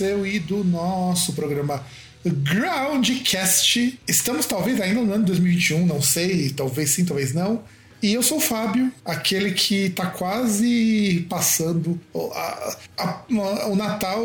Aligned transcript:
Seu 0.00 0.26
e 0.26 0.38
do 0.38 0.64
nosso 0.64 1.34
programa 1.34 1.84
Groundcast. 2.24 3.98
Estamos 4.08 4.46
talvez 4.46 4.80
ainda 4.80 5.02
no 5.02 5.12
ano 5.12 5.24
2021, 5.26 5.84
não 5.86 6.00
sei, 6.00 6.48
talvez 6.50 6.90
sim, 6.90 7.04
talvez 7.04 7.34
não. 7.34 7.62
E 8.02 8.14
eu 8.14 8.22
sou 8.22 8.38
o 8.38 8.40
Fábio, 8.40 8.90
aquele 9.04 9.52
que 9.52 9.90
tá 9.90 10.06
quase 10.06 11.26
passando 11.28 12.00
a- 12.14 12.76
a- 12.96 13.06
a- 13.06 13.66
o 13.68 13.76
Natal 13.76 14.24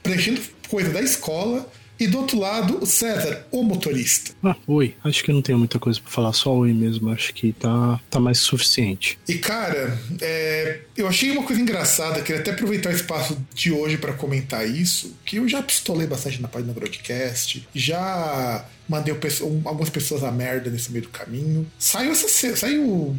preenchendo 0.00 0.40
coisa 0.68 0.90
da 0.90 1.00
escola. 1.00 1.68
E 2.04 2.06
do 2.06 2.18
outro 2.18 2.38
lado, 2.38 2.80
o 2.82 2.84
César, 2.84 3.46
o 3.50 3.62
motorista. 3.62 4.32
Ah, 4.42 4.54
oi. 4.66 4.94
Acho 5.02 5.24
que 5.24 5.32
não 5.32 5.40
tenho 5.40 5.56
muita 5.56 5.78
coisa 5.78 5.98
pra 5.98 6.10
falar, 6.10 6.34
só 6.34 6.54
oi 6.54 6.70
mesmo. 6.70 7.08
Acho 7.08 7.32
que 7.32 7.54
tá, 7.54 7.98
tá 8.10 8.20
mais 8.20 8.40
suficiente. 8.40 9.18
E 9.26 9.38
cara, 9.38 9.98
é, 10.20 10.80
eu 10.94 11.08
achei 11.08 11.30
uma 11.30 11.44
coisa 11.44 11.62
engraçada, 11.62 12.20
queria 12.20 12.42
até 12.42 12.50
aproveitar 12.50 12.90
o 12.90 12.94
espaço 12.94 13.38
de 13.54 13.72
hoje 13.72 13.96
para 13.96 14.12
comentar 14.12 14.68
isso, 14.68 15.16
que 15.24 15.36
eu 15.36 15.48
já 15.48 15.62
pistolei 15.62 16.06
bastante 16.06 16.42
na 16.42 16.48
página 16.48 16.74
do 16.74 16.78
broadcast, 16.78 17.66
já 17.74 18.66
mandei 18.88 19.12
o 19.12 19.16
pesso- 19.16 19.46
um- 19.46 19.62
algumas 19.64 19.88
pessoas 19.90 20.22
a 20.24 20.30
merda 20.30 20.70
nesse 20.70 20.90
meio 20.92 21.04
do 21.04 21.08
caminho. 21.10 21.66
Saiu 21.78 22.12
essa 22.12 22.28
saiu 22.56 23.16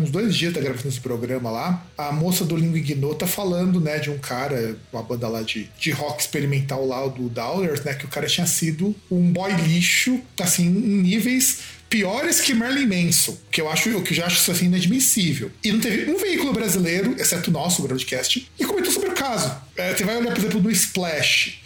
uns 0.00 0.10
dois 0.10 0.34
dias 0.36 0.52
da 0.52 0.60
gravação 0.60 0.88
desse 0.88 1.00
programa 1.00 1.50
lá, 1.50 1.84
a 1.98 2.12
moça 2.12 2.44
do 2.44 2.56
Língua 2.56 2.78
Ignota 2.78 3.26
falando, 3.26 3.80
né, 3.80 3.98
de 3.98 4.08
um 4.10 4.18
cara, 4.18 4.76
uma 4.92 5.02
banda 5.02 5.26
lá 5.28 5.42
de, 5.42 5.68
de 5.78 5.90
rock 5.90 6.20
experimental 6.22 6.86
lá, 6.86 7.04
do 7.08 7.28
Dollars, 7.28 7.82
né, 7.82 7.92
que 7.94 8.04
o 8.04 8.08
cara 8.08 8.26
tinha 8.26 8.46
sido 8.46 8.94
um 9.10 9.32
boy 9.32 9.52
lixo, 9.52 10.20
assim, 10.40 10.66
em 10.66 11.02
níveis 11.02 11.58
piores 11.90 12.40
que 12.40 12.54
Marilyn 12.54 12.86
Manson, 13.06 13.36
que 13.50 13.60
eu 13.60 13.68
acho, 13.70 13.84
que 14.02 14.12
eu 14.12 14.16
já 14.16 14.26
acho 14.26 14.36
isso 14.38 14.50
assim 14.50 14.66
inadmissível. 14.66 15.50
E 15.62 15.70
não 15.72 15.80
teve 15.80 16.10
um 16.10 16.18
veículo 16.18 16.52
brasileiro, 16.52 17.14
exceto 17.18 17.50
o 17.50 17.52
nosso, 17.52 17.82
o 17.84 17.86
broadcast, 17.88 18.48
e 18.58 18.64
comentou 18.64 18.92
sobre 18.92 19.10
o 19.10 19.12
caso. 19.12 19.54
É, 19.76 19.94
você 19.94 20.02
vai 20.04 20.16
olhar, 20.16 20.30
por 20.32 20.38
exemplo, 20.38 20.60
no 20.62 20.70
Splash. 20.70 21.60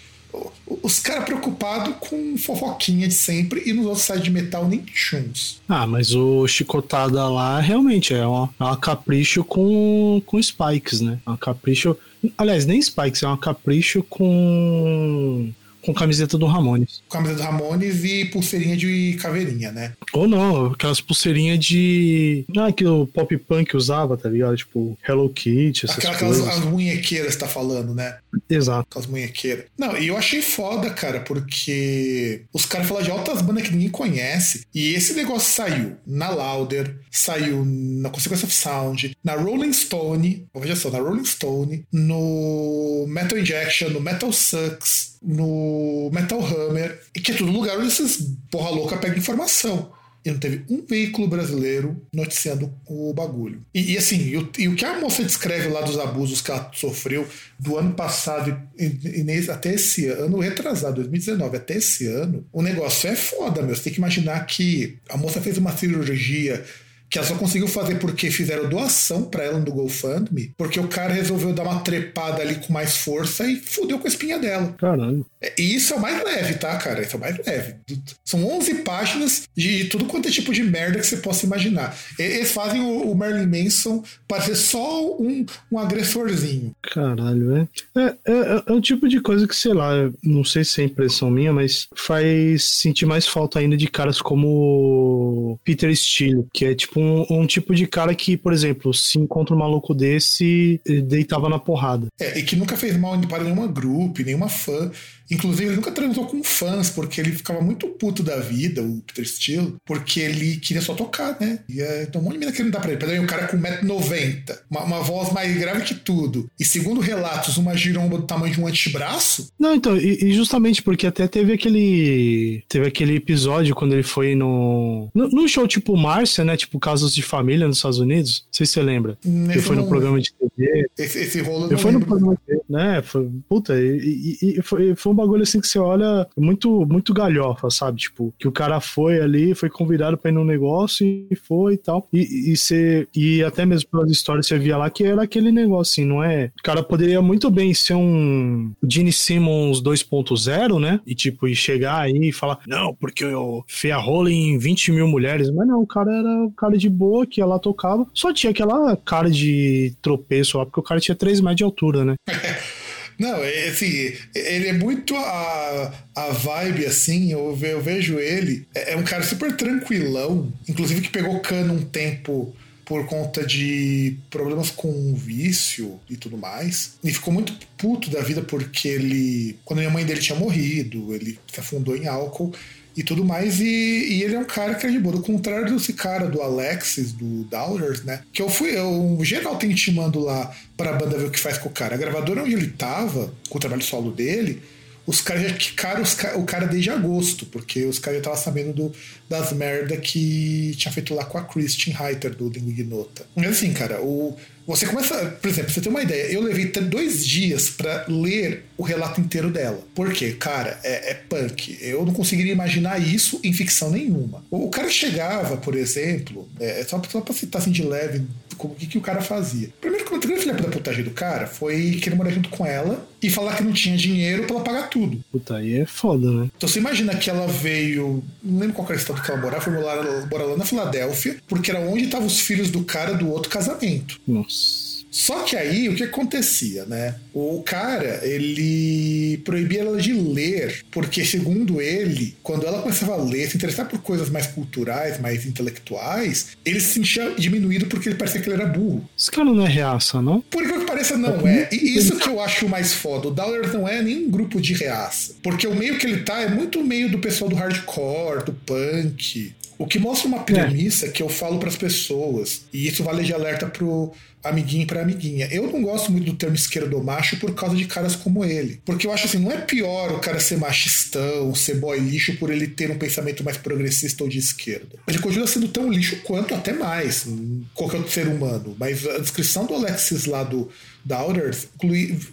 Os 0.83 1.01
caras 1.01 1.25
preocupados 1.25 1.95
com 2.01 2.37
fofoquinha 2.37 3.09
de 3.09 3.15
sempre 3.15 3.63
e 3.67 3.73
nos 3.73 3.87
outros 3.87 4.05
sites 4.05 4.25
de 4.25 4.31
metal 4.31 4.69
nem 4.69 4.85
chuns. 4.93 5.61
Ah, 5.69 5.87
mas 5.87 6.15
o 6.15 6.47
Chicotada 6.47 7.27
lá 7.29 7.59
realmente 7.61 8.15
é 8.15 8.27
uma, 8.27 8.51
é 8.61 8.65
uma 8.65 8.77
capricho 8.77 9.43
com, 9.43 10.23
com 10.27 10.43
Spikes, 10.43 11.01
né? 11.01 11.19
Uma 11.27 11.39
capricho. 11.39 11.97
Aliás, 12.37 12.67
nem 12.67 12.81
Spikes, 12.81 13.23
é 13.23 13.27
uma 13.27 13.39
capricho 13.39 14.03
com. 14.03 15.51
Com 15.89 15.95
camiseta 15.95 16.37
do 16.37 16.45
Ramones. 16.45 17.03
Camisa 17.11 17.35
do 17.35 17.43
Ramones 17.43 18.05
e 18.05 18.27
pulseirinha 18.27 18.77
de 18.77 19.17
caveirinha, 19.23 19.73
né? 19.73 19.95
Ou 20.13 20.29
não, 20.29 20.67
aquelas 20.67 21.01
pulseirinhas 21.01 21.59
de. 21.65 22.45
Ah, 22.59 22.71
que 22.71 22.85
o 22.87 23.07
pop 23.07 23.35
punk 23.39 23.75
usava, 23.75 24.15
tá 24.17 24.29
ligado? 24.29 24.55
Tipo, 24.55 24.99
Hello 25.07 25.31
Kitty, 25.31 25.87
essas 25.87 25.97
Aquela, 25.97 26.15
aquelas 26.15 26.39
coisas. 26.41 26.59
as 26.59 26.65
munhequeiras 26.65 27.35
que 27.35 27.41
tá 27.41 27.49
falando, 27.49 27.95
né? 27.95 28.19
Exato. 28.51 28.87
Aquelas 28.91 29.07
munhequeiras. 29.09 29.65
Não, 29.79 29.97
e 29.97 30.09
eu 30.09 30.17
achei 30.19 30.43
foda, 30.43 30.91
cara, 30.91 31.21
porque 31.21 32.43
os 32.53 32.67
caras 32.67 32.87
falam 32.87 33.03
de 33.03 33.11
altas 33.11 33.41
bandas 33.41 33.63
que 33.63 33.73
ninguém 33.73 33.89
conhece. 33.89 34.67
E 34.75 34.93
esse 34.93 35.15
negócio 35.15 35.51
saiu 35.51 35.97
na 36.07 36.29
Louder, 36.29 36.97
saiu 37.11 37.65
na 37.65 38.11
Consequence 38.11 38.45
of 38.45 38.53
Sound, 38.53 39.17
na 39.25 39.35
Rolling 39.35 39.73
Stone, 39.73 40.47
veja 40.55 40.77
só, 40.77 40.91
na 40.91 40.99
Rolling 40.99 41.25
Stone, 41.25 41.85
no 41.91 43.07
Metal 43.09 43.39
Injection, 43.39 43.89
no 43.89 44.01
Metal 44.01 44.31
Sucks, 44.31 45.17
no 45.23 46.11
Metal 46.13 46.41
Hammer, 46.41 47.01
e 47.15 47.21
que 47.21 47.33
é 47.33 47.35
todo 47.37 47.51
lugar 47.51 47.79
onde 47.79 47.89
esses 47.89 48.19
porra 48.51 48.71
louca 48.71 48.97
pegam 48.97 49.19
informação. 49.19 49.93
E 50.25 50.31
não 50.33 50.39
teve 50.39 50.65
um 50.69 50.85
veículo 50.85 51.29
brasileiro 51.29 52.03
noticiando 52.13 52.73
o 52.87 53.15
bagulho. 53.15 53.63
E, 53.73 53.93
e 53.93 53.97
assim, 53.99 54.19
e 54.19 54.37
o, 54.37 54.51
e 54.59 54.69
o 54.69 54.75
que 54.75 54.85
a 54.85 54.99
moça 55.01 55.23
descreve 55.23 55.69
lá 55.69 55.81
dos 55.81 55.99
abusos 55.99 56.43
que 56.43 56.51
ela 56.51 56.71
sofreu 56.75 57.27
do 57.59 57.79
ano 57.79 57.95
passado 57.95 58.61
e, 58.77 58.85
e- 58.85 59.51
até 59.51 59.73
esse 59.75 60.07
ano, 60.09 60.41
retrasado, 60.41 60.97
2019, 60.97 61.57
até 61.57 61.77
esse 61.77 62.07
ano, 62.07 62.45
o 62.53 62.63
negócio 62.63 63.09
é 63.09 63.15
foda, 63.15 63.63
meu. 63.63 63.75
Você 63.75 63.85
tem 63.85 63.93
que 63.93 64.01
imaginar 64.01 64.45
que 64.45 64.99
a 65.09 65.17
moça 65.17 65.41
fez 65.41 65.57
uma 65.57 65.75
cirurgia 65.77 66.65
que 67.11 67.19
ela 67.19 67.27
só 67.27 67.35
conseguiu 67.35 67.69
fazer 67.69 67.97
porque 67.97 68.31
fizeram 68.31 68.69
doação 68.69 69.23
pra 69.25 69.45
ela 69.45 69.59
no 69.59 69.71
GoFundMe, 69.71 70.53
porque 70.57 70.79
o 70.79 70.89
cara 70.89 71.13
resolveu 71.13 71.53
dar 71.53 71.63
uma 71.63 71.81
trepada 71.81 72.43
ali 72.43 72.57
com 72.57 72.73
mais 72.73 72.99
força 72.99 73.47
e 73.47 73.57
fudeu 73.57 73.99
com 73.99 74.07
a 74.07 74.11
espinha 74.11 74.39
dela. 74.39 74.75
Caralho. 74.79 75.25
É, 75.41 75.55
E 75.59 75.77
isso 75.77 75.95
é 75.95 75.97
o 75.97 76.01
mais 76.01 76.23
leve, 76.23 76.55
tá, 76.55 76.77
cara? 76.77 77.03
Isso 77.03 77.15
é 77.15 77.17
o 77.17 77.21
mais 77.21 77.39
leve. 77.39 77.77
São 78.25 78.45
11 78.47 78.75
páginas 78.77 79.49
de 79.57 79.85
tudo 79.85 80.05
quanto 80.07 80.29
é 80.29 80.31
tipo 80.31 80.53
de 80.53 80.63
merda 80.63 80.99
que 80.99 81.07
você 81.07 81.19
possa 81.19 81.47
imaginar. 81.47 81.97
Eles 82.19 82.53
fazem 82.53 82.81
o, 82.81 83.15
Marilyn 83.15 83.47
Manson 83.47 84.03
parecer 84.27 84.57
só 84.57 85.17
um, 85.17 85.45
um 85.71 85.79
agressorzinho. 85.79 86.73
Caralho, 86.83 87.57
é. 87.57 87.69
É, 87.97 88.15
é. 88.27 88.63
é 88.67 88.73
o 88.73 88.81
tipo 88.81 89.09
de 89.09 89.21
coisa 89.21 89.47
que, 89.47 89.57
sei 89.57 89.73
lá, 89.73 90.11
não 90.23 90.45
sei 90.45 90.65
se 90.65 90.81
é 90.81 90.85
impressão 90.85 91.31
minha, 91.31 91.53
mas 91.53 91.89
faz 91.95 92.65
sentir 92.65 93.07
mais 93.07 93.27
falta 93.27 93.59
ainda 93.59 93.77
de 93.77 93.89
caras 93.89 94.21
como 94.21 95.59
Peter 95.65 95.95
Steele, 95.97 96.47
que 96.53 96.65
é 96.65 96.75
tipo 96.75 97.01
um, 97.01 97.27
um 97.31 97.47
tipo 97.47 97.75
de 97.75 97.87
cara 97.87 98.15
que, 98.15 98.37
por 98.37 98.53
exemplo, 98.53 98.93
se 98.95 99.19
encontra 99.19 99.55
um 99.55 99.59
maluco 99.59 99.95
desse, 99.95 100.81
deitava 101.07 101.49
na 101.49 101.59
porrada. 101.59 102.07
É, 102.19 102.39
e 102.39 102.43
que 102.43 102.57
nunca 102.57 102.77
fez 102.77 102.97
mal 102.97 103.19
para 103.29 103.45
nenhuma 103.45 103.67
grupo, 103.67 104.23
nenhuma 104.23 104.49
fã. 104.49 104.91
Inclusive, 105.31 105.67
ele 105.67 105.77
nunca 105.77 105.91
transou 105.93 106.27
com 106.27 106.43
fãs, 106.43 106.91
porque 106.91 107.21
ele 107.21 107.33
ficava 107.33 107.61
muito 107.61 107.87
puto 107.89 108.23
da 108.23 108.39
vida, 108.41 108.83
o 108.83 109.03
Peter 109.07 109.27
Steele, 109.29 109.75
porque 109.85 110.21
ele 110.21 110.57
queria 110.57 110.83
só 110.83 110.95
tocar, 110.95 111.37
né? 111.41 111.61
E 111.69 111.81
é, 111.81 112.07
tem 112.07 112.21
um 112.21 112.25
monte 112.25 112.35
de 112.35 112.39
mina 112.41 112.53
que 112.53 112.63
não 112.63 112.71
dá 112.71 112.81
pra 112.81 112.91
ele. 112.91 112.99
Peraí, 113.01 113.19
um 113.21 113.27
cara 113.27 113.47
com 113.49 113.57
1,90m, 113.59 114.59
uma, 114.71 114.83
uma 114.85 115.01
voz 115.01 115.33
mais 115.33 115.57
grave 115.59 115.83
que 115.85 115.95
tudo. 115.95 116.49
E 116.59 116.65
segundo 116.65 117.01
relatos, 117.01 117.57
uma 117.57 117.77
giromba 117.77 118.19
do 118.19 118.25
tamanho 118.27 118.53
de 118.55 118.61
um 118.61 118.67
antebraço. 118.67 119.49
Não, 119.59 119.75
então, 119.75 119.97
e, 119.97 120.25
e 120.25 120.33
justamente 120.35 120.83
porque 120.83 121.07
até 121.07 121.27
teve 121.27 121.53
aquele. 121.53 122.63
Teve 122.69 122.87
aquele 122.87 123.17
episódio 123.17 123.75
quando 123.75 123.93
ele 123.93 124.03
foi 124.03 124.35
no. 124.35 125.09
No, 125.15 125.29
no 125.29 125.49
show 125.49 125.67
tipo 125.67 125.97
Márcia, 125.97 126.45
né? 126.45 126.57
Tipo 126.57 126.79
Casos 126.79 127.15
de 127.15 127.23
Família 127.23 127.67
nos 127.67 127.79
Estados 127.79 127.99
Unidos. 127.99 128.45
Não 128.47 128.53
sei 128.53 128.67
se 128.67 128.73
você 128.73 128.83
lembra. 128.83 129.19
Ele 129.25 129.53
Esse 129.53 129.63
foi 129.63 129.77
no 129.77 129.87
programa 129.89 130.21
de 130.21 130.33
TV. 130.33 130.89
Esse, 130.99 131.19
esse 131.21 131.41
rolo 131.41 131.65
eu 131.67 131.71
Ele 131.73 131.77
foi 131.81 131.93
no 131.93 132.01
programa 132.01 132.37
dele, 132.47 132.61
né? 132.69 133.03
Foi, 133.03 133.29
puta, 133.49 133.75
e, 133.81 134.37
e- 134.43 134.59
e 134.59 134.63
foi, 134.63 134.95
foi 134.95 135.13
um 135.13 135.17
bagulho 135.19 135.43
assim 135.43 135.61
que 135.61 135.67
você 135.67 135.79
olha 135.79 136.27
muito, 136.37 136.87
muito 136.87 137.13
galhofa, 137.13 137.71
sabe? 137.71 137.99
Tipo, 137.99 138.33
que 138.39 138.49
o 138.49 138.53
cara 138.53 138.81
foi 138.81 139.21
ali, 139.21 139.55
foi 139.55 139.69
convidado 139.69 140.17
pra 140.17 140.31
ir 140.31 140.35
num 140.35 140.45
negócio 140.45 141.07
e 141.07 141.37
foi 141.37 141.75
e 141.75 141.79
tal. 141.79 142.09
E, 142.13 142.53
e, 142.53 142.57
você, 142.57 143.07
e 143.15 143.43
até 143.43 143.67
mesmo 143.67 143.91
pelas 143.91 144.11
histórias 144.11 144.47
você 144.47 144.59
via 144.59 144.77
lá 144.77 144.89
que 144.91 145.05
era 145.05 145.23
aquele 145.23 145.53
negócio 145.53 145.93
assim, 145.93 146.05
não 146.05 146.23
é? 146.23 146.51
O 146.59 146.63
cara 146.63 146.83
poderia 146.83 147.21
muito 147.21 147.51
bem 147.51 147.73
ser 147.75 147.95
um 147.95 148.73
Gene 148.89 149.13
Simmons 149.13 149.83
2.0, 149.83 150.81
né? 150.81 151.01
E 151.07 151.15
tipo, 151.15 151.47
e 151.47 151.55
chegar 151.55 152.01
aí 152.01 152.29
e 152.29 152.33
falar, 152.33 152.59
não, 152.67 152.95
porque 152.95 153.25
eu 153.25 153.65
fei 153.67 153.91
a 153.91 153.99
rola 153.99 154.31
em 154.31 154.59
20 154.59 154.93
mil 154.93 155.09
mulheres. 155.09 155.51
Mas 155.51 155.67
não, 155.67 155.83
o 155.83 155.87
cara 155.87 156.11
era 156.11 156.45
o 156.45 156.51
cara 156.53 156.77
de 156.77 156.89
boa 156.89 157.27
que 157.27 157.43
lá 157.43 157.59
tocava. 157.59 158.07
Só 158.15 158.33
tinha 158.33 158.51
aquela 158.51 158.97
cara 158.97 159.31
de 159.31 159.95
tropeço 160.01 160.59
lá, 160.59 160.65
porque 160.65 160.81
o 160.81 160.83
cara 160.83 161.01
tinha 161.01 161.15
3 161.15 161.41
metros 161.41 161.57
de 161.57 161.65
altura, 161.65 162.05
né? 162.05 162.15
Não, 163.19 163.43
é, 163.43 163.69
assim, 163.69 164.13
ele 164.35 164.69
é 164.69 164.73
muito 164.73 165.17
a, 165.17 165.93
a 166.15 166.29
vibe, 166.31 166.87
assim, 166.87 167.33
eu, 167.33 167.55
ve- 167.57 167.73
eu 167.73 167.83
vejo 167.83 168.19
ele, 168.19 168.67
é, 168.75 168.93
é 168.93 168.97
um 168.97 169.03
cara 169.03 169.23
super 169.25 169.57
tranquilão, 169.57 170.53
inclusive 170.69 171.01
que 171.01 171.09
pegou 171.11 171.41
cano 171.41 171.75
um 171.75 171.83
tempo 171.83 172.55
por 172.85 173.05
conta 173.07 173.45
de 173.45 174.17
problemas 174.31 174.71
com 174.71 175.15
vício 175.15 176.01
e 176.09 176.17
tudo 176.17 176.39
mais. 176.39 176.95
E 177.05 177.13
ficou 177.13 177.35
muito 177.35 177.53
puto 177.77 178.09
da 178.09 178.23
vida 178.23 178.41
porque 178.41 178.89
ele, 178.89 179.59
quando 179.65 179.81
a 179.81 179.91
mãe 179.91 180.07
dele 180.07 180.21
tinha 180.21 180.39
morrido, 180.39 181.15
ele 181.15 181.39
se 181.53 181.61
afundou 181.61 181.95
em 181.95 182.07
álcool 182.07 182.55
e 182.99 183.03
tudo 183.05 183.25
mais. 183.25 183.61
E, 183.61 183.65
e, 183.65 184.23
ele 184.25 184.35
é 184.35 184.39
um 184.41 184.45
cara 184.45 184.75
que 184.75 184.85
é 184.85 184.91
de 184.91 184.99
boa. 184.99 185.15
Do 185.15 185.23
contrário 185.23 185.73
desse 185.73 185.93
cara 185.93 186.27
do 186.27 186.43
Alexis, 186.43 187.13
do 187.13 187.45
Dollars, 187.45 188.03
né? 188.03 188.23
Que 188.33 188.43
eu 188.43 188.51
fui, 188.51 188.77
eu, 188.77 189.19
geral 189.23 189.57
tem 189.57 189.71
intimando 189.71 190.19
lá 190.19 190.53
pra 190.77 190.95
banda 190.95 191.17
ver 191.17 191.27
o 191.27 191.31
que 191.31 191.39
faz 191.39 191.57
com 191.57 191.69
o 191.69 191.73
cara. 191.73 191.95
A 191.95 191.99
gravadora 191.99 192.43
onde 192.43 192.55
ele 192.55 192.67
tava, 192.67 193.33
com 193.49 193.57
o 193.57 193.61
trabalho 193.61 193.83
solo 193.83 194.11
dele, 194.11 194.61
os 195.07 195.21
caras 195.21 195.45
já 195.45 195.53
quicaram 195.55 196.03
o 196.35 196.45
cara 196.45 196.67
desde 196.67 196.91
agosto, 196.91 197.47
porque 197.47 197.85
os 197.85 198.01
caras 198.01 198.17
já 198.17 198.31
estavam 198.31 198.39
sabendo 198.39 198.73
do, 198.73 198.93
das 199.29 199.53
merda 199.53 199.97
que 199.97 200.75
tinha 200.77 200.93
feito 200.93 201.15
lá 201.15 201.25
com 201.25 201.39
a 201.39 201.45
Christian 201.45 201.95
Reiter 201.95 202.35
do 202.35 202.49
Língua 202.49 202.71
Ignota. 202.71 203.25
Mas 203.37 203.49
assim, 203.51 203.73
cara, 203.73 204.03
o, 204.03 204.37
você 204.69 204.85
começa, 204.85 205.17
por 205.41 205.49
exemplo, 205.49 205.71
você 205.71 205.81
tem 205.81 205.91
uma 205.91 206.03
ideia, 206.03 206.31
eu 206.31 206.43
levei 206.43 206.67
dois 206.67 207.27
dias 207.27 207.71
para 207.71 208.05
ler 208.07 208.67
o 208.77 208.83
relato 208.83 209.19
inteiro 209.19 209.51
dela. 209.51 209.83
Por 209.95 210.13
quê? 210.13 210.37
Cara, 210.39 210.79
é, 210.85 211.13
é, 211.13 211.15
punk. 211.15 211.79
Eu 211.81 212.05
não 212.05 212.13
conseguiria 212.13 212.53
imaginar 212.53 213.01
isso 213.01 213.41
em 213.43 213.51
ficção 213.51 213.91
nenhuma. 213.91 214.45
O, 214.51 214.69
cara 214.69 214.91
chegava, 214.91 215.57
por 215.57 215.75
exemplo, 215.75 216.47
é, 216.61 216.85
só, 216.85 217.03
só 217.09 217.23
pra 217.23 217.35
citar 217.35 217.63
assim 217.63 217.71
de 217.71 217.83
leve 217.83 218.23
o 218.67 218.75
que, 218.75 218.87
que 218.87 218.99
o 218.99 219.01
cara 219.01 219.21
fazia. 219.21 219.71
Primeiro, 219.81 220.05
que 220.05 220.15
o 220.15 220.21
grande 220.21 220.41
filho 220.41 220.55
da 220.55 220.69
putagem 220.69 221.05
do 221.05 221.11
cara 221.11 221.47
foi 221.47 221.99
querer 222.03 222.17
morar 222.17 222.31
junto 222.31 222.49
com 222.49 222.65
ela 222.67 223.07
e 223.23 223.31
falar 223.31 223.57
que 223.57 223.63
não 223.63 223.73
tinha 223.73 223.97
dinheiro 223.97 224.45
para 224.45 224.57
ela 224.57 224.65
pagar 224.65 224.89
tudo. 224.89 225.23
Puta, 225.31 225.57
aí 225.57 225.81
é 225.81 225.87
foda, 225.87 226.31
né? 226.31 226.51
Então 226.57 226.69
você 226.69 226.79
imagina 226.79 227.15
que 227.17 227.31
ela 227.31 227.47
veio. 227.47 228.23
Não 228.43 228.61
lembro 228.61 228.75
qual 228.75 228.87
era 228.89 228.97
o 228.97 229.01
estado 229.01 229.23
que 229.23 229.31
ela 229.31 229.41
morava, 229.41 229.63
foi 229.63 229.73
morar, 229.73 230.03
morar 230.31 230.45
lá 230.45 230.57
na 230.57 230.65
Filadélfia, 230.65 231.37
porque 231.47 231.71
era 231.71 231.81
onde 231.81 232.05
estavam 232.05 232.27
os 232.27 232.41
filhos 232.41 232.71
do 232.71 232.85
cara 232.85 233.15
do 233.15 233.31
outro 233.31 233.51
casamento. 233.51 234.21
Nossa. 234.27 234.99
Só 235.11 235.43
que 235.43 235.57
aí 235.57 235.89
o 235.89 235.95
que 235.95 236.05
acontecia, 236.05 236.85
né? 236.85 237.15
O 237.41 237.63
cara, 237.63 238.21
ele 238.25 239.39
proibia 239.45 239.83
ela 239.83 239.97
de 240.01 240.13
ler, 240.13 240.85
porque 240.91 241.25
segundo 241.25 241.81
ele, 241.81 242.37
quando 242.43 242.67
ela 242.67 242.83
começava 242.83 243.13
a 243.13 243.17
ler, 243.17 243.49
se 243.49 243.57
interessar 243.57 243.89
por 243.89 244.01
coisas 244.01 244.29
mais 244.29 244.49
culturais, 244.49 245.21
mais 245.21 245.47
intelectuais, 245.47 246.57
ele 246.65 246.81
se 246.81 246.95
sentia 246.95 247.31
diminuído 247.39 247.87
porque 247.87 248.09
ele 248.09 248.17
parecia 248.17 248.41
que 248.41 248.49
ele 248.49 248.61
era 248.61 248.67
burro. 248.67 249.09
Esse 249.17 249.31
cara 249.31 249.45
não 249.45 249.65
é 249.65 249.69
reaça, 249.69 250.21
não? 250.21 250.41
Por 250.41 250.67
que 250.67 250.85
pareça, 250.85 251.17
não 251.17 251.47
é. 251.47 251.69
E 251.71 251.97
isso 251.97 252.17
que 252.19 252.29
eu 252.29 252.41
acho 252.41 252.69
mais 252.69 252.93
foda. 252.93 253.29
O 253.29 253.31
Dowler 253.31 253.73
não 253.73 253.87
é 253.87 254.03
nenhum 254.03 254.29
grupo 254.29 254.61
de 254.61 254.75
reaça. 254.75 255.37
Porque 255.41 255.67
o 255.67 255.77
meio 255.77 255.97
que 255.97 256.07
ele 256.07 256.23
tá 256.23 256.41
é 256.41 256.49
muito 256.49 256.83
meio 256.83 257.09
do 257.09 257.21
pessoal 257.21 257.49
do 257.49 257.55
hardcore, 257.55 258.45
do 258.45 258.53
punk. 258.53 259.55
O 259.79 259.87
que 259.87 260.01
mostra 260.01 260.27
uma 260.27 260.41
premissa 260.41 261.07
é. 261.07 261.11
que 261.11 261.23
eu 261.23 261.29
falo 261.29 261.59
para 261.61 261.69
as 261.69 261.77
pessoas, 261.77 262.63
e 262.73 262.89
isso 262.89 263.05
vale 263.05 263.23
de 263.23 263.33
alerta 263.33 263.67
pro 263.67 264.13
amiguinho 264.43 264.87
para 264.87 265.03
amiguinha. 265.03 265.49
Eu 265.51 265.71
não 265.71 265.83
gosto 265.83 266.11
muito 266.11 266.27
do 266.27 266.35
termo 266.35 266.57
esquerdo 266.57 266.97
macho 267.29 267.37
por 267.37 267.55
causa 267.55 267.77
de 267.77 267.85
caras 267.85 268.17
como 268.17 268.45
ele. 268.45 268.81
Porque 268.85 269.07
eu 269.07 269.13
acho 269.13 269.27
assim, 269.27 269.39
não 269.39 269.53
é 269.53 269.59
pior 269.59 270.13
o 270.13 270.19
cara 270.19 270.41
ser 270.41 270.57
machistão, 270.57 271.55
ser 271.55 271.77
boy 271.77 271.99
lixo 271.99 272.37
por 272.37 272.51
ele 272.51 272.67
ter 272.67 272.91
um 272.91 272.99
pensamento 272.99 273.45
mais 273.45 273.57
progressista 273.57 274.25
ou 274.25 274.31
de 274.31 274.39
esquerda. 274.39 274.99
Ele 275.07 275.19
continua 275.19 275.47
sendo 275.47 275.69
tão 275.69 275.91
lixo 275.91 276.17
quanto 276.23 276.55
até 276.55 276.73
mais 276.73 277.27
qualquer 277.75 277.99
outro 277.99 278.13
ser 278.13 278.27
humano. 278.27 278.75
Mas 278.79 279.07
a 279.07 279.19
descrição 279.19 279.67
do 279.67 279.75
Alexis 279.75 280.25
lá 280.25 280.43
do 280.43 280.71
Doubters, 281.05 281.69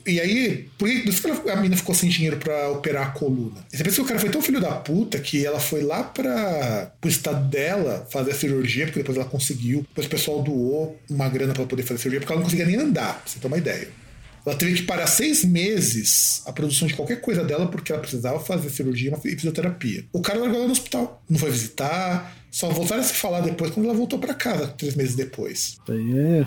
e 0.06 0.20
aí, 0.20 0.68
por 0.78 0.90
isso 0.90 1.22
que 1.22 1.50
a 1.50 1.56
menina 1.56 1.78
ficou 1.78 1.96
sem 1.96 2.10
dinheiro 2.10 2.38
para 2.38 2.70
operar 2.70 3.08
a 3.08 3.12
coluna. 3.12 3.66
Você 3.72 3.84
pensa 3.84 3.96
que 3.96 4.02
o 4.02 4.06
cara 4.06 4.20
foi 4.20 4.30
tão 4.30 4.42
filho 4.42 4.60
da 4.60 4.72
puta 4.72 5.20
que 5.20 5.46
ela 5.46 5.60
foi 5.60 5.82
lá 5.82 6.04
para 6.04 6.92
o 7.04 7.08
estado 7.08 7.48
dela 7.48 8.06
fazer 8.12 8.32
a 8.32 8.36
cirurgia, 8.36 8.86
porque 8.86 9.00
depois 9.00 9.18
ela 9.18 9.28
conseguiu. 9.28 9.86
Depois 9.88 10.08
o 10.08 10.10
pessoal 10.10 10.42
doou 10.42 11.00
uma 11.10 11.30
grana 11.30 11.54
para 11.54 11.66
poder 11.66 11.84
fazer 11.84 11.96
a 11.96 11.98
cirurgia, 12.00 12.20
porque 12.20 12.34
ela 12.34 12.42
não 12.42 12.46
conseguia 12.46 12.66
nem 12.66 12.76
andar, 12.76 13.22
pra 13.22 13.32
você 13.32 13.40
ter 13.40 13.48
uma 13.48 13.58
ideia. 13.58 13.88
Ela 14.46 14.56
teve 14.56 14.76
que 14.76 14.84
parar 14.84 15.08
seis 15.08 15.44
meses 15.44 16.42
a 16.46 16.54
produção 16.54 16.88
de 16.88 16.94
qualquer 16.94 17.20
coisa 17.22 17.44
dela 17.44 17.68
porque 17.68 17.92
ela 17.92 18.02
precisava 18.02 18.40
fazer 18.40 18.70
cirurgia 18.70 19.18
e 19.24 19.36
fisioterapia. 19.36 20.06
O 20.14 20.22
cara 20.22 20.40
largou 20.40 20.58
ela 20.58 20.68
no 20.68 20.74
hospital, 20.74 21.24
não 21.30 21.40
foi 21.40 21.50
visitar, 21.50 22.36
só 22.52 22.70
voltaram 22.70 23.02
a 23.02 23.04
se 23.04 23.14
falar 23.14 23.42
depois 23.42 23.72
quando 23.72 23.88
ela 23.88 23.96
voltou 23.96 24.18
para 24.18 24.34
casa, 24.34 24.68
três 24.68 24.96
meses 24.96 25.16
depois. 25.16 25.78
É. 25.90 26.46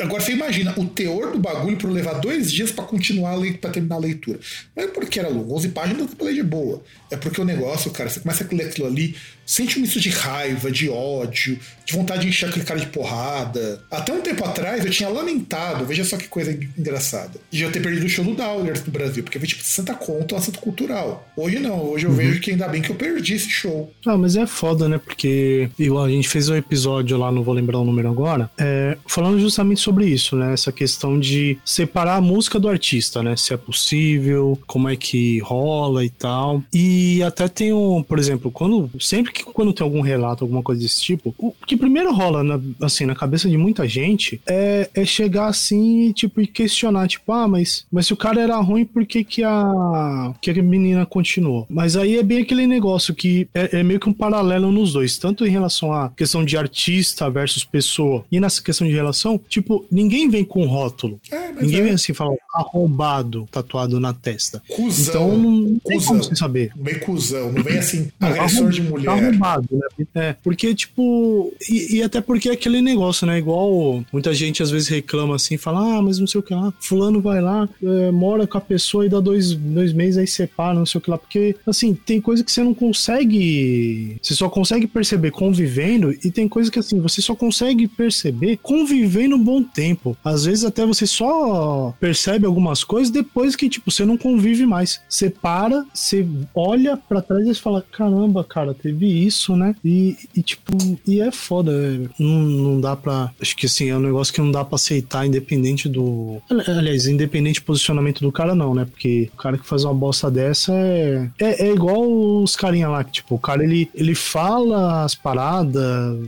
Agora 0.00 0.22
você 0.22 0.32
imagina 0.32 0.74
o 0.76 0.86
teor 0.86 1.32
do 1.32 1.38
bagulho 1.38 1.76
para 1.76 1.90
levar 1.90 2.14
dois 2.14 2.52
dias 2.52 2.70
para 2.70 2.84
continuar 2.84 3.34
a 3.34 3.52
para 3.58 3.70
terminar 3.70 3.96
a 3.96 3.98
leitura. 3.98 4.38
Não 4.74 4.84
é 4.84 4.86
porque 4.86 5.18
era 5.18 5.28
longo, 5.28 5.54
11 5.54 5.68
páginas 5.70 6.08
eu 6.18 6.24
ler 6.24 6.34
de 6.34 6.42
boa. 6.42 6.82
É 7.10 7.16
porque 7.16 7.40
o 7.40 7.44
negócio, 7.44 7.90
cara, 7.90 8.08
você 8.08 8.20
começa 8.20 8.44
a 8.44 8.54
ler 8.54 8.66
aquilo 8.66 8.86
ali, 8.86 9.14
sente 9.44 9.78
um 9.78 9.82
misto 9.82 10.00
de 10.00 10.08
raiva, 10.08 10.70
de 10.70 10.88
ódio, 10.88 11.58
de 11.84 11.92
vontade 11.92 12.22
de 12.22 12.28
encher 12.28 12.48
aquele 12.48 12.64
cara 12.64 12.80
de 12.80 12.86
porrada. 12.86 13.84
Até 13.90 14.12
um 14.12 14.20
tempo 14.20 14.44
atrás 14.44 14.84
eu 14.84 14.90
tinha 14.90 15.08
lamentado, 15.08 15.84
veja 15.84 16.04
só 16.04 16.16
que 16.16 16.28
coisa 16.28 16.56
engraçada, 16.78 17.40
de 17.50 17.62
eu 17.62 17.70
ter 17.70 17.80
perdido 17.80 18.06
o 18.06 18.08
show 18.08 18.24
do 18.24 18.34
Dowler 18.34 18.80
no 18.84 18.92
Brasil, 18.92 19.22
porque 19.22 19.38
foi 19.38 19.48
tipo 19.48 19.62
60 19.62 19.94
conto, 19.94 20.34
um 20.34 20.38
assunto 20.38 20.60
cultural. 20.60 21.28
Hoje 21.36 21.58
não, 21.58 21.84
hoje 21.90 22.06
eu 22.06 22.10
uhum. 22.10 22.16
vejo 22.16 22.40
que 22.40 22.52
ainda 22.52 22.68
bem 22.68 22.82
que 22.82 22.90
eu 22.90 22.96
perdi 22.96 23.34
esse 23.34 23.50
show. 23.50 23.92
Ah, 24.04 24.16
mas 24.16 24.36
é 24.36 24.46
foda, 24.46 24.88
né? 24.88 24.98
Porque 24.98 25.16
porque 25.26 25.70
igual 25.78 26.04
a 26.04 26.10
gente 26.10 26.28
fez 26.28 26.48
um 26.48 26.54
episódio 26.54 27.16
lá, 27.16 27.32
não 27.32 27.42
vou 27.42 27.54
lembrar 27.54 27.78
o 27.78 27.84
número 27.84 28.08
agora, 28.08 28.50
é, 28.58 28.96
falando 29.06 29.40
justamente 29.40 29.55
sobre 29.76 30.06
isso, 30.06 30.36
né? 30.36 30.52
Essa 30.52 30.72
questão 30.72 31.18
de 31.18 31.58
separar 31.64 32.16
a 32.16 32.20
música 32.20 32.58
do 32.58 32.68
artista, 32.68 33.22
né? 33.22 33.36
Se 33.36 33.52
é 33.52 33.56
possível, 33.56 34.58
como 34.66 34.88
é 34.88 34.96
que 34.96 35.38
rola 35.40 36.04
e 36.04 36.10
tal. 36.10 36.62
E 36.72 37.22
até 37.22 37.48
tem 37.48 37.72
um, 37.72 38.02
por 38.02 38.18
exemplo, 38.18 38.50
quando 38.50 38.90
sempre 39.00 39.32
que 39.32 39.44
quando 39.44 39.72
tem 39.72 39.84
algum 39.84 40.00
relato, 40.00 40.44
alguma 40.44 40.62
coisa 40.62 40.80
desse 40.80 41.00
tipo, 41.02 41.34
o 41.38 41.52
que 41.66 41.76
primeiro 41.76 42.12
rola 42.12 42.42
na, 42.42 42.60
assim 42.80 43.06
na 43.06 43.14
cabeça 43.14 43.48
de 43.48 43.56
muita 43.56 43.88
gente 43.88 44.40
é, 44.46 44.88
é 44.94 45.04
chegar 45.04 45.48
assim 45.48 46.12
tipo 46.12 46.40
e 46.40 46.46
questionar, 46.46 47.08
tipo, 47.08 47.32
ah, 47.32 47.48
mas 47.48 47.86
mas 47.90 48.06
se 48.06 48.12
o 48.12 48.16
cara 48.16 48.40
era 48.40 48.56
ruim, 48.58 48.84
por 48.84 49.04
que 49.06 49.24
que 49.24 49.42
a 49.42 50.34
que 50.40 50.50
a 50.50 50.62
menina 50.62 51.06
continuou? 51.06 51.66
Mas 51.68 51.96
aí 51.96 52.16
é 52.16 52.22
bem 52.22 52.42
aquele 52.42 52.66
negócio 52.66 53.14
que 53.14 53.48
é, 53.54 53.80
é 53.80 53.82
meio 53.82 54.00
que 54.00 54.08
um 54.08 54.12
paralelo 54.12 54.70
nos 54.70 54.92
dois 54.92 55.18
tanto 55.18 55.46
em 55.46 55.50
relação 55.50 55.92
à 55.92 56.10
questão 56.10 56.44
de 56.44 56.56
artista 56.56 57.28
versus 57.30 57.64
pessoa, 57.64 58.24
e 58.30 58.40
nessa 58.40 58.62
questão 58.62 58.86
de 58.86 58.92
relação, 58.92 59.40
tipo, 59.48 59.84
ninguém 59.90 60.28
vem 60.28 60.44
com 60.44 60.64
rótulo. 60.66 61.20
É, 61.30 61.52
ninguém 61.52 61.80
é. 61.80 61.82
vem 61.82 61.92
assim 61.92 62.14
falar 62.14 62.36
arrombado 62.54 63.46
tatuado 63.50 64.00
na 64.00 64.12
testa. 64.12 64.62
Cusão. 64.68 65.08
Então 65.08 65.38
não 65.38 65.78
tem 65.80 65.98
cusão. 65.98 66.08
como 66.08 66.24
você 66.24 66.36
saber. 66.36 66.72
Bem 66.76 66.98
cuzão, 67.00 67.52
não 67.52 67.62
vem 67.62 67.78
assim, 67.78 68.10
agressor 68.20 68.70
de 68.70 68.82
mulher. 68.82 69.10
Arrombado, 69.10 69.68
né? 69.70 70.06
É, 70.14 70.32
porque, 70.42 70.74
tipo, 70.74 71.52
e, 71.68 71.96
e, 71.96 72.02
até 72.02 72.20
porque 72.20 72.48
é 72.48 72.52
aquele 72.52 72.80
negócio, 72.80 73.26
né? 73.26 73.38
Igual 73.38 74.04
muita 74.12 74.32
gente 74.32 74.62
às 74.62 74.70
vezes 74.70 74.88
reclama 74.88 75.36
assim, 75.36 75.56
fala, 75.56 75.98
ah, 75.98 76.02
mas 76.02 76.18
não 76.18 76.26
sei 76.26 76.40
o 76.40 76.42
que 76.42 76.54
lá, 76.54 76.72
fulano 76.80 77.20
vai 77.20 77.40
lá, 77.40 77.68
é, 77.82 78.10
mora 78.10 78.46
com 78.46 78.58
a 78.58 78.60
pessoa 78.60 79.04
e 79.04 79.08
dá 79.08 79.20
dois, 79.20 79.52
dois 79.52 79.92
meses 79.92 80.18
aí 80.18 80.26
separa, 80.26 80.74
não 80.74 80.86
sei 80.86 80.98
o 80.98 81.02
que 81.02 81.10
lá. 81.10 81.18
Porque, 81.18 81.56
assim, 81.66 81.94
tem 81.94 82.20
coisa 82.20 82.44
que 82.44 82.52
você 82.52 82.62
não 82.62 82.74
consegue. 82.74 84.18
Você 84.22 84.34
só 84.34 84.48
consegue 84.48 84.86
perceber 84.86 85.16
perceber 85.26 85.30
convivendo 85.30 86.12
e 86.12 86.30
tem 86.30 86.48
coisa 86.48 86.70
que 86.70 86.78
assim, 86.78 87.00
você 87.00 87.22
só 87.22 87.34
consegue 87.34 87.88
perceber 87.88 88.58
convivendo 88.62 89.35
um 89.36 89.44
bom 89.44 89.62
tempo. 89.62 90.16
Às 90.24 90.44
vezes 90.44 90.64
até 90.64 90.84
você 90.84 91.06
só 91.06 91.94
percebe 92.00 92.46
algumas 92.46 92.82
coisas 92.82 93.10
depois 93.10 93.54
que, 93.54 93.68
tipo, 93.68 93.90
você 93.90 94.04
não 94.04 94.16
convive 94.16 94.66
mais. 94.66 95.00
Você 95.08 95.30
para, 95.30 95.84
você 95.92 96.26
olha 96.54 96.96
para 96.96 97.22
trás 97.22 97.46
e 97.46 97.54
fala, 97.54 97.84
caramba, 97.92 98.42
cara, 98.44 98.74
teve 98.74 99.06
isso, 99.06 99.56
né? 99.56 99.74
E, 99.84 100.16
e 100.34 100.42
tipo, 100.42 100.72
e 101.06 101.20
é 101.20 101.30
foda. 101.30 101.72
É, 101.72 102.08
não, 102.18 102.40
não 102.40 102.80
dá 102.80 102.96
pra. 102.96 103.30
Acho 103.40 103.56
que 103.56 103.66
assim, 103.66 103.88
é 103.88 103.96
um 103.96 104.00
negócio 104.00 104.32
que 104.32 104.40
não 104.40 104.50
dá 104.50 104.64
pra 104.64 104.76
aceitar, 104.76 105.26
independente 105.26 105.88
do. 105.88 106.40
Aliás, 106.66 107.06
independente 107.06 107.60
do 107.60 107.66
posicionamento 107.66 108.20
do 108.20 108.32
cara, 108.32 108.54
não, 108.54 108.74
né? 108.74 108.84
Porque 108.84 109.30
o 109.32 109.36
cara 109.36 109.58
que 109.58 109.66
faz 109.66 109.84
uma 109.84 109.94
bosta 109.94 110.30
dessa 110.30 110.72
é. 110.72 111.30
É, 111.38 111.68
é 111.68 111.72
igual 111.72 112.42
os 112.42 112.56
carinha 112.56 112.88
lá, 112.88 113.04
que, 113.04 113.12
tipo, 113.12 113.34
o 113.34 113.38
cara 113.38 113.62
ele, 113.62 113.90
ele 113.94 114.14
fala 114.14 115.04
as 115.04 115.14
paradas, 115.14 115.82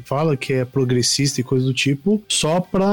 fala 0.04 0.36
que 0.36 0.52
é 0.52 0.64
progressista 0.64 1.40
e 1.40 1.44
coisa 1.44 1.66
do 1.66 1.74
tipo, 1.74 2.22
só 2.28 2.60
pra. 2.60 2.88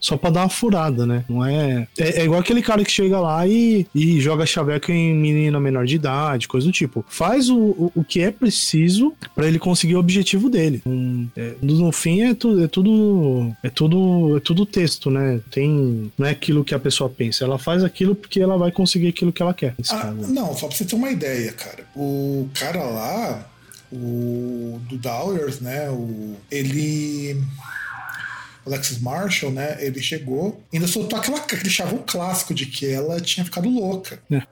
Só 0.00 0.16
pra 0.16 0.30
dar 0.30 0.42
uma 0.42 0.48
furada, 0.48 1.06
né? 1.06 1.24
Não 1.28 1.44
é. 1.44 1.86
É, 1.98 2.20
é 2.20 2.24
igual 2.24 2.40
aquele 2.40 2.62
cara 2.62 2.84
que 2.84 2.90
chega 2.90 3.18
lá 3.18 3.46
e, 3.46 3.86
e 3.94 4.20
joga 4.20 4.46
chaveco 4.46 4.90
em 4.92 5.14
menina 5.14 5.58
menor 5.60 5.86
de 5.86 5.96
idade, 5.96 6.48
coisa 6.48 6.66
do 6.66 6.72
tipo. 6.72 7.04
Faz 7.08 7.48
o, 7.48 7.56
o, 7.56 7.92
o 7.96 8.04
que 8.04 8.20
é 8.20 8.30
preciso 8.30 9.14
para 9.34 9.46
ele 9.46 9.58
conseguir 9.58 9.96
o 9.96 10.00
objetivo 10.00 10.50
dele. 10.50 10.82
Um, 10.86 11.28
é, 11.36 11.54
no 11.62 11.92
fim 11.92 12.22
é 12.22 12.34
tudo, 12.34 12.64
é 12.64 12.68
tudo. 12.68 13.52
É 13.62 13.70
tudo. 13.70 14.36
É 14.36 14.40
tudo 14.40 14.66
texto, 14.66 15.10
né? 15.10 15.40
Tem. 15.50 16.12
Não 16.18 16.26
é 16.26 16.30
aquilo 16.30 16.64
que 16.64 16.74
a 16.74 16.78
pessoa 16.78 17.08
pensa. 17.08 17.44
Ela 17.44 17.58
faz 17.58 17.82
aquilo 17.82 18.14
porque 18.14 18.40
ela 18.40 18.56
vai 18.56 18.70
conseguir 18.70 19.08
aquilo 19.08 19.32
que 19.32 19.42
ela 19.42 19.54
quer. 19.54 19.74
Ah, 19.90 20.12
não, 20.28 20.54
só 20.54 20.66
pra 20.66 20.76
você 20.76 20.84
ter 20.84 20.96
uma 20.96 21.10
ideia, 21.10 21.52
cara. 21.52 21.84
O 21.94 22.48
cara 22.54 22.82
lá, 22.82 23.46
o 23.92 24.80
do 24.88 24.96
Dowers, 24.96 25.60
né? 25.60 25.90
O, 25.90 26.34
ele 26.50 27.40
Alexis 28.66 28.98
Marshall, 28.98 29.52
né? 29.52 29.76
Ele 29.80 30.02
chegou 30.02 30.62
ainda 30.72 30.86
soltou 30.86 31.18
aquela, 31.18 31.38
aquele 31.38 31.70
chavão 31.70 32.02
clássico 32.06 32.54
de 32.54 32.66
que 32.66 32.86
ela 32.86 33.20
tinha 33.20 33.44
ficado 33.44 33.68
louca. 33.68 34.20
É. 34.30 34.42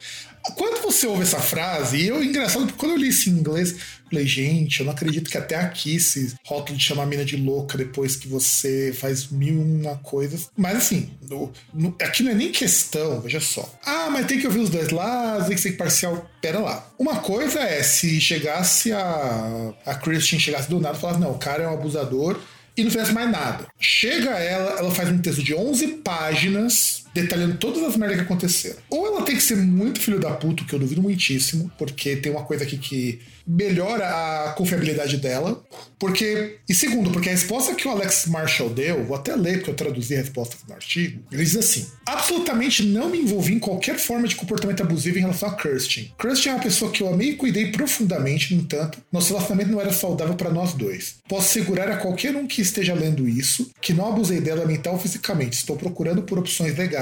Quando 0.57 0.83
você 0.83 1.07
ouve 1.07 1.23
essa 1.23 1.39
frase, 1.39 1.99
e 1.99 2.09
eu, 2.09 2.23
engraçado, 2.23 2.67
porque 2.67 2.79
quando 2.79 2.93
eu 2.93 2.99
li 2.99 3.09
isso 3.09 3.31
em 3.31 3.35
inglês, 3.35 3.77
falei, 4.11 4.27
gente, 4.27 4.81
eu 4.81 4.87
não 4.87 4.93
acredito 4.93 5.31
que 5.31 5.39
até 5.39 5.55
aqui 5.55 6.01
se 6.01 6.35
rótulo 6.45 6.77
de 6.77 6.85
chamar 6.85 7.05
a 7.05 7.07
mina 7.07 7.25
de 7.25 7.37
louca 7.37 7.79
depois 7.79 8.17
que 8.17 8.27
você 8.27 8.93
faz 8.93 9.29
mil 9.29 9.55
e 9.55 9.59
uma 9.59 9.97
coisas. 9.99 10.51
Mas 10.57 10.77
assim, 10.79 11.11
no, 11.29 11.53
no, 11.73 11.97
aqui 12.03 12.25
não 12.25 12.33
é 12.33 12.35
nem 12.35 12.51
questão, 12.51 13.21
veja 13.21 13.41
só. 13.41 13.73
Ah, 13.85 14.09
mas 14.11 14.27
tem 14.27 14.41
que 14.41 14.47
ouvir 14.47 14.59
os 14.59 14.71
dois 14.71 14.91
lados, 14.91 15.47
tem 15.47 15.55
que 15.55 15.63
ser 15.63 15.73
parcial. 15.73 16.29
Pera 16.41 16.59
lá. 16.59 16.93
Uma 16.99 17.21
coisa 17.21 17.61
é 17.61 17.83
se 17.83 18.21
chegasse 18.21 18.93
a, 18.93 19.73
a 19.87 19.95
Christian 19.95 20.41
chegasse 20.41 20.69
do 20.69 20.81
nada 20.81 20.99
e 20.99 21.01
falasse, 21.01 21.21
não, 21.21 21.31
o 21.31 21.39
cara 21.39 21.63
é 21.63 21.69
um 21.69 21.75
abusador 21.75 22.39
e 22.77 22.83
não 22.85 22.91
fizesse 22.91 23.13
mais 23.13 23.31
nada. 23.31 23.67
Chega 23.79 24.31
ela, 24.31 24.79
ela 24.79 24.91
faz 24.91 25.09
um 25.09 25.19
texto 25.19 25.43
de 25.43 25.55
11 25.55 25.87
páginas 26.05 27.02
detalhando 27.15 27.57
todas 27.57 27.83
as 27.83 27.97
merdas 27.97 28.19
que 28.19 28.25
aconteceram. 28.25 28.79
Ou 28.91 29.07
ela 29.07 29.23
tem 29.23 29.37
que 29.37 29.43
ser 29.43 29.57
muito 29.57 30.01
filho 30.01 30.19
da 30.19 30.31
puta, 30.31 30.65
que 30.65 30.73
eu 30.73 30.79
duvido 30.79 31.03
muitíssimo, 31.03 31.71
porque 31.79 32.17
tem 32.17 32.33
uma 32.33 32.45
coisa 32.45 32.65
aqui 32.65 32.79
que 32.79 33.21
melhora 33.47 34.07
a 34.07 34.53
confiabilidade 34.53 35.17
dela. 35.17 35.63
Porque. 35.99 36.59
E 36.69 36.75
segundo, 36.75 37.11
porque 37.11 37.29
a 37.29 37.33
resposta 37.33 37.75
que 37.75 37.87
o 37.87 37.91
Alex 37.91 38.27
Marshall 38.27 38.71
deu, 38.71 39.05
vou 39.05 39.17
até 39.17 39.35
ler 39.37 39.59
porque 39.59 39.71
eu 39.71 39.75
traduzi 39.75 40.15
a 40.15 40.19
resposta 40.19 40.57
no 40.69 40.75
artigo, 40.75 41.23
ele 41.31 41.45
diz 41.45 41.57
assim: 41.57 41.87
absolutamente 42.07 42.85
não 42.85 43.09
me 43.09 43.19
envolvi 43.19 43.55
em 43.55 43.59
qualquer 43.59 43.99
forma 43.99 44.27
de 44.27 44.35
comportamento 44.35 44.83
abusivo 44.83 45.19
em 45.19 45.23
relação 45.23 45.49
a 45.49 45.55
Kirsten. 45.55 46.13
Kirsten 46.19 46.53
é 46.53 46.55
uma 46.55 46.63
pessoa 46.63 46.91
que 46.91 47.03
eu 47.03 47.13
amei 47.13 47.31
e 47.31 47.37
cuidei 47.37 47.71
profundamente, 47.71 48.55
no 48.55 48.63
entanto, 48.63 48.99
nosso 49.13 49.29
relacionamento 49.29 49.71
não 49.71 49.81
era 49.81 49.93
saudável 49.93 50.35
para 50.35 50.51
nós 50.51 50.75
dois. 50.75 51.17
Posso 51.29 51.53
segurar 51.53 51.91
a 51.91 51.97
qualquer 51.97 52.35
um 52.35 52.47
que 52.47 52.63
esteja 52.63 52.95
lendo 52.95 53.29
isso 53.29 53.71
que 53.81 53.93
não 53.93 54.09
abusei 54.09 54.41
dela 54.41 54.67
mental 54.67 54.95
ou 54.95 54.99
fisicamente. 54.99 55.55
Estou 55.55 55.77
procurando 55.77 56.23
por 56.23 56.39
opções 56.39 56.77
legais 56.77 57.02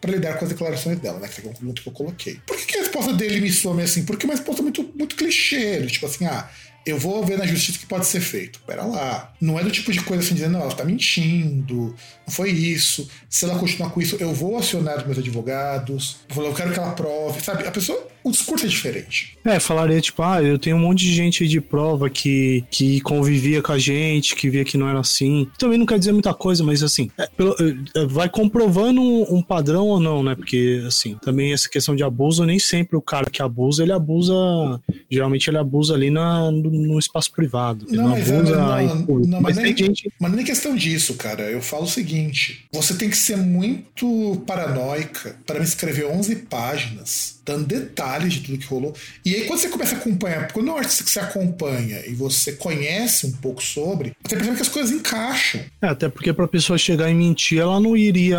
para 0.00 0.10
lidar 0.10 0.34
com 0.38 0.44
as 0.44 0.50
declarações 0.50 0.98
dela, 0.98 1.18
né? 1.18 1.28
Que 1.28 1.46
é 1.46 1.50
um 1.50 1.52
ponto 1.52 1.82
que 1.82 1.88
eu 1.88 1.92
coloquei. 1.92 2.40
Por 2.46 2.56
que, 2.56 2.66
que 2.66 2.76
a 2.76 2.80
resposta 2.80 3.12
dele 3.12 3.40
me 3.40 3.50
some 3.50 3.82
assim? 3.82 4.04
Porque 4.04 4.26
é 4.26 4.28
uma 4.28 4.34
resposta 4.34 4.62
muito, 4.62 4.82
muito 4.94 5.16
clichê, 5.16 5.84
tipo 5.86 6.06
assim, 6.06 6.26
ah, 6.26 6.48
eu 6.86 6.98
vou 6.98 7.24
ver 7.24 7.36
na 7.36 7.46
justiça 7.46 7.78
o 7.78 7.80
que 7.80 7.86
pode 7.86 8.06
ser 8.06 8.20
feito. 8.20 8.60
Pera 8.60 8.84
lá. 8.84 9.34
Não 9.40 9.58
é 9.58 9.64
do 9.64 9.70
tipo 9.70 9.90
de 9.90 10.00
coisa 10.02 10.22
assim 10.22 10.34
dizendo, 10.34 10.52
não, 10.52 10.62
ela 10.62 10.74
tá 10.74 10.84
mentindo, 10.84 11.94
foi 12.28 12.50
isso. 12.50 13.08
Se 13.28 13.44
ela 13.44 13.58
continuar 13.58 13.90
com 13.90 14.00
isso, 14.00 14.16
eu 14.18 14.32
vou 14.34 14.58
acionar 14.58 14.98
os 14.98 15.04
meus 15.04 15.18
advogados. 15.18 16.16
Eu 16.34 16.52
quero 16.54 16.72
que 16.72 16.78
ela 16.78 16.92
prove, 16.92 17.40
sabe? 17.40 17.66
A 17.66 17.70
pessoa 17.70 18.06
o 18.26 18.30
discurso 18.32 18.66
é 18.66 18.68
diferente. 18.68 19.38
É, 19.44 19.60
falaria 19.60 20.00
tipo, 20.00 20.20
ah, 20.20 20.42
eu 20.42 20.58
tenho 20.58 20.74
um 20.74 20.80
monte 20.80 21.04
de 21.04 21.14
gente 21.14 21.46
de 21.46 21.60
prova 21.60 22.10
que, 22.10 22.64
que 22.72 23.00
convivia 23.02 23.62
com 23.62 23.70
a 23.70 23.78
gente, 23.78 24.34
que 24.34 24.50
via 24.50 24.64
que 24.64 24.76
não 24.76 24.88
era 24.88 24.98
assim. 24.98 25.48
Também 25.56 25.78
não 25.78 25.86
quer 25.86 25.96
dizer 25.96 26.10
muita 26.10 26.34
coisa, 26.34 26.64
mas 26.64 26.82
assim, 26.82 27.08
é, 27.16 27.28
pelo, 27.28 27.54
é, 27.94 28.04
vai 28.06 28.28
comprovando 28.28 29.00
um, 29.00 29.36
um, 29.36 29.40
padrão 29.40 29.86
ou 29.86 30.00
não, 30.00 30.24
né? 30.24 30.34
Porque, 30.34 30.82
assim, 30.84 31.16
também 31.22 31.52
essa 31.52 31.68
questão 31.68 31.94
de 31.94 32.02
abuso, 32.02 32.44
nem 32.44 32.58
sempre 32.58 32.96
o 32.96 33.00
cara 33.00 33.30
que 33.30 33.40
abusa, 33.40 33.84
ele 33.84 33.92
abusa. 33.92 34.34
Geralmente 35.08 35.48
ele 35.48 35.58
abusa 35.58 35.94
ali 35.94 36.10
na, 36.10 36.50
no, 36.50 36.68
no 36.68 36.98
espaço 36.98 37.30
privado. 37.30 37.86
Não, 37.88 38.08
não 38.08 38.16
é, 38.16 38.22
abusa 38.22 38.56
não, 38.56 38.96
não, 38.96 39.18
não, 39.20 39.40
mas, 39.40 39.54
mas 39.54 39.64
nem, 39.64 39.76
gente... 39.76 40.12
mas 40.18 40.32
nem 40.32 40.44
questão 40.44 40.74
disso, 40.74 41.14
cara. 41.14 41.44
Eu 41.44 41.62
falo 41.62 41.84
o 41.84 41.88
seguinte: 41.88 42.15
você 42.72 42.94
tem 42.94 43.10
que 43.10 43.16
ser 43.16 43.36
muito 43.36 44.42
paranoica 44.46 45.36
para 45.46 45.58
me 45.58 45.64
escrever 45.64 46.06
11 46.06 46.36
páginas 46.36 47.36
dando 47.46 47.64
detalhes 47.64 48.34
de 48.34 48.40
tudo 48.40 48.58
que 48.58 48.66
rolou. 48.66 48.92
E 49.24 49.34
aí, 49.34 49.44
quando 49.44 49.60
você 49.60 49.68
começa 49.68 49.94
a 49.94 49.98
acompanhar, 49.98 50.50
quando 50.52 50.68
é 50.68 50.72
um 50.72 50.76
artista 50.76 51.04
que 51.04 51.10
você 51.10 51.20
acompanha 51.20 52.04
e 52.06 52.12
você 52.12 52.52
conhece 52.52 53.26
um 53.26 53.32
pouco 53.32 53.62
sobre, 53.62 54.12
você 54.22 54.34
percebe 54.34 54.56
que 54.56 54.62
as 54.62 54.68
coisas 54.68 54.90
encaixam. 54.90 55.60
É, 55.80 55.86
até 55.86 56.08
porque 56.08 56.32
pra 56.32 56.48
pessoa 56.48 56.76
chegar 56.76 57.08
e 57.08 57.14
mentir, 57.14 57.60
ela 57.60 57.78
não 57.78 57.96
iria. 57.96 58.38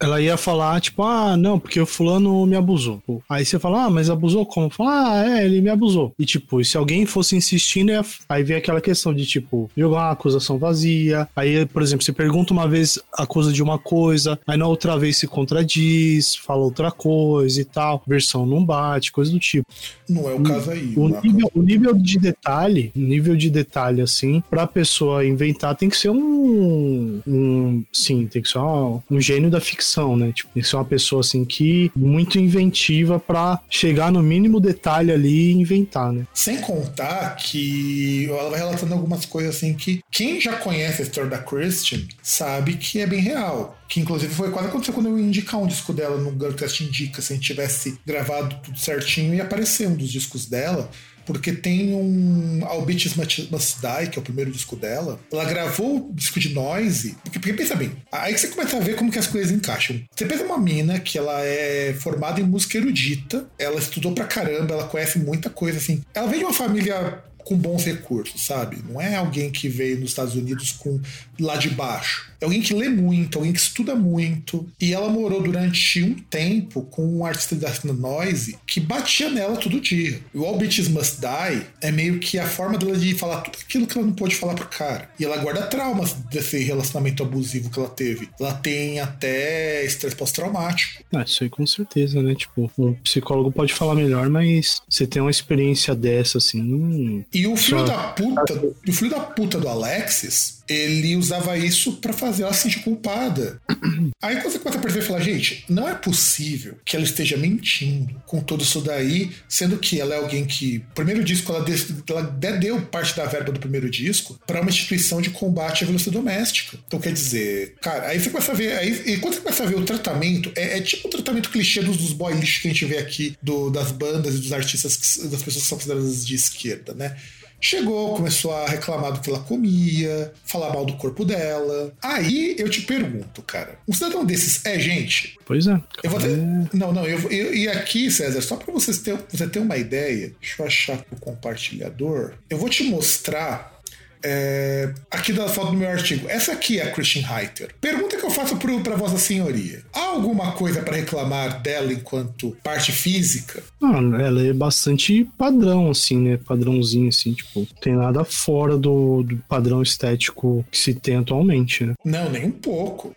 Ela 0.00 0.20
ia 0.20 0.36
falar, 0.36 0.80
tipo, 0.80 1.04
ah, 1.04 1.36
não, 1.36 1.58
porque 1.58 1.80
o 1.80 1.86
fulano 1.86 2.44
me 2.44 2.56
abusou. 2.56 3.00
Aí 3.28 3.44
você 3.44 3.58
fala, 3.60 3.84
ah, 3.84 3.90
mas 3.90 4.10
abusou 4.10 4.44
como? 4.44 4.68
Fala, 4.68 5.12
ah, 5.12 5.38
é, 5.38 5.44
ele 5.44 5.60
me 5.60 5.70
abusou. 5.70 6.12
E 6.18 6.26
tipo, 6.26 6.62
se 6.64 6.76
alguém 6.76 7.06
fosse 7.06 7.36
insistindo, 7.36 7.92
aí 8.28 8.42
vem 8.42 8.56
aquela 8.56 8.80
questão 8.80 9.14
de, 9.14 9.24
tipo, 9.24 9.70
jogar 9.76 9.98
uma 9.98 10.10
acusação 10.10 10.58
vazia. 10.58 11.28
Aí, 11.36 11.64
por 11.66 11.80
exemplo, 11.80 12.04
você 12.04 12.12
pergunta 12.12 12.52
uma 12.52 12.66
vez, 12.66 12.98
acusa 13.18 13.52
de 13.52 13.62
uma 13.62 13.78
coisa, 13.78 14.38
aí 14.46 14.56
na 14.56 14.66
outra 14.66 14.96
vez 14.98 15.18
se 15.18 15.26
contradiz, 15.26 16.36
fala 16.36 16.62
outra 16.62 16.90
coisa 16.90 17.60
e 17.60 17.64
tal, 17.64 18.02
versão 18.06 18.46
não 18.46 18.64
bate, 18.64 19.12
coisa 19.12 19.30
do 19.30 19.38
tipo. 19.38 19.66
Não 20.08 20.28
é 20.28 20.34
o 20.34 20.42
caso 20.42 20.70
aí. 20.70 20.94
O, 20.96 21.08
nível, 21.08 21.50
o 21.54 21.62
nível 21.62 21.94
de 21.94 22.18
detalhe, 22.18 22.90
nível 22.94 23.36
de 23.36 23.50
detalhe, 23.50 24.00
assim, 24.00 24.42
pra 24.48 24.66
pessoa 24.66 25.24
inventar 25.24 25.76
tem 25.76 25.88
que 25.88 25.96
ser 25.96 26.10
um. 26.10 27.20
um 27.26 27.84
sim, 27.92 28.26
tem 28.26 28.42
que 28.42 28.48
ser 28.48 28.58
um, 28.58 29.00
um 29.10 29.20
gênio 29.20 29.50
da 29.50 29.60
ficção, 29.60 30.16
né? 30.16 30.32
Tipo, 30.32 30.50
tem 30.54 30.62
que 30.62 30.68
ser 30.68 30.76
uma 30.76 30.84
pessoa, 30.84 31.20
assim, 31.20 31.44
que 31.44 31.90
muito 31.94 32.38
inventiva 32.38 33.18
pra 33.18 33.60
chegar 33.68 34.10
no 34.10 34.22
mínimo 34.22 34.60
detalhe 34.60 35.12
ali 35.12 35.50
e 35.50 35.52
inventar, 35.52 36.12
né? 36.12 36.26
Sem 36.32 36.58
contar 36.58 37.36
que 37.36 38.26
ela 38.28 38.50
vai 38.50 38.58
relatando 38.58 38.94
algumas 38.94 39.24
coisas, 39.26 39.56
assim, 39.56 39.74
que 39.74 40.00
quem 40.10 40.40
já 40.40 40.56
conhece 40.56 41.02
a 41.02 41.04
história 41.04 41.30
da 41.30 41.38
Christian 41.38 42.00
sabe 42.22 42.74
que 42.74 43.00
é 43.00 43.06
bem 43.06 43.20
real. 43.20 43.77
Que 43.88 44.00
inclusive 44.00 44.34
foi 44.34 44.50
quase 44.50 44.68
aconteceu 44.68 44.94
quando 44.94 45.08
eu 45.08 45.18
ia 45.18 45.24
indicar 45.24 45.60
um 45.60 45.66
disco 45.66 45.92
dela 45.92 46.18
no 46.18 46.30
Girlcast 46.30 46.84
Indica, 46.84 47.22
se 47.22 47.32
a 47.32 47.36
gente 47.36 47.46
tivesse 47.46 47.98
gravado 48.06 48.54
tudo 48.62 48.78
certinho 48.78 49.34
e 49.34 49.40
aparecer 49.40 49.88
um 49.88 49.96
dos 49.96 50.10
discos 50.10 50.46
dela 50.46 50.90
porque 51.28 51.52
tem 51.52 51.94
um 51.94 52.64
All 52.64 52.86
Bitches 52.86 53.14
Must 53.14 53.48
Die, 53.50 54.10
que 54.10 54.18
é 54.18 54.20
o 54.20 54.24
primeiro 54.24 54.50
disco 54.50 54.74
dela. 54.74 55.20
Ela 55.30 55.44
gravou 55.44 56.08
o 56.08 56.14
disco 56.14 56.40
de 56.40 56.54
Noise, 56.54 57.16
porque, 57.22 57.38
porque 57.38 57.52
pensa 57.52 57.74
bem, 57.74 57.92
aí 58.10 58.32
que 58.32 58.40
você 58.40 58.48
começa 58.48 58.78
a 58.78 58.80
ver 58.80 58.96
como 58.96 59.12
que 59.12 59.18
as 59.18 59.26
coisas 59.26 59.52
encaixam. 59.52 60.00
Você 60.10 60.24
pensa 60.24 60.42
uma 60.42 60.56
mina 60.56 60.98
que 60.98 61.18
ela 61.18 61.38
é 61.44 61.92
formada 62.00 62.40
em 62.40 62.44
música 62.44 62.78
erudita, 62.78 63.46
ela 63.58 63.78
estudou 63.78 64.12
pra 64.12 64.24
caramba, 64.24 64.72
ela 64.72 64.88
conhece 64.88 65.18
muita 65.18 65.50
coisa 65.50 65.76
assim. 65.76 66.02
Ela 66.14 66.28
vem 66.28 66.38
de 66.38 66.46
uma 66.46 66.54
família 66.54 67.22
com 67.48 67.56
bons 67.56 67.82
recursos, 67.82 68.44
sabe? 68.44 68.76
Não 68.86 69.00
é 69.00 69.16
alguém 69.16 69.50
que 69.50 69.70
veio 69.70 69.98
nos 69.98 70.10
Estados 70.10 70.34
Unidos 70.34 70.72
com 70.72 71.00
lá 71.40 71.56
de 71.56 71.70
baixo. 71.70 72.28
É 72.40 72.44
alguém 72.44 72.60
que 72.60 72.74
lê 72.74 72.88
muito, 72.88 73.38
alguém 73.38 73.52
que 73.52 73.58
estuda 73.58 73.94
muito. 73.94 74.68
E 74.78 74.92
ela 74.92 75.08
morou 75.08 75.42
durante 75.42 76.02
um 76.02 76.14
tempo 76.14 76.82
com 76.82 77.04
um 77.06 77.24
artista 77.24 77.56
da 77.56 77.72
Noise 77.92 78.58
que 78.66 78.80
batia 78.80 79.30
nela 79.30 79.56
todo 79.56 79.80
dia. 79.80 80.20
O 80.34 80.44
All 80.44 80.58
Must 80.58 81.20
Die 81.20 81.66
é 81.80 81.90
meio 81.90 82.18
que 82.18 82.38
a 82.38 82.46
forma 82.46 82.76
dela 82.76 82.96
de 82.96 83.14
falar 83.14 83.40
tudo 83.40 83.58
aquilo 83.62 83.86
que 83.86 83.96
ela 83.96 84.06
não 84.06 84.14
pôde 84.14 84.34
falar 84.34 84.54
pro 84.54 84.68
cara. 84.68 85.10
E 85.18 85.24
ela 85.24 85.38
guarda 85.38 85.62
traumas 85.62 86.12
desse 86.30 86.58
relacionamento 86.58 87.22
abusivo 87.22 87.70
que 87.70 87.78
ela 87.78 87.88
teve. 87.88 88.28
Ela 88.38 88.52
tem 88.52 89.00
até 89.00 89.84
estresse 89.84 90.14
pós-traumático. 90.14 91.02
Ah, 91.12 91.22
isso 91.22 91.42
aí 91.42 91.50
com 91.50 91.66
certeza, 91.66 92.22
né? 92.22 92.34
Tipo, 92.34 92.70
o 92.76 92.94
psicólogo 93.02 93.50
pode 93.50 93.72
falar 93.72 93.94
melhor, 93.94 94.28
mas 94.28 94.80
você 94.88 95.06
tem 95.06 95.22
uma 95.22 95.30
experiência 95.30 95.94
dessa, 95.94 96.38
assim. 96.38 97.24
E 97.38 97.46
o 97.46 97.56
filho 97.56 97.84
da 97.84 98.08
puta, 98.08 98.60
o 98.88 98.92
filho 98.92 99.10
da 99.12 99.20
puta 99.20 99.60
do 99.60 99.68
Alexis, 99.68 100.58
ele 100.68 101.14
usava 101.14 101.56
isso 101.56 101.92
para 101.92 102.12
fazer 102.12 102.42
ela 102.42 102.52
se 102.52 102.62
sentir 102.62 102.80
culpada. 102.80 103.60
Aí 104.20 104.36
quando 104.36 104.52
você 104.52 104.58
começa 104.58 104.78
a 104.78 104.82
perceber, 104.82 105.06
falar, 105.06 105.20
gente, 105.20 105.64
não 105.68 105.88
é 105.88 105.94
possível 105.94 106.74
que 106.84 106.96
ela 106.96 107.04
esteja 107.04 107.36
mentindo 107.36 108.20
com 108.26 108.40
tudo 108.40 108.64
isso 108.64 108.80
daí, 108.80 109.30
sendo 109.48 109.78
que 109.78 110.00
ela 110.00 110.14
é 110.14 110.18
alguém 110.18 110.44
que, 110.44 110.84
primeiro 110.96 111.22
disco, 111.22 111.52
ela, 111.52 111.64
ela 112.08 112.22
deu 112.58 112.82
parte 112.82 113.16
da 113.16 113.24
verba 113.24 113.52
do 113.52 113.60
primeiro 113.60 113.88
disco 113.88 114.38
para 114.44 114.60
uma 114.60 114.70
instituição 114.70 115.22
de 115.22 115.30
combate 115.30 115.84
à 115.84 115.86
violência 115.86 116.10
doméstica. 116.10 116.76
Então 116.88 116.98
quer 116.98 117.12
dizer, 117.12 117.76
cara, 117.80 118.08
aí 118.08 118.18
você 118.18 118.30
começa 118.30 118.50
a 118.50 118.54
ver, 118.54 118.76
aí, 118.78 118.90
e 119.06 119.16
quando 119.18 119.34
você 119.34 119.40
começa 119.40 119.62
a 119.62 119.66
ver 119.66 119.76
o 119.76 119.84
tratamento, 119.84 120.50
é, 120.56 120.78
é 120.78 120.80
tipo 120.80 121.06
o 121.06 121.10
tratamento 121.10 121.50
clichê 121.50 121.80
dos, 121.82 121.96
dos 121.96 122.12
boy 122.12 122.34
lixo 122.34 122.60
que 122.60 122.68
a 122.68 122.72
gente 122.72 122.84
vê 122.84 122.98
aqui, 122.98 123.36
do, 123.40 123.70
das 123.70 123.92
bandas 123.92 124.34
e 124.34 124.38
dos 124.38 124.52
artistas, 124.52 124.96
que, 124.96 125.28
das 125.28 125.42
pessoas 125.42 125.62
que 125.62 125.68
são 125.68 125.78
consideradas 125.78 126.26
de 126.26 126.34
esquerda, 126.34 126.92
né? 126.92 127.16
Chegou, 127.60 128.14
começou 128.14 128.52
a 128.52 128.66
reclamar 128.66 129.12
do 129.12 129.20
que 129.20 129.28
ela 129.28 129.40
comia, 129.40 130.32
falar 130.44 130.72
mal 130.72 130.84
do 130.84 130.94
corpo 130.94 131.24
dela. 131.24 131.92
Aí 132.02 132.54
eu 132.58 132.68
te 132.68 132.82
pergunto, 132.82 133.42
cara, 133.42 133.78
um 133.86 133.92
cidadão 133.92 134.24
desses 134.24 134.64
é 134.64 134.78
gente? 134.78 135.38
Pois 135.44 135.66
é. 135.66 135.80
Eu 136.02 136.10
vou 136.10 136.20
ter... 136.20 136.36
Não, 136.72 136.92
não, 136.92 137.06
eu, 137.06 137.18
eu, 137.30 137.54
e 137.54 137.68
aqui, 137.68 138.10
César, 138.10 138.40
só 138.42 138.56
para 138.56 138.72
vocês 138.72 138.98
ter, 138.98 139.18
você 139.28 139.48
ter 139.48 139.58
uma 139.58 139.76
ideia, 139.76 140.32
deixa 140.40 140.62
eu 140.62 140.66
achar 140.66 141.04
o 141.10 141.16
compartilhador. 141.16 142.34
Eu 142.48 142.58
vou 142.58 142.68
te 142.68 142.84
mostrar 142.84 143.77
é, 144.22 144.92
aqui 145.10 145.32
da 145.32 145.48
foto 145.48 145.72
do 145.72 145.76
meu 145.76 145.88
artigo. 145.88 146.28
Essa 146.28 146.52
aqui 146.52 146.78
é 146.78 146.84
a 146.84 146.90
Christian 146.90 147.26
Reiter. 147.26 147.70
Pergunta 147.80 148.16
que 148.16 148.24
eu 148.24 148.30
faço 148.30 148.56
para 148.82 148.96
Vossa 148.96 149.18
Senhoria: 149.18 149.82
há 149.92 150.00
alguma 150.00 150.52
coisa 150.52 150.82
para 150.82 150.96
reclamar 150.96 151.60
dela 151.62 151.92
enquanto 151.92 152.56
parte 152.62 152.92
física? 152.92 153.62
Ah, 153.82 154.00
ela 154.20 154.42
é 154.42 154.52
bastante 154.52 155.26
padrão, 155.36 155.90
assim, 155.90 156.18
né? 156.18 156.38
Padrãozinho, 156.38 157.08
assim, 157.08 157.32
tipo, 157.32 157.66
tem 157.80 157.94
nada 157.94 158.24
fora 158.24 158.76
do, 158.76 159.22
do 159.22 159.36
padrão 159.48 159.82
estético 159.82 160.64
que 160.70 160.78
se 160.78 160.94
tem 160.94 161.16
atualmente, 161.16 161.84
né? 161.84 161.94
Não, 162.04 162.30
nem 162.30 162.46
um 162.46 162.50
pouco. 162.50 163.14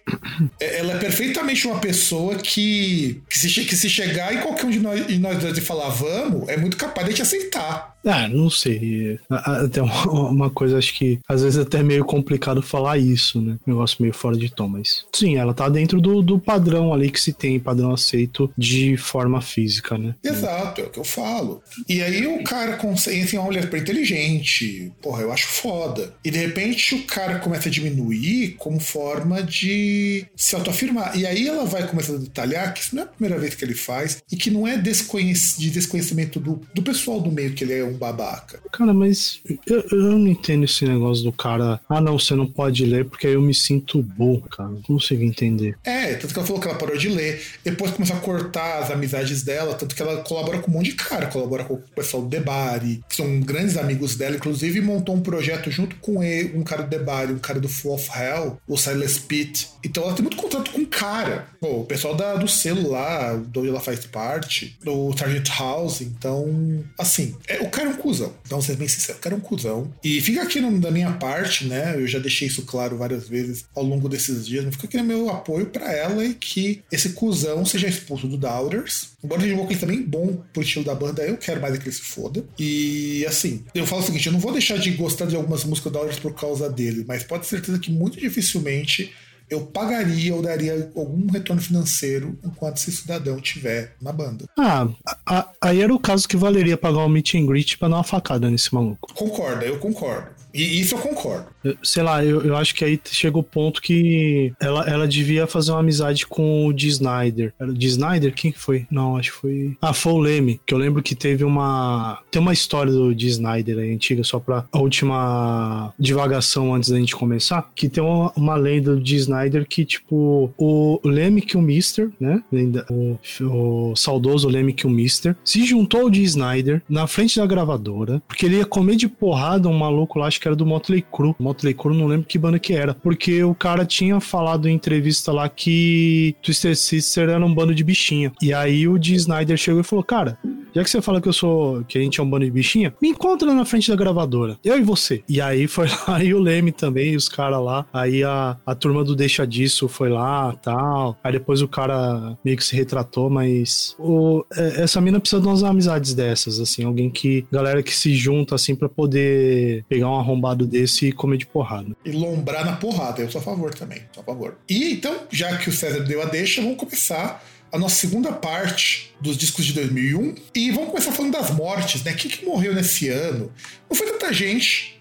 É, 0.59 0.79
ela 0.79 0.93
é 0.93 0.97
perfeitamente 0.97 1.65
uma 1.67 1.79
pessoa 1.79 2.35
que, 2.35 3.21
que, 3.29 3.37
se, 3.37 3.63
que 3.65 3.75
se 3.75 3.89
chegar 3.89 4.33
em 4.33 4.39
qualquer 4.39 4.65
um 4.65 4.69
de 4.69 4.79
nós, 4.79 5.07
de 5.07 5.19
nós 5.19 5.39
dois 5.39 5.57
e 5.57 5.61
falar 5.61 5.89
vamos, 5.89 6.47
é 6.47 6.57
muito 6.57 6.77
capaz 6.77 7.07
de 7.07 7.15
te 7.15 7.21
aceitar. 7.21 7.90
Ah, 8.05 8.27
não 8.27 8.49
sei. 8.49 9.19
Até 9.29 9.81
uma 9.81 10.49
coisa, 10.49 10.77
acho 10.77 10.93
que 10.93 11.19
às 11.27 11.43
vezes 11.43 11.59
é 11.59 11.61
até 11.61 11.83
meio 11.83 12.03
complicado 12.03 12.61
falar 12.61 12.97
isso, 12.97 13.41
né? 13.41 13.57
negócio 13.65 13.97
meio 14.01 14.13
fora 14.13 14.35
de 14.35 14.49
tom, 14.49 14.67
mas 14.67 15.05
sim, 15.13 15.37
ela 15.37 15.53
tá 15.53 15.69
dentro 15.69 16.01
do, 16.01 16.21
do 16.21 16.39
padrão 16.39 16.93
ali 16.93 17.11
que 17.11 17.21
se 17.21 17.33
tem, 17.33 17.59
padrão 17.59 17.93
aceito 17.93 18.51
de 18.57 18.97
forma 18.97 19.41
física, 19.41 19.97
né? 19.97 20.15
Exato, 20.23 20.81
é 20.81 20.83
o 20.85 20.89
que 20.89 20.99
eu 20.99 21.03
falo. 21.03 21.61
E 21.87 22.01
aí 22.01 22.25
o 22.25 22.43
cara 22.43 22.77
consegue, 22.77 23.21
assim, 23.21 23.37
mulher 23.37 23.63
super 23.63 23.81
inteligente, 23.81 24.91
porra, 25.01 25.21
eu 25.21 25.31
acho 25.31 25.47
foda. 25.47 26.13
E 26.23 26.31
de 26.31 26.37
repente 26.37 26.95
o 26.95 27.03
cara 27.03 27.39
começa 27.39 27.69
a 27.69 27.71
diminuir 27.71 28.55
como 28.57 28.79
forma 28.79 29.43
de 29.43 30.25
se 30.35 30.55
autoafirmar. 30.55 31.17
E 31.17 31.25
aí 31.25 31.47
ela 31.47 31.65
vai 31.65 31.87
começar 31.87 32.13
a 32.13 32.17
detalhar 32.17 32.73
que 32.73 32.81
isso 32.81 32.95
não 32.95 33.03
é 33.03 33.05
a 33.05 33.09
primeira 33.09 33.39
vez 33.39 33.55
que 33.55 33.63
ele 33.63 33.75
faz 33.75 34.23
e 34.31 34.35
que 34.35 34.49
não 34.49 34.67
é 34.67 34.77
desconhec 34.77 35.31
de 35.57 35.69
desconhecimento 35.69 36.39
do, 36.39 36.61
do 36.73 36.81
pessoal 36.81 37.21
do 37.21 37.31
meio 37.31 37.53
que 37.53 37.63
ele 37.63 37.73
é 37.73 37.83
babaca. 37.93 38.59
Cara, 38.71 38.93
mas 38.93 39.41
eu, 39.67 39.83
eu 39.91 40.01
não 40.01 40.27
entendo 40.27 40.65
esse 40.65 40.85
negócio 40.85 41.23
do 41.23 41.31
cara. 41.31 41.79
Ah, 41.89 42.01
não, 42.01 42.17
você 42.17 42.35
não 42.35 42.47
pode 42.47 42.85
ler 42.85 43.05
porque 43.05 43.27
aí 43.27 43.33
eu 43.33 43.41
me 43.41 43.53
sinto 43.53 44.01
bom, 44.01 44.41
cara. 44.41 44.69
Não 44.69 44.81
consigo 44.81 45.23
entender. 45.23 45.77
É, 45.83 46.15
tanto 46.15 46.33
que 46.33 46.39
ela 46.39 46.47
falou 46.47 46.61
que 46.61 46.67
ela 46.67 46.77
parou 46.77 46.97
de 46.97 47.09
ler. 47.09 47.41
Depois 47.63 47.91
começou 47.91 48.15
a 48.15 48.19
cortar 48.19 48.79
as 48.79 48.91
amizades 48.91 49.43
dela, 49.43 49.73
tanto 49.73 49.95
que 49.95 50.01
ela 50.01 50.17
colabora 50.23 50.59
com 50.59 50.71
um 50.71 50.75
monte 50.75 50.91
de 50.91 50.95
cara. 50.95 51.27
Colabora 51.27 51.63
com 51.63 51.75
o 51.75 51.83
pessoal 51.95 52.23
do 52.23 52.29
Debari, 52.29 53.03
que 53.09 53.15
são 53.15 53.39
grandes 53.39 53.77
amigos 53.77 54.15
dela. 54.15 54.35
Inclusive, 54.35 54.81
montou 54.81 55.15
um 55.15 55.21
projeto 55.21 55.69
junto 55.71 55.95
com 55.97 56.23
ele, 56.23 56.57
um 56.57 56.63
cara 56.63 56.83
do 56.83 56.89
Debari, 56.89 57.33
um 57.33 57.39
cara 57.39 57.59
do 57.59 57.69
Full 57.69 57.93
of 57.93 58.09
Hell, 58.15 58.59
o 58.67 58.77
Silas 58.77 59.17
Pitt. 59.17 59.69
Então 59.83 60.03
ela 60.03 60.13
tem 60.13 60.23
muito 60.23 60.37
contato 60.37 60.71
com 60.71 60.81
o 60.81 60.87
cara. 60.87 61.47
Pô, 61.59 61.81
o 61.81 61.85
pessoal 61.85 62.15
da, 62.15 62.35
do 62.35 62.47
lá, 62.89 63.33
do 63.35 63.65
ela 63.67 63.79
faz 63.79 64.05
parte, 64.05 64.77
do 64.83 65.13
Target 65.13 65.49
House. 65.57 66.01
Então, 66.01 66.83
assim, 66.97 67.35
é, 67.47 67.61
o 67.61 67.69
cara 67.69 67.80
é 67.87 67.89
um 67.89 67.95
cuzão. 67.95 68.33
Então, 68.45 68.61
ser 68.61 68.75
bem 68.75 68.87
sincero, 68.87 69.17
o 69.17 69.21
cara 69.21 69.35
é 69.35 69.37
um 69.37 69.41
cuzão. 69.41 69.93
E 70.03 70.21
fica 70.21 70.41
aqui 70.43 70.59
no, 70.59 70.79
da 70.79 70.91
minha 70.91 71.11
parte, 71.13 71.65
né? 71.65 71.95
Eu 71.95 72.07
já 72.07 72.19
deixei 72.19 72.47
isso 72.47 72.63
claro 72.63 72.97
várias 72.97 73.27
vezes 73.27 73.65
ao 73.75 73.83
longo 73.83 74.07
desses 74.09 74.45
dias, 74.45 74.65
mas 74.65 74.75
fica 74.75 74.87
aqui 74.87 74.97
no 74.97 75.03
meu 75.03 75.29
apoio 75.29 75.67
para 75.67 75.91
ela 75.91 76.23
e 76.23 76.33
que 76.33 76.83
esse 76.91 77.09
cuzão 77.09 77.65
seja 77.65 77.87
expulso 77.87 78.27
do 78.27 78.37
Doubters. 78.37 79.11
Embora 79.23 79.41
seja 79.41 79.53
um 79.53 79.57
vocalista 79.57 79.85
também 79.85 80.01
bom 80.01 80.41
pro 80.51 80.61
estilo 80.61 80.85
da 80.85 80.95
banda, 80.95 81.23
eu 81.23 81.37
quero 81.37 81.61
mais 81.61 81.75
é 81.75 81.77
que 81.77 81.85
ele 81.85 81.95
se 81.95 82.01
foda. 82.01 82.43
E 82.57 83.25
assim, 83.27 83.63
eu 83.73 83.85
falo 83.85 84.01
o 84.01 84.05
seguinte: 84.05 84.27
eu 84.27 84.33
não 84.33 84.39
vou 84.39 84.51
deixar 84.51 84.77
de 84.77 84.91
gostar 84.91 85.25
de 85.25 85.35
algumas 85.35 85.63
músicas 85.63 85.91
do 85.91 85.99
Doubters 85.99 86.19
por 86.19 86.33
causa 86.33 86.69
dele, 86.69 87.05
mas 87.07 87.23
pode 87.23 87.43
ter 87.43 87.49
certeza 87.49 87.79
que 87.79 87.91
muito 87.91 88.19
dificilmente 88.19 89.11
eu 89.51 89.67
pagaria 89.67 90.33
ou 90.33 90.41
daria 90.41 90.89
algum 90.95 91.29
retorno 91.29 91.61
financeiro 91.61 92.39
enquanto 92.41 92.77
esse 92.77 92.91
cidadão 92.93 93.39
tiver 93.41 93.95
na 94.01 94.13
banda. 94.13 94.45
Ah, 94.57 94.87
a, 95.25 95.49
aí 95.59 95.81
era 95.81 95.93
o 95.93 95.99
caso 95.99 96.25
que 96.25 96.37
valeria 96.37 96.77
pagar 96.77 96.99
o 96.99 97.05
um 97.07 97.09
meet 97.09 97.35
and 97.35 97.45
greet 97.45 97.77
pra 97.77 97.89
dar 97.89 97.97
uma 97.97 98.03
facada 98.03 98.49
nesse 98.49 98.73
maluco. 98.73 99.13
Concorda, 99.13 99.65
eu 99.65 99.77
concordo. 99.77 100.40
E 100.53 100.79
isso 100.79 100.95
eu 100.95 100.99
concordo. 100.99 101.47
sei 101.83 102.03
lá, 102.03 102.23
eu, 102.23 102.41
eu 102.41 102.55
acho 102.55 102.73
que 102.75 102.83
aí 102.83 102.99
chega 103.05 103.37
o 103.37 103.43
ponto 103.43 103.81
que 103.81 104.53
ela, 104.59 104.87
ela 104.89 105.07
devia 105.07 105.47
fazer 105.47 105.71
uma 105.71 105.79
amizade 105.79 106.25
com 106.25 106.65
o 106.65 106.73
D. 106.73 106.87
Snyder. 106.87 107.53
Era. 107.59 107.71
Snyder? 107.71 108.33
Quem 108.33 108.51
foi? 108.51 108.85
Não, 108.89 109.17
acho 109.17 109.31
que 109.31 109.37
foi. 109.37 109.77
Ah, 109.81 109.93
foi 109.93 110.13
o 110.13 110.17
Leme. 110.17 110.61
Que 110.65 110.73
eu 110.73 110.77
lembro 110.77 111.03
que 111.03 111.15
teve 111.15 111.43
uma. 111.43 112.19
Tem 112.29 112.41
uma 112.41 112.53
história 112.53 112.91
do 112.91 113.13
D. 113.13 113.27
Snyder 113.27 113.77
aí, 113.77 113.93
antiga, 113.93 114.23
só 114.23 114.39
pra 114.39 114.65
a 114.71 114.79
última 114.79 115.93
divagação 115.99 116.73
antes 116.73 116.89
da 116.89 116.97
gente 116.97 117.15
começar. 117.15 117.69
Que 117.75 117.89
tem 117.89 118.03
uma, 118.03 118.31
uma 118.35 118.55
lenda 118.55 118.95
do 118.95 119.01
D. 119.01 119.15
Snyder 119.15 119.67
que, 119.67 119.85
tipo, 119.85 120.53
o 120.57 120.99
Leme 121.03 121.41
que 121.41 121.57
o 121.57 121.61
Mister, 121.61 122.09
né? 122.19 122.43
O, 122.89 123.17
o 123.41 123.95
saudoso 123.95 124.47
Leme 124.47 124.73
que 124.73 124.87
o 124.87 124.89
Mister 124.89 125.35
se 125.43 125.65
juntou 125.65 126.01
ao 126.01 126.09
D. 126.09 126.21
Snyder 126.21 126.81
na 126.89 127.07
frente 127.07 127.39
da 127.39 127.45
gravadora, 127.45 128.21
porque 128.27 128.45
ele 128.45 128.57
ia 128.57 128.65
comer 128.65 128.95
de 128.95 129.07
porrada 129.07 129.67
um 129.67 129.77
maluco 129.77 130.19
lá, 130.19 130.27
acho 130.27 130.40
que 130.41 130.47
era 130.47 130.55
do 130.55 130.65
Motley 130.65 131.01
Crue. 131.01 131.35
Motley 131.39 131.73
Crue, 131.73 131.95
não 131.95 132.07
lembro 132.07 132.25
que 132.25 132.37
banda 132.37 132.59
que 132.59 132.73
era. 132.73 132.93
Porque 132.95 133.43
o 133.43 133.53
cara 133.53 133.85
tinha 133.85 134.19
falado 134.19 134.67
em 134.67 134.73
entrevista 134.73 135.31
lá 135.31 135.47
que 135.47 136.35
Twister 136.41 136.75
Sister 136.75 137.29
era 137.29 137.45
um 137.45 137.53
bando 137.53 137.73
de 137.73 137.83
bichinha. 137.83 138.31
E 138.41 138.53
aí 138.53 138.87
o 138.87 138.97
D. 138.97 139.13
Snyder 139.13 139.57
chegou 139.57 139.81
e 139.81 139.83
falou: 139.83 140.03
Cara, 140.03 140.37
já 140.73 140.83
que 140.83 140.89
você 140.89 141.01
fala 141.01 141.21
que 141.21 141.27
eu 141.27 141.33
sou. 141.33 141.83
que 141.83 141.97
a 141.97 142.01
gente 142.01 142.19
é 142.19 142.23
um 142.23 142.29
bando 142.29 142.45
de 142.45 142.51
bichinha, 142.51 142.93
me 143.01 143.09
encontra 143.09 143.53
na 143.53 143.65
frente 143.65 143.89
da 143.89 143.95
gravadora. 143.95 144.57
Eu 144.63 144.77
e 144.79 144.83
você. 144.83 145.23
E 145.27 145.39
aí 145.41 145.67
foi 145.67 145.87
lá 146.07 146.23
e 146.23 146.33
o 146.33 146.39
Leme 146.39 146.71
também, 146.71 147.15
os 147.15 147.29
caras 147.29 147.61
lá. 147.61 147.85
Aí 147.93 148.23
a, 148.23 148.57
a 148.65 148.75
turma 148.75 149.03
do 149.03 149.15
Deixa 149.15 149.45
Disso 149.45 149.87
foi 149.87 150.09
lá 150.09 150.53
tal. 150.61 151.17
Aí 151.23 151.33
depois 151.33 151.61
o 151.61 151.67
cara 151.67 152.37
meio 152.43 152.57
que 152.57 152.63
se 152.63 152.75
retratou, 152.75 153.29
mas. 153.29 153.95
O, 153.99 154.43
é, 154.55 154.83
essa 154.83 155.01
mina 155.01 155.19
precisa 155.19 155.41
de 155.41 155.47
umas 155.47 155.63
amizades 155.63 156.13
dessas, 156.13 156.59
assim. 156.59 156.83
Alguém 156.83 157.09
que. 157.09 157.45
Galera 157.51 157.83
que 157.83 157.93
se 157.93 158.15
junta, 158.15 158.55
assim, 158.55 158.75
para 158.75 158.89
poder 158.89 159.83
pegar 159.89 160.09
um 160.09 160.15
arrombado 160.31 160.65
desse 160.65 161.07
e 161.07 161.11
comer 161.11 161.37
de 161.37 161.45
porrada. 161.45 161.95
E 162.03 162.11
lombrar 162.11 162.65
na 162.65 162.75
porrada. 162.77 163.21
Eu 163.21 163.29
sou 163.29 163.39
a 163.39 163.43
favor 163.43 163.73
também. 163.73 164.01
Sou 164.13 164.21
a 164.21 164.25
favor. 164.25 164.57
E 164.69 164.93
então, 164.93 165.15
já 165.29 165.57
que 165.57 165.69
o 165.69 165.73
César 165.73 166.01
deu 166.01 166.21
a 166.21 166.25
deixa, 166.25 166.61
vamos 166.61 166.77
começar 166.77 167.43
a 167.71 167.77
nossa 167.77 167.95
segunda 167.95 168.33
parte 168.33 169.13
dos 169.21 169.37
discos 169.37 169.65
de 169.65 169.73
2001 169.73 170.35
e 170.53 170.71
vamos 170.71 170.89
começar 170.89 171.11
falando 171.11 171.33
das 171.33 171.51
mortes, 171.51 172.03
né? 172.03 172.13
Quem 172.13 172.29
que 172.29 172.43
morreu 172.43 172.75
nesse 172.75 173.07
ano? 173.07 173.51
Não 173.89 173.95
foi 173.95 174.07
tanta 174.07 174.33
gente, 174.33 174.99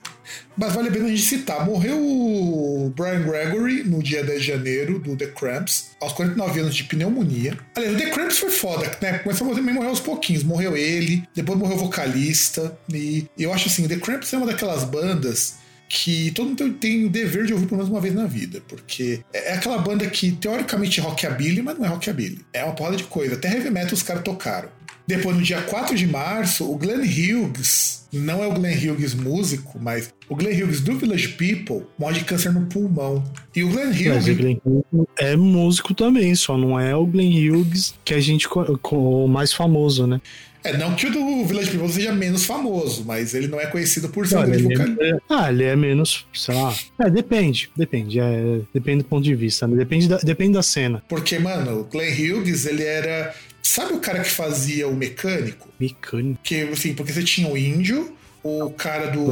mas 0.61 0.75
vale 0.75 0.91
a 0.91 0.93
pena 0.93 1.07
a 1.07 1.09
gente 1.09 1.23
citar. 1.23 1.65
Morreu 1.65 1.97
o 1.99 2.93
Brian 2.95 3.23
Gregory 3.23 3.83
no 3.83 4.03
dia 4.03 4.23
10 4.23 4.43
de 4.43 4.47
janeiro, 4.47 4.99
do 4.99 5.17
The 5.17 5.29
Cramps, 5.29 5.93
aos 5.99 6.13
49 6.13 6.61
anos 6.61 6.77
de 6.77 6.85
pneumonia. 6.85 7.57
Aliás, 7.75 7.95
o 7.95 7.99
The 7.99 8.11
Cramps 8.11 8.39
foi 8.39 8.51
foda, 8.51 8.99
né? 9.01 9.21
Começou 9.21 9.51
a 9.51 9.55
também 9.55 9.75
morreu 9.75 9.89
aos 9.89 10.01
pouquinhos. 10.01 10.45
Morreu 10.45 10.77
ele, 10.77 11.23
depois 11.35 11.59
morreu 11.59 11.77
o 11.77 11.81
vocalista. 11.81 12.79
E 12.93 13.27
eu 13.39 13.55
acho 13.55 13.69
assim, 13.69 13.89
The 13.89 13.97
Cramps 13.97 14.31
é 14.35 14.37
uma 14.37 14.47
daquelas 14.47 14.85
bandas 14.85 15.55
que 15.91 16.31
todo 16.31 16.49
mundo 16.49 16.75
tem 16.75 17.05
o 17.05 17.11
dever 17.11 17.45
de 17.45 17.53
ouvir 17.53 17.67
pelo 17.67 17.79
menos 17.79 17.91
uma 17.91 18.01
vez 18.01 18.15
na 18.15 18.25
vida, 18.25 18.63
porque 18.69 19.21
é 19.33 19.55
aquela 19.55 19.77
banda 19.79 20.07
que 20.09 20.31
teoricamente 20.31 21.01
é 21.01 21.03
rockabilly, 21.03 21.63
mas 21.63 21.77
não 21.77 21.85
é 21.85 21.89
rockabilly. 21.89 22.45
É 22.53 22.63
uma 22.65 22.75
porrada 22.75 22.97
de 22.97 23.05
coisa. 23.05 23.35
Até 23.35 23.49
heavy 23.53 23.71
metal 23.71 23.95
os 23.95 24.03
caras 24.03 24.23
tocaram. 24.23 24.69
Depois, 25.11 25.37
no 25.37 25.43
dia 25.43 25.61
4 25.61 25.97
de 25.97 26.07
março, 26.07 26.71
o 26.71 26.79
Glenn 26.79 27.03
Hughes, 27.03 28.07
não 28.13 28.45
é 28.45 28.47
o 28.47 28.53
Glenn 28.53 28.77
Hughes 28.77 29.13
músico, 29.13 29.77
mas 29.83 30.15
o 30.29 30.37
Glenn 30.37 30.53
Hughes 30.53 30.81
do 30.81 30.97
Village 30.97 31.31
People 31.31 31.85
morre 31.99 32.21
de 32.21 32.25
câncer 32.25 32.53
no 32.53 32.65
pulmão. 32.67 33.25
E 33.57 33.65
o 33.65 33.69
Glenn 33.71 33.91
Hughes. 33.91 34.07
Mas 34.07 34.29
o 34.29 34.35
Glenn 34.37 34.57
Hughes 34.65 35.07
é 35.19 35.35
músico 35.35 35.95
também, 35.95 36.33
só 36.37 36.57
não 36.57 36.79
é 36.79 36.95
o 36.95 37.05
Glenn 37.05 37.33
Hughes 37.33 37.93
que 38.05 38.15
a 38.15 38.21
gente 38.21 38.47
o 38.53 39.27
mais 39.27 39.53
famoso, 39.53 40.07
né? 40.07 40.21
É, 40.63 40.77
não 40.77 40.95
que 40.95 41.07
o 41.07 41.13
do 41.13 41.45
Village 41.45 41.71
People 41.71 41.89
seja 41.89 42.13
menos 42.13 42.45
famoso, 42.45 43.03
mas 43.05 43.35
ele 43.35 43.49
não 43.49 43.59
é 43.59 43.67
conhecido 43.67 44.11
por 44.11 44.27
ser 44.27 44.39
um 44.39 44.45
grande 44.45 44.63
vocalista. 44.63 45.05
É, 45.05 45.19
ah, 45.29 45.51
ele 45.51 45.65
é 45.65 45.75
menos, 45.75 46.27
sei 46.35 46.55
lá. 46.55 46.75
É, 47.01 47.11
depende, 47.11 47.71
depende. 47.75 48.21
É, 48.21 48.61
depende 48.73 49.03
do 49.03 49.09
ponto 49.09 49.25
de 49.25 49.35
vista, 49.35 49.67
né? 49.67 49.77
Depende 49.77 50.09
da, 50.09 50.19
depende 50.19 50.53
da 50.53 50.63
cena. 50.63 51.03
Porque, 51.09 51.39
mano, 51.39 51.81
o 51.81 51.85
Glenn 51.85 52.13
Hughes, 52.13 52.67
ele 52.67 52.83
era. 52.83 53.35
Sabe 53.63 53.93
o 53.93 54.01
cara 54.01 54.23
que 54.23 54.31
fazia 54.31 54.89
o 54.89 54.95
mecânico? 54.95 55.69
Mecânico? 55.79 56.41
Que, 56.43 56.63
assim, 56.63 56.95
porque 56.95 57.13
você 57.13 57.23
tinha 57.23 57.49
o 57.49 57.57
índio, 57.57 58.17
o 58.43 58.71
cara 58.71 59.07
do. 59.07 59.27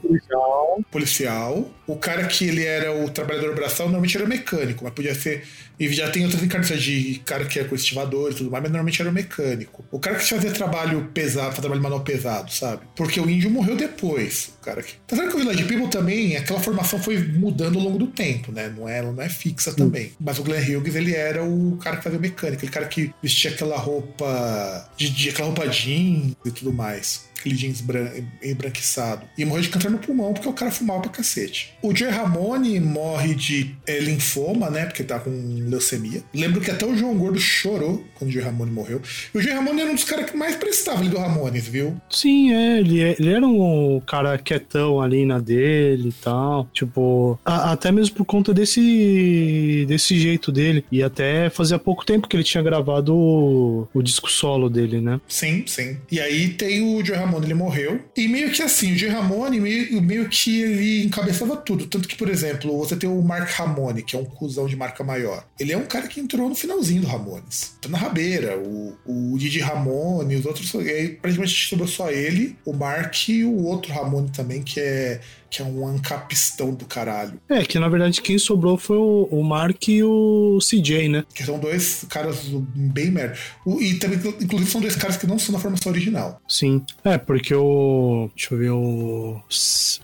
Policial. 0.00 0.80
policial. 0.90 1.70
O 1.86 1.96
cara 1.96 2.26
que 2.26 2.46
ele 2.46 2.64
era 2.64 2.94
o 2.94 3.10
trabalhador 3.10 3.54
braçal 3.54 3.86
normalmente 3.86 4.16
era 4.16 4.26
mecânico, 4.26 4.84
mas 4.84 4.92
podia 4.94 5.14
ser. 5.14 5.44
E 5.78 5.92
já 5.92 6.08
tem 6.08 6.24
outras 6.24 6.42
encarnações 6.42 6.82
de 6.82 7.20
cara 7.24 7.44
que 7.44 7.58
é 7.58 7.64
cultivador 7.64 8.30
e 8.30 8.34
tudo 8.34 8.50
mais, 8.50 8.62
mas 8.62 8.70
normalmente 8.70 9.02
era 9.02 9.10
mecânico. 9.10 9.84
O 9.90 9.98
cara 9.98 10.16
que 10.16 10.24
fazia 10.24 10.52
trabalho 10.52 11.10
pesado, 11.12 11.60
trabalho 11.60 11.82
manual 11.82 12.02
pesado, 12.02 12.52
sabe? 12.52 12.82
Porque 12.94 13.20
o 13.20 13.28
índio 13.28 13.50
morreu 13.50 13.76
depois. 13.76 14.52
O 14.60 14.64
cara 14.64 14.82
que. 14.82 14.94
Tá 15.06 15.16
vendo 15.16 15.30
que 15.30 15.36
o 15.36 15.38
Village 15.40 15.64
People 15.64 15.88
também, 15.88 16.36
aquela 16.36 16.60
formação 16.60 16.98
foi 16.98 17.18
mudando 17.18 17.78
ao 17.78 17.84
longo 17.84 17.98
do 17.98 18.06
tempo, 18.06 18.52
né? 18.52 18.72
Não 18.74 18.88
é, 18.88 19.02
não 19.02 19.20
é 19.20 19.28
fixa 19.28 19.72
hum. 19.72 19.74
também. 19.74 20.12
Mas 20.18 20.38
o 20.38 20.42
Glenn 20.42 20.62
Hughes, 20.62 20.94
ele 20.94 21.14
era 21.14 21.44
o 21.44 21.76
cara 21.76 21.96
que 21.96 22.04
fazia 22.04 22.18
mecânica, 22.18 22.58
aquele 22.58 22.72
cara 22.72 22.86
que 22.86 23.12
vestia 23.22 23.50
aquela 23.50 23.76
roupa. 23.76 24.88
De, 24.96 25.10
de 25.10 25.28
aquela 25.28 25.48
roupa 25.48 25.66
jeans 25.66 26.34
e 26.44 26.50
tudo 26.50 26.72
mais 26.72 27.33
aquele 27.44 27.54
jeans 27.54 27.80
bran 27.82 28.08
embranquiçado. 28.42 29.26
E 29.36 29.44
morreu 29.44 29.62
de 29.62 29.68
câncer 29.68 29.90
no 29.90 29.98
pulmão 29.98 30.32
porque 30.32 30.48
o 30.48 30.52
cara 30.52 30.70
fumava 30.70 31.02
pra 31.02 31.10
cacete. 31.10 31.74
O 31.82 31.94
Joey 31.94 32.10
Ramone 32.10 32.80
morre 32.80 33.34
de 33.34 33.74
é, 33.86 34.00
linfoma, 34.00 34.70
né? 34.70 34.86
Porque 34.86 35.04
tá 35.04 35.20
com 35.20 35.30
leucemia. 35.68 36.22
Lembro 36.32 36.60
que 36.60 36.70
até 36.70 36.86
o 36.86 36.96
João 36.96 37.16
Gordo 37.16 37.38
chorou 37.38 38.04
quando 38.14 38.30
o 38.30 38.32
Joey 38.32 38.44
Ramone 38.46 38.70
morreu. 38.70 39.02
E 39.34 39.38
o 39.38 39.40
Joey 39.40 39.54
Ramone 39.54 39.82
era 39.82 39.90
um 39.90 39.94
dos 39.94 40.04
caras 40.04 40.30
que 40.30 40.36
mais 40.36 40.56
prestava 40.56 41.00
ali 41.00 41.08
do 41.08 41.18
Ramones, 41.18 41.68
viu? 41.68 41.96
Sim, 42.08 42.52
é. 42.52 42.78
Ele, 42.78 43.02
é, 43.02 43.16
ele 43.18 43.30
era 43.30 43.46
um 43.46 44.00
cara 44.06 44.38
quietão 44.38 45.00
ali 45.00 45.26
na 45.26 45.38
dele 45.38 46.08
e 46.08 46.12
tal. 46.12 46.68
Tipo, 46.72 47.38
a, 47.44 47.72
até 47.72 47.92
mesmo 47.92 48.16
por 48.16 48.24
conta 48.24 48.54
desse, 48.54 49.84
desse 49.86 50.18
jeito 50.18 50.50
dele. 50.50 50.84
E 50.90 51.02
até 51.02 51.50
fazia 51.50 51.78
pouco 51.78 52.06
tempo 52.06 52.28
que 52.28 52.36
ele 52.36 52.44
tinha 52.44 52.62
gravado 52.62 53.14
o, 53.14 53.88
o 53.92 54.02
disco 54.02 54.30
solo 54.30 54.70
dele, 54.70 55.00
né? 55.00 55.20
Sim, 55.28 55.64
sim. 55.66 55.98
E 56.10 56.20
aí 56.20 56.48
tem 56.48 56.82
o 56.82 57.04
Joey 57.04 57.18
Ramone 57.18 57.33
Ramone 57.34 57.46
ele 57.46 57.54
morreu. 57.54 58.00
E 58.16 58.28
meio 58.28 58.50
que 58.50 58.62
assim, 58.62 58.92
o 58.92 58.96
Jay 58.96 59.08
Ramone 59.08 59.60
meio, 59.60 60.00
meio 60.00 60.28
que 60.28 60.60
ele 60.60 61.04
encabeçava 61.04 61.56
tudo. 61.56 61.86
Tanto 61.86 62.08
que, 62.08 62.16
por 62.16 62.28
exemplo, 62.28 62.76
você 62.78 62.96
tem 62.96 63.08
o 63.08 63.20
Mark 63.20 63.50
Ramone, 63.50 64.02
que 64.02 64.16
é 64.16 64.18
um 64.18 64.24
cuzão 64.24 64.66
de 64.66 64.76
marca 64.76 65.02
maior. 65.02 65.44
Ele 65.58 65.72
é 65.72 65.76
um 65.76 65.86
cara 65.86 66.06
que 66.06 66.20
entrou 66.20 66.48
no 66.48 66.54
finalzinho 66.54 67.02
do 67.02 67.08
Ramones. 67.08 67.76
Tá 67.80 67.88
na 67.88 67.98
rabeira. 67.98 68.58
O, 68.58 68.96
o 69.04 69.38
Didi 69.38 69.60
Ramone, 69.60 70.36
os 70.36 70.46
outros. 70.46 70.72
E 70.74 70.90
aí, 70.90 71.08
praticamente 71.10 71.68
sobrou 71.68 71.88
só 71.88 72.10
ele, 72.10 72.56
o 72.64 72.72
Mark 72.72 73.28
e 73.28 73.44
o 73.44 73.64
outro 73.64 73.92
Ramone 73.92 74.30
também, 74.30 74.62
que 74.62 74.80
é 74.80 75.20
que 75.54 75.62
é 75.62 75.64
um 75.64 75.86
ancapistão 75.86 76.74
do 76.74 76.84
caralho. 76.84 77.40
É, 77.48 77.64
que 77.64 77.78
na 77.78 77.88
verdade 77.88 78.20
quem 78.20 78.36
sobrou 78.38 78.76
foi 78.76 78.96
o, 78.96 79.28
o 79.30 79.44
Mark 79.44 79.86
e 79.86 80.02
o 80.02 80.58
CJ, 80.60 81.08
né? 81.08 81.24
Que 81.32 81.44
são 81.44 81.60
dois 81.60 82.04
caras 82.08 82.40
bem 82.74 83.12
merda. 83.12 83.38
O, 83.64 83.80
e 83.80 83.94
também, 83.94 84.18
inclusive, 84.40 84.68
são 84.68 84.80
dois 84.80 84.96
caras 84.96 85.16
que 85.16 85.28
não 85.28 85.38
são 85.38 85.52
na 85.52 85.60
formação 85.60 85.92
original. 85.92 86.40
Sim. 86.48 86.82
É, 87.04 87.16
porque 87.18 87.54
o. 87.54 88.28
Deixa 88.34 88.54
eu 88.54 88.58
ver, 88.58 88.70
o. 88.70 89.40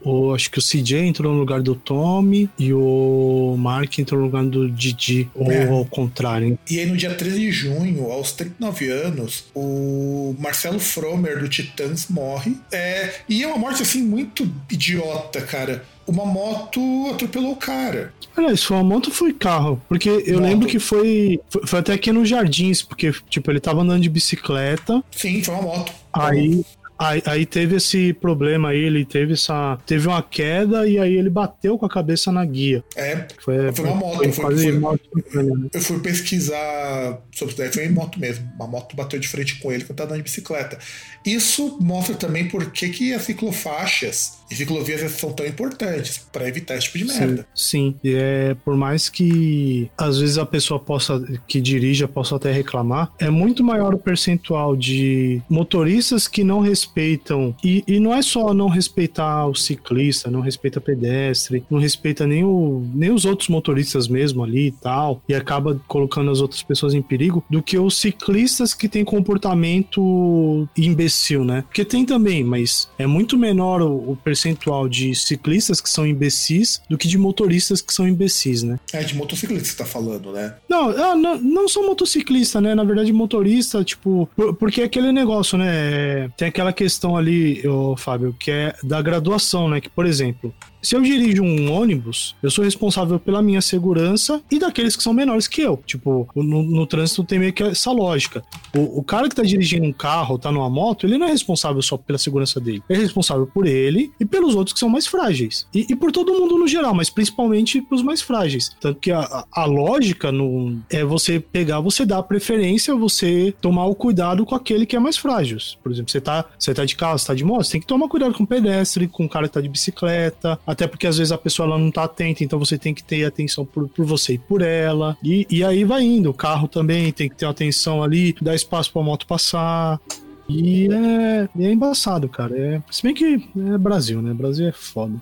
o 0.05 0.35
acho 0.35 0.51
que 0.53 0.61
o 0.61 0.63
CJ 0.63 1.09
entrou 1.09 1.33
no 1.33 1.41
lugar 1.41 1.61
do 1.61 1.75
Tommy 1.75 2.49
e 2.57 2.73
o 2.73 3.57
Mark 3.59 3.99
entrou 3.99 4.21
no 4.21 4.27
lugar 4.27 4.45
do 4.45 4.71
Didi. 4.71 5.29
Ou 5.35 5.51
é. 5.51 5.69
ao 5.69 5.85
contrário. 5.85 6.57
E 6.71 6.79
aí, 6.79 6.87
no 6.87 6.97
dia 6.97 7.13
13 7.13 7.41
de 7.41 7.51
junho, 7.51 8.13
aos 8.13 8.31
39 8.33 8.89
anos, 8.89 9.47
o 9.53 10.37
Marcelo 10.39 10.79
Fromer 10.79 11.41
do 11.41 11.49
Titãs 11.49 12.07
morre. 12.09 12.57
É, 12.71 13.15
e 13.29 13.43
é 13.43 13.49
uma 13.49 13.59
morte, 13.59 13.83
assim, 13.83 14.03
muito 14.03 14.49
idiota 14.71 15.40
cara. 15.43 15.85
Uma 16.07 16.27
moto 16.27 16.81
atropelou 17.13 17.53
o 17.53 17.57
cara. 17.57 18.13
Aliás, 18.37 18.65
foi 18.65 18.77
uma 18.77 18.85
moto 18.85 19.11
foi 19.11 19.33
carro? 19.33 19.81
Porque 19.89 20.09
eu 20.09 20.39
moto. 20.39 20.49
lembro 20.49 20.69
que 20.69 20.79
foi, 20.79 21.41
foi, 21.67 21.79
até 21.79 21.93
aqui 21.93 22.11
nos 22.11 22.29
jardins, 22.29 22.83
porque, 22.83 23.13
tipo, 23.29 23.51
ele 23.51 23.61
tava 23.61 23.83
andando 23.83 24.03
de 24.03 24.09
bicicleta. 24.09 25.03
Sim, 25.11 25.43
foi 25.43 25.55
uma 25.55 25.63
moto. 25.63 25.93
Aí, 26.13 26.65
Aí, 27.01 27.23
aí, 27.25 27.47
teve 27.47 27.77
esse 27.77 28.13
problema 28.13 28.69
aí, 28.69 28.79
ele 28.79 29.07
teve 29.07 29.33
essa. 29.33 29.79
Teve 29.87 30.07
uma 30.07 30.23
queda 30.23 30.87
e 30.87 30.99
aí 30.99 31.15
ele 31.17 31.31
bateu 31.31 31.79
com 31.79 31.87
a 31.87 31.89
cabeça 31.89 32.31
na 32.31 32.45
guia. 32.45 32.85
É. 32.95 33.27
Foi, 33.43 33.73
foi 33.73 33.85
uma 33.87 33.95
moto. 33.95 34.19
Foi, 34.19 34.33
foi, 34.33 34.59
foi, 34.59 34.73
moto 34.73 35.01
né? 35.33 35.69
eu 35.73 35.81
fui 35.81 35.99
pesquisar 36.01 37.19
sobre 37.35 37.55
isso 37.55 37.57
daí, 37.57 37.73
foi 37.73 37.87
em 37.87 37.89
moto 37.89 38.21
mesmo. 38.21 38.47
Uma 38.55 38.67
moto 38.67 38.95
bateu 38.95 39.19
de 39.19 39.27
frente 39.29 39.59
com 39.61 39.73
ele 39.73 39.85
quando 39.85 39.97
tava 39.97 40.11
andando 40.11 40.19
de 40.19 40.25
bicicleta. 40.25 40.79
Isso 41.25 41.79
mostra 41.81 42.15
também 42.15 42.49
por 42.49 42.71
que 42.71 43.15
as 43.15 43.23
ciclofaixas 43.23 44.40
e 44.51 44.55
ciclovias 44.55 45.11
são 45.13 45.33
tão 45.33 45.47
importantes 45.47 46.19
para 46.33 46.49
evitar 46.49 46.77
esse 46.77 46.87
tipo 46.87 46.99
de 46.99 47.05
merda. 47.05 47.47
Sim, 47.55 47.95
sim. 47.95 47.95
E 48.05 48.15
é 48.15 48.57
por 48.65 48.77
mais 48.77 49.09
que 49.09 49.91
às 49.97 50.19
vezes 50.19 50.39
a 50.39 50.47
pessoa 50.47 50.79
possa 50.79 51.21
que 51.47 51.61
dirija 51.61 52.07
possa 52.09 52.37
até 52.37 52.53
reclamar, 52.53 53.13
é 53.19 53.31
muito 53.31 53.63
maior 53.63 53.95
o 53.95 53.99
percentual 53.99 54.77
de 54.77 55.41
motoristas 55.49 56.27
que 56.27 56.45
não 56.45 56.61
respeitam 56.61 57.55
e, 57.63 57.85
e 57.87 58.01
não 58.01 58.15
é 58.15 58.23
só 58.23 58.53
não 58.53 58.69
respeitar 58.69 59.47
o 59.47 59.55
ciclista, 59.55 60.31
não 60.31 60.41
respeita 60.41 60.81
pedestre, 60.81 61.65
não 61.71 61.79
respeita 61.79 62.27
nem, 62.27 62.45
o, 62.45 62.87
nem 62.95 63.11
os 63.11 63.25
outros 63.25 63.49
motoristas 63.49 64.09
mesmo 64.09 64.43
ali 64.43 64.69
e 64.69 64.73
tal, 64.73 65.23
e 65.29 65.35
acaba 65.35 65.81
colocando 65.87 66.31
as 66.31 66.41
outras 66.41 66.63
pessoas 66.63 66.95
em 66.95 67.03
perigo, 67.03 67.45
do 67.49 67.63
que 67.63 67.79
os 67.79 67.97
ciclistas 67.97 68.75
que 68.75 68.89
têm 68.89 69.05
comportamento 69.05 70.69
imbecil 70.77 71.31
né? 71.45 71.63
Porque 71.63 71.85
tem 71.85 72.05
também, 72.05 72.43
mas 72.43 72.89
é 72.99 73.07
muito 73.07 73.37
menor 73.37 73.83
o, 73.83 74.13
o, 74.13 74.17
percentual 74.17 74.40
de 74.89 75.15
ciclistas 75.15 75.81
que 75.81 75.89
são 75.89 76.07
imbecis 76.07 76.83
do 76.89 76.97
que 76.97 77.09
de 77.09 77.19
motoristas 77.19 77.81
que 77.81 77.93
são 77.93 78.07
imbecis, 78.07 78.63
né? 78.63 78.79
É, 78.93 79.03
de 79.03 79.15
motociclista 79.15 79.63
que 79.63 79.71
você 79.71 79.77
tá 79.77 79.85
falando, 79.85 80.33
né? 80.33 80.55
Não, 80.69 80.91
ah, 80.91 81.15
não, 81.15 81.39
não 81.39 81.69
só 81.69 81.87
motociclista, 81.87 82.61
né? 82.61 82.75
Na 82.75 82.85
verdade, 82.85 83.13
motorista, 83.13 83.85
tipo, 83.85 84.29
porque 84.59 84.83
é 84.83 84.85
aquele 84.85 85.13
negócio, 85.13 85.59
né? 85.59 86.29
Tem 86.37 86.49
aquela 86.49 86.73
questão 86.73 87.17
ali, 87.17 87.67
ô, 87.67 87.97
Fábio, 87.97 88.35
que 88.39 88.51
é 88.51 88.75
da 88.83 89.01
graduação, 89.03 89.69
né? 89.69 89.81
Que, 89.81 89.89
por 89.89 90.07
exemplo, 90.07 90.55
se 90.83 90.97
eu 90.97 91.03
dirijo 91.03 91.43
um 91.43 91.73
ônibus, 91.73 92.35
eu 92.43 92.51
sou 92.51 92.65
responsável 92.65 93.19
pela 93.19 93.43
minha 93.43 93.61
segurança 93.61 94.43
e 94.51 94.59
daqueles 94.59 94.97
que 94.97 95.03
são 95.03 95.13
menores 95.13 95.47
que 95.47 95.61
eu. 95.61 95.77
Tipo, 95.87 96.29
no, 96.35 96.63
no 96.63 96.87
trânsito 96.87 97.25
tem 97.25 97.39
meio 97.39 97.53
que 97.53 97.63
essa 97.63 97.93
lógica. 97.93 98.43
O, 98.75 99.01
o, 99.01 99.03
cara 99.03 99.29
que 99.29 99.35
tá 99.35 99.43
dirigindo 99.43 99.87
um 99.87 99.93
carro, 99.93 100.39
tá 100.39 100.51
numa 100.51 100.71
moto, 100.71 101.07
ele 101.07 101.19
não 101.19 101.27
é 101.27 101.31
responsável 101.31 101.83
só 101.83 101.97
pela 101.97 102.19
segurança 102.19 102.61
dele. 102.61 102.83
Ele 102.89 103.01
é 103.01 103.03
responsável 103.03 103.47
por 103.47 103.67
ele 103.67 104.13
e 104.19 104.25
pelos 104.25 104.55
outros 104.55 104.73
que 104.73 104.81
são 104.81 104.89
mais 104.89 105.07
frágeis. 105.07 105.67
E, 105.75 105.87
e 105.91 105.97
por 105.97 106.13
todo 106.13 106.33
mundo 106.33 106.57
no 106.57 106.67
geral, 106.67 106.95
mas 106.95 107.11
principalmente 107.11 107.81
pros 107.83 108.03
mais 108.03 108.23
frágeis. 108.23 108.71
Tanto 108.81 109.01
que 109.01 109.11
a, 109.11 109.45
a 109.53 109.65
lógica 109.65 110.33
no, 110.33 110.79
é 110.89 111.05
você 111.05 111.41
pegar, 111.41 111.81
você 111.81 112.07
dar 112.07 112.23
preferência, 112.23 112.95
você 112.95 113.55
tomar 113.61 113.87
o 113.87 113.95
cuidado 113.95 114.45
com 114.45 114.55
aquele 114.55 114.87
que 114.87 114.97
é 114.97 115.01
mais 115.01 115.17
frágil. 115.17 115.59
Por 115.83 115.93
exemplo, 115.93 116.11
você 116.11 116.21
tá, 116.21 116.45
você 116.59 116.73
tá 116.73 116.85
de 116.85 116.97
carro, 116.97 117.19
você 117.19 117.27
tá 117.27 117.35
de 117.35 117.45
moto, 117.45 117.65
você 117.65 117.73
tem 117.73 117.81
que 117.81 117.87
tomar 117.87 118.09
cuidado 118.09 118.35
com 118.35 118.45
o 118.45 118.47
pedestre, 118.47 119.09
com 119.09 119.25
o 119.25 119.29
cara 119.29 119.49
que 119.49 119.55
tá 119.55 119.61
de 119.61 119.69
bicicleta, 119.69 120.59
até 120.71 120.87
porque 120.87 121.07
às 121.07 121.19
vezes 121.19 121.33
a 121.33 121.39
pessoa 121.39 121.67
ela 121.67 121.79
não 121.79 121.91
tá 121.91 122.05
atenta, 122.05 122.45
então 122.45 122.59
você 122.59 122.79
tem 122.79 122.95
que 122.95 123.03
ter 123.03 123.25
atenção 123.25 123.65
por, 123.65 123.89
por 123.89 124.05
você 124.05 124.35
e 124.35 124.39
por 124.39 124.63
ela. 124.63 125.17
E, 125.23 125.47
e 125.51 125.65
aí 125.65 125.85
vai 125.85 126.03
indo. 126.03 126.31
O 126.31 126.35
carro 126.35 126.69
também 126.69 127.13
tem 127.13 127.29
que 127.29 127.37
ter 127.37 127.47
atenção 127.47 128.03
ali, 128.03 128.35
dar 128.41 128.55
espaço 128.55 128.93
pra 128.93 129.03
moto 129.03 129.27
passar. 129.27 130.01
E 130.49 130.89
é, 130.93 131.49
é 131.65 131.73
embaçado, 131.73 132.29
cara. 132.29 132.57
É, 132.57 132.83
se 132.91 133.03
bem 133.03 133.15
que 133.15 133.49
é 133.75 133.79
Brasil, 133.79 134.21
né? 134.21 134.33
Brasil 134.35 134.69
é 134.69 134.73
foda. 134.73 135.15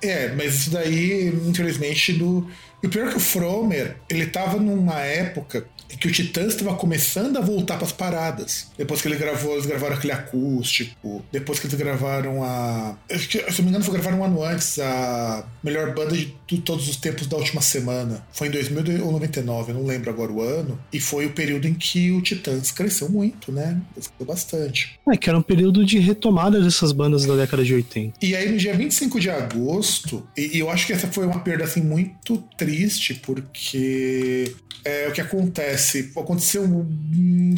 É, 0.00 0.32
mas 0.34 0.54
isso 0.54 0.70
daí, 0.70 1.28
infelizmente, 1.48 2.12
do. 2.12 2.48
E 2.82 2.86
o 2.86 2.90
pior 2.90 3.08
é 3.08 3.10
que 3.10 3.16
o 3.16 3.20
Fromer, 3.20 3.96
ele 4.08 4.26
tava 4.26 4.58
numa 4.58 4.98
época 4.98 5.66
que 5.98 6.08
o 6.08 6.12
Titãs 6.12 6.54
estava 6.54 6.74
começando 6.74 7.36
a 7.36 7.40
voltar 7.40 7.76
para 7.76 7.86
as 7.86 7.92
paradas. 7.92 8.68
Depois 8.76 9.00
que 9.00 9.08
ele 9.08 9.16
gravou, 9.16 9.52
eles 9.52 9.66
gravaram 9.66 9.96
aquele 9.96 10.12
acústico. 10.12 11.24
Depois 11.30 11.58
que 11.58 11.66
eles 11.66 11.78
gravaram 11.78 12.42
a. 12.42 12.96
Se 13.08 13.38
eu 13.38 13.44
não 13.58 13.64
me 13.64 13.68
engano, 13.70 13.84
foi 13.84 13.94
gravar 13.94 14.16
um 14.16 14.24
ano 14.24 14.42
antes 14.42 14.78
a 14.78 15.44
melhor 15.62 15.94
banda 15.94 16.16
de 16.16 16.58
todos 16.64 16.88
os 16.88 16.96
tempos 16.96 17.26
da 17.26 17.36
última 17.36 17.60
semana. 17.62 18.24
Foi 18.32 18.48
em 18.48 18.50
2000 18.50 19.04
ou 19.04 19.12
99, 19.12 19.72
eu 19.72 19.76
não 19.76 19.86
lembro 19.86 20.10
agora 20.10 20.32
o 20.32 20.40
ano. 20.40 20.78
E 20.92 21.00
foi 21.00 21.26
o 21.26 21.32
período 21.32 21.66
em 21.66 21.74
que 21.74 22.10
o 22.12 22.20
Titãs 22.20 22.70
cresceu 22.70 23.08
muito, 23.08 23.52
né? 23.52 23.80
Cresceu 23.94 24.26
bastante. 24.26 24.98
É, 25.08 25.16
que 25.16 25.28
era 25.28 25.38
um 25.38 25.42
período 25.42 25.84
de 25.84 25.98
retomada 25.98 26.60
dessas 26.60 26.92
bandas 26.92 27.24
da 27.24 27.36
década 27.36 27.64
de 27.64 27.74
80. 27.74 28.14
E 28.22 28.34
aí, 28.34 28.50
no 28.50 28.58
dia 28.58 28.74
25 28.74 29.20
de 29.20 29.30
agosto, 29.30 30.26
e, 30.36 30.56
e 30.56 30.60
eu 30.60 30.70
acho 30.70 30.86
que 30.86 30.92
essa 30.92 31.06
foi 31.08 31.26
uma 31.26 31.40
perda 31.40 31.64
assim 31.64 31.82
muito 31.82 32.38
triste, 32.56 33.14
porque 33.14 34.54
é, 34.84 35.08
o 35.08 35.12
que 35.12 35.20
acontece? 35.20 36.10
Aconteceu 36.16 36.86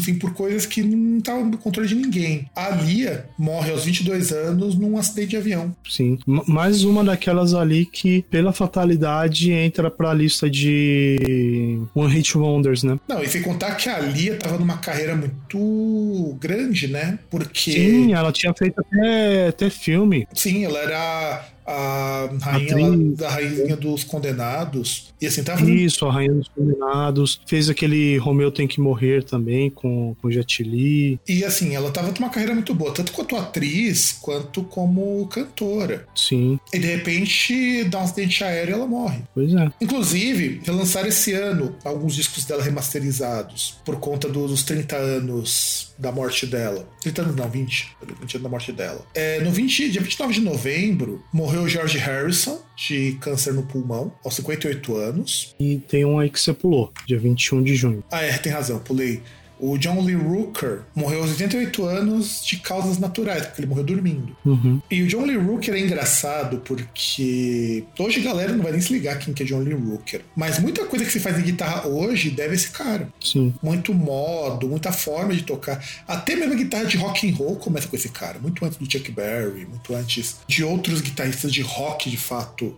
assim, 0.00 0.14
por 0.18 0.34
coisas 0.34 0.66
que 0.66 0.82
não 0.82 1.18
estavam 1.18 1.46
no 1.46 1.58
controle 1.58 1.88
de 1.88 1.94
ninguém. 1.94 2.48
A 2.54 2.70
Lia 2.70 3.26
morre 3.38 3.70
aos 3.70 3.84
22 3.84 4.32
anos 4.32 4.74
num 4.74 4.96
acidente 4.98 5.30
de 5.30 5.36
avião. 5.36 5.74
Sim, 5.88 6.18
mais 6.26 6.84
uma 6.84 7.04
daquelas 7.04 7.54
ali 7.54 7.86
que, 7.86 8.22
pela 8.30 8.52
fatalidade, 8.52 9.52
entra 9.52 9.90
pra 9.90 10.12
lista 10.12 10.48
de 10.48 11.80
One 11.94 12.12
Hit 12.12 12.36
Wonders, 12.36 12.82
né? 12.82 12.98
Não, 13.08 13.22
e 13.22 13.28
sem 13.28 13.42
contar 13.42 13.74
que 13.76 13.88
a 13.88 13.98
Lia 14.00 14.36
tava 14.36 14.58
numa 14.58 14.78
carreira 14.78 15.16
muito 15.16 16.36
grande, 16.40 16.88
né? 16.88 17.18
Porque. 17.30 17.72
Sim, 17.72 18.12
ela 18.12 18.32
tinha 18.32 18.52
feito 18.54 18.80
até, 18.80 19.48
até 19.48 19.70
filme. 19.70 20.26
Sim, 20.34 20.64
ela 20.64 20.78
era 20.78 21.53
a 21.66 22.28
rainha 22.40 23.16
da 23.16 23.30
rainha 23.30 23.76
dos 23.76 24.04
condenados. 24.04 25.14
E 25.20 25.26
assim, 25.26 25.42
tava. 25.42 25.68
Isso, 25.70 26.06
a 26.06 26.12
rainha 26.12 26.34
dos 26.34 26.48
condenados. 26.48 27.40
Fez 27.46 27.68
aquele 27.68 28.18
Romeu 28.18 28.50
tem 28.50 28.66
que 28.66 28.80
morrer 28.80 29.24
também 29.24 29.70
com, 29.70 30.14
com 30.20 30.30
Jet 30.30 30.62
Li. 30.62 31.18
E 31.28 31.44
assim, 31.44 31.74
ela 31.74 31.90
tava 31.90 32.12
com 32.12 32.18
uma 32.18 32.30
carreira 32.30 32.54
muito 32.54 32.74
boa, 32.74 32.92
tanto 32.92 33.12
quanto 33.12 33.36
atriz, 33.36 34.12
quanto 34.12 34.62
como 34.64 35.26
cantora. 35.28 36.06
Sim. 36.14 36.58
E 36.72 36.78
de 36.78 36.86
repente, 36.86 37.84
dá 37.84 38.00
um 38.00 38.02
acidente 38.02 38.42
aéreo 38.44 38.72
e 38.72 38.74
ela 38.74 38.86
morre. 38.86 39.22
Pois 39.34 39.52
é. 39.54 39.70
Inclusive, 39.80 40.60
relançaram 40.64 41.08
esse 41.08 41.32
ano 41.32 41.74
alguns 41.84 42.14
discos 42.14 42.44
dela 42.44 42.62
remasterizados, 42.62 43.76
por 43.84 43.96
conta 43.96 44.28
dos 44.28 44.62
30 44.62 44.96
anos 44.96 45.94
da 45.98 46.10
morte 46.10 46.46
dela. 46.46 46.86
30 47.02 47.22
anos 47.22 47.36
não, 47.36 47.48
20. 47.48 47.96
20 48.20 48.34
anos 48.34 48.42
da 48.42 48.48
morte 48.48 48.72
dela. 48.72 49.06
É, 49.14 49.40
no 49.40 49.50
20, 49.50 49.90
dia 49.90 50.00
29 50.00 50.34
de 50.34 50.40
novembro, 50.40 51.22
morreu 51.32 51.53
George 51.68 51.98
Harrison, 51.98 52.60
de 52.76 53.16
câncer 53.20 53.52
no 53.52 53.62
pulmão, 53.62 54.12
aos 54.24 54.34
58 54.34 54.96
anos. 54.96 55.54
E 55.58 55.78
tem 55.78 56.04
um 56.04 56.18
aí 56.18 56.28
que 56.28 56.40
você 56.40 56.52
pulou, 56.52 56.92
dia 57.06 57.18
21 57.18 57.62
de 57.62 57.74
junho. 57.74 58.02
Ah, 58.10 58.22
é, 58.22 58.36
tem 58.38 58.52
razão, 58.52 58.78
pulei. 58.78 59.22
O 59.66 59.78
John 59.78 60.02
Lee 60.02 60.14
Rooker 60.14 60.80
morreu 60.94 61.22
aos 61.22 61.30
88 61.30 61.84
anos 61.86 62.44
de 62.44 62.58
causas 62.58 62.98
naturais, 62.98 63.46
porque 63.46 63.62
ele 63.62 63.68
morreu 63.68 63.84
dormindo. 63.84 64.36
Uhum. 64.44 64.78
E 64.90 65.02
o 65.02 65.06
John 65.06 65.24
Lee 65.24 65.38
Rooker 65.38 65.72
é 65.72 65.80
engraçado 65.80 66.58
porque 66.58 67.82
hoje 67.98 68.20
a 68.20 68.24
galera 68.24 68.52
não 68.52 68.62
vai 68.62 68.72
nem 68.72 68.80
se 68.82 68.92
ligar 68.92 69.18
quem 69.18 69.32
que 69.32 69.42
é 69.42 69.46
John 69.46 69.60
Lee 69.60 69.72
Rooker. 69.72 70.20
Mas 70.36 70.58
muita 70.58 70.84
coisa 70.84 71.06
que 71.06 71.10
se 71.10 71.18
faz 71.18 71.38
em 71.38 71.42
guitarra 71.42 71.86
hoje 71.86 72.28
deve 72.28 72.54
esse 72.54 72.70
cara. 72.70 73.08
Sim. 73.18 73.54
Muito 73.62 73.94
modo, 73.94 74.68
muita 74.68 74.92
forma 74.92 75.34
de 75.34 75.44
tocar. 75.44 75.82
Até 76.06 76.36
mesmo 76.36 76.52
a 76.52 76.56
guitarra 76.56 76.84
de 76.84 76.98
rock 76.98 77.26
and 77.26 77.34
roll 77.34 77.56
começa 77.56 77.88
com 77.88 77.96
esse 77.96 78.10
cara. 78.10 78.38
Muito 78.38 78.62
antes 78.66 78.76
do 78.76 78.84
Chuck 78.84 79.10
Berry, 79.12 79.64
muito 79.64 79.94
antes 79.94 80.36
de 80.46 80.62
outros 80.62 81.00
guitarristas 81.00 81.50
de 81.50 81.62
rock, 81.62 82.10
de 82.10 82.18
fato, 82.18 82.76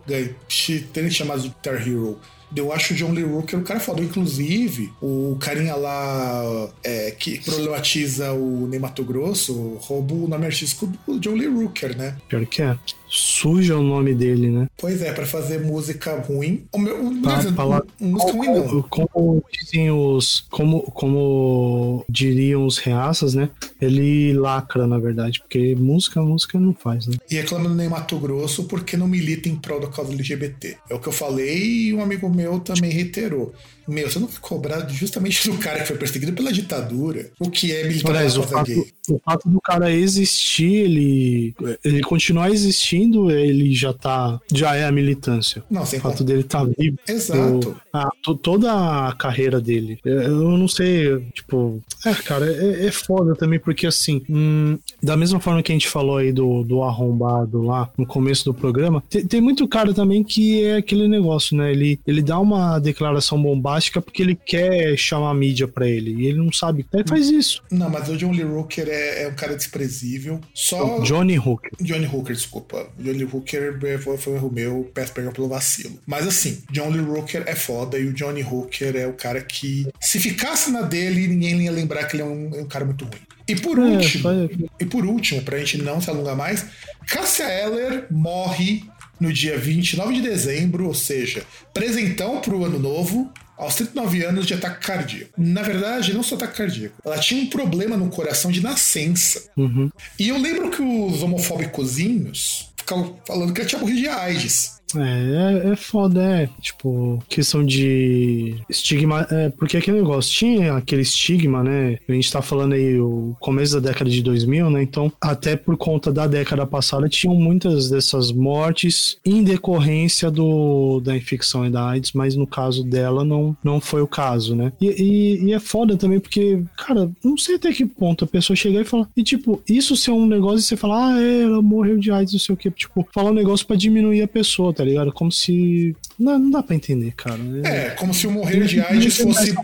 terem 0.93 1.11
chamados 1.11 1.43
de 1.43 1.49
Guitar 1.49 1.75
Hero 1.75 2.21
Eu 2.55 2.73
acho 2.73 2.95
o 2.95 2.97
John 2.97 3.13
Lee 3.13 3.25
Rooker 3.25 3.59
um 3.59 3.63
cara 3.63 3.81
foda. 3.81 4.01
Inclusive, 4.01 4.93
o 5.01 5.37
carinha 5.41 5.75
lá 5.75 6.69
é, 6.83 7.11
que 7.11 7.39
problematiza 7.41 8.33
o 8.33 8.67
Ney 8.67 8.79
Mato 8.79 9.05
Grosso 9.05 9.77
rouba 9.81 10.15
o 10.15 10.29
nome 10.29 10.47
artístico 10.47 10.87
do 11.07 11.19
John 11.19 11.35
Lee 11.35 11.49
Rooker, 11.49 11.97
né? 11.97 12.17
Pior 12.29 12.47
que 12.47 12.63
é. 12.63 12.79
Suja 13.09 13.77
o 13.77 13.83
nome 13.83 14.15
dele, 14.15 14.51
né? 14.51 14.69
Pois 14.77 15.01
é, 15.01 15.13
pra 15.13 15.25
fazer 15.27 15.61
música 15.61 16.19
ruim. 16.21 16.65
O 16.73 16.79
meu, 16.79 16.97
Pra 17.23 17.41
falar- 17.53 17.83
música 18.01 18.33
ruim 18.33 18.49
não. 18.49 18.83
Como, 18.83 19.09
como 19.09 19.45
dizem 19.53 19.91
os. 19.91 20.45
Como, 20.51 20.83
como 20.83 22.05
diriam 22.09 22.67
os 22.67 22.79
reaças, 22.79 23.35
né? 23.35 23.49
Ele 23.81 24.33
lacra, 24.33 24.87
na 24.87 24.99
verdade, 24.99 25.41
porque 25.41 25.75
música, 25.77 26.21
música 26.23 26.59
não 26.59 26.75
faz, 26.75 27.07
né? 27.07 27.17
E 27.31 27.37
reclama 27.37 27.69
do 27.69 27.75
Ney 27.75 27.89
Mato 27.89 28.19
Grosso 28.19 28.65
porque 28.65 28.97
não 28.97 29.07
milita 29.07 29.49
em 29.49 29.57
prol 29.57 29.81
da 29.81 29.89
causa 29.89 30.13
LGBT. 30.13 30.77
É 30.91 30.95
o 30.95 30.99
que 30.99 31.07
eu 31.09 31.13
falei 31.13 31.87
e 31.89 31.95
um 31.95 32.03
amigo 32.03 32.29
meu 32.29 32.59
também 32.61 32.91
reiterou. 32.91 33.55
Meu, 33.89 34.11
você 34.11 34.19
não 34.19 34.27
vai 34.27 34.41
cobrar 34.41 34.89
justamente 34.89 35.49
do 35.49 35.57
cara 35.59 35.79
que 35.81 35.87
foi 35.87 35.97
perseguido 35.97 36.33
pela 36.33 36.53
ditadura 36.53 37.31
o 37.39 37.49
que 37.49 37.71
é 37.73 37.85
militar 37.87 38.11
Aliás, 38.17 38.33
pela 38.35 38.45
o 38.47 38.49
causa 38.51 38.75
gay. 38.75 38.93
O 39.11 39.21
fato 39.25 39.49
do 39.49 39.61
cara 39.61 39.91
existir, 39.93 40.73
ele, 40.73 41.55
ele 41.85 42.01
continuar 42.03 42.51
existindo, 42.51 43.31
ele 43.31 43.75
já 43.75 43.93
tá. 43.93 44.41
Já 44.53 44.75
é 44.75 44.85
a 44.85 44.93
militância. 44.93 45.63
Não, 45.71 45.85
sem 45.87 45.99
O 45.99 46.03
fato 46.03 46.23
dele 46.25 46.43
tá 46.43 46.65
vivo. 46.65 46.99
Exato. 47.09 47.71
o- 47.71 47.77
a- 47.97 48.11
to- 48.23 48.35
toda 48.35 48.73
a 49.09 49.13
carreira 49.15 49.61
dele. 49.61 49.99
Eu, 50.05 50.57
não 50.57 50.69
sei, 50.69 51.21
tipo. 51.35 51.83
É, 52.05 52.15
cara, 52.15 52.47
é, 52.47 52.87
é 52.87 52.91
foda 52.91 53.35
também, 53.35 53.59
porque 53.59 53.87
assim, 53.87 54.23
hum, 54.29 54.79
da 55.03 55.17
mesma 55.17 55.41
forma 55.41 55.63
que 55.63 55.73
a 55.73 55.75
gente 55.75 55.89
falou 55.89 56.17
aí 56.19 56.33
do, 56.33 56.63
do 56.63 56.83
arrombado 56.83 57.63
lá 57.63 57.91
no 57.97 58.07
começo 58.07 58.45
do 58.45 58.55
programa, 58.55 59.03
tem, 59.09 59.25
tem 59.27 59.41
muito 59.41 59.67
cara 59.69 59.93
também 59.95 60.23
que 60.23 60.63
é 60.65 60.77
aquele 60.77 61.09
negócio, 61.09 61.57
né? 61.57 61.71
Ele, 61.73 61.99
ele 62.07 62.23
dá 62.23 62.39
uma 62.39 62.79
declaração 62.79 63.41
bombástica 63.43 64.01
porque 64.01 64.23
ele 64.23 64.35
quer 64.35 64.97
chamar 64.97 65.31
a 65.31 65.35
mídia 65.35 65.67
pra 65.69 65.89
ele. 65.89 66.15
E 66.23 66.27
ele 66.27 66.39
não 66.39 66.53
sabe. 66.53 66.87
Aí 66.95 67.03
faz 67.07 67.29
isso. 67.31 67.63
Não, 67.71 67.89
mas 67.91 68.09
o 68.09 68.17
John 68.17 68.33
Lee 68.33 68.45
Hooker 68.45 68.87
é, 68.89 68.96
é 68.97 69.29
um 69.29 69.35
cara 69.35 69.57
desprezível. 69.57 70.41
Só. 70.55 71.01
Johnny 71.01 71.39
Hooker. 71.39 71.71
Johnny 71.81 72.07
Hooker, 72.07 72.35
desculpa. 72.35 72.89
Johnny 72.99 73.25
Hooker 73.25 73.79
é, 73.85 73.99
foi, 73.99 74.33
um 74.33 74.37
erro 74.37 74.51
meu, 74.51 74.91
peço 74.95 75.13
perdão 75.13 75.33
pelo 75.33 75.49
vacilo. 75.49 75.99
Mas 76.07 76.27
assim, 76.27 76.63
John 76.71 76.91
Lee 76.91 77.01
Hooker 77.01 77.45
é 77.47 77.55
foda 77.55 77.99
e 77.99 78.07
o 78.07 78.13
Johnny 78.13 78.43
Hooker 78.43 78.97
é 78.97 79.07
o 79.07 79.13
cara 79.13 79.41
que, 79.41 79.87
se 80.01 80.19
ficasse 80.19 80.71
na 80.71 80.83
dele, 80.83 81.27
ninguém 81.29 81.63
ia 81.63 81.71
lembrar 81.71 82.05
que 82.05 82.17
ele 82.17 82.23
é 82.23 82.27
um, 82.27 82.55
é 82.55 82.63
um 82.63 82.69
cara 82.69 82.85
muito 82.85 83.05
ruim. 83.05 83.21
E 83.49 83.55
por 83.55 83.79
É, 83.79 83.83
último, 83.83 84.71
e 84.81 84.85
por 84.85 85.07
último, 85.07 85.43
pra 85.43 85.59
gente 85.59 85.79
não 85.79 86.01
se 86.01 86.11
alongar 86.11 86.37
mais, 86.37 86.67
Cássia 87.07 87.45
Eller 87.45 88.07
morre 88.11 88.83
no 89.21 89.33
dia 89.33 89.57
29 89.57 90.15
de 90.15 90.23
dezembro, 90.23 90.87
ou 90.87 90.95
seja, 90.95 91.43
presentão 91.73 92.41
pro 92.41 92.65
ano 92.65 92.79
novo, 92.79 93.33
aos 93.57 93.75
39 93.75 94.25
anos 94.25 94.47
de 94.47 94.55
ataque 94.55 94.87
cardíaco. 94.87 95.31
Na 95.37 95.63
verdade, 95.63 96.13
não 96.13 96.23
só 96.23 96.35
ataque 96.35 96.57
cardíaco. 96.59 96.97
Ela 97.05 97.19
tinha 97.19 97.43
um 97.43 97.47
problema 97.49 97.97
no 97.97 98.09
coração 98.09 98.51
de 98.51 98.63
nascença. 98.63 99.43
Uhum. 99.57 99.91
E 100.19 100.29
eu 100.29 100.39
lembro 100.39 100.71
que 100.71 100.83
os 100.83 101.23
homofóbicozinhos 101.23 102.71
ficavam 102.77 103.19
falando 103.27 103.53
que 103.53 103.61
ela 103.61 103.69
tinha 103.69 103.81
morrido 103.81 104.01
de 104.01 104.09
AIDS. 104.09 104.76
É, 105.01 105.69
é, 105.69 105.73
é 105.73 105.77
foda, 105.77 106.23
é. 106.23 106.49
Tipo, 106.61 107.23
questão 107.29 107.65
de 107.65 108.57
estigma. 108.69 109.27
É, 109.31 109.51
porque 109.51 109.77
aquele 109.77 109.99
negócio 109.99 110.33
tinha 110.33 110.75
aquele 110.75 111.03
estigma, 111.03 111.63
né? 111.63 111.99
A 112.09 112.13
gente 112.13 112.31
tá 112.31 112.43
falando 112.43 112.75
aí 112.75 112.99
o 112.99 113.37
começo 113.41 113.81
da 113.81 113.89
década 113.91 114.11
de 114.11 114.23
2000, 114.23 114.71
né? 114.71 114.83
Então, 114.83 115.13
até 115.21 115.57
por 115.57 115.77
conta 115.77 116.13
da 116.13 116.27
década 116.27 116.67
passada, 116.67 117.09
tinham 117.09 117.35
muitas 117.35 117.91
dessas 117.91 118.33
mortes 118.33 119.19
em 119.25 119.43
decorrência 119.43 120.31
do, 120.31 121.01
da 121.01 121.17
infecção 121.17 121.67
e 121.67 121.71
da 121.71 121.89
AIDS, 121.89 122.13
mas 122.13 122.35
no 122.35 122.47
caso 122.47 122.85
dela 122.85 123.25
não, 123.25 123.57
não 123.63 123.81
foi 123.81 124.03
o 124.03 124.07
caso, 124.07 124.55
né? 124.55 124.73
E, 124.81 124.87
e, 124.87 125.45
e 125.47 125.53
é 125.53 125.61
foda 125.61 125.97
também 125.97 126.21
porque, 126.21 126.63
cara, 126.77 127.11
não 127.25 127.37
sei 127.37 127.57
até 127.57 127.73
que 127.73 127.85
ponto 127.85 128.25
a 128.25 128.29
pessoa 128.29 128.57
chegar 128.57 128.81
e 128.81 128.85
falar. 128.85 129.09
E, 129.17 129.23
tipo, 129.23 129.63
isso 129.69 129.97
ser 129.97 130.11
um 130.11 130.27
negócio 130.27 130.59
e 130.59 130.63
você 130.63 130.77
falar, 130.77 131.15
ah, 131.15 131.23
é, 131.23 131.43
ela 131.43 131.63
morreu 131.63 131.99
de 131.99 132.11
AIDS, 132.11 132.33
não 132.33 132.41
sei 132.41 132.55
o 132.55 132.59
quê. 132.59 132.71
Tipo, 132.71 133.07
falar 133.13 133.31
um 133.31 133.35
negócio 133.35 133.67
pra 133.67 133.77
diminuir 133.77 134.23
a 134.23 134.29
pessoa, 134.29 134.73
tá 134.73 134.85
ligado? 134.87 135.13
Como 135.13 135.31
se. 135.31 135.95
Não, 136.19 136.39
não 136.39 136.51
dá 136.51 136.63
pra 136.63 136.75
entender, 136.75 137.13
cara. 137.13 137.39
É, 137.65 137.91
como 137.91 138.15
se 138.15 138.27
o 138.27 138.31
morrer 138.31 138.65
de 138.65 138.81
AIDS 138.81 139.19
fosse 139.19 139.55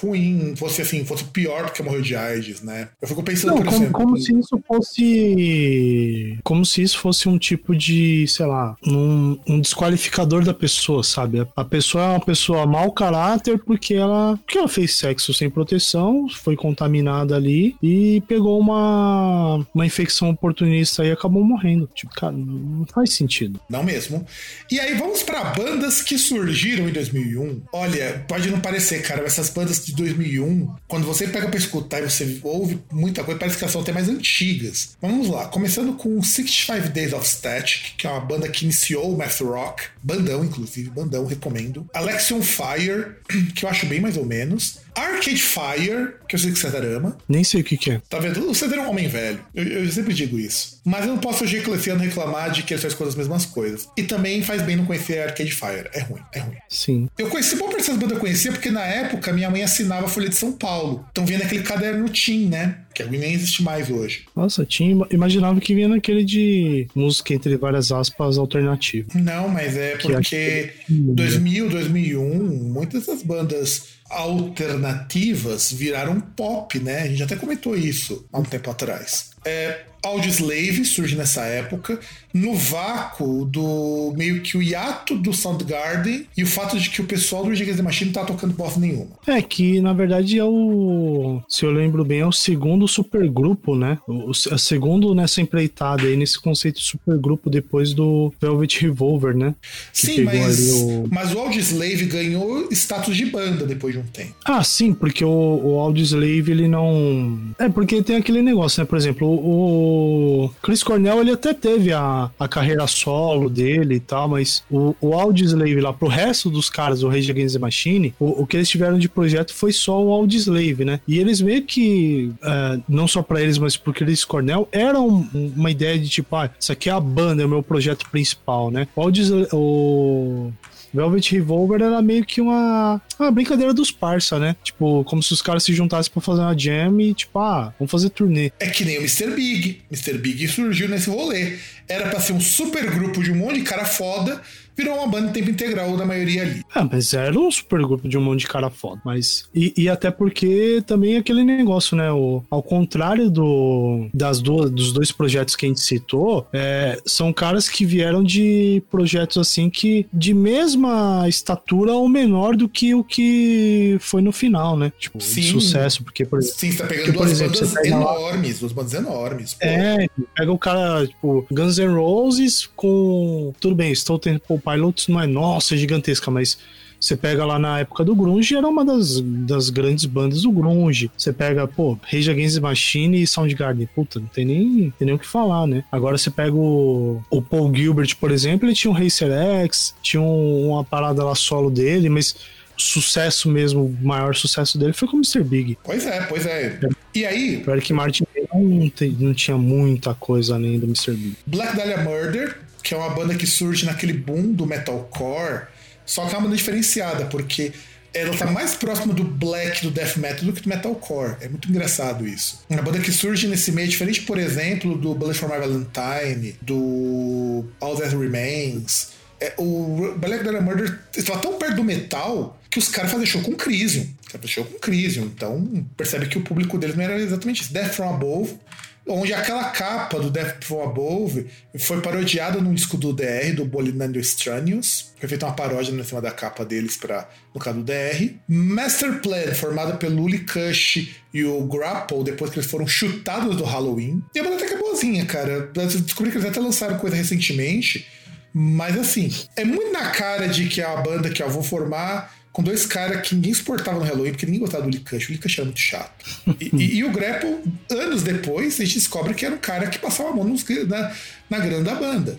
ruim, 0.00 0.54
fosse 0.56 0.82
assim, 0.82 1.04
fosse 1.04 1.24
pior 1.24 1.66
do 1.66 1.72
que 1.72 1.82
morrer 1.82 2.02
de 2.02 2.16
AIDS, 2.16 2.60
né? 2.62 2.88
Eu 3.00 3.06
fico 3.06 3.22
pensando, 3.22 3.50
Não, 3.50 3.56
por 3.58 3.66
como, 3.66 3.76
exemplo. 3.76 3.92
como 4.00 4.16
se 4.18 4.38
isso 4.38 4.60
fosse. 4.66 6.38
Como 6.42 6.64
se 6.66 6.82
isso 6.82 6.98
fosse 6.98 7.28
um 7.28 7.38
tipo 7.38 7.74
de, 7.76 8.26
sei 8.28 8.46
lá, 8.46 8.76
um, 8.86 9.38
um 9.48 9.60
desqualificador 9.60 10.44
da 10.44 10.54
pessoa, 10.54 11.02
sabe? 11.02 11.40
A- 11.40 11.46
A 11.56 11.64
pessoa 11.64 12.02
é 12.04 12.08
uma 12.08 12.20
pessoa 12.24 12.66
mau 12.66 12.90
caráter 12.92 13.58
porque 13.64 13.94
ela, 13.94 14.36
porque 14.44 14.58
ela 14.58 14.68
fez 14.68 14.96
sexo 14.96 15.32
sem 15.32 15.48
proteção, 15.48 16.28
foi 16.28 16.56
contaminada 16.56 17.36
ali 17.36 17.76
e 17.82 18.20
pegou 18.26 18.58
uma, 18.58 19.64
uma 19.74 19.86
infecção 19.86 20.30
oportunista 20.30 21.04
e 21.04 21.10
acabou 21.12 21.44
morrendo. 21.44 21.88
Tipo, 21.94 22.12
cara, 22.14 22.32
não 22.32 22.84
faz 22.86 23.14
sentido. 23.14 23.60
Não 23.70 23.82
mesmo. 23.84 24.24
E 24.70 24.80
aí 24.80 24.94
vamos 24.94 25.22
pra 25.22 25.44
bandas 25.44 26.02
que 26.02 26.18
surgiram 26.18 26.88
em 26.88 26.92
2001. 26.92 27.62
Olha, 27.72 28.24
pode 28.26 28.50
não 28.50 28.60
parecer, 28.60 29.02
cara, 29.02 29.22
mas 29.22 29.32
essas 29.32 29.50
bandas 29.50 29.84
de 29.84 29.94
2001, 29.94 30.74
quando 30.88 31.06
você 31.06 31.26
pega 31.26 31.48
pra 31.48 31.58
escutar 31.58 32.00
e 32.00 32.10
você 32.10 32.38
ouve 32.42 32.80
muita 32.90 33.24
coisa, 33.24 33.38
parece 33.38 33.56
que 33.56 33.64
elas 33.64 33.72
são 33.72 33.82
até 33.82 33.92
mais 33.92 34.08
antigas. 34.08 34.96
Vamos 35.00 35.28
lá, 35.28 35.46
começando 35.46 35.94
com 35.94 36.22
65 36.22 36.88
Days 36.90 37.12
of 37.12 37.26
Static, 37.26 37.94
que 37.96 38.06
é 38.06 38.10
uma 38.10 38.20
banda 38.20 38.48
que 38.48 38.64
iniciou 38.64 39.12
o 39.12 39.18
math 39.18 39.40
rock, 39.40 39.84
bandão 40.02 40.44
inclusive, 40.44 40.90
bandão, 40.90 41.26
recomendo. 41.26 41.88
Alexion 41.94 42.42
Fire, 42.42 43.16
que 43.54 43.64
eu 43.64 43.68
acho 43.68 43.86
bem 43.86 44.00
mais 44.00 44.16
ou 44.16 44.24
menos. 44.24 44.80
Arcade 44.94 45.42
Fire, 45.42 46.14
que 46.28 46.34
eu 46.36 46.38
sei 46.38 46.52
que 46.52 46.58
você 46.58 46.66
ama. 46.66 47.16
Nem 47.28 47.44
sei 47.44 47.60
o 47.60 47.64
que, 47.64 47.76
que 47.76 47.92
é. 47.92 48.00
Tá 48.08 48.18
vendo? 48.18 48.46
Você 48.46 48.66
é 48.66 48.80
um 48.80 48.90
homem 48.90 49.08
velho. 49.08 49.40
Eu, 49.54 49.64
eu 49.64 49.92
sempre 49.92 50.12
digo 50.14 50.38
isso. 50.38 50.80
Mas 50.84 51.02
eu 51.02 51.08
não 51.08 51.18
posso 51.18 51.44
hoje 51.44 51.56
ano 51.90 52.02
reclamar 52.02 52.50
de 52.50 52.62
que 52.62 52.74
ele 52.74 52.80
faz 52.80 52.94
as 53.00 53.14
mesmas 53.14 53.46
coisas. 53.46 53.88
E 53.96 54.02
também 54.02 54.42
faz 54.42 54.62
bem 54.62 54.76
não 54.76 54.84
conhecer 54.84 55.20
Arcade 55.20 55.52
Fire. 55.52 55.88
É 55.92 56.00
ruim, 56.00 56.20
é 56.34 56.40
ruim. 56.40 56.56
Sim. 56.68 57.08
Eu 57.18 57.28
conheci 57.28 57.56
boa 57.56 57.70
parte 57.70 57.82
dessas 57.82 57.96
bandas 57.96 58.12
eu 58.12 58.20
conhecia 58.20 58.52
porque 58.52 58.70
na 58.70 58.84
época 58.84 59.32
minha 59.32 59.50
mãe 59.50 59.62
assinava 59.62 60.06
a 60.06 60.08
Folha 60.08 60.28
de 60.28 60.36
São 60.36 60.52
Paulo. 60.52 61.04
Então 61.10 61.24
vinha 61.24 61.38
naquele 61.38 61.62
caderno 61.62 62.08
Tim, 62.08 62.46
né? 62.46 62.78
Que 62.94 63.04
nem 63.04 63.32
existe 63.32 63.62
mais 63.62 63.90
hoje. 63.90 64.26
Nossa, 64.36 64.66
tinha, 64.66 65.06
imaginava 65.10 65.58
que 65.60 65.74
vinha 65.74 65.88
naquele 65.88 66.24
de 66.24 66.86
música 66.94 67.32
entre 67.32 67.56
várias 67.56 67.90
aspas 67.90 68.36
alternativa. 68.36 69.08
Não, 69.14 69.48
mas 69.48 69.76
é 69.76 69.96
Que 69.96 70.08
porque 70.08 70.72
2000, 70.88 71.70
2001, 71.70 72.44
muitas 72.72 73.06
das 73.06 73.22
bandas 73.22 74.01
alternativas 74.12 75.72
viraram 75.72 76.20
pop, 76.20 76.78
né? 76.78 77.02
A 77.02 77.08
gente 77.08 77.22
até 77.22 77.36
comentou 77.36 77.76
isso 77.76 78.26
há 78.32 78.38
um 78.38 78.44
tempo 78.44 78.70
atrás. 78.70 79.31
É, 79.44 79.80
Audioslave 80.04 80.84
surge 80.84 81.14
nessa 81.14 81.42
época, 81.42 81.98
no 82.34 82.54
vácuo 82.56 83.44
do 83.44 84.12
meio 84.16 84.40
que 84.40 84.56
o 84.56 84.62
hiato 84.62 85.14
do 85.16 85.32
Soundgarden 85.32 86.26
e 86.36 86.42
o 86.42 86.46
fato 86.46 86.76
de 86.78 86.90
que 86.90 87.00
o 87.00 87.04
pessoal 87.04 87.44
do 87.44 87.50
Rage 87.50 87.62
Against 87.62 87.76
the 87.78 87.82
Machine 87.84 88.10
não 88.12 88.20
tá 88.20 88.24
tocando 88.26 88.52
bosta 88.54 88.80
nenhuma. 88.80 89.06
É, 89.26 89.40
que 89.40 89.80
na 89.80 89.92
verdade 89.92 90.38
é 90.38 90.44
o. 90.44 91.40
Se 91.48 91.64
eu 91.64 91.70
lembro 91.70 92.04
bem, 92.04 92.18
é 92.20 92.26
o 92.26 92.32
segundo 92.32 92.88
supergrupo, 92.88 93.76
né? 93.76 93.98
O, 94.08 94.30
o 94.30 94.32
é 94.50 94.54
o 94.54 94.58
segundo 94.58 95.14
nessa 95.14 95.40
empreitada 95.40 96.02
aí, 96.04 96.16
nesse 96.16 96.40
conceito 96.40 96.80
de 96.80 96.84
supergrupo 96.84 97.48
depois 97.48 97.92
do 97.94 98.32
Velvet 98.40 98.80
Revolver, 98.80 99.36
né? 99.36 99.54
Que 99.92 100.06
Sim, 100.06 100.24
mas, 100.24 100.72
o- 100.72 101.04
mas 101.12 101.32
o 101.32 101.38
Audioslave 101.38 102.06
ganhou 102.06 102.66
status 102.72 103.16
de 103.16 103.26
banda 103.26 103.64
depois 103.66 103.94
de 103.94 104.00
um 104.00 104.04
tempo. 104.04 104.34
Ah, 104.44 104.64
sim, 104.64 104.92
porque 104.92 105.24
o, 105.24 105.28
o 105.62 105.78
Audioslave 105.78 106.50
ele 106.50 106.66
não. 106.66 107.38
É, 107.58 107.68
porque 107.68 108.02
tem 108.02 108.16
aquele 108.16 108.42
negócio, 108.42 108.80
né? 108.82 108.86
Por 108.86 108.98
exemplo, 108.98 109.31
o, 109.34 110.50
Chris 110.62 110.82
Cornell 110.82 111.20
ele 111.20 111.32
até 111.32 111.52
teve 111.54 111.92
a, 111.92 112.30
a 112.38 112.48
carreira 112.48 112.86
solo 112.86 113.48
dele 113.48 113.96
e 113.96 114.00
tal, 114.00 114.28
mas 114.28 114.62
o, 114.70 114.94
o 115.00 115.14
Audioslave 115.14 115.80
lá, 115.80 115.92
pro 115.92 116.08
resto 116.08 116.50
dos 116.50 116.68
caras 116.70 117.00
do 117.00 117.08
Rage 117.08 117.30
Against 117.30 117.54
the 117.54 117.58
Machine, 117.60 118.14
o, 118.18 118.42
o 118.42 118.46
que 118.46 118.56
eles 118.56 118.68
tiveram 118.68 118.98
de 118.98 119.08
projeto 119.08 119.54
foi 119.54 119.72
só 119.72 120.02
o 120.02 120.10
Audioslave, 120.12 120.84
né? 120.84 121.00
E 121.06 121.18
eles 121.18 121.40
meio 121.40 121.62
que, 121.62 122.32
é, 122.42 122.80
não 122.88 123.06
só 123.08 123.22
pra 123.22 123.40
eles, 123.42 123.58
mas 123.58 123.76
pro 123.76 123.92
Chris 123.92 124.24
Cornell, 124.24 124.68
era 124.72 125.00
um- 125.00 125.26
uma 125.56 125.70
ideia 125.70 125.98
de 125.98 126.08
tipo, 126.08 126.34
ah, 126.36 126.50
isso 126.58 126.72
aqui 126.72 126.88
é 126.88 126.92
a 126.92 127.00
banda, 127.00 127.42
é 127.42 127.46
o 127.46 127.48
meu 127.48 127.62
projeto 127.62 128.08
principal, 128.10 128.70
né? 128.70 128.86
O 128.96 129.00
Audioslave. 129.02 129.48
O... 129.52 130.50
Velvet 130.92 131.32
Revolver 131.32 131.80
era 131.80 132.02
meio 132.02 132.24
que 132.24 132.40
uma, 132.40 133.00
uma 133.18 133.30
brincadeira 133.30 133.72
dos 133.72 133.90
parça, 133.90 134.38
né? 134.38 134.56
Tipo, 134.62 135.04
como 135.04 135.22
se 135.22 135.32
os 135.32 135.42
caras 135.42 135.64
se 135.64 135.72
juntassem 135.72 136.12
pra 136.12 136.20
fazer 136.20 136.42
uma 136.42 136.58
jam 136.58 137.00
e, 137.00 137.14
tipo, 137.14 137.38
ah, 137.38 137.72
vamos 137.78 137.90
fazer 137.90 138.10
turnê. 138.10 138.52
É 138.60 138.68
que 138.68 138.84
nem 138.84 138.98
o 138.98 139.00
Mr. 139.00 139.30
Big. 139.34 139.82
Mr. 139.90 140.18
Big 140.18 140.48
surgiu 140.48 140.88
nesse 140.88 141.08
rolê. 141.08 141.56
Era 141.88 142.08
pra 142.08 142.20
ser 142.20 142.32
um 142.32 142.40
super 142.40 142.90
grupo 142.90 143.22
de 143.22 143.32
um 143.32 143.36
monte 143.36 143.56
de 143.56 143.62
cara 143.62 143.84
foda, 143.84 144.40
virou 144.76 144.96
uma 144.96 145.06
banda 145.06 145.28
em 145.28 145.32
tempo 145.32 145.50
integral 145.50 145.96
da 145.96 146.04
maioria 146.04 146.42
ali. 146.42 146.62
Ah, 146.74 146.88
mas 146.90 147.12
era 147.12 147.38
um 147.38 147.50
super 147.50 147.80
grupo 147.82 148.08
de 148.08 148.16
um 148.16 148.22
monte 148.22 148.40
de 148.40 148.48
cara 148.48 148.70
foda. 148.70 149.00
Mas. 149.04 149.44
E, 149.54 149.72
e 149.76 149.88
até 149.88 150.10
porque 150.10 150.82
também 150.86 151.16
aquele 151.16 151.44
negócio, 151.44 151.96
né? 151.96 152.10
O, 152.12 152.42
ao 152.50 152.62
contrário 152.62 153.30
do, 153.30 154.08
das 154.12 154.40
duas, 154.40 154.70
dos 154.70 154.92
dois 154.92 155.10
projetos 155.12 155.54
que 155.56 155.66
a 155.66 155.68
gente 155.68 155.80
citou, 155.80 156.46
é, 156.52 156.98
são 157.06 157.32
caras 157.32 157.68
que 157.68 157.84
vieram 157.84 158.22
de 158.22 158.82
projetos 158.90 159.36
assim 159.38 159.68
que 159.70 160.06
de 160.12 160.32
mesma 160.34 161.24
estatura 161.28 161.92
ou 161.92 162.08
menor 162.08 162.56
do 162.56 162.68
que 162.68 162.94
o 162.94 163.04
que 163.04 163.96
foi 164.00 164.22
no 164.22 164.32
final, 164.32 164.76
né? 164.76 164.92
Tipo, 164.98 165.20
Sim. 165.20 165.42
sucesso. 165.42 166.02
Porque, 166.04 166.24
por, 166.24 166.42
Sim, 166.42 166.70
você 166.70 166.78
tá 166.78 166.86
pegando 166.86 167.04
porque, 167.06 167.18
por 167.18 167.26
duas 167.26 167.30
exemplo, 167.40 167.54
bandas 167.54 167.72
pega 167.74 167.96
lá- 167.98 168.02
enormes, 168.18 168.58
duas 168.60 168.72
bandas 168.72 168.94
enormes. 168.94 169.54
pô. 169.54 169.60
É, 169.66 170.06
pega 170.36 170.52
o 170.52 170.58
cara, 170.58 171.06
tipo, 171.06 171.46
Guns 171.50 171.78
N' 171.78 171.94
Roses 171.94 172.68
com. 172.74 173.52
Tudo 173.60 173.74
bem, 173.74 173.94
Stone 173.94 174.20
Temple 174.20 174.58
Pilots 174.62 175.08
não 175.08 175.20
é, 175.20 175.26
nossa, 175.26 175.76
gigantesca, 175.76 176.30
mas 176.30 176.58
você 177.00 177.16
pega 177.16 177.44
lá 177.44 177.58
na 177.58 177.80
época 177.80 178.04
do 178.04 178.14
Grunge, 178.14 178.54
era 178.54 178.68
uma 178.68 178.84
das, 178.84 179.20
das 179.20 179.70
grandes 179.70 180.04
bandas 180.04 180.42
do 180.42 180.52
Grunge. 180.52 181.10
Você 181.16 181.32
pega, 181.32 181.66
pô, 181.66 181.98
Rage 182.00 182.30
Against 182.30 182.54
the 182.54 182.60
Machine 182.60 183.20
e 183.20 183.26
Soundgarden. 183.26 183.88
Puta, 183.92 184.20
não 184.20 184.28
tem 184.28 184.44
nem, 184.44 184.92
tem 184.96 185.06
nem 185.06 185.14
o 185.14 185.18
que 185.18 185.26
falar, 185.26 185.66
né? 185.66 185.82
Agora 185.90 186.16
você 186.16 186.30
pega 186.30 186.54
o, 186.54 187.20
o 187.28 187.42
Paul 187.42 187.74
Gilbert, 187.74 188.14
por 188.20 188.30
exemplo, 188.30 188.68
ele 188.68 188.74
tinha 188.76 188.88
um 188.90 188.94
Racer 188.94 189.32
X, 189.32 189.96
tinha 190.00 190.20
um- 190.22 190.68
uma 190.70 190.84
parada 190.84 191.24
lá 191.24 191.34
solo 191.34 191.70
dele, 191.70 192.08
mas 192.08 192.36
sucesso 192.82 193.48
mesmo, 193.50 193.84
o 193.84 194.04
maior 194.06 194.34
sucesso 194.34 194.78
dele 194.78 194.92
foi 194.92 195.08
com 195.08 195.16
o 195.16 195.20
Mr. 195.20 195.42
Big. 195.42 195.78
Pois 195.82 196.06
é, 196.06 196.20
pois 196.22 196.46
é. 196.46 196.78
E 197.14 197.24
aí, 197.26 197.62
O 197.66 197.70
Eric 197.70 197.92
Martin 197.92 198.24
não, 198.52 198.88
tem- 198.90 199.16
não 199.18 199.34
tinha 199.34 199.56
muita 199.58 200.14
coisa 200.14 200.54
além 200.54 200.78
do 200.78 200.86
Mr. 200.86 201.12
Big. 201.12 201.36
Black 201.46 201.76
Dahlia 201.76 201.98
Murder, 201.98 202.56
que 202.82 202.94
é 202.94 202.96
uma 202.96 203.10
banda 203.10 203.34
que 203.34 203.46
surge 203.46 203.86
naquele 203.86 204.12
boom 204.12 204.52
do 204.52 204.66
metalcore, 204.66 205.66
só 206.04 206.26
que 206.26 206.34
é 206.34 206.38
uma 206.38 206.44
banda 206.44 206.56
diferenciada, 206.56 207.26
porque 207.26 207.72
ela 208.14 208.36
tá 208.36 208.44
mais 208.46 208.74
próxima 208.74 209.14
do 209.14 209.24
black 209.24 209.82
do 209.82 209.90
death 209.90 210.16
metal 210.18 210.44
do 210.44 210.52
que 210.52 210.60
do 210.60 210.68
metalcore. 210.68 211.36
É 211.40 211.48
muito 211.48 211.68
engraçado 211.70 212.26
isso. 212.26 212.62
Uma 212.68 212.82
banda 212.82 212.98
que 212.98 213.10
surge 213.10 213.46
nesse 213.48 213.72
meio, 213.72 213.88
diferente, 213.88 214.20
por 214.22 214.38
exemplo, 214.38 214.98
do 214.98 215.14
Bullet 215.14 215.38
for 215.38 215.48
My 215.48 215.56
Valentine, 215.58 216.54
do 216.60 217.64
All 217.80 217.96
That 217.96 218.14
Remains. 218.14 219.12
É, 219.40 219.54
o 219.56 220.14
Black 220.18 220.44
Dahlia 220.44 220.60
Murder 220.60 220.98
estava 221.16 221.38
tão 221.40 221.54
perto 221.58 221.76
do 221.76 221.84
metal 221.84 222.60
que 222.72 222.78
os 222.78 222.88
caras 222.88 223.10
faziam 223.10 223.26
show 223.26 223.42
com 223.42 223.54
Crisium. 223.54 224.08
Faziam 224.30 224.48
show 224.48 224.64
com 224.64 224.78
Crisium. 224.78 225.24
Então 225.24 225.86
percebe 225.94 226.26
que 226.26 226.38
o 226.38 226.40
público 226.40 226.78
deles 226.78 226.96
não 226.96 227.04
era 227.04 227.20
exatamente 227.20 227.60
isso. 227.60 227.72
Death 227.72 227.92
From 227.92 228.14
Above 228.14 228.58
onde 229.06 229.34
aquela 229.34 229.64
capa 229.64 230.18
do 230.18 230.30
Death 230.30 230.64
From 230.64 230.82
Above 230.82 231.46
foi 231.76 232.00
parodiada 232.00 232.60
num 232.60 232.72
disco 232.72 232.96
do 232.96 233.12
DR, 233.12 233.52
do 233.54 233.64
Bolinando 233.64 234.18
Extraneous. 234.18 235.12
Foi 235.18 235.28
feita 235.28 235.44
uma 235.44 235.54
paródia 235.54 235.92
em 235.92 236.04
cima 236.04 236.20
da 236.20 236.30
capa 236.30 236.64
deles, 236.64 236.96
pra, 236.96 237.28
no 237.54 237.60
caso 237.60 237.78
do 237.78 237.84
DR. 237.84 238.34
Master 238.48 239.20
Plan, 239.20 239.52
formada 239.54 239.96
pelo 239.96 240.22
Uli 240.22 240.40
Kush 240.40 241.08
e 241.34 241.44
o 241.44 241.64
Grapple, 241.66 242.24
depois 242.24 242.50
que 242.50 242.58
eles 242.58 242.70
foram 242.70 242.86
chutados 242.86 243.56
do 243.56 243.64
Halloween. 243.64 244.22
E 244.34 244.38
a 244.38 244.44
banda 244.44 244.56
até 244.56 244.68
que 244.68 244.74
é 244.74 244.78
boazinha, 244.78 245.26
cara. 245.26 245.70
Descobri 245.74 246.30
que 246.30 246.38
eles 246.38 246.48
até 246.48 246.60
lançaram 246.60 246.96
coisa 246.98 247.16
recentemente. 247.16 248.06
Mas 248.54 248.98
assim, 248.98 249.32
é 249.56 249.64
muito 249.64 249.92
na 249.92 250.10
cara 250.10 250.46
de 250.46 250.68
que 250.68 250.80
a 250.80 250.96
banda 250.96 251.30
que 251.30 251.42
eu 251.42 251.50
vou 251.50 251.62
formar 251.62 252.41
com 252.52 252.62
dois 252.62 252.84
caras 252.84 253.26
que 253.26 253.34
ninguém 253.34 253.54
suportava 253.54 253.98
no 253.98 254.04
Halloween, 254.04 254.30
porque 254.32 254.44
ninguém 254.46 254.60
gostava 254.60 254.84
do 254.84 254.90
Likush. 254.90 255.28
O 255.28 255.32
Likush 255.32 255.54
era 255.58 255.64
muito 255.64 255.80
chato. 255.80 256.24
E, 256.60 256.70
e- 256.76 256.94
e 256.98 257.04
o 257.04 257.10
Grapple, 257.10 257.56
anos 257.90 258.22
depois, 258.22 258.78
a 258.80 258.84
gente 258.84 258.98
descobre 258.98 259.32
que 259.34 259.46
era 259.46 259.54
um 259.54 259.58
cara 259.58 259.86
que 259.86 259.98
passava 259.98 260.30
a 260.30 260.34
mão 260.34 260.44
nos- 260.44 260.64
na, 260.86 261.12
na 261.48 261.58
grana 261.58 261.82
da 261.84 261.94
banda. 261.94 262.38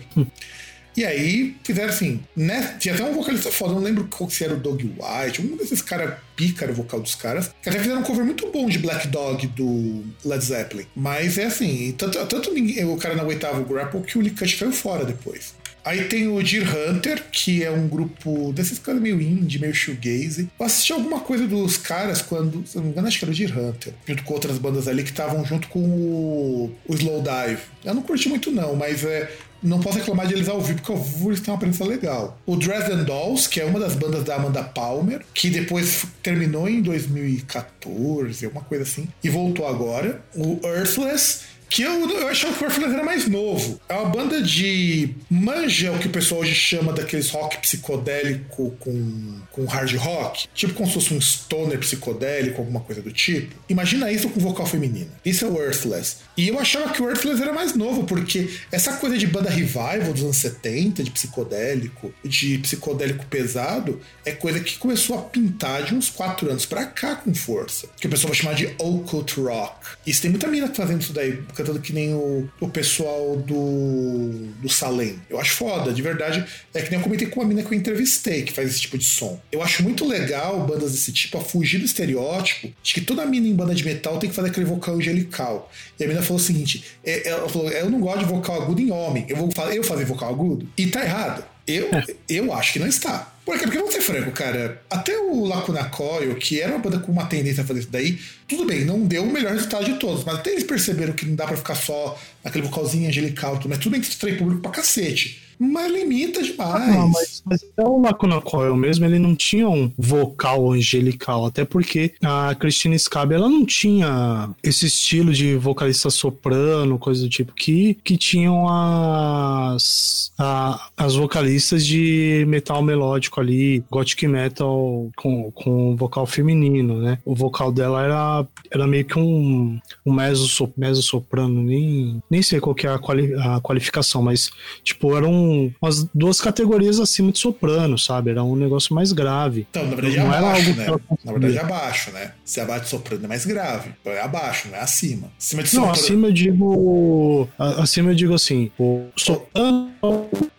E 0.96 1.04
aí 1.04 1.56
fizeram 1.64 1.88
assim, 1.88 2.20
né? 2.36 2.76
Tinha 2.78 2.94
até 2.94 3.02
um 3.02 3.12
vocalista 3.12 3.50
foda, 3.50 3.72
não 3.74 3.80
lembro 3.82 4.04
qual 4.04 4.30
se 4.30 4.44
era 4.44 4.54
o 4.54 4.56
Dog 4.56 4.84
White, 4.84 5.42
um 5.42 5.56
desses 5.56 5.82
caras 5.82 6.14
pica 6.36 6.70
o 6.70 6.72
vocal 6.72 7.00
dos 7.00 7.16
caras, 7.16 7.50
que 7.60 7.68
até 7.68 7.80
fizeram 7.80 7.98
um 8.00 8.04
cover 8.04 8.24
muito 8.24 8.48
bom 8.52 8.68
de 8.68 8.78
Black 8.78 9.08
Dog 9.08 9.44
do 9.48 10.04
Led 10.24 10.44
Zeppelin. 10.44 10.86
Mas 10.94 11.36
é 11.36 11.46
assim, 11.46 11.92
tanto, 11.98 12.24
tanto 12.26 12.54
ninguém- 12.54 12.84
o 12.84 12.96
cara 12.96 13.16
não 13.16 13.24
aguentava 13.24 13.60
o 13.60 13.64
grapple 13.64 14.02
que 14.02 14.16
o 14.16 14.20
Lee 14.20 14.30
Cut 14.30 14.56
caiu 14.56 14.70
fora 14.70 15.04
depois. 15.04 15.56
Aí 15.84 16.04
tem 16.04 16.26
o 16.28 16.42
Deer 16.42 16.64
Hunter, 16.64 17.24
que 17.30 17.62
é 17.62 17.70
um 17.70 17.86
grupo 17.86 18.52
desses 18.52 18.78
caras 18.78 19.00
meio 19.00 19.20
indie, 19.20 19.58
meio 19.58 19.74
shoegaze. 19.74 20.48
Eu 20.58 20.66
assisti 20.66 20.92
alguma 20.92 21.20
coisa 21.20 21.46
dos 21.46 21.76
caras 21.76 22.22
quando, 22.22 22.66
se 22.66 22.76
não 22.76 22.84
me 22.84 22.90
engano, 22.90 23.06
acho 23.06 23.18
que 23.18 23.24
era 23.24 23.32
o 23.32 23.36
Deer 23.36 23.58
Hunter, 23.58 23.92
junto 24.06 24.24
com 24.24 24.34
outras 24.34 24.58
bandas 24.58 24.88
ali 24.88 25.02
que 25.02 25.10
estavam 25.10 25.44
junto 25.44 25.68
com 25.68 25.80
o, 25.80 26.74
o 26.88 26.94
Slow 26.94 27.22
Dive. 27.22 27.60
Eu 27.84 27.94
não 27.94 28.02
curti 28.02 28.28
muito 28.28 28.50
não, 28.50 28.74
mas 28.74 29.04
é, 29.04 29.30
não 29.64 29.80
posso 29.80 29.98
reclamar 29.98 30.26
de 30.26 30.34
eles 30.34 30.48
ao 30.48 30.60
vivo, 30.60 30.80
porque 30.80 30.92
ao 30.92 30.98
vivo 30.98 31.30
eles 31.30 31.40
têm 31.40 31.50
uma 31.50 31.56
aparência 31.56 31.86
legal. 31.86 32.38
O 32.44 32.54
Dresden 32.54 33.04
Dolls, 33.04 33.48
que 33.48 33.60
é 33.60 33.64
uma 33.64 33.80
das 33.80 33.94
bandas 33.94 34.22
da 34.22 34.36
Amanda 34.36 34.62
Palmer, 34.62 35.24
que 35.32 35.48
depois 35.48 36.04
terminou 36.22 36.68
em 36.68 36.82
2014, 36.82 38.44
alguma 38.44 38.62
coisa 38.62 38.84
assim, 38.84 39.08
e 39.22 39.30
voltou 39.30 39.66
agora. 39.66 40.22
O 40.34 40.60
Earthless, 40.62 41.40
que 41.74 41.82
eu, 41.82 42.08
eu 42.08 42.28
achava 42.28 42.54
que 42.54 42.62
o 42.62 42.66
Earthless 42.68 42.94
era 42.94 43.02
mais 43.02 43.26
novo. 43.26 43.80
É 43.88 43.94
uma 43.94 44.08
banda 44.08 44.40
de 44.40 45.12
manja, 45.28 45.90
o 45.90 45.98
que 45.98 46.06
o 46.06 46.10
pessoal 46.10 46.42
hoje 46.42 46.54
chama 46.54 46.92
daqueles 46.92 47.30
rock 47.30 47.58
psicodélico 47.58 48.70
com, 48.78 49.40
com 49.50 49.64
hard 49.64 49.96
rock. 49.96 50.46
Tipo 50.54 50.72
como 50.74 50.86
se 50.86 50.94
fosse 50.94 51.12
um 51.12 51.20
stoner 51.20 51.80
psicodélico, 51.80 52.60
alguma 52.60 52.78
coisa 52.78 53.02
do 53.02 53.10
tipo. 53.10 53.56
Imagina 53.68 54.12
isso 54.12 54.28
com 54.28 54.38
vocal 54.38 54.66
feminino. 54.66 55.10
Isso 55.24 55.44
é 55.44 55.48
o 55.48 55.60
Earthless. 55.60 56.18
E 56.36 56.46
eu 56.46 56.60
achava 56.60 56.92
que 56.92 57.02
o 57.02 57.08
Earthless 57.08 57.42
era 57.42 57.52
mais 57.52 57.74
novo, 57.74 58.04
porque 58.04 58.48
essa 58.70 58.92
coisa 58.92 59.18
de 59.18 59.26
banda 59.26 59.50
revival 59.50 60.12
dos 60.12 60.22
anos 60.22 60.36
70, 60.36 61.02
de 61.02 61.10
psicodélico, 61.10 62.14
de 62.24 62.58
psicodélico 62.58 63.26
pesado, 63.26 64.00
é 64.24 64.30
coisa 64.30 64.60
que 64.60 64.78
começou 64.78 65.18
a 65.18 65.22
pintar 65.22 65.82
de 65.82 65.92
uns 65.92 66.08
4 66.08 66.48
anos 66.48 66.66
pra 66.66 66.84
cá 66.84 67.16
com 67.16 67.34
força. 67.34 67.88
Que 68.00 68.06
o 68.06 68.10
pessoal 68.10 68.28
vai 68.32 68.40
chamar 68.40 68.54
de 68.54 68.66
occult 68.78 69.40
rock. 69.40 69.74
Isso 70.06 70.22
tem 70.22 70.30
muita 70.30 70.46
mina 70.46 70.72
fazendo 70.72 71.00
isso 71.00 71.12
daí, 71.12 71.42
cantando 71.64 71.80
que 71.80 71.92
nem 71.92 72.12
o, 72.12 72.48
o 72.60 72.68
pessoal 72.68 73.36
do, 73.36 74.46
do 74.60 74.68
Salem. 74.68 75.18
Eu 75.30 75.40
acho 75.40 75.52
foda, 75.52 75.92
de 75.92 76.02
verdade. 76.02 76.44
É 76.74 76.82
que 76.82 76.90
nem 76.90 77.00
eu 77.00 77.02
comentei 77.04 77.26
com 77.26 77.40
uma 77.40 77.48
mina 77.48 77.62
que 77.62 77.72
eu 77.72 77.78
entrevistei, 77.78 78.42
que 78.42 78.52
faz 78.52 78.68
esse 78.70 78.82
tipo 78.82 78.98
de 78.98 79.04
som. 79.04 79.40
Eu 79.50 79.62
acho 79.62 79.82
muito 79.82 80.06
legal 80.06 80.66
bandas 80.66 80.92
desse 80.92 81.12
tipo 81.12 81.38
a 81.38 81.40
fugir 81.40 81.78
do 81.78 81.86
estereótipo 81.86 82.70
de 82.82 82.94
que 82.94 83.00
toda 83.00 83.24
mina 83.24 83.48
em 83.48 83.54
banda 83.54 83.74
de 83.74 83.84
metal 83.84 84.18
tem 84.18 84.28
que 84.28 84.36
fazer 84.36 84.48
aquele 84.48 84.66
vocal 84.66 84.96
angelical. 84.96 85.72
E 85.98 86.04
a 86.04 86.08
mina 86.08 86.22
falou 86.22 86.36
o 86.36 86.42
seguinte: 86.44 86.84
é- 87.02 87.28
ela 87.28 87.48
falou, 87.48 87.70
eu 87.70 87.90
não 87.90 88.00
gosto 88.00 88.20
de 88.20 88.24
vocal 88.26 88.62
agudo 88.62 88.80
em 88.80 88.90
homem, 88.90 89.24
eu 89.28 89.36
vou 89.36 89.48
eu 89.72 89.82
fazer 89.82 90.04
vocal 90.04 90.28
agudo. 90.28 90.68
E 90.76 90.86
tá 90.86 91.02
errado. 91.02 91.53
Eu, 91.66 91.88
eu 92.28 92.52
acho 92.52 92.74
que 92.74 92.78
não 92.78 92.86
está. 92.86 93.34
Por 93.44 93.58
quê? 93.58 93.64
Porque 93.64 93.78
vamos 93.78 93.94
ser 93.94 94.00
franco, 94.00 94.30
cara. 94.32 94.82
Até 94.90 95.16
o 95.18 95.44
Lacuna 95.44 95.84
Coil, 95.84 96.34
que 96.36 96.60
era 96.60 96.72
uma 96.72 96.78
banda 96.78 96.98
com 96.98 97.12
uma 97.12 97.26
tendência 97.26 97.62
a 97.62 97.66
fazer 97.66 97.80
isso 97.80 97.90
daí, 97.90 98.18
tudo 98.48 98.64
bem, 98.64 98.84
não 98.84 99.00
deu 99.00 99.22
o 99.22 99.30
melhor 99.30 99.52
resultado 99.52 99.84
de 99.84 99.98
todos. 99.98 100.24
Mas 100.24 100.36
até 100.36 100.50
eles 100.50 100.64
perceberam 100.64 101.12
que 101.12 101.26
não 101.26 101.34
dá 101.34 101.46
pra 101.46 101.56
ficar 101.56 101.74
só 101.74 102.18
naquele 102.42 102.66
vocalzinho 102.66 103.08
angelical, 103.08 103.60
mas 103.66 103.78
tudo 103.78 103.92
bem 103.92 104.00
que 104.00 104.08
distrai 104.08 104.36
público 104.36 104.62
pra 104.62 104.70
cacete. 104.70 105.43
Mas 105.58 105.92
limita 105.92 106.42
demais. 106.42 106.58
Ah, 106.96 107.06
mas, 107.12 107.42
mas 107.44 107.62
até 107.62 107.88
o 107.88 108.00
Lacuna 108.00 108.40
Coil 108.40 108.76
mesmo, 108.76 109.04
ele 109.04 109.18
não 109.18 109.34
tinha 109.34 109.68
um 109.68 109.90
vocal 109.96 110.72
angelical, 110.72 111.46
até 111.46 111.64
porque 111.64 112.12
a 112.22 112.54
Christine 112.54 112.98
Scabi, 112.98 113.34
ela 113.34 113.48
não 113.48 113.64
tinha 113.64 114.50
esse 114.62 114.86
estilo 114.86 115.32
de 115.32 115.56
vocalista 115.56 116.10
soprano, 116.10 116.98
coisa 116.98 117.22
do 117.22 117.28
tipo, 117.28 117.52
que, 117.54 117.94
que 118.04 118.16
tinham 118.16 118.66
as, 118.68 120.32
a- 120.38 120.88
as 120.96 121.14
vocalistas 121.14 121.84
de 121.86 122.44
metal 122.48 122.82
melódico 122.82 123.40
ali, 123.40 123.84
gothic 123.90 124.26
metal 124.26 125.10
com, 125.16 125.50
com 125.52 125.96
vocal 125.96 126.26
feminino, 126.26 127.00
né? 127.00 127.18
O 127.24 127.34
vocal 127.34 127.70
dela 127.72 128.02
era, 128.02 128.46
era 128.70 128.86
meio 128.86 129.04
que 129.04 129.18
um, 129.18 129.78
um 130.04 130.12
mezzo, 130.12 130.72
mezzo 130.76 131.02
soprano, 131.02 131.62
nem, 131.62 132.22
nem 132.30 132.42
sei 132.42 132.60
qual 132.60 132.74
que 132.74 132.86
é 132.86 132.90
a, 132.90 132.98
quali- 132.98 133.34
a 133.34 133.60
qualificação, 133.60 134.22
mas 134.22 134.50
tipo, 134.82 135.14
eram 135.44 135.74
umas 135.80 136.04
duas 136.14 136.40
categorias 136.40 136.98
acima 137.00 137.30
de 137.32 137.38
soprano, 137.38 137.98
sabe? 137.98 138.30
Era 138.30 138.42
um 138.42 138.56
negócio 138.56 138.94
mais 138.94 139.12
grave. 139.12 139.66
Então, 139.70 139.84
na 139.86 139.94
verdade 139.94 140.16
é 140.16 140.20
Não 140.22 140.32
era 140.34 140.38
abaixo, 140.48 140.68
algo 140.68 140.78
né? 140.80 140.86
Na 141.24 141.32
verdade 141.32 141.56
é 141.56 141.60
abaixo, 141.60 142.10
né? 142.12 142.32
Se 142.44 142.60
abaixo 142.60 142.84
de 142.84 142.90
soprano 142.90 143.24
é 143.24 143.28
mais 143.28 143.44
grave. 143.44 143.90
Então 144.00 144.12
é 144.12 144.20
abaixo, 144.20 144.68
não 144.68 144.76
é 144.76 144.80
acima. 144.80 145.30
Acima 145.38 145.62
de 145.62 145.74
Não, 145.74 145.82
soprano. 145.84 146.04
acima 146.04 146.26
eu 146.28 146.32
digo. 146.32 147.48
Acima 147.58 148.10
eu 148.10 148.14
digo 148.14 148.34
assim, 148.34 148.70
o 148.78 149.06
soprano. 149.16 149.92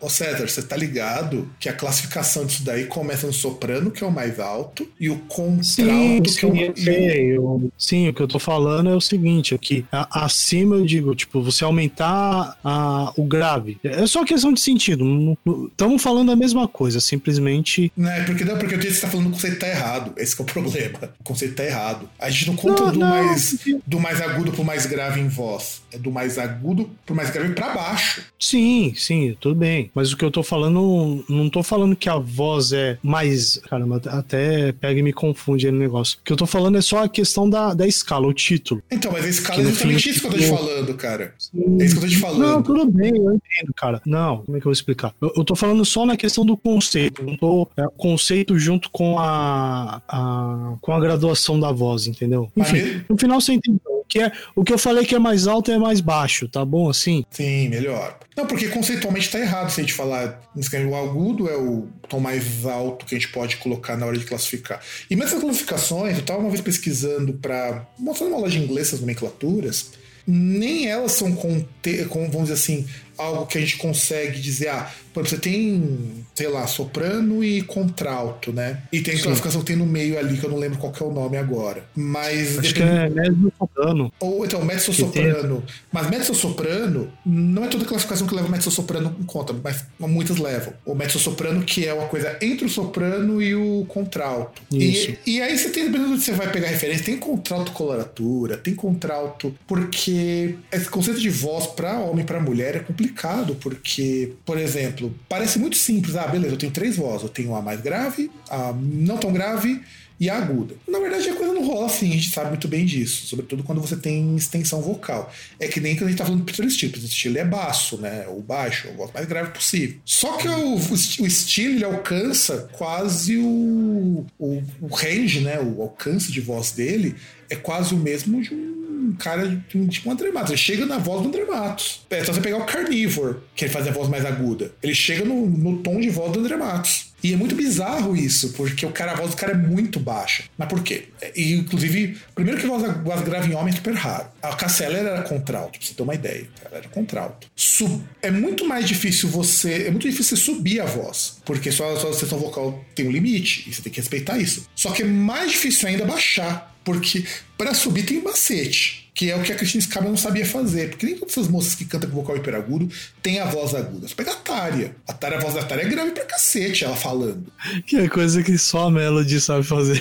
Ô 0.00 0.08
César, 0.08 0.48
você 0.48 0.62
tá 0.62 0.76
ligado 0.76 1.48
que 1.60 1.68
a 1.68 1.72
classificação 1.72 2.44
disso 2.44 2.64
daí 2.64 2.86
começa 2.86 3.26
no 3.26 3.32
soprano, 3.32 3.90
que 3.90 4.02
é 4.02 4.06
o 4.06 4.10
mais 4.10 4.40
alto, 4.40 4.86
e 4.98 5.08
o 5.08 5.14
Sim, 5.14 5.22
contralto, 5.28 6.22
que 6.34 6.44
é 6.44 6.48
o 6.48 6.52
sim, 6.52 6.60
eu 6.62 6.76
sei, 6.76 7.36
eu- 7.36 7.70
sim, 7.78 8.08
o 8.08 8.14
que 8.14 8.20
eu 8.22 8.28
tô 8.28 8.38
falando 8.38 8.90
é 8.90 8.94
o 8.94 9.00
seguinte, 9.00 9.54
aqui, 9.54 9.84
a- 9.92 10.24
acima 10.24 10.76
eu 10.76 10.84
digo, 10.84 11.14
tipo, 11.14 11.40
você 11.42 11.64
aumentar 11.64 12.56
a- 12.64 13.12
o 13.16 13.24
grave. 13.24 13.78
É 13.84 14.06
só 14.06 14.24
questão 14.24 14.52
de 14.52 14.60
sentido. 14.60 14.75
Estamos 14.76 16.02
falando 16.02 16.32
a 16.32 16.36
mesma 16.36 16.68
coisa, 16.68 17.00
simplesmente. 17.00 17.92
Não, 17.96 18.10
é 18.10 18.24
porque 18.24 18.44
não, 18.44 18.58
porque 18.58 18.74
o 18.74 18.78
que 18.78 18.90
você 18.90 19.00
tá 19.00 19.08
falando 19.08 19.28
o 19.28 19.30
conceito 19.30 19.58
tá 19.58 19.68
errado. 19.68 20.12
Esse 20.16 20.38
é 20.40 20.42
o 20.42 20.46
problema. 20.46 20.98
O 21.20 21.24
conceito 21.24 21.54
tá 21.54 21.64
errado. 21.64 22.08
A 22.18 22.30
gente 22.30 22.48
não 22.48 22.56
conta 22.56 22.82
não, 22.82 22.92
do, 22.92 22.98
não, 22.98 23.08
mais, 23.08 23.58
do 23.86 24.00
mais 24.00 24.20
agudo 24.20 24.52
pro 24.52 24.64
mais 24.64 24.86
grave 24.86 25.20
em 25.20 25.28
voz. 25.28 25.82
É 25.92 25.98
do 25.98 26.10
mais 26.10 26.38
agudo 26.38 26.90
pro 27.04 27.14
mais 27.14 27.30
grave 27.30 27.54
para 27.54 27.74
baixo. 27.74 28.22
Sim, 28.38 28.92
sim, 28.96 29.36
tudo 29.40 29.54
bem. 29.54 29.90
Mas 29.94 30.12
o 30.12 30.16
que 30.16 30.24
eu 30.24 30.30
tô 30.30 30.42
falando, 30.42 31.24
não 31.28 31.48
tô 31.48 31.62
falando 31.62 31.96
que 31.96 32.08
a 32.08 32.16
voz 32.16 32.72
é 32.72 32.98
mais. 33.02 33.60
Caramba, 33.68 34.00
até 34.06 34.72
pega 34.72 35.00
e 35.00 35.02
me 35.02 35.12
confunde 35.12 35.66
aí 35.66 35.72
no 35.72 35.78
negócio. 35.78 36.18
O 36.20 36.24
que 36.24 36.32
eu 36.32 36.36
tô 36.36 36.46
falando 36.46 36.78
é 36.78 36.80
só 36.80 37.04
a 37.04 37.08
questão 37.08 37.48
da, 37.48 37.74
da 37.74 37.86
escala, 37.86 38.26
o 38.26 38.34
título. 38.34 38.82
Então, 38.90 39.12
mas 39.12 39.24
a 39.24 39.28
escala 39.28 39.60
é 39.60 39.64
justamente 39.64 40.10
isso 40.10 40.20
que 40.20 40.26
eu 40.26 40.30
tô 40.30 40.38
te 40.38 40.48
falando, 40.48 40.94
cara. 40.94 41.34
Sim. 41.38 41.78
É 41.80 41.84
isso 41.84 41.94
que 41.94 42.04
eu 42.04 42.08
tô 42.08 42.14
te 42.14 42.18
falando. 42.18 42.40
Não, 42.40 42.62
tudo 42.62 42.90
bem, 42.90 43.12
eu 43.16 43.34
entendo, 43.34 43.74
cara. 43.74 44.02
Não, 44.04 44.38
como 44.38 44.56
é 44.56 44.60
que 44.60 44.65
eu 44.66 44.70
vou 44.70 44.72
explicar? 44.72 45.14
Eu, 45.20 45.32
eu 45.36 45.44
tô 45.44 45.54
falando 45.54 45.84
só 45.84 46.04
na 46.04 46.16
questão 46.16 46.44
do 46.44 46.56
conceito. 46.56 47.22
Não 47.22 47.36
tô. 47.36 47.68
É, 47.76 47.84
conceito 47.96 48.58
junto 48.58 48.90
com 48.90 49.18
a, 49.18 50.02
a. 50.08 50.74
com 50.80 50.92
a 50.92 51.00
graduação 51.00 51.58
da 51.58 51.72
voz, 51.72 52.06
entendeu? 52.06 52.50
Enfim, 52.56 53.02
no 53.08 53.18
final 53.18 53.40
você 53.40 53.52
entendeu. 53.52 53.80
O 53.86 54.08
que, 54.08 54.20
é, 54.20 54.30
o 54.54 54.62
que 54.62 54.72
eu 54.72 54.78
falei 54.78 55.04
que 55.04 55.16
é 55.16 55.18
mais 55.18 55.48
alto 55.48 55.72
é 55.72 55.78
mais 55.78 56.00
baixo, 56.00 56.48
tá 56.48 56.64
bom 56.64 56.88
assim? 56.88 57.24
Sim, 57.28 57.68
melhor. 57.68 58.16
Não, 58.36 58.46
porque 58.46 58.68
conceitualmente 58.68 59.28
tá 59.28 59.40
errado 59.40 59.68
se 59.70 59.80
a 59.80 59.82
gente 59.82 59.92
falar 59.92 60.40
o 60.88 60.94
agudo 60.94 61.48
é 61.48 61.56
o 61.56 61.88
tom 62.08 62.20
mais 62.20 62.64
alto 62.64 63.04
que 63.04 63.16
a 63.16 63.18
gente 63.18 63.32
pode 63.32 63.56
colocar 63.56 63.96
na 63.96 64.06
hora 64.06 64.16
de 64.16 64.24
classificar. 64.24 64.80
E 65.10 65.16
nessas 65.16 65.40
classificações, 65.40 66.18
eu 66.18 66.24
tava 66.24 66.38
uma 66.38 66.50
vez 66.50 66.60
pesquisando 66.60 67.32
para 67.32 67.84
mostrando 67.98 68.30
uma 68.30 68.36
aula 68.36 68.48
de 68.48 68.58
inglês 68.58 68.88
essas 68.88 69.00
nomenclaturas, 69.00 69.90
nem 70.26 70.88
elas 70.88 71.12
são 71.12 71.34
vamos 71.34 72.42
dizer 72.42 72.54
assim, 72.54 72.86
algo 73.18 73.46
que 73.46 73.58
a 73.58 73.60
gente 73.60 73.76
consegue 73.76 74.40
dizer, 74.40 74.68
ah, 74.68 74.92
você 75.14 75.38
tem, 75.38 76.25
sei 76.36 76.48
lá, 76.48 76.66
soprano 76.66 77.42
e 77.42 77.62
contralto, 77.62 78.52
né? 78.52 78.82
E 78.92 79.00
tem 79.00 79.16
a 79.16 79.22
classificação 79.22 79.60
que 79.60 79.66
tem 79.66 79.76
no 79.76 79.86
meio 79.86 80.18
ali, 80.18 80.36
que 80.36 80.44
eu 80.44 80.50
não 80.50 80.58
lembro 80.58 80.78
qual 80.78 80.92
é 80.98 81.04
o 81.04 81.12
nome 81.12 81.36
agora. 81.36 81.84
Mas. 81.94 82.58
Acho 82.58 82.74
depende... 82.74 82.74
que 82.74 82.82
é 82.82 83.08
mezzo-soprano. 83.08 84.12
Ou 84.20 84.44
então, 84.44 84.64
mezzo-soprano. 84.64 85.64
Mas 85.92 86.10
mezzo-soprano 86.10 87.12
não 87.24 87.64
é 87.64 87.68
toda 87.68 87.84
classificação 87.84 88.26
que 88.26 88.34
leva 88.34 88.48
mezzo-soprano 88.48 89.16
em 89.20 89.24
conta, 89.24 89.54
mas 89.62 89.84
muitas 89.98 90.38
levam. 90.38 90.72
O 90.84 90.94
mezzo-soprano, 90.94 91.64
que 91.64 91.86
é 91.86 91.92
uma 91.92 92.06
coisa 92.06 92.36
entre 92.40 92.66
o 92.66 92.68
soprano 92.68 93.42
e 93.42 93.54
o 93.54 93.84
contralto. 93.86 94.62
E, 94.70 95.18
e, 95.26 95.40
aí 95.40 95.56
você 95.56 95.70
tem, 95.70 95.86
dependendo 95.86 96.16
de 96.16 96.22
você 96.22 96.32
vai 96.32 96.50
pegar 96.50 96.68
referência, 96.68 97.04
tem 97.04 97.16
contralto 97.16 97.72
coloratura, 97.72 98.56
tem 98.56 98.74
contralto, 98.74 99.54
porque 99.66 100.56
esse 100.70 100.88
conceito 100.88 101.20
de 101.20 101.30
voz 101.30 101.66
para 101.66 101.98
homem 101.98 102.22
e 102.22 102.26
para 102.26 102.40
mulher 102.40 102.76
é 102.76 102.80
complicado, 102.80 103.56
porque, 103.60 104.32
por 104.44 104.58
exemplo, 104.58 104.76
exemplo, 104.76 105.14
parece 105.28 105.58
muito 105.58 105.76
simples. 105.76 106.16
Ah, 106.16 106.25
beleza, 106.26 106.54
eu 106.54 106.58
tenho 106.58 106.72
três 106.72 106.96
vozes. 106.96 107.22
Eu 107.22 107.28
tenho 107.28 107.54
a 107.54 107.62
mais 107.62 107.80
grave, 107.80 108.30
a 108.48 108.72
não 108.72 109.18
tão 109.18 109.32
grave 109.32 109.80
e 110.18 110.30
a 110.30 110.38
aguda. 110.38 110.74
Na 110.88 110.98
verdade, 110.98 111.28
a 111.28 111.34
coisa 111.34 111.52
não 111.52 111.64
rola 111.64 111.86
assim, 111.86 112.10
a 112.10 112.14
gente 112.14 112.30
sabe 112.30 112.48
muito 112.48 112.66
bem 112.66 112.86
disso. 112.86 113.26
Sobretudo 113.26 113.62
quando 113.62 113.80
você 113.80 113.96
tem 113.96 114.34
extensão 114.34 114.80
vocal. 114.80 115.32
É 115.60 115.68
que 115.68 115.80
nem 115.80 115.94
quando 115.94 116.06
a 116.06 116.08
gente 116.08 116.18
tá 116.18 116.24
falando 116.24 116.44
de 116.44 116.50
Peter 116.50 116.70
Steele. 116.70 116.92
Peter 116.92 117.08
Steele 117.08 117.38
é 117.38 117.44
baixo, 117.44 117.98
né? 117.98 118.26
Ou 118.28 118.40
baixo, 118.40 118.88
a 118.88 118.92
voz 118.92 119.12
mais 119.12 119.26
grave 119.26 119.50
possível. 119.50 119.98
Só 120.04 120.36
que 120.36 120.48
o, 120.48 120.76
o, 120.76 120.78
o 120.78 121.30
Steele, 121.30 121.76
ele 121.76 121.84
alcança 121.84 122.68
quase 122.72 123.36
o, 123.36 124.24
o, 124.38 124.62
o 124.80 124.86
range, 124.86 125.40
né? 125.40 125.60
O 125.60 125.82
alcance 125.82 126.32
de 126.32 126.40
voz 126.40 126.72
dele 126.72 127.14
é 127.50 127.56
quase 127.56 127.94
o 127.94 127.98
mesmo 127.98 128.40
de 128.40 128.54
um 128.54 128.85
um 129.06 129.12
cara 129.14 129.62
tipo 129.68 130.08
um 130.08 130.12
André 130.12 130.30
Matos. 130.30 130.50
Ele 130.50 130.58
chega 130.58 130.86
na 130.86 130.98
voz 130.98 131.22
do 131.22 131.28
André 131.28 131.44
Matos. 131.44 132.04
É 132.10 132.24
só 132.24 132.32
você 132.32 132.40
pegar 132.40 132.58
o 132.58 132.66
Carnivore, 132.66 133.36
que 133.54 133.64
ele 133.64 133.72
faz 133.72 133.86
a 133.86 133.90
voz 133.90 134.08
mais 134.08 134.24
aguda. 134.24 134.72
Ele 134.82 134.94
chega 134.94 135.24
no, 135.24 135.46
no 135.46 135.78
tom 135.78 136.00
de 136.00 136.10
voz 136.10 136.32
do 136.32 136.40
André 136.40 136.56
Matos. 136.56 137.06
E 137.22 137.32
é 137.32 137.36
muito 137.36 137.54
bizarro 137.54 138.14
isso, 138.14 138.52
porque 138.52 138.84
o 138.84 138.92
cara, 138.92 139.12
a 139.12 139.14
voz 139.16 139.30
do 139.30 139.36
cara 139.36 139.52
é 139.52 139.56
muito 139.56 139.98
baixa. 139.98 140.44
Mas 140.56 140.68
por 140.68 140.82
quê? 140.82 141.06
E, 141.34 141.54
inclusive, 141.54 142.16
primeiro 142.34 142.60
que 142.60 142.66
a 142.66 142.68
voz, 142.68 142.84
a 142.84 142.92
voz 142.92 143.20
grave 143.22 143.50
em 143.50 143.54
homem 143.56 143.72
é 143.72 143.76
super 143.76 143.94
raro. 143.94 144.28
A 144.42 144.54
Cassella 144.54 144.96
era 144.96 145.22
contralto, 145.22 145.78
pra 145.78 145.88
você 145.88 145.94
ter 145.94 146.02
uma 146.02 146.14
ideia. 146.14 146.46
Ela 146.64 146.78
era 146.78 146.88
contralto. 146.88 147.48
Sub, 147.56 148.04
é 148.22 148.30
muito 148.30 148.64
mais 148.66 148.86
difícil 148.86 149.28
você. 149.28 149.86
É 149.86 149.90
muito 149.90 150.08
difícil 150.08 150.36
você 150.36 150.42
subir 150.44 150.80
a 150.80 150.84
voz. 150.84 151.38
Porque 151.44 151.72
só 151.72 151.94
a 151.94 151.98
sua 151.98 152.12
sessão 152.12 152.38
vocal 152.38 152.84
tem 152.94 153.08
um 153.08 153.10
limite. 153.10 153.68
E 153.68 153.74
você 153.74 153.82
tem 153.82 153.92
que 153.92 154.00
respeitar 154.00 154.38
isso. 154.38 154.68
Só 154.74 154.92
que 154.92 155.02
é 155.02 155.06
mais 155.06 155.50
difícil 155.50 155.88
ainda 155.88 156.04
baixar. 156.04 156.75
Porque 156.86 157.26
para 157.58 157.74
subir 157.74 158.06
tem 158.06 158.22
macete, 158.22 159.10
que 159.12 159.28
é 159.28 159.36
o 159.36 159.42
que 159.42 159.50
a 159.50 159.56
Cristina 159.56 159.82
Scabra 159.82 160.08
não 160.08 160.16
sabia 160.16 160.46
fazer. 160.46 160.90
Porque 160.90 161.04
nem 161.04 161.16
todas 161.16 161.36
essas 161.36 161.48
moças 161.48 161.74
que 161.74 161.84
cantam 161.84 162.08
com 162.08 162.14
vocal 162.14 162.36
hiperagudo 162.36 162.88
têm 163.20 163.40
a 163.40 163.44
voz 163.44 163.74
aguda. 163.74 164.06
Você 164.06 164.14
pega 164.14 164.30
a 164.30 164.36
Tária. 164.36 164.94
A 165.08 165.12
Tária, 165.12 165.36
a 165.36 165.40
voz 165.40 165.54
da 165.54 165.64
Tária 165.64 165.82
é 165.82 165.88
grave 165.88 166.12
pra 166.12 166.24
cacete, 166.24 166.84
ela 166.84 166.94
falando. 166.94 167.52
Que 167.84 167.96
é 167.96 168.08
coisa 168.08 168.40
que 168.40 168.56
só 168.56 168.86
a 168.86 168.90
Melody 168.90 169.40
sabe 169.40 169.64
fazer. 169.64 170.00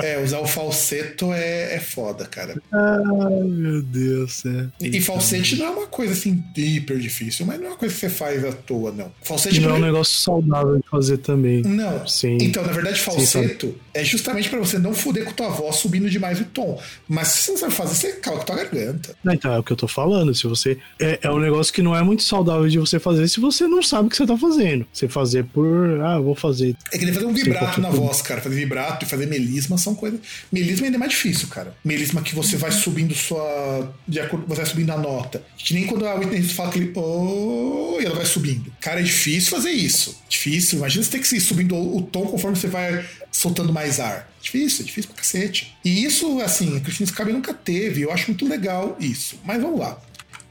É, 0.02 0.22
usar 0.22 0.40
o 0.40 0.46
falseto 0.46 1.32
é, 1.32 1.74
é 1.76 1.80
foda, 1.80 2.24
cara. 2.26 2.60
Ai, 2.72 3.42
meu 3.44 3.82
Deus, 3.82 4.44
é. 4.44 4.68
E, 4.80 4.98
e 4.98 5.00
falsete 5.00 5.56
não 5.56 5.66
é 5.66 5.70
uma 5.70 5.86
coisa 5.86 6.12
assim 6.12 6.42
hiper 6.56 6.98
difícil, 6.98 7.46
mas 7.46 7.58
não 7.58 7.66
é 7.66 7.68
uma 7.70 7.76
coisa 7.76 7.94
que 7.94 8.00
você 8.00 8.08
faz 8.10 8.44
à 8.44 8.52
toa, 8.52 8.92
não. 8.92 9.12
Falsete 9.22 9.60
não 9.60 9.70
é 9.70 9.72
um 9.74 9.80
negócio 9.80 10.18
saudável 10.18 10.76
de 10.76 10.88
fazer 10.88 11.18
também. 11.18 11.62
Não. 11.62 12.06
Sim. 12.06 12.38
Então, 12.40 12.64
na 12.64 12.72
verdade, 12.72 13.00
falseto 13.00 13.68
Sim, 13.68 13.74
é 13.94 14.04
justamente 14.04 14.48
para 14.48 14.58
você 14.58 14.78
não 14.78 14.94
fuder 14.94 15.24
com 15.24 15.32
tua 15.32 15.48
voz 15.48 15.76
subindo 15.76 16.08
demais 16.10 16.40
o 16.40 16.44
tom. 16.44 16.80
Mas 17.08 17.28
se 17.28 17.42
você 17.42 17.50
não 17.52 17.58
sabe 17.58 17.74
fazer, 17.74 17.94
você 17.94 18.12
cala 18.14 18.38
com 18.38 18.44
tua 18.44 18.56
garganta. 18.56 19.14
Não, 19.22 19.32
então, 19.32 19.52
é 19.52 19.58
o 19.58 19.62
que 19.62 19.72
eu 19.72 19.76
tô 19.76 19.88
falando. 19.88 20.34
Se 20.34 20.46
você. 20.46 20.78
É, 21.00 21.20
é 21.22 21.30
um 21.30 21.38
negócio 21.38 21.72
que 21.72 21.82
não 21.82 21.96
é 21.96 22.02
muito 22.02 22.22
saudável 22.22 22.68
de 22.68 22.78
você 22.78 22.98
fazer 22.98 23.28
se 23.28 23.40
você 23.40 23.66
não 23.66 23.82
sabe 23.82 24.06
o 24.06 24.10
que 24.10 24.16
você 24.16 24.26
tá 24.26 24.36
fazendo. 24.36 24.86
Você 24.92 25.08
fazer 25.08 25.44
por. 25.44 26.00
Ah, 26.00 26.18
vou 26.18 26.34
fazer. 26.34 26.76
É 26.92 26.98
que 26.98 27.04
nem 27.04 27.14
fazer 27.14 27.26
um 27.26 27.32
vibrato 27.32 27.80
na 27.80 27.90
voz, 27.90 28.22
cara. 28.22 28.40
Fazer 28.40 28.56
vibrato 28.56 29.04
e 29.04 29.08
fazer 29.08 29.26
melisma 29.26 29.78
são 29.78 29.91
coisas. 29.94 30.20
Melisma 30.50 30.86
ainda 30.86 30.96
é 30.96 30.98
mais 30.98 31.12
difícil, 31.12 31.48
cara. 31.48 31.74
Melisma 31.84 32.22
que 32.22 32.34
você 32.34 32.56
vai 32.56 32.70
subindo 32.70 33.14
sua. 33.14 33.94
De 34.06 34.20
acordo, 34.20 34.46
você 34.46 34.56
vai 34.56 34.66
subindo 34.66 34.90
a 34.90 34.98
nota. 34.98 35.44
Que 35.56 35.74
nem 35.74 35.86
quando 35.86 36.06
a 36.06 36.14
Whitney 36.14 36.42
fala 36.42 36.68
aquele. 36.68 36.92
Oh, 36.94 37.98
e 38.00 38.04
ela 38.04 38.14
vai 38.14 38.26
subindo. 38.26 38.72
Cara, 38.80 39.00
é 39.00 39.02
difícil 39.02 39.50
fazer 39.50 39.70
isso. 39.70 40.22
Difícil. 40.28 40.78
Imagina 40.78 41.04
você 41.04 41.10
ter 41.10 41.18
que 41.18 41.36
ir 41.36 41.40
subindo 41.40 41.76
o 41.76 42.02
tom 42.02 42.26
conforme 42.26 42.56
você 42.56 42.68
vai 42.68 43.04
soltando 43.30 43.72
mais 43.72 43.98
ar. 44.00 44.30
Difícil, 44.40 44.82
é 44.82 44.86
difícil 44.86 45.10
pra 45.10 45.18
cacete. 45.18 45.74
E 45.84 46.04
isso, 46.04 46.40
assim, 46.40 46.76
a 46.76 46.80
Cristina 46.80 47.06
Scabi 47.06 47.32
nunca 47.32 47.54
teve. 47.54 48.02
Eu 48.02 48.12
acho 48.12 48.28
muito 48.28 48.46
legal 48.46 48.96
isso. 48.98 49.38
Mas 49.44 49.62
vamos 49.62 49.78
lá. 49.78 50.00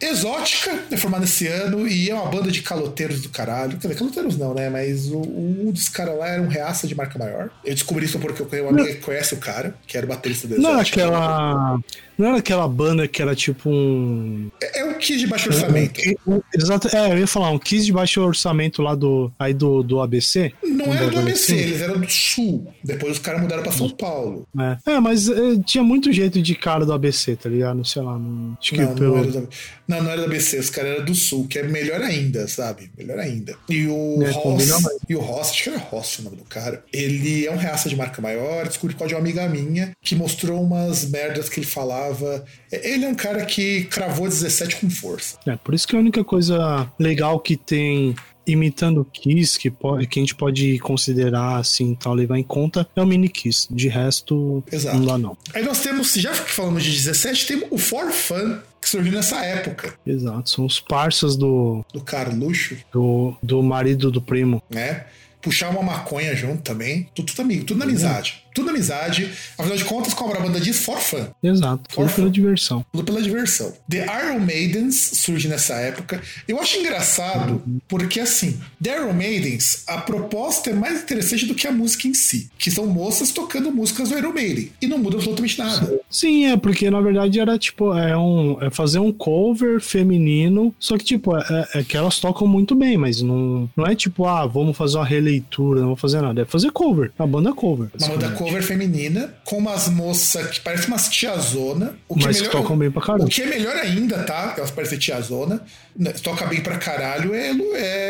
Exótica, 0.02 0.84
é 0.90 0.98
formada 0.98 1.26
esse 1.26 1.48
ano 1.48 1.88
e 1.88 2.10
é 2.10 2.16
uma 2.16 2.26
banda 2.26 2.50
de 2.52 2.62
caloteiros 2.62 3.22
do 3.22 3.30
caralho. 3.30 3.78
Quer 3.78 3.88
dizer, 3.88 4.00
caloteiros 4.00 4.38
não, 4.38 4.54
né? 4.54 4.70
Mas 4.70 5.08
o, 5.08 5.20
um 5.20 5.72
dos 5.72 5.90
caras 5.90 6.18
lá 6.18 6.28
era 6.28 6.42
um 6.42 6.48
reaça 6.48 6.88
de 6.88 6.96
marca 6.96 7.20
maior. 7.20 7.52
Eu 7.64 7.74
descobri 7.74 8.06
isso 8.06 8.18
porque 8.18 8.42
eu 8.42 8.46
conheço 8.46 8.68
uma 8.68 8.82
amiga 8.82 8.96
que 8.96 9.02
conhece 9.02 9.34
o 9.34 9.38
cara, 9.38 9.76
que 9.86 9.96
era 9.96 10.06
o 10.06 10.10
baterista 10.10 10.48
do 10.48 10.56
Exótica. 10.56 10.72
Não, 10.74 10.80
aquela. 10.80 11.80
Não 12.22 12.28
era 12.28 12.38
aquela 12.38 12.68
banda 12.68 13.08
que 13.08 13.20
era 13.20 13.36
tipo 13.36 13.68
um. 13.68 14.52
É, 14.62 14.82
é 14.82 14.86
um 14.86 14.94
Kiss 14.94 15.20
de 15.20 15.26
baixo 15.26 15.50
orçamento. 15.50 16.00
Um, 16.28 16.36
um, 16.36 16.42
exato, 16.54 16.96
é, 16.96 17.14
eu 17.14 17.18
ia 17.18 17.26
falar, 17.26 17.50
um 17.50 17.58
Kiss 17.58 17.84
de 17.84 17.92
baixo 17.92 18.22
orçamento 18.22 18.84
lá 18.84 18.94
do, 18.94 19.32
aí 19.40 19.56
do, 19.56 19.82
do 19.82 20.00
ABC. 20.00 20.54
Não 20.64 20.94
era 20.94 21.10
do 21.10 21.18
ABC, 21.18 21.56
eles 21.56 21.82
eram 21.82 22.00
do 22.00 22.08
Sul. 22.12 22.72
Depois 22.84 23.14
os 23.14 23.20
caras 23.20 23.42
mudaram 23.42 23.64
pra 23.64 23.72
São 23.72 23.90
Paulo. 23.90 24.48
É, 24.86 24.92
é 24.92 25.00
mas 25.00 25.28
é, 25.30 25.58
tinha 25.66 25.84
muito 25.84 26.14
jeito 26.14 26.40
de 26.40 26.54
cara 26.54 26.86
do 26.86 26.94
ABC, 26.94 27.36
tá 27.36 27.50
ligado? 27.50 27.84
Sei 27.84 28.04
lá, 28.04 28.20
não. 28.20 28.56
Acho 28.60 28.72
que 28.72 28.82
não, 28.82 28.94
pelo... 28.94 29.16
não, 29.16 29.18
era 29.18 29.32
do, 29.32 29.50
não, 29.92 30.04
não 30.04 30.12
era 30.12 30.22
do 30.22 30.28
ABC, 30.28 30.58
os 30.58 30.70
caras 30.70 30.94
eram 30.96 31.06
do 31.06 31.14
Sul, 31.14 31.48
que 31.48 31.60
é 31.60 31.64
melhor 31.64 32.02
ainda, 32.02 32.48
sabe? 32.48 32.90
Melhor 32.98 33.20
ainda. 33.20 33.56
E 33.70 33.88
o 33.88 34.24
é, 34.24 34.32
Ross. 34.32 34.64
E 35.10 35.16
o 35.16 35.20
Ross, 35.20 35.50
acho 35.50 35.64
que 35.64 35.70
era 35.70 35.78
Ross 35.78 36.20
o 36.20 36.24
nome 36.24 36.38
do 36.38 36.46
cara. 36.46 36.84
Ele 36.94 37.46
é 37.46 37.52
um 37.52 37.58
reaça 37.58 37.90
de 37.90 37.96
marca 37.96 38.22
maior, 38.22 38.68
descobri 38.68 38.96
causa 38.96 39.10
de 39.10 39.16
uma 39.16 39.22
amiga 39.22 39.48
minha 39.50 39.92
que 40.02 40.16
mostrou 40.16 40.64
umas 40.64 41.10
merdas 41.10 41.50
que 41.50 41.60
ele 41.60 41.68
falava. 41.68 42.46
Ele 42.72 43.04
é 43.04 43.10
um 43.10 43.16
cara 43.16 43.46
que 43.46 43.84
cravou 43.86 44.28
17 44.28 44.78
com 44.78 44.90
força. 44.90 45.38
É, 45.46 45.56
por 45.58 45.74
isso 45.74 45.88
que 45.88 45.96
a 45.96 46.00
única 46.00 46.24
coisa 46.24 46.90
legal 46.98 47.40
que 47.40 47.58
tem 47.58 48.16
imitando 48.46 49.02
o 49.02 49.06
Kiss, 49.06 49.58
que, 49.58 49.70
pode, 49.70 50.08
que 50.08 50.20
a 50.20 50.22
gente 50.22 50.36
pode 50.36 50.80
considerar 50.80 51.58
assim, 51.58 51.96
tal, 51.96 52.14
levar 52.14 52.38
em 52.38 52.44
conta, 52.44 52.88
é 52.96 53.02
o 53.02 53.06
mini 53.06 53.30
Kiss. 53.30 53.68
De 53.70 53.88
resto, 53.88 54.64
Exato. 54.72 54.98
não 54.98 55.06
dá 55.06 55.18
não. 55.18 55.38
Aí 55.54 55.64
nós 55.64 55.80
temos, 55.82 56.14
já 56.14 56.32
que 56.32 56.50
falamos 56.50 56.84
de 56.84 56.92
17, 56.92 57.48
temos 57.48 57.68
o 57.72 57.78
For 57.78 58.12
Fun, 58.12 58.60
que 58.82 58.90
surgiu 58.90 59.14
nessa 59.14 59.46
época. 59.46 59.94
Exato, 60.06 60.50
são 60.50 60.66
os 60.66 60.80
parças 60.80 61.38
do... 61.38 61.86
Do 61.94 62.02
Carluxo. 62.02 62.78
Do, 62.92 63.38
do 63.42 63.62
marido 63.62 64.12
do 64.12 64.22
primo. 64.22 64.62
Né? 64.70 65.06
Puxar 65.42 65.70
uma 65.70 65.84
maconha 65.84 66.36
junto 66.36 66.64
também. 66.64 67.10
Tudo, 67.14 67.28
tudo 67.28 67.42
amigo, 67.42 67.66
tudo 67.66 67.78
na 67.78 67.86
amizade. 67.86 68.44
Tudo 68.54 68.70
amizade. 68.70 69.30
Afinal 69.58 69.78
de 69.78 69.86
contas, 69.86 70.14
cobra 70.14 70.40
a 70.40 70.42
banda 70.42 70.60
diz 70.60 70.80
for 70.80 71.00
fun. 71.00 71.28
Exato, 71.42 71.84
tudo 71.94 72.12
pela 72.12 72.30
diversão. 72.30 72.86
Tudo 72.92 73.04
pela 73.04 73.22
diversão. 73.22 73.74
The 73.90 74.06
Iron 74.06 74.40
Maidens 74.40 74.96
surge 75.14 75.48
nessa 75.48 75.76
época. 75.76 76.22
Eu 76.48 76.60
acho 76.60 76.80
engraçado 76.80 77.62
porque, 77.88 78.20
assim, 78.20 78.60
The 78.82 78.98
Iron 78.98 79.14
Maidens, 79.14 79.84
a 79.88 80.00
proposta 80.00 80.70
é 80.70 80.74
mais 80.74 81.04
interessante 81.04 81.46
do 81.46 81.56
que 81.56 81.68
a 81.68 81.72
música 81.72 82.08
em 82.08 82.14
si. 82.14 82.50
Que 82.58 82.72
são 82.72 82.88
moças 82.88 83.32
tocando 83.32 83.72
músicas 83.72 84.10
do 84.10 84.18
Iron 84.18 84.34
Maiden. 84.34 84.72
E 84.82 84.88
não 84.88 84.98
muda 84.98 85.18
absolutamente 85.18 85.58
nada. 85.58 86.00
Sim, 86.10 86.46
é 86.46 86.58
porque 86.58 86.90
na 86.90 87.02
verdade 87.02 87.40
era 87.40 87.58
tipo, 87.58 87.94
é, 87.96 88.18
um, 88.18 88.58
é 88.62 88.70
fazer 88.70 89.00
um 89.00 89.12
cover 89.12 89.80
feminino, 89.80 90.74
só 90.80 90.98
que 90.98 91.04
tipo, 91.04 91.38
é, 91.38 91.68
é 91.76 91.84
que 91.84 91.96
elas 91.96 92.20
tocam 92.20 92.48
muito 92.48 92.76
bem, 92.76 92.98
mas 92.98 93.22
não, 93.22 93.70
não 93.76 93.86
é 93.86 93.96
tipo, 93.96 94.26
ah, 94.26 94.46
vamos 94.46 94.76
fazer 94.76 94.98
uma 94.98 95.06
releitura, 95.06 95.80
não 95.82 95.88
vou 95.88 95.96
fazer 95.96 96.22
nada. 96.22 96.42
É 96.42 96.46
fazer 96.46 96.72
cover, 96.72 97.12
a 97.18 97.26
banda 97.26 97.54
cover. 97.54 97.90
Uma 98.00 98.08
banda 98.10 98.32
basicamente. 98.32 98.41
Cover 98.42 98.64
feminina, 98.64 99.36
com 99.46 99.58
umas 99.60 99.88
moças 99.88 100.48
que 100.48 100.60
parecem 100.62 100.88
umas 100.88 101.08
tiazona. 101.10 101.96
O 102.08 102.16
que 102.16 102.26
Mas 102.26 102.38
é 102.38 102.40
que 102.40 102.48
melhor, 102.48 102.62
tocam 102.64 102.76
bem 102.78 102.90
pra 102.90 103.00
caramba. 103.02 103.26
O 103.26 103.28
que 103.30 103.44
é 103.44 103.46
melhor 103.46 103.76
ainda, 103.76 104.24
tá? 104.24 104.56
Elas 104.58 104.72
parecem 104.72 104.98
tiazona. 104.98 105.62
né, 105.96 106.12
Toca 106.12 106.48
bem 106.48 106.60
pra 106.62 106.78
caralho, 106.80 107.36
é, 107.36 107.52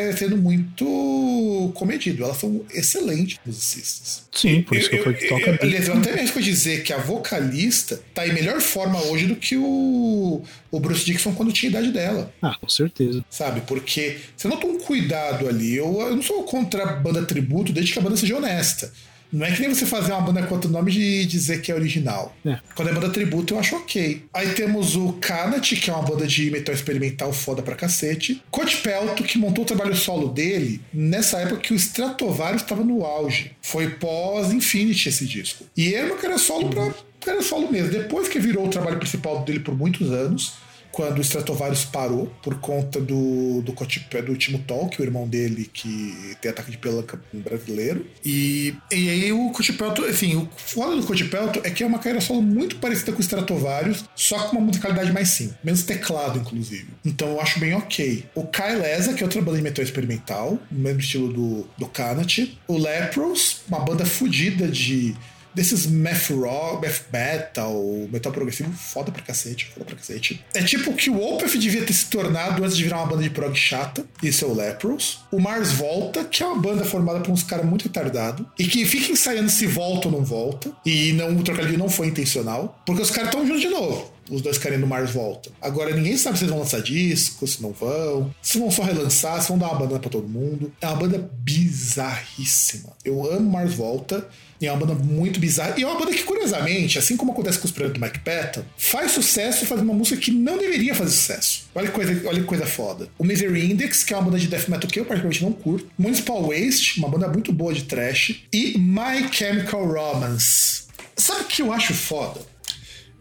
é 0.09 0.15
sendo 0.15 0.37
muito 0.37 1.71
comedido. 1.75 2.23
Elas 2.23 2.37
são 2.37 2.63
excelentes 2.73 3.37
musicistas. 3.45 4.23
Sim, 4.31 4.61
por 4.61 4.77
isso 4.77 4.89
que 4.89 4.99
foi 4.99 5.13
que 5.15 5.27
toca 5.27 5.41
eu, 5.49 5.57
bem. 5.57 5.59
aliás, 5.63 5.87
eu 5.89 5.95
até 5.97 6.13
me 6.13 6.19
arrisco 6.19 6.39
a 6.39 6.41
dizer 6.41 6.83
que 6.83 6.93
a 6.93 6.97
vocalista 6.97 7.99
tá 8.13 8.25
em 8.25 8.31
melhor 8.33 8.61
forma 8.61 9.01
hoje 9.07 9.25
do 9.27 9.35
que 9.35 9.57
o, 9.57 10.41
o 10.71 10.79
Bruce 10.79 11.03
Dixon 11.05 11.33
quando 11.33 11.51
tinha 11.51 11.69
a 11.69 11.71
idade 11.71 11.91
dela. 11.91 12.33
Ah, 12.41 12.55
com 12.59 12.69
certeza. 12.69 13.23
Sabe? 13.29 13.61
Porque 13.67 14.17
você 14.37 14.47
nota 14.47 14.65
um 14.65 14.79
cuidado 14.79 15.49
ali. 15.49 15.75
Eu, 15.75 15.99
eu 16.01 16.15
não 16.15 16.23
sou 16.23 16.43
contra 16.43 16.83
a 16.83 16.93
banda 16.93 17.21
tributo, 17.25 17.73
desde 17.73 17.91
que 17.91 17.99
a 17.99 18.01
banda 18.01 18.15
seja 18.15 18.37
honesta. 18.37 18.93
Não 19.31 19.45
é 19.45 19.51
que 19.51 19.61
nem 19.61 19.73
você 19.73 19.85
fazer 19.85 20.11
uma 20.11 20.21
banda 20.21 20.43
com 20.43 20.55
outro 20.55 20.69
nome 20.69 20.91
e 20.91 21.25
dizer 21.25 21.61
que 21.61 21.71
é 21.71 21.75
original. 21.75 22.35
É. 22.45 22.59
Quando 22.75 22.89
é 22.89 22.93
banda 22.93 23.09
tributo, 23.09 23.53
eu 23.53 23.59
acho 23.59 23.75
ok. 23.75 24.25
Aí 24.33 24.49
temos 24.53 24.95
o 24.95 25.13
Kanat, 25.13 25.75
que 25.75 25.89
é 25.89 25.93
uma 25.93 26.03
banda 26.03 26.27
de 26.27 26.51
metal 26.51 26.73
experimental 26.75 27.31
foda 27.31 27.61
pra 27.61 27.75
cacete. 27.75 28.43
Coach 28.51 28.77
Pelto, 28.77 29.23
que 29.23 29.37
montou 29.37 29.63
o 29.63 29.67
trabalho 29.67 29.95
solo 29.95 30.29
dele 30.29 30.81
nessa 30.93 31.39
época 31.39 31.61
que 31.61 31.73
o 31.73 31.75
Stratovarius 31.75 32.61
estava 32.61 32.83
no 32.83 33.05
auge. 33.05 33.51
Foi 33.61 33.89
pós-Infinity 33.89 35.09
esse 35.09 35.25
disco. 35.25 35.65
E 35.75 35.93
era 35.93 36.07
uma 36.07 36.17
cara 36.17 36.37
solo 36.37 36.69
pra 36.69 36.93
cara 37.21 37.41
solo 37.41 37.71
mesmo. 37.71 37.91
Depois 37.91 38.27
que 38.27 38.39
virou 38.39 38.65
o 38.65 38.69
trabalho 38.69 38.97
principal 38.97 39.43
dele 39.43 39.59
por 39.59 39.77
muitos 39.77 40.11
anos, 40.11 40.53
quando 40.91 41.19
o 41.19 41.21
Stratovarius 41.21 41.85
parou 41.85 42.27
por 42.43 42.55
conta 42.59 42.99
do, 42.99 43.61
do, 43.61 43.73
Cotipe- 43.73 44.21
do 44.21 44.35
Timo 44.35 44.59
Tolk, 44.59 44.99
o 44.99 45.03
irmão 45.03 45.27
dele 45.27 45.69
que 45.73 46.35
tem 46.41 46.51
ataque 46.51 46.71
de 46.71 46.77
pelanca 46.77 47.19
brasileiro. 47.33 48.05
E, 48.25 48.75
e 48.91 49.09
aí 49.09 49.31
o 49.31 49.49
Cotipelto, 49.51 50.03
assim, 50.05 50.35
o 50.35 50.49
foda 50.57 50.95
do 50.95 51.03
Cotipelto 51.05 51.61
é 51.63 51.69
que 51.69 51.83
é 51.83 51.87
uma 51.87 51.97
carreira 51.99 52.21
solo 52.21 52.41
muito 52.41 52.75
parecida 52.77 53.11
com 53.11 53.19
o 53.19 53.21
Stratovarius, 53.21 54.03
só 54.15 54.47
com 54.47 54.57
uma 54.57 54.65
musicalidade 54.65 55.11
mais 55.11 55.29
simples, 55.29 55.57
menos 55.63 55.83
teclado, 55.83 56.39
inclusive. 56.39 56.87
Então 57.05 57.29
eu 57.29 57.41
acho 57.41 57.59
bem 57.59 57.73
ok. 57.73 58.25
O 58.35 58.45
Kyle 58.47 58.83
Eza, 58.83 59.13
que 59.13 59.23
é 59.23 59.25
outra 59.25 59.41
banda 59.41 59.57
de 59.57 59.63
metal 59.63 59.83
experimental, 59.83 60.59
no 60.71 60.79
mesmo 60.79 60.99
estilo 60.99 61.31
do, 61.31 61.67
do 61.77 61.87
Kanat. 61.87 62.57
O 62.67 62.77
Lepros, 62.77 63.61
uma 63.67 63.79
banda 63.79 64.05
fodida 64.05 64.67
de 64.67 65.15
desses 65.53 65.85
math 65.87 66.29
rock, 66.29 66.85
math 66.85 67.01
metal, 67.11 68.07
metal 68.11 68.31
progressivo, 68.31 68.71
foda 68.71 69.11
pra 69.11 69.21
cacete, 69.21 69.65
foda 69.73 69.85
pra 69.85 69.95
cacete. 69.95 70.43
É 70.53 70.61
tipo 70.63 70.93
que 70.93 71.09
o 71.09 71.21
Opeth 71.21 71.57
devia 71.57 71.83
ter 71.83 71.93
se 71.93 72.09
tornado 72.09 72.63
antes 72.63 72.77
de 72.77 72.83
virar 72.83 72.97
uma 72.97 73.07
banda 73.07 73.23
de 73.23 73.29
prog 73.29 73.55
chata, 73.55 74.05
isso 74.21 74.45
é 74.45 74.47
o 74.47 74.53
Lepros. 74.53 75.19
O 75.31 75.39
Mars 75.39 75.71
Volta, 75.73 76.23
que 76.23 76.43
é 76.43 76.45
uma 76.45 76.59
banda 76.59 76.85
formada 76.85 77.19
por 77.19 77.31
uns 77.31 77.43
caras 77.43 77.65
muito 77.65 77.83
retardados, 77.83 78.45
e 78.57 78.65
que 78.65 78.85
fica 78.85 79.11
ensaiando 79.11 79.49
se 79.49 79.65
volta 79.67 80.07
ou 80.07 80.13
não 80.13 80.23
volta, 80.23 80.71
e 80.85 81.13
não, 81.13 81.35
o 81.35 81.43
trocadilho 81.43 81.77
não 81.77 81.89
foi 81.89 82.07
intencional, 82.07 82.81
porque 82.85 83.01
os 83.01 83.11
caras 83.11 83.29
estão 83.29 83.45
juntos 83.45 83.61
de 83.61 83.69
novo. 83.69 84.11
Os 84.31 84.41
dois 84.41 84.57
querendo 84.57 84.87
Mars 84.87 85.11
volta. 85.11 85.51
Agora 85.61 85.93
ninguém 85.93 86.15
sabe 86.15 86.37
se 86.37 86.45
eles 86.45 86.51
vão 86.51 86.63
lançar 86.63 86.81
disco, 86.81 87.45
se 87.45 87.61
não 87.61 87.73
vão, 87.73 88.33
se 88.41 88.57
vão 88.57 88.71
só 88.71 88.81
relançar, 88.81 89.41
se 89.41 89.49
vão 89.49 89.57
dar 89.57 89.67
uma 89.67 89.79
banda 89.79 89.99
pra 89.99 90.09
todo 90.09 90.27
mundo. 90.27 90.71
É 90.79 90.87
uma 90.87 90.95
banda 90.95 91.29
bizarríssima. 91.39 92.93
Eu 93.03 93.29
amo 93.29 93.51
Mars 93.51 93.73
Volta. 93.73 94.27
E 94.61 94.67
é 94.67 94.71
uma 94.71 94.85
banda 94.85 94.93
muito 94.93 95.39
bizarra. 95.39 95.73
E 95.75 95.81
é 95.81 95.87
uma 95.87 95.97
banda 95.97 96.11
que, 96.11 96.21
curiosamente, 96.21 96.99
assim 96.99 97.17
como 97.17 97.31
acontece 97.31 97.57
com 97.57 97.65
os 97.65 97.71
projetos 97.71 97.99
do 97.99 98.05
Mike 98.05 98.19
Patton, 98.19 98.63
faz 98.77 99.11
sucesso 99.11 99.65
fazendo 99.65 99.85
uma 99.85 99.95
música 99.95 100.21
que 100.21 100.29
não 100.29 100.55
deveria 100.55 100.93
fazer 100.93 101.09
sucesso. 101.09 101.63
Olha 101.73 101.87
que 101.87 101.93
coisa, 101.93 102.27
olha 102.27 102.39
que 102.41 102.45
coisa 102.45 102.65
foda. 102.67 103.09
O 103.17 103.23
Misery 103.23 103.71
Index, 103.71 104.03
que 104.03 104.13
é 104.13 104.17
uma 104.17 104.25
banda 104.25 104.37
de 104.37 104.47
death 104.47 104.67
metal 104.69 104.87
que 104.87 104.99
eu 104.99 105.05
particularmente 105.05 105.43
não 105.43 105.51
curto. 105.51 105.89
Municipal 105.97 106.43
Waste, 106.47 106.99
uma 106.99 107.09
banda 107.09 107.27
muito 107.27 107.51
boa 107.51 107.73
de 107.73 107.85
trash. 107.85 108.43
E 108.53 108.77
My 108.77 109.27
Chemical 109.31 109.83
Romance. 109.83 110.83
Sabe 111.17 111.41
o 111.41 111.45
que 111.45 111.63
eu 111.63 111.73
acho 111.73 111.95
foda? 111.95 112.50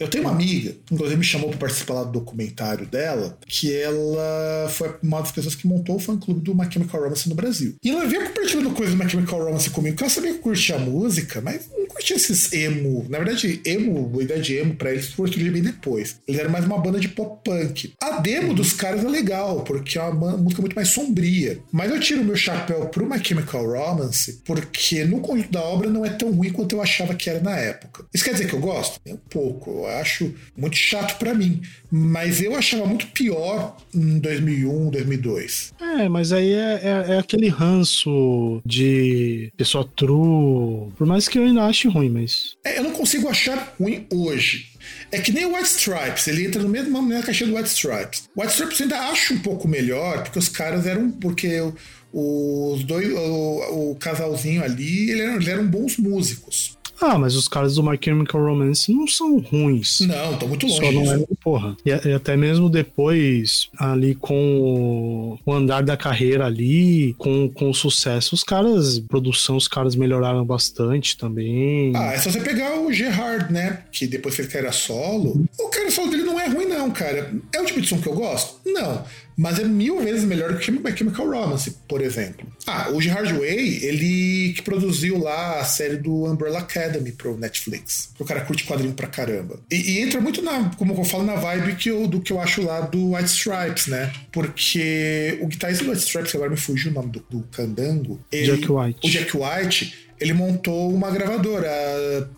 Eu 0.00 0.08
tenho 0.08 0.24
uma 0.24 0.32
amiga, 0.32 0.74
que 0.86 0.94
inclusive 0.94 1.18
me 1.18 1.24
chamou 1.24 1.50
para 1.50 1.58
participar 1.58 1.92
lá 1.92 2.04
do 2.04 2.12
documentário 2.12 2.86
dela, 2.86 3.38
que 3.46 3.70
ela 3.70 4.66
foi 4.70 4.94
uma 5.02 5.20
das 5.20 5.30
pessoas 5.30 5.54
que 5.54 5.66
montou 5.66 5.96
o 5.96 5.98
fã-clube 5.98 6.40
do 6.40 6.54
My 6.54 6.66
Chemical 6.72 7.02
Romance 7.02 7.28
no 7.28 7.34
Brasil. 7.34 7.74
E 7.84 7.90
ela 7.90 8.06
veio 8.06 8.26
compartilhando 8.26 8.70
coisas 8.70 8.94
do 8.94 9.04
My 9.04 9.10
Chemical 9.10 9.44
Romance 9.44 9.68
comigo, 9.68 9.98
que 9.98 10.02
ela 10.02 10.10
sabia 10.10 10.32
que 10.32 10.38
curtia 10.38 10.76
a 10.76 10.78
música, 10.78 11.42
mas 11.42 11.68
não 11.76 11.86
curtia 11.86 12.16
esses 12.16 12.50
emo. 12.50 13.04
Na 13.10 13.18
verdade, 13.18 13.60
emo, 13.62 14.10
a 14.18 14.22
ideia 14.22 14.40
de 14.40 14.56
emo 14.56 14.74
pra 14.74 14.90
eles 14.90 15.08
foi 15.08 15.28
surgir 15.28 15.50
bem 15.50 15.62
depois. 15.62 16.16
Eles 16.26 16.40
eram 16.40 16.50
mais 16.50 16.64
uma 16.64 16.78
banda 16.78 16.98
de 16.98 17.08
pop-punk. 17.08 17.92
A 18.00 18.20
demo 18.20 18.54
dos 18.54 18.72
caras 18.72 19.04
é 19.04 19.08
legal, 19.08 19.64
porque 19.64 19.98
é 19.98 20.02
uma 20.02 20.34
música 20.38 20.62
muito 20.62 20.74
mais 20.74 20.88
sombria. 20.88 21.58
Mas 21.70 21.90
eu 21.90 22.00
tiro 22.00 22.24
meu 22.24 22.36
chapéu 22.36 22.86
pro 22.86 23.06
My 23.06 23.22
Chemical 23.22 23.66
Romance, 23.66 24.40
porque 24.46 25.04
no 25.04 25.20
conjunto 25.20 25.52
da 25.52 25.60
obra 25.60 25.90
não 25.90 26.06
é 26.06 26.10
tão 26.10 26.32
ruim 26.32 26.50
quanto 26.50 26.74
eu 26.74 26.80
achava 26.80 27.14
que 27.14 27.28
era 27.28 27.40
na 27.40 27.56
época. 27.58 28.06
Isso 28.14 28.24
quer 28.24 28.32
dizer 28.32 28.48
que 28.48 28.54
eu 28.54 28.60
gosto? 28.60 28.98
É 29.04 29.12
um 29.12 29.18
pouco. 29.28 29.89
Eu 29.90 29.98
acho 29.98 30.34
muito 30.56 30.76
chato 30.76 31.18
pra 31.18 31.34
mim. 31.34 31.60
Mas 31.90 32.40
eu 32.40 32.54
achava 32.54 32.86
muito 32.86 33.06
pior 33.08 33.76
em 33.94 34.18
2001, 34.18 34.90
2002. 34.90 35.72
É, 35.80 36.08
mas 36.08 36.32
aí 36.32 36.52
é, 36.52 36.80
é, 36.82 37.14
é 37.14 37.18
aquele 37.18 37.48
ranço 37.48 38.62
de 38.64 39.52
pessoa 39.56 39.88
true. 39.96 40.92
Por 40.96 41.06
mais 41.06 41.28
que 41.28 41.38
eu 41.38 41.44
ainda 41.44 41.64
ache 41.64 41.88
ruim, 41.88 42.08
mas. 42.10 42.54
É, 42.64 42.78
eu 42.78 42.84
não 42.84 42.92
consigo 42.92 43.28
achar 43.28 43.74
ruim 43.78 44.06
hoje. 44.12 44.70
É 45.12 45.20
que 45.20 45.32
nem 45.32 45.44
o 45.44 45.54
White 45.54 45.68
Stripes, 45.68 46.26
ele 46.28 46.46
entra 46.46 46.62
no 46.62 46.68
mesmo 46.68 47.00
na 47.02 47.22
caixinha 47.22 47.50
do 47.50 47.56
White 47.56 47.68
Stripes. 47.68 48.28
O 48.34 48.40
White 48.40 48.52
Stripes 48.54 48.80
eu 48.80 48.84
ainda 48.84 48.98
acho 49.10 49.34
um 49.34 49.38
pouco 49.40 49.68
melhor, 49.68 50.22
porque 50.22 50.38
os 50.38 50.48
caras 50.48 50.86
eram. 50.86 51.10
Porque 51.10 51.60
o- 51.60 52.72
os 52.74 52.84
dois. 52.84 53.12
O, 53.12 53.90
o 53.90 53.96
casalzinho 53.96 54.62
ali, 54.64 55.20
eram, 55.20 55.34
eles 55.34 55.48
eram 55.48 55.66
bons 55.66 55.96
músicos. 55.96 56.76
Ah, 57.00 57.18
mas 57.18 57.34
os 57.34 57.48
caras 57.48 57.76
do 57.76 57.82
My 57.82 57.98
Chemical 58.02 58.44
Romance 58.44 58.92
não 58.92 59.06
são 59.06 59.38
ruins. 59.38 60.00
Não, 60.00 60.32
estão 60.32 60.48
muito 60.48 60.66
longe. 60.66 60.80
Só 60.80 60.92
não 60.92 61.12
é, 61.12 61.24
porra. 61.42 61.76
E, 61.84 61.90
e 61.90 62.12
até 62.12 62.36
mesmo 62.36 62.68
depois, 62.68 63.68
ali 63.78 64.14
com 64.14 64.60
o, 64.60 65.38
o 65.44 65.52
andar 65.52 65.82
da 65.82 65.96
carreira 65.96 66.46
ali, 66.46 67.14
com, 67.18 67.48
com 67.48 67.70
o 67.70 67.74
sucesso, 67.74 68.34
os 68.34 68.44
caras, 68.44 68.98
produção, 68.98 69.56
os 69.56 69.66
caras 69.66 69.94
melhoraram 69.96 70.44
bastante 70.44 71.16
também. 71.16 71.92
Ah, 71.96 72.12
é 72.12 72.18
só 72.18 72.30
você 72.30 72.40
pegar 72.40 72.78
o 72.78 72.92
Gerhard, 72.92 73.52
né? 73.52 73.82
Que 73.90 74.06
depois 74.06 74.34
fez 74.34 74.48
carreira 74.48 74.72
solo. 74.72 75.44
O 75.58 75.68
cara 75.68 75.90
solo 75.90 76.10
dele 76.10 76.24
não 76.24 76.38
é 76.38 76.48
ruim, 76.48 76.66
não, 76.80 76.90
cara. 76.90 77.32
É 77.54 77.60
o 77.60 77.64
tipo 77.66 77.80
de 77.80 77.86
som 77.88 78.00
que 78.00 78.08
eu 78.08 78.14
gosto? 78.14 78.60
Não. 78.66 79.04
Mas 79.36 79.58
é 79.58 79.64
mil 79.64 80.00
vezes 80.02 80.24
melhor 80.24 80.52
do 80.52 80.58
que 80.58 80.70
My 80.70 80.94
Chemical 80.94 81.26
Romance, 81.30 81.74
por 81.88 82.02
exemplo. 82.02 82.46
Ah, 82.66 82.90
o 82.92 83.00
Gerhard 83.00 83.32
Way, 83.32 83.84
ele 83.84 84.52
que 84.54 84.60
produziu 84.62 85.18
lá 85.18 85.60
a 85.60 85.64
série 85.64 85.96
do 85.96 86.24
Umbrella 86.26 86.58
Academy 86.58 87.10
pro 87.12 87.38
Netflix. 87.38 88.10
O 88.18 88.24
cara 88.24 88.42
curte 88.42 88.64
quadrinho 88.64 88.92
pra 88.92 89.06
caramba. 89.06 89.58
E, 89.70 89.92
e 89.92 89.98
entra 90.00 90.20
muito 90.20 90.42
na, 90.42 90.70
como 90.76 90.92
eu 90.94 91.04
falo, 91.04 91.24
na 91.24 91.36
vibe 91.36 91.76
que 91.76 91.88
eu, 91.90 92.06
do 92.06 92.20
que 92.20 92.32
eu 92.34 92.40
acho 92.40 92.60
lá 92.62 92.82
do 92.82 93.14
White 93.14 93.30
Stripes, 93.30 93.86
né? 93.86 94.12
Porque 94.30 95.38
o 95.40 95.46
guitarrista 95.46 95.84
do 95.84 95.90
White 95.90 96.02
Stripes, 96.04 96.30
que 96.32 96.36
agora 96.36 96.50
me 96.50 96.56
fugiu 96.58 96.90
o 96.90 96.94
nome 96.94 97.10
do, 97.10 97.24
do 97.30 97.42
Candango. 97.50 98.20
ele- 98.30 98.56
Jack 98.58 98.70
White. 98.70 99.06
O 99.06 99.10
Jack 99.10 99.36
White, 99.36 100.09
ele 100.20 100.34
montou 100.34 100.92
uma 100.92 101.10
gravadora. 101.10 101.68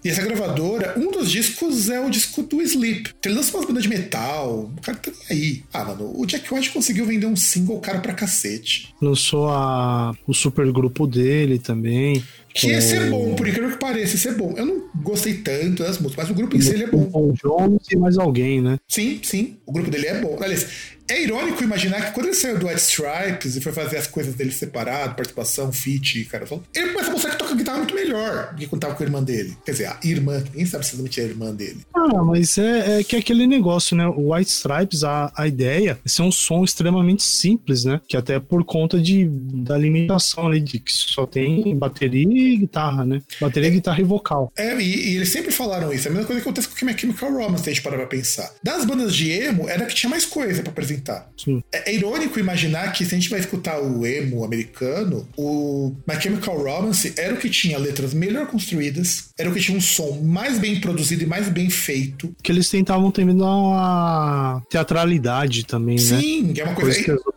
E 0.04 0.08
essa 0.08 0.22
gravadora, 0.22 0.94
um 0.96 1.10
dos 1.10 1.30
discos 1.30 1.90
é 1.90 2.00
o 2.00 2.08
disco 2.08 2.42
do 2.42 2.62
Sleep. 2.62 3.10
Ele 3.24 3.34
lança 3.34 3.56
umas 3.56 3.66
bandas 3.66 3.82
de 3.82 3.88
metal. 3.88 4.70
O 4.76 4.80
cara 4.80 4.96
tá 4.96 5.10
nem 5.10 5.38
aí. 5.38 5.62
Ah, 5.72 5.84
mano, 5.84 6.12
o 6.16 6.24
Jack 6.24 6.52
White 6.52 6.70
conseguiu 6.70 7.04
vender 7.04 7.26
um 7.26 7.36
single 7.36 7.80
cara 7.80 7.98
pra 7.98 8.12
cacete. 8.12 8.94
Lançou 9.00 9.48
a, 9.48 10.14
o 10.26 10.32
super 10.32 10.70
grupo 10.70 11.06
dele 11.06 11.58
também. 11.58 12.22
Que 12.54 12.70
esse 12.70 12.94
é 12.94 13.08
bom, 13.08 13.34
por 13.34 13.48
incrível 13.48 13.70
que 13.70 13.78
pareça, 13.78 14.14
esse 14.14 14.28
é 14.28 14.32
bom. 14.32 14.54
Eu 14.56 14.66
não 14.66 14.82
gostei 14.96 15.34
tanto 15.34 15.82
das 15.82 15.98
músicas, 15.98 16.24
mas 16.24 16.30
o 16.30 16.34
grupo 16.34 16.54
em 16.54 16.60
si 16.60 16.74
ele 16.74 16.84
é 16.84 16.86
bom. 16.86 17.08
O 17.12 17.32
Jones 17.32 17.80
e 17.90 17.96
mais 17.96 18.18
alguém, 18.18 18.60
né? 18.60 18.78
Sim, 18.86 19.20
sim, 19.22 19.56
o 19.64 19.72
grupo 19.72 19.90
dele 19.90 20.06
é 20.06 20.20
bom. 20.20 20.36
Aliás, 20.38 20.66
é 21.12 21.22
irônico 21.22 21.62
imaginar 21.62 22.06
que 22.06 22.12
quando 22.12 22.26
ele 22.26 22.34
saiu 22.34 22.58
do 22.58 22.66
White 22.66 22.80
Stripes 22.80 23.56
e 23.56 23.60
foi 23.60 23.72
fazer 23.72 23.98
as 23.98 24.06
coisas 24.06 24.34
dele 24.34 24.50
separado, 24.50 25.14
participação, 25.14 25.70
feat, 25.70 26.24
cara, 26.24 26.46
ele 26.74 26.88
começa 26.92 27.10
a 27.10 27.12
mostrar 27.12 27.30
que 27.32 27.38
toca 27.38 27.54
guitarra 27.54 27.78
muito 27.78 27.94
melhor 27.94 28.52
do 28.52 28.56
que 28.56 28.66
quando 28.66 28.80
tava 28.80 28.94
com 28.94 29.02
a 29.02 29.06
irmã 29.06 29.22
dele. 29.22 29.56
Quer 29.64 29.72
dizer, 29.72 29.86
a 29.86 29.98
irmã, 30.02 30.42
ninguém 30.52 30.66
sabe 30.66 30.86
se 30.86 31.20
é 31.20 31.22
a 31.22 31.26
irmã 31.26 31.54
dele. 31.54 31.80
Ah, 31.94 32.22
mas 32.24 32.56
é, 32.56 33.00
é 33.00 33.04
que 33.04 33.16
é 33.16 33.18
aquele 33.18 33.46
negócio, 33.46 33.96
né? 33.96 34.06
O 34.06 34.32
White 34.32 34.50
Stripes, 34.50 35.04
a, 35.04 35.30
a 35.36 35.46
ideia 35.46 35.98
é 36.04 36.08
ser 36.08 36.22
um 36.22 36.32
som 36.32 36.64
extremamente 36.64 37.22
simples, 37.22 37.84
né? 37.84 38.00
Que 38.08 38.16
até 38.16 38.40
por 38.40 38.64
conta 38.64 38.98
de, 39.00 39.28
da 39.28 39.76
limitação 39.76 40.46
ali, 40.46 40.60
de 40.60 40.78
que 40.78 40.92
só 40.92 41.26
tem 41.26 41.76
bateria 41.76 42.52
e 42.52 42.56
guitarra, 42.56 43.04
né? 43.04 43.20
Bateria, 43.40 43.68
é, 43.68 43.72
guitarra 43.72 44.00
e 44.00 44.04
vocal. 44.04 44.52
É, 44.56 44.74
e, 44.80 45.12
e, 45.12 45.16
eles 45.16 45.30
sempre 45.30 45.52
falaram 45.52 45.92
isso. 45.92 46.08
É 46.08 46.10
a 46.10 46.14
mesma 46.14 46.26
coisa 46.26 46.40
que 46.40 46.48
acontece 46.48 46.68
com 46.68 46.74
o 46.74 46.98
Chemical 46.98 47.32
Romance, 47.32 47.64
se 47.64 47.70
a 47.70 47.72
gente 47.72 47.82
parar 47.82 47.98
pra 47.98 48.06
pensar. 48.06 48.52
Das 48.62 48.84
bandas 48.84 49.14
de 49.14 49.30
emo, 49.30 49.68
era 49.68 49.84
que 49.86 49.94
tinha 49.94 50.10
mais 50.10 50.24
coisa 50.24 50.62
para 50.62 50.70
apresentar. 50.70 51.01
Sim. 51.36 51.62
É, 51.72 51.90
é, 51.90 51.94
irônico 51.94 52.38
imaginar 52.38 52.92
que 52.92 53.04
se 53.04 53.14
a 53.14 53.18
gente 53.18 53.30
vai 53.30 53.40
escutar 53.40 53.80
o 53.80 54.06
emo 54.06 54.44
americano, 54.44 55.26
o 55.36 55.94
My 56.06 56.20
Chemical 56.20 56.56
Romance 56.56 57.14
era 57.16 57.34
o 57.34 57.36
que 57.36 57.48
tinha 57.50 57.78
letras 57.78 58.14
melhor 58.14 58.46
construídas, 58.46 59.30
era 59.38 59.50
o 59.50 59.52
que 59.52 59.60
tinha 59.60 59.76
um 59.76 59.80
som 59.80 60.20
mais 60.22 60.58
bem 60.58 60.80
produzido 60.80 61.22
e 61.22 61.26
mais 61.26 61.48
bem 61.48 61.68
feito. 61.70 62.34
Que 62.42 62.52
eles 62.52 62.68
tentavam 62.68 63.10
ter 63.10 63.24
uma 63.24 64.62
teatralidade 64.68 65.64
também, 65.64 65.98
Sim, 65.98 66.14
né? 66.14 66.20
Sim, 66.20 66.54
é 66.60 66.64
uma 66.64 66.74
coisa. 66.74 67.04
coisa 67.04 67.22
que 67.22 67.32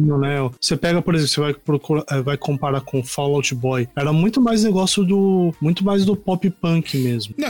né? 0.00 0.50
Você 0.60 0.76
pega, 0.76 1.00
por 1.00 1.14
exemplo, 1.14 1.32
você 1.32 1.40
vai 1.40 1.54
procurar, 1.54 2.04
eh, 2.10 2.22
vai 2.22 2.36
comparar 2.36 2.80
com 2.80 3.02
Fallout 3.02 3.54
Boy. 3.54 3.88
Era 3.94 4.12
muito 4.12 4.40
mais 4.40 4.64
negócio 4.64 5.04
do. 5.04 5.54
Muito 5.60 5.84
mais 5.84 6.04
do 6.04 6.16
pop 6.16 6.48
punk 6.50 6.98
mesmo. 6.98 7.34
Não, 7.36 7.48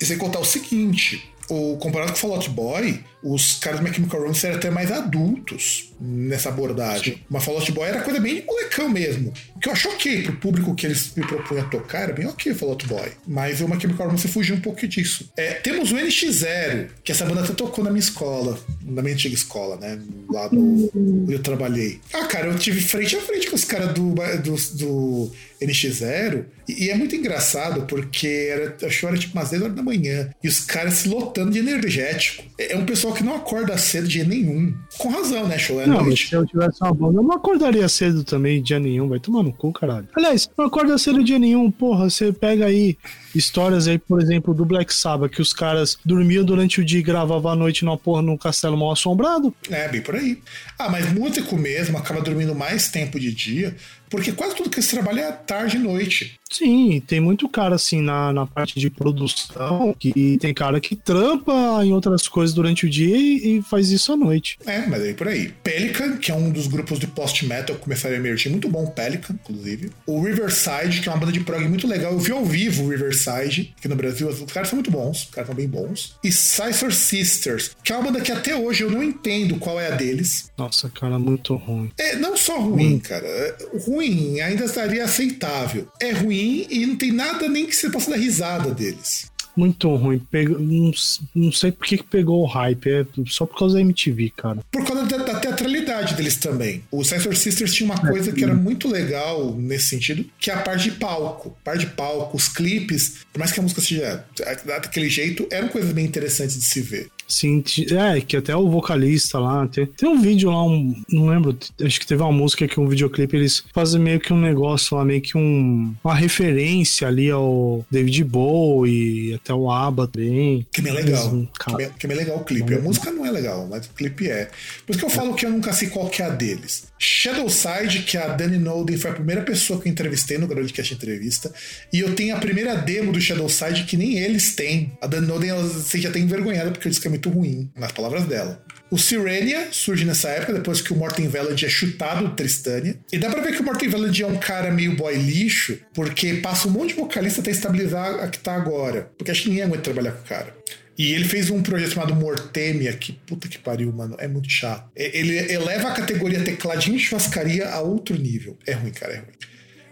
e 0.00 0.04
sem 0.04 0.18
contar 0.18 0.40
o 0.40 0.44
seguinte: 0.44 1.30
o, 1.48 1.76
comparado 1.78 2.12
com 2.12 2.18
Fallout 2.18 2.50
Boy, 2.50 3.04
os 3.22 3.58
caras 3.58 3.80
do 3.80 3.86
My 3.86 3.94
Chemical 3.94 4.20
Romance 4.20 4.46
eram 4.46 4.56
até 4.56 4.70
mais 4.70 4.90
adultos 4.92 5.92
nessa 6.00 6.48
abordagem. 6.48 7.14
Sim. 7.14 7.20
Mas 7.28 7.44
Fallout 7.44 7.70
Boy 7.72 7.88
era 7.88 8.00
coisa 8.02 8.20
bem 8.20 8.36
de 8.36 8.46
molecão 8.46 8.88
mesmo. 8.88 9.32
O 9.56 9.58
que 9.58 9.68
eu 9.68 9.72
acho 9.72 9.88
ok 9.88 10.22
pro 10.22 10.36
público 10.36 10.74
que 10.74 10.86
eles 10.86 11.12
me 11.16 11.26
propunham 11.26 11.64
a 11.64 11.68
tocar, 11.68 12.02
era 12.02 12.12
bem 12.12 12.26
ok 12.26 12.54
Fallout 12.54 12.86
Boy. 12.86 13.12
Mas 13.26 13.60
My 13.60 13.80
Chemical 13.80 14.06
Romance 14.06 14.28
fugiu 14.28 14.56
um 14.56 14.60
pouco 14.60 14.86
disso. 14.86 15.30
É, 15.36 15.54
temos 15.54 15.92
o 15.92 15.96
NX0, 15.96 16.88
que 17.02 17.12
essa 17.12 17.24
banda 17.24 17.42
até 17.42 17.52
tocou 17.52 17.84
na 17.84 17.90
minha 17.90 18.00
escola, 18.00 18.58
na 18.82 19.02
minha 19.02 19.14
antiga 19.14 19.34
escola, 19.34 19.76
né? 19.76 19.98
Lá 20.30 20.48
no, 20.50 20.90
onde 20.94 21.32
eu 21.32 21.42
trabalhei. 21.42 22.00
Ah, 22.12 22.24
cara, 22.26 22.46
eu 22.46 22.58
tive 22.58 22.80
frente 22.80 23.16
a 23.16 23.20
frente 23.20 23.48
com 23.48 23.56
os 23.56 23.64
caras 23.64 23.92
do, 23.92 24.14
do, 24.14 24.56
do 24.76 25.32
NX0 25.60 26.44
e, 26.68 26.84
e, 26.84 26.90
é 26.90 26.94
muito 26.94 27.16
engraçado 27.16 27.82
porque 27.86 28.48
era, 28.50 28.76
acho 28.86 29.00
que 29.00 29.06
era 29.06 29.18
tipo 29.18 29.36
umas 29.36 29.50
10 29.50 29.62
horas 29.62 29.74
da 29.74 29.82
manhã 29.82 30.30
e 30.42 30.48
os 30.48 30.60
caras 30.60 30.94
se 30.94 31.08
lotando 31.08 31.50
de 31.50 31.58
energético. 31.58 32.44
É, 32.58 32.72
é 32.74 32.76
um 32.76 32.84
pessoal 32.84 33.14
que 33.14 33.24
não 33.24 33.34
acorda 33.34 33.76
cedo 33.76 34.06
dia 34.06 34.24
nenhum. 34.24 34.74
Com 34.98 35.08
razão, 35.08 35.48
né, 35.48 35.58
show 35.58 35.80
é 35.80 35.86
Não, 35.88 36.04
noite. 36.04 36.28
se 36.28 36.34
eu 36.34 36.46
tivesse 36.46 36.82
uma 36.82 36.92
banda, 36.92 37.18
eu 37.18 37.22
não 37.22 37.32
acordaria 37.32 37.88
cedo 37.88 38.24
também 38.24 38.62
dia 38.62 38.78
nenhum, 38.78 39.08
vai 39.08 39.18
tomar 39.18 39.42
no 39.42 39.52
cu, 39.52 39.72
caralho. 39.72 40.08
Aliás, 40.16 40.48
não 40.56 40.66
acorda 40.66 40.96
cedo 40.98 41.22
dia 41.24 41.38
nenhum, 41.38 41.70
porra, 41.70 42.08
você 42.08 42.32
pega 42.32 42.66
aí 42.66 42.96
histórias 43.34 43.86
aí, 43.86 43.98
por 43.98 44.20
exemplo, 44.20 44.54
do 44.54 44.64
Black 44.64 44.92
Sabbath, 44.92 45.30
que 45.30 45.42
os 45.42 45.52
caras 45.52 45.98
dormiam 46.04 46.44
durante 46.44 46.80
o 46.80 46.84
dia 46.84 47.00
e 47.00 47.02
gravavam 47.02 47.52
à 47.52 47.56
noite 47.56 47.84
numa 47.84 47.96
porra 47.96 48.22
num 48.22 48.36
castelo 48.36 48.76
mal 48.76 48.92
assombrado. 48.92 49.54
É, 49.70 49.88
bem 49.88 50.00
por 50.00 50.16
aí. 50.16 50.38
Ah, 50.78 50.88
mas 50.88 51.12
músico 51.12 51.56
mesmo 51.56 51.98
acaba 51.98 52.20
dormindo 52.20 52.54
mais 52.54 52.90
tempo 52.90 53.18
de 53.18 53.32
dia, 53.32 53.76
porque 54.10 54.32
quase 54.32 54.54
tudo 54.54 54.70
que 54.70 54.82
se 54.82 54.90
trabalha 54.90 55.20
é 55.20 55.32
tarde 55.32 55.76
e 55.76 55.80
noite. 55.80 56.38
Sim, 56.50 57.02
tem 57.06 57.20
muito 57.20 57.48
cara 57.48 57.74
assim 57.74 58.00
na, 58.00 58.32
na 58.32 58.46
parte 58.46 58.80
de 58.80 58.88
produção 58.88 59.94
que 59.98 60.38
tem 60.40 60.54
cara 60.54 60.80
que 60.80 60.96
trampa 60.96 61.52
em 61.84 61.92
outras 61.92 62.26
coisas 62.26 62.54
durante 62.54 62.86
o 62.86 62.90
dia 62.90 63.16
e, 63.16 63.58
e 63.58 63.62
faz 63.62 63.90
isso 63.90 64.12
à 64.12 64.16
noite. 64.16 64.58
É, 64.66 64.86
mas 64.86 65.02
aí 65.02 65.14
por 65.14 65.28
aí. 65.28 65.52
Pelican, 65.62 66.16
que 66.16 66.30
é 66.30 66.34
um 66.34 66.50
dos 66.50 66.66
grupos 66.66 66.98
de 66.98 67.06
post-metal 67.06 67.76
que 67.76 67.82
começaram 67.82 68.14
a 68.14 68.18
emergir, 68.18 68.50
muito 68.50 68.68
bom 68.68 68.86
Pelican, 68.86 69.34
inclusive. 69.34 69.90
O 70.06 70.22
Riverside, 70.22 71.00
que 71.02 71.08
é 71.08 71.12
uma 71.12 71.18
banda 71.18 71.32
de 71.32 71.40
prog 71.40 71.62
muito 71.68 71.86
legal. 71.86 72.12
Eu 72.12 72.18
vi 72.18 72.32
ao 72.32 72.44
vivo 72.44 72.84
o 72.84 72.88
Riverside 72.88 73.74
aqui 73.78 73.88
no 73.88 73.96
Brasil. 73.96 74.28
Os 74.28 74.40
caras 74.52 74.68
são 74.68 74.76
muito 74.76 74.90
bons, 74.90 75.24
os 75.24 75.30
caras 75.30 75.48
são 75.48 75.56
bem 75.56 75.68
bons. 75.68 76.16
E 76.24 76.32
Scissor 76.32 76.92
Sisters, 76.92 77.76
que 77.84 77.92
é 77.92 77.96
uma 77.96 78.04
banda 78.04 78.20
que 78.20 78.32
até 78.32 78.56
hoje 78.56 78.84
eu 78.84 78.90
não 78.90 79.02
entendo 79.02 79.56
qual 79.56 79.78
é 79.78 79.88
a 79.88 79.96
deles. 79.96 80.50
Nossa, 80.56 80.88
cara, 80.88 81.18
muito 81.18 81.54
ruim. 81.56 81.90
É, 81.98 82.16
não 82.16 82.36
só 82.36 82.58
ruim, 82.58 82.94
hum. 82.94 83.00
cara. 83.00 83.26
É, 83.26 83.56
ruim 83.86 83.97
ainda 84.00 84.64
estaria 84.64 85.04
aceitável. 85.04 85.88
É 86.00 86.12
ruim 86.12 86.28
ruim 86.28 86.66
e 86.70 86.86
não 86.86 86.96
tem 86.96 87.10
nada 87.10 87.48
nem 87.48 87.66
que 87.66 87.74
você 87.74 87.90
possa 87.90 88.10
dar 88.10 88.16
risada 88.16 88.70
deles. 88.72 89.30
Muito 89.56 89.92
ruim. 89.96 90.20
Pegou, 90.30 90.60
não, 90.60 90.92
não 91.34 91.50
sei 91.50 91.72
por 91.72 91.84
que 91.84 92.00
pegou 92.00 92.42
o 92.42 92.46
hype. 92.46 92.88
É 92.88 93.04
só 93.26 93.44
por 93.44 93.58
causa 93.58 93.74
da 93.74 93.80
MTV, 93.80 94.32
cara. 94.36 94.60
Por 94.70 94.84
causa 94.84 95.04
da, 95.04 95.16
da 95.16 95.40
teatralidade 95.40 96.14
deles 96.14 96.36
também. 96.36 96.84
O 96.92 97.02
Sensor 97.02 97.34
Sisters 97.34 97.74
tinha 97.74 97.90
uma 97.90 98.00
é, 98.00 98.08
coisa 98.08 98.30
que 98.30 98.44
era 98.44 98.54
muito 98.54 98.86
legal 98.86 99.52
nesse 99.56 99.86
sentido, 99.86 100.24
que 100.38 100.48
é 100.48 100.54
a 100.54 100.58
parte 100.58 100.90
de 100.90 100.96
palco. 100.96 101.56
A 101.60 101.64
parte 101.64 101.86
de 101.86 101.92
palco, 101.92 102.36
os 102.36 102.48
clipes, 102.48 103.26
por 103.32 103.40
mais 103.40 103.50
que 103.50 103.58
a 103.58 103.62
música 103.62 103.80
seja 103.80 104.24
daquele 104.64 105.10
jeito, 105.10 105.48
eram 105.50 105.66
coisas 105.68 105.90
bem 105.90 106.04
interessantes 106.04 106.56
de 106.56 106.64
se 106.64 106.80
ver. 106.80 107.10
Sim, 107.28 107.62
é, 107.90 108.20
que 108.22 108.38
até 108.38 108.56
o 108.56 108.70
vocalista 108.70 109.38
lá. 109.38 109.68
Tem, 109.68 109.84
tem 109.84 110.08
um 110.08 110.20
vídeo 110.20 110.50
lá, 110.50 110.64
um, 110.64 110.94
não 111.10 111.26
lembro, 111.26 111.56
acho 111.82 112.00
que 112.00 112.06
teve 112.06 112.22
uma 112.22 112.32
música 112.32 112.66
que 112.66 112.80
um 112.80 112.88
videoclipe, 112.88 113.36
eles 113.36 113.62
fazem 113.74 114.00
meio 114.00 114.18
que 114.18 114.32
um 114.32 114.40
negócio 114.40 114.96
lá, 114.96 115.04
meio 115.04 115.20
que 115.20 115.36
um, 115.36 115.94
uma 116.02 116.14
referência 116.14 117.06
ali 117.06 117.30
ao 117.30 117.84
David 117.90 118.24
Bowie, 118.24 119.34
até 119.34 119.52
o 119.52 119.70
ABBA 119.70 120.08
também. 120.08 120.66
Que 120.72 120.80
é 120.80 120.84
bem 120.84 120.92
legal. 120.94 121.48
Que, 121.58 121.82
é, 121.82 121.90
que 121.90 122.06
é 122.06 122.08
bem 122.08 122.16
legal 122.16 122.36
o 122.38 122.44
clipe. 122.44 122.74
A 122.74 122.80
música 122.80 123.10
não 123.10 123.26
é 123.26 123.30
legal, 123.30 123.66
mas 123.68 123.86
o 123.86 123.90
clipe 123.90 124.28
é. 124.30 124.48
Por 124.86 124.92
isso 124.92 124.98
que 124.98 125.04
eu 125.04 125.10
falo 125.10 125.34
que 125.34 125.44
eu 125.44 125.50
nunca 125.50 125.72
sei 125.74 125.88
qual 125.88 126.08
que 126.08 126.22
é 126.22 126.26
a 126.26 126.30
deles. 126.30 126.88
Shadowside, 126.98 128.02
que 128.02 128.16
a 128.16 128.28
Dani 128.28 128.58
Noden 128.58 128.96
foi 128.96 129.10
a 129.10 129.14
primeira 129.14 129.42
pessoa 129.42 129.80
que 129.80 129.88
eu 129.88 129.92
entrevistei 129.92 130.38
no 130.38 130.46
Groundcast 130.46 130.94
Entrevista. 130.94 131.52
E 131.92 132.00
eu 132.00 132.14
tenho 132.14 132.34
a 132.34 132.38
primeira 132.38 132.74
demo 132.74 133.12
do 133.12 133.20
Shadowside 133.20 133.84
que 133.84 133.96
nem 133.96 134.18
eles 134.18 134.54
têm. 134.54 134.92
A 135.00 135.06
Dani 135.06 135.26
Noden, 135.26 135.50
ela 135.50 135.68
se 135.68 136.00
já 136.00 136.10
tem 136.10 136.22
envergonhada 136.22 136.70
porque 136.70 136.88
eu 136.88 136.90
disse 136.90 137.00
que 137.00 137.06
é 137.06 137.10
muito 137.18 137.28
ruim, 137.28 137.70
nas 137.76 137.92
palavras 137.92 138.24
dela. 138.24 138.64
O 138.90 138.96
Sirenia 138.96 139.68
surge 139.70 140.04
nessa 140.04 140.28
época, 140.30 140.54
depois 140.54 140.80
que 140.80 140.92
o 140.92 140.96
Morten 140.96 141.28
Veland 141.28 141.62
é 141.62 141.68
chutado 141.68 142.26
do 142.26 142.34
Tristania. 142.34 142.98
E 143.12 143.18
dá 143.18 143.28
pra 143.28 143.42
ver 143.42 143.52
que 143.52 143.60
o 143.60 143.64
Morten 143.64 143.88
Veland 143.88 144.22
é 144.22 144.26
um 144.26 144.38
cara 144.38 144.70
meio 144.70 144.96
boy 144.96 145.14
lixo, 145.14 145.78
porque 145.92 146.34
passa 146.34 146.68
um 146.68 146.70
monte 146.70 146.90
de 146.90 147.00
vocalista 147.00 147.40
até 147.40 147.50
estabilizar 147.50 148.20
a 148.20 148.28
que 148.28 148.38
tá 148.38 148.54
agora. 148.54 149.10
Porque 149.18 149.30
acho 149.30 149.42
que 149.42 149.48
ninguém 149.50 149.64
aguenta 149.64 149.82
trabalhar 149.82 150.12
com 150.12 150.22
o 150.22 150.28
cara. 150.28 150.56
E 150.96 151.12
ele 151.12 151.24
fez 151.24 151.50
um 151.50 151.62
projeto 151.62 151.92
chamado 151.92 152.14
Mortemia, 152.14 152.92
que 152.94 153.12
puta 153.12 153.46
que 153.46 153.58
pariu, 153.58 153.92
mano. 153.92 154.16
É 154.18 154.26
muito 154.26 154.50
chato. 154.50 154.90
Ele 154.96 155.36
eleva 155.52 155.88
a 155.88 155.92
categoria 155.92 156.42
tecladinho 156.42 156.96
de 156.96 157.04
churrascaria 157.04 157.68
a 157.68 157.80
outro 157.80 158.16
nível. 158.16 158.58
É 158.66 158.72
ruim, 158.72 158.90
cara, 158.90 159.12
é 159.12 159.16
ruim. 159.18 159.34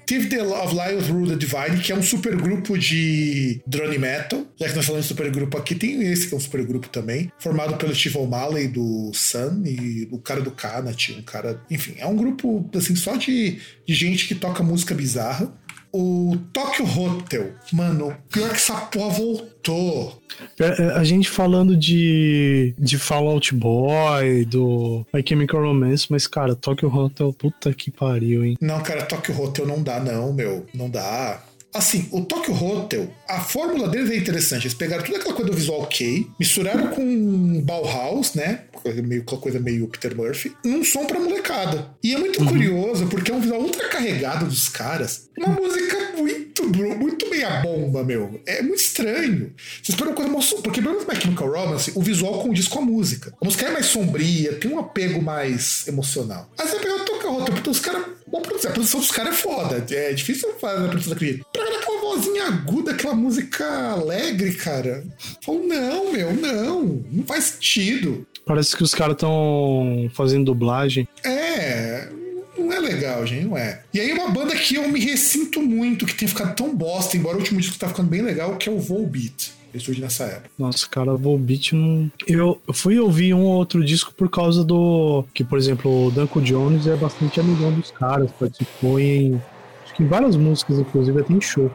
Tive 0.07 0.29
the 0.29 0.41
of 0.41 0.73
Lion 0.73 1.03
Through 1.03 1.27
the 1.31 1.35
Divine, 1.35 1.83
que 1.83 1.91
é 1.91 1.97
um 1.97 2.03
supergrupo 2.03 2.79
de 2.79 3.61
drone 3.67 3.99
metal. 3.99 4.47
Já 4.57 4.69
que 4.69 4.77
nós 4.77 4.87
falamos 4.87 5.07
de 5.07 5.09
supergrupo 5.09 5.59
aqui, 5.59 5.75
tem 5.75 6.01
esse 6.01 6.29
que 6.29 6.35
é 6.35 6.37
um 6.37 6.41
supergrupo 6.41 6.89
também, 6.89 7.33
formado 7.41 7.77
pelo 7.77 7.93
Steve 7.93 8.17
O'Malley 8.17 8.69
do 8.69 9.11
Sun 9.13 9.65
e 9.65 10.07
o 10.13 10.19
cara 10.19 10.41
do 10.41 10.53
Kanat, 10.53 11.11
um 11.11 11.23
cara. 11.23 11.61
Enfim, 11.69 11.95
é 11.99 12.07
um 12.07 12.15
grupo 12.15 12.71
assim 12.73 12.95
só 12.95 13.17
de, 13.17 13.59
de 13.85 13.95
gente 13.95 14.29
que 14.29 14.35
toca 14.37 14.63
música 14.63 14.95
bizarra. 14.95 15.53
O 15.93 16.37
Tokyo 16.53 16.85
Hotel, 16.85 17.55
mano, 17.73 18.15
pior 18.31 18.51
que 18.51 18.57
essa 18.57 18.75
porra 18.75 19.11
voltou. 19.11 20.21
É, 20.59 20.83
é, 20.83 20.91
a 20.93 21.05
gente 21.05 21.31
falando 21.31 21.77
de, 21.77 22.75
de 22.79 22.99
Fallout 22.99 23.55
Boy, 23.55 24.45
do 24.45 25.07
My 25.13 25.23
Chemical 25.27 25.63
Romance, 25.63 26.07
mas, 26.11 26.27
cara, 26.27 26.55
Tokyo 26.55 26.95
Hotel, 26.95 27.33
puta 27.33 27.73
que 27.73 27.91
pariu, 27.91 28.45
hein? 28.45 28.57
Não, 28.61 28.83
cara, 28.83 29.05
Tokyo 29.05 29.41
Hotel 29.41 29.67
não 29.67 29.83
dá, 29.83 29.99
não, 29.99 30.33
meu. 30.33 30.67
Não 30.75 30.91
dá. 30.91 31.43
Assim, 31.77 32.09
o 32.11 32.23
Tokyo 32.23 32.55
Hotel, 32.55 33.07
a 33.29 33.39
fórmula 33.39 33.87
deles 33.87 34.11
é 34.11 34.17
interessante. 34.17 34.63
Eles 34.63 34.73
pegaram 34.73 35.05
toda 35.05 35.19
aquela 35.19 35.35
coisa 35.35 35.51
do 35.51 35.57
visual 35.57 35.83
ok, 35.83 36.27
misturaram 36.41 36.89
com 36.89 37.61
Bauhaus, 37.61 38.33
né? 38.33 38.63
Coisa 38.73 39.03
meio, 39.03 39.21
aquela 39.21 39.41
coisa 39.43 39.61
meio 39.61 39.87
Peter 39.87 40.17
Murphy, 40.17 40.57
num 40.65 40.83
som 40.83 41.05
pra 41.05 41.21
molecada. 41.21 41.91
E 42.03 42.15
é 42.15 42.19
muito 42.19 42.41
uhum. 42.41 42.47
curioso, 42.47 43.07
porque 43.09 43.31
é 43.31 43.35
um 43.35 43.41
visual 43.41 43.61
ultra 43.61 43.91
carregado 43.91 44.47
dos 44.47 44.71
caras. 44.71 45.29
Uma 45.37 45.49
música 45.49 46.13
muito, 46.17 46.67
muito 46.67 47.29
meia 47.29 47.61
bomba, 47.61 48.03
meu. 48.03 48.41
É 48.47 48.63
muito 48.63 48.81
estranho. 48.81 49.53
Vocês 49.59 49.91
esperam 49.91 50.15
coisa 50.15 50.31
mais. 50.31 50.55
Porque 50.55 50.81
pelo 50.81 50.95
menos 50.95 51.07
My 51.07 51.21
Chemical 51.21 51.51
Romance, 51.51 51.93
o 51.95 52.01
visual 52.01 52.43
condiz 52.43 52.69
com 52.69 52.79
a 52.79 52.83
música. 52.83 53.35
A 53.39 53.45
música 53.45 53.67
é 53.67 53.71
mais 53.71 53.85
sombria, 53.85 54.55
tem 54.55 54.71
um 54.71 54.79
apego 54.79 55.21
mais 55.21 55.87
emocional. 55.87 56.51
Aí 56.57 56.67
você 56.67 56.79
pega 56.79 56.95
o 56.95 57.05
Tokyo 57.05 57.35
Hotel, 57.35 57.55
porque 57.55 57.69
os 57.69 57.81
caras 57.81 58.16
Bom, 58.29 58.39
a 58.39 58.71
produção 58.71 59.01
dos 59.01 59.11
caras 59.11 59.35
é 59.35 59.37
foda. 59.37 59.87
É 59.91 60.13
difícil 60.13 60.53
fazer 60.61 60.85
a 60.85 60.89
produção 60.89 61.13
daquele. 61.13 61.45
Pra 61.53 61.63
aquela 61.63 62.01
vozinha 62.01 62.45
aguda, 62.47 62.91
aquela 62.91 63.15
música 63.15 63.65
alegre, 63.91 64.55
cara. 64.55 65.05
Falou, 65.45 65.67
não, 65.67 66.13
meu, 66.13 66.35
não. 66.35 67.05
Não 67.11 67.25
faz 67.25 67.45
sentido. 67.45 68.27
Parece 68.45 68.77
que 68.77 68.83
os 68.83 68.95
caras 68.95 69.15
estão 69.15 70.11
fazendo 70.15 70.47
dublagem. 70.47 71.09
É, 71.25 72.09
não 72.57 72.73
é 72.73 72.79
legal, 72.79 73.27
gente, 73.27 73.45
não 73.45 73.57
é. 73.57 73.83
E 73.93 74.01
aí 74.01 74.13
uma 74.13 74.29
banda 74.31 74.55
que 74.55 74.77
eu 74.77 74.89
me 74.89 75.01
ressinto 75.01 75.61
muito, 75.61 76.07
que 76.07 76.15
tem 76.15 76.29
ficado 76.29 76.55
tão 76.55 76.75
bosta, 76.75 77.17
embora 77.17 77.37
o 77.37 77.41
último 77.41 77.61
disco 77.61 77.79
tá 77.79 77.89
ficando 77.89 78.09
bem 78.09 78.23
legal, 78.23 78.57
que 78.57 78.69
é 78.69 78.73
o 78.73 78.79
Volbeat. 78.79 79.56
Ele 79.73 79.83
surge 79.83 80.01
nessa 80.01 80.25
época. 80.25 80.51
Nossa, 80.59 80.89
cara, 80.89 81.15
Volbeat 81.15 81.75
não. 81.75 82.11
Eu 82.27 82.61
fui 82.73 82.99
ouvir 82.99 83.35
um 83.35 83.43
ou 83.43 83.55
outro 83.55 83.85
disco 83.85 84.13
por 84.15 84.31
causa 84.31 84.65
do. 84.65 85.25
Que, 85.35 85.45
por 85.45 85.59
exemplo, 85.59 86.07
o 86.07 86.11
Danko 86.11 86.41
Jones 86.41 86.87
é 86.87 86.97
bastante 86.97 87.41
amigão 87.41 87.73
dos 87.73 87.91
caras, 87.91 88.31
participou 88.33 88.99
em. 88.99 89.41
Acho 89.85 89.95
que 89.95 90.03
em 90.03 90.07
várias 90.07 90.37
músicas, 90.37 90.79
inclusive, 90.79 91.21
até 91.21 91.33
em 91.33 91.41
show. 91.41 91.71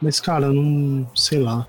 Mas, 0.00 0.20
cara, 0.20 0.52
não. 0.52 1.06
sei 1.14 1.38
lá. 1.38 1.66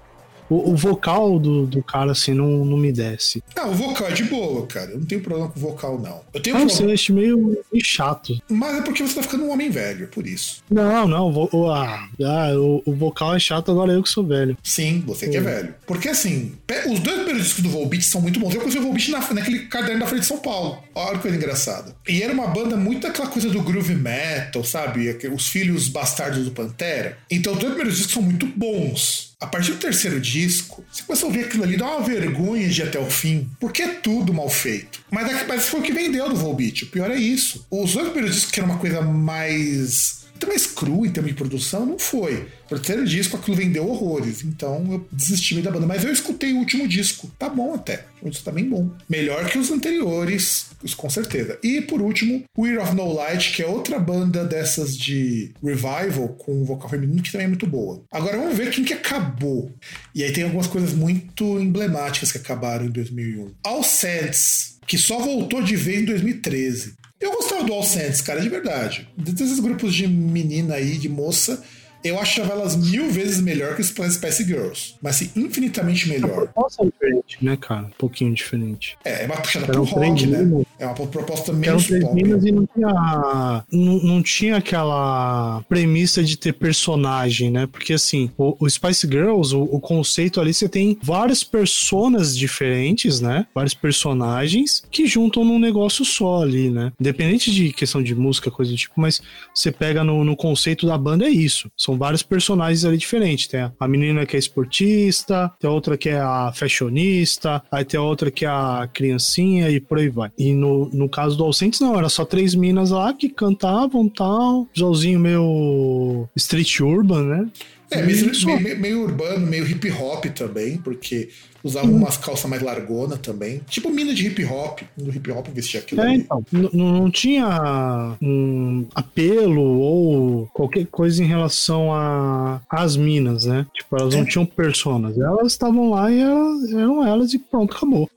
O, 0.50 0.72
o 0.72 0.76
vocal 0.76 1.40
do, 1.40 1.66
do 1.66 1.82
cara, 1.84 2.12
assim, 2.12 2.34
não, 2.34 2.64
não 2.66 2.78
me 2.78 2.92
desce. 2.92 3.44
Não, 3.56 3.72
o 3.72 3.74
vocal 3.74 4.08
é 4.08 4.12
de 4.12 4.24
boa, 4.26 4.66
cara. 4.68 4.92
Eu 4.92 5.00
não 5.00 5.06
tenho 5.06 5.22
problema 5.22 5.50
com 5.50 5.60
o 5.60 5.62
vocal, 5.62 6.00
não. 6.00 6.22
Eu 6.34 6.42
tenho 6.42 6.58
Não 6.58 6.66
problema. 6.68 6.88
sei, 6.88 6.94
acho 6.94 7.14
meio, 7.14 7.38
meio 7.72 7.86
chato. 7.86 8.38
Mas 8.50 8.78
é 8.78 8.82
porque 8.82 9.04
você 9.04 9.16
tá 9.16 9.24
ficando 9.24 9.44
um 9.46 9.52
homem 9.52 9.70
velho, 9.70 10.08
por 10.08 10.26
isso. 10.28 10.64
Não, 10.70 11.08
não, 11.08 11.32
vo- 11.32 11.50
o, 11.52 11.70
ah, 11.72 12.08
ah, 12.22 12.52
o, 12.58 12.82
o 12.86 12.94
vocal 12.94 13.36
é 13.36 13.40
chato, 13.40 13.72
agora 13.72 13.92
eu 13.94 14.04
que 14.04 14.10
sou 14.10 14.26
velho. 14.26 14.58
Sim, 14.64 15.04
você 15.06 15.28
que 15.30 15.38
é 15.38 15.42
velho. 15.42 15.74
Porque 15.86 16.10
assim, 16.10 16.54
os 16.92 17.00
dois 17.00 17.18
primeiros 17.18 17.44
discos 17.44 17.64
do 17.64 17.70
Volbeat 17.70 18.04
são 18.04 18.22
muito 18.22 18.40
bons. 18.40 18.54
Eu 18.54 18.60
conheci 18.62 18.80
o 18.80 18.84
Volbeat 18.84 19.12
na, 19.12 19.34
naquele 19.34 19.60
caderno 19.68 20.02
da 20.02 20.08
Folha 20.08 20.22
de 20.22 20.28
São 20.28 20.38
Paulo. 20.40 20.80
Olha 20.96 21.16
que 21.18 21.22
coisa 21.24 21.38
engraçada. 21.38 21.96
E 22.08 22.22
era 22.22 22.34
uma 22.34 22.48
banda 22.48 22.76
muito 22.76 23.08
aquela 23.08 23.28
coisa 23.28 23.50
do 23.50 23.62
groove 23.62 23.96
metal, 23.96 24.64
sabe? 24.64 25.10
Os 25.34 25.48
filhos 25.48 25.88
bastardos 25.88 26.46
do 26.46 26.52
Pantera. 26.52 27.18
Então 27.30 27.54
os 27.54 27.60
dois 27.60 27.74
primeiros 27.74 27.98
discos 27.98 28.14
são 28.14 28.22
muito 28.22 28.46
bons. 28.46 29.33
A 29.44 29.48
partir 29.48 29.74
do 29.74 29.78
terceiro 29.78 30.22
disco, 30.22 30.86
você 30.90 31.04
começa 31.04 31.26
a 31.26 31.28
ouvir 31.28 31.44
aquilo 31.44 31.64
ali, 31.64 31.76
dá 31.76 31.86
uma 31.86 32.00
vergonha 32.00 32.70
de 32.70 32.80
ir 32.80 32.86
até 32.86 32.98
o 32.98 33.10
fim, 33.10 33.50
porque 33.60 33.82
é 33.82 33.90
tudo 33.90 34.34
mal 34.34 34.50
feito. 34.50 35.02
Mas, 35.12 35.46
mas 35.46 35.68
foi 35.68 35.82
o 35.82 35.84
que 35.84 35.92
vendeu 35.92 36.30
do 36.30 36.36
Volbeat. 36.38 36.86
O 36.86 36.88
pior 36.88 37.12
é 37.12 37.18
isso. 37.18 37.68
Os 37.70 37.92
dois 37.92 38.06
primeiros 38.06 38.36
discos, 38.36 38.52
que 38.54 38.62
era 38.62 38.70
uma 38.70 38.78
coisa 38.78 39.02
mais 39.02 40.23
até 40.36 40.48
mais 40.48 40.66
cru 40.66 41.06
em 41.06 41.12
termos 41.12 41.32
de 41.32 41.38
produção, 41.38 41.86
não 41.86 42.00
foi. 42.00 42.48
O 42.66 42.76
terceiro 42.76 43.06
disco 43.06 43.38
aquilo 43.38 43.56
vendeu 43.56 43.88
horrores, 43.88 44.44
então 44.44 44.86
eu 44.92 45.08
desisti 45.12 45.62
da 45.62 45.72
banda. 45.72 45.86
Mas 45.86 46.04
eu 46.04 46.12
escutei 46.12 46.54
o 46.54 46.58
último 46.58 46.88
disco, 46.88 47.32
tá 47.38 47.48
bom 47.48 47.74
até. 47.74 48.06
O 48.22 48.30
disco 48.30 48.46
tá 48.46 48.52
bem 48.52 48.68
bom. 48.68 48.90
Melhor 49.08 49.46
que 49.50 49.58
os 49.58 49.72
anteriores, 49.72 50.68
isso 50.84 50.98
com 50.98 51.10
certeza. 51.10 51.60
E 51.64 51.82
por 51.82 52.02
último, 52.02 52.44
We're 52.58 52.80
of 52.80 52.96
No 52.96 53.14
Light, 53.14 53.54
que 53.54 53.62
é 53.62 53.68
outra 53.68 54.00
banda 54.00 54.44
dessas 54.44 54.98
de 54.98 55.52
revival 55.64 56.30
com 56.30 56.66
vocal 56.66 56.90
feminino 56.90 57.22
que 57.22 57.32
também 57.32 57.46
é 57.46 57.50
muito 57.50 57.68
boa. 57.68 58.04
Agora 58.12 58.38
vamos 58.38 58.58
ver 58.58 58.72
quem 58.72 58.84
que 58.84 58.94
acabou. 58.94 59.72
E 60.16 60.24
aí 60.24 60.32
tem 60.32 60.44
algumas 60.44 60.68
coisas 60.68 60.94
muito 60.94 61.60
emblemáticas 61.60 62.32
que 62.32 62.38
acabaram 62.38 62.86
em 62.86 62.92
2001. 62.92 63.52
All 63.64 63.84
Saints, 63.84 64.78
que 64.88 64.98
só 64.98 65.20
voltou 65.20 65.62
de 65.62 65.76
vez 65.76 66.02
em 66.02 66.06
2013. 66.06 66.96
Eu 67.24 67.32
gostava 67.32 67.64
do 67.64 67.74
All 67.74 67.84
Saints, 67.84 68.20
cara, 68.20 68.42
de 68.42 68.50
verdade. 68.50 69.08
Desses 69.16 69.58
grupos 69.62 69.96
de 69.96 70.06
menina 70.06 70.76
aí, 70.76 70.98
de 70.98 71.08
moça, 71.08 71.64
eu 72.04 72.20
achava 72.20 72.52
elas 72.54 72.76
mil 72.76 73.10
vezes 73.10 73.40
melhor 73.42 73.76
que 73.76 73.82
os 73.82 73.88
Spice 73.88 74.44
Girls. 74.44 74.96
Mas 75.02 75.16
assim, 75.16 75.30
infinitamente 75.36 76.10
melhor. 76.10 76.48
Proposta 76.48 76.84
é 76.84 76.86
diferente, 76.86 77.38
né, 77.42 77.58
cara? 77.58 77.86
Um 77.86 77.98
pouquinho 77.98 78.34
diferente. 78.34 78.98
É, 79.04 79.24
é 79.24 79.26
uma 79.26 79.38
puxada 79.38 79.66
Eram 79.66 79.86
pro 79.86 79.96
rock, 79.96 80.28
né? 80.28 80.66
É 80.80 80.86
uma 80.86 80.96
proposta 80.96 81.52
Eram 81.52 81.60
menos 81.60 81.88
pop. 81.88 82.14
minas 82.14 82.44
e 82.44 82.52
não 82.52 82.68
tinha, 82.68 83.64
não, 83.72 84.00
não 84.00 84.24
tinha 84.24 84.58
aquela 84.58 85.64
premissa 85.70 86.24
de 86.24 86.38
ter 86.38 86.54
personagem, 86.54 87.50
né? 87.50 87.68
Porque 87.68 87.94
assim, 87.94 88.30
o, 88.38 88.56
o 88.60 88.70
Spice 88.70 89.08
Girls, 89.08 89.56
o, 89.56 89.64
o 89.64 89.80
conceito 89.80 90.42
ali, 90.42 90.54
você 90.54 90.68
tem 90.68 90.98
várias 91.02 91.44
personas 91.44 92.38
diferentes, 92.38 93.22
né? 93.22 93.46
Vários 93.54 93.74
personagens 93.74 94.84
que 94.92 95.08
juntam 95.08 95.46
num 95.46 95.60
negócio 95.60 96.04
só 96.04 96.42
ali, 96.42 96.70
né? 96.70 96.92
Independente 97.00 97.52
de 97.52 97.72
questão 97.72 98.02
de 98.04 98.14
música, 98.16 98.52
coisa 98.52 98.72
do 98.72 98.78
tipo, 98.78 98.94
mas 98.98 99.22
você 99.54 99.72
pega 99.72 100.04
no, 100.04 100.24
no 100.24 100.36
conceito 100.36 100.86
da 100.86 100.98
banda, 100.98 101.26
é 101.26 101.30
isso. 101.30 101.72
São 101.78 101.93
vários 101.98 102.24
personagens 102.24 102.86
ali 102.86 102.98
diferentes. 102.98 103.48
Tem 103.48 103.70
a, 103.80 103.88
menina 103.88 104.26
que 104.26 104.36
é 104.36 104.40
esportista, 104.40 105.52
tem 105.60 105.70
a 105.70 105.74
outra 105.74 105.98
que 105.98 106.10
é 106.10 106.20
a 106.20 106.52
fashionista, 106.54 107.62
aí 107.72 107.86
tem 107.86 108.00
a 108.00 108.04
outra 108.04 108.30
que 108.32 108.46
é 108.46 108.50
a 108.50 108.90
criancinha 108.92 109.70
e 109.70 109.80
por 109.80 109.98
aí 110.00 110.10
vai. 110.10 110.32
E 110.38 110.54
no, 110.54 110.90
no 110.94 111.10
caso 111.10 111.38
do 111.38 111.44
Alcentes, 111.44 111.80
não, 111.80 111.98
era 111.98 112.10
só 112.10 112.26
três 112.26 112.56
minas 112.56 112.92
lá 112.92 113.14
que 113.14 113.30
cantavam 113.30 114.08
tal, 114.10 114.68
visualzinho 114.74 115.20
meio 115.20 116.28
street 116.36 116.80
urban, 116.80 117.24
né? 117.24 117.48
É, 117.92 118.02
meio, 118.02 118.32
meio- 118.62 118.80
meio 118.80 119.02
urbano, 119.04 119.46
meio 119.46 119.68
hip 119.68 119.92
hop 119.92 120.26
também, 120.28 120.78
porque 120.78 121.30
usavam 121.64 121.92
umas 121.94 122.18
calças 122.18 122.50
mais 122.50 122.62
largona 122.62 123.18
também. 123.18 123.62
Tipo 123.70 123.90
mina 123.90 124.14
de 124.14 124.28
hip 124.28 124.44
hop. 124.46 124.82
No 124.98 125.14
hip 125.14 125.32
hop 125.32 125.48
vestia 125.54 125.80
aquilo 125.80 126.02
É, 126.02 126.06
ali. 126.08 126.16
então, 126.18 126.44
não 126.74 127.10
tinha 127.10 128.16
um 128.22 128.86
apelo 128.94 129.62
ou 129.62 130.48
qualquer 130.54 130.86
coisa 130.88 131.24
em 131.24 131.28
relação 131.28 131.94
a 131.94 132.62
às 132.70 132.98
minas, 132.98 133.46
né? 133.46 133.66
Tipo, 133.74 133.98
elas 134.00 134.14
não 134.16 134.24
É. 134.24 134.26
tinham 134.26 134.46
personas. 134.46 135.18
Elas 135.18 135.48
estavam 135.54 135.90
lá 135.90 136.12
e 136.12 136.20
elas, 136.20 136.72
eram 136.74 137.06
elas 137.06 137.34
e 137.34 137.40
pronto, 137.40 137.76
acabou. 137.76 138.10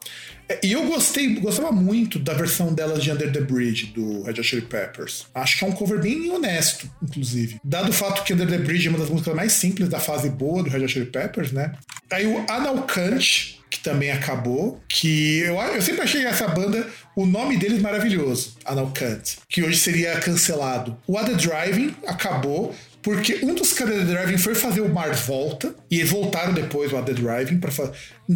É, 0.48 0.60
E 0.64 0.72
eu 0.72 0.86
gostei, 0.86 1.34
gostava 1.40 1.72
muito 1.72 2.18
da 2.20 2.32
versão 2.32 2.72
delas 2.72 3.02
de 3.02 3.10
Under 3.10 3.32
the 3.32 3.40
Bridge, 3.40 3.86
do 3.86 4.22
Red 4.22 4.32
Hot 4.34 4.44
Chili 4.44 4.62
Peppers. 4.62 5.26
Acho 5.34 5.58
que 5.58 5.64
é 5.64 5.68
um 5.68 5.72
cover 5.72 6.00
bem 6.00 6.30
honesto, 6.30 6.88
inclusive. 7.02 7.58
Dado 7.64 7.90
o 7.90 7.92
fato 7.92 8.22
que 8.22 8.32
Under 8.32 8.48
the 8.48 8.58
Bridge 8.58 8.86
é 8.86 8.90
uma 8.90 8.98
das 8.98 9.10
músicas 9.10 9.34
mais 9.34 9.52
simples 9.52 9.88
da 9.88 9.98
fase 9.98 10.30
boa 10.30 10.62
do 10.62 10.70
Red 10.70 10.84
Hot 10.84 10.92
Chili 10.92 11.06
Peppers, 11.06 11.50
né? 11.50 11.72
Aí 12.10 12.26
o 12.26 12.44
Analcant, 12.48 13.56
que 13.68 13.80
também 13.80 14.10
acabou, 14.10 14.80
que 14.88 15.40
eu, 15.40 15.56
eu 15.56 15.82
sempre 15.82 16.02
achei 16.02 16.24
essa 16.24 16.46
banda, 16.46 16.86
o 17.16 17.26
nome 17.26 17.56
deles 17.56 17.80
maravilhoso, 17.80 18.56
Analcant, 18.64 19.36
que 19.48 19.62
hoje 19.62 19.78
seria 19.78 20.18
cancelado. 20.20 20.96
O 21.06 21.18
Other 21.18 21.36
Driving 21.36 21.96
acabou, 22.06 22.74
porque 23.02 23.40
um 23.42 23.54
dos 23.54 23.72
caras 23.72 23.98
da 23.98 24.14
Driving 24.14 24.38
foi 24.38 24.54
fazer 24.54 24.80
o 24.80 24.88
Mars 24.88 25.20
Volta, 25.20 25.74
e 25.90 25.98
eles 25.98 26.10
voltaram 26.10 26.52
depois 26.52 26.92
o 26.92 27.02
The 27.02 27.12
Driving 27.12 27.58
pra 27.58 27.70
fazer. 27.70 27.92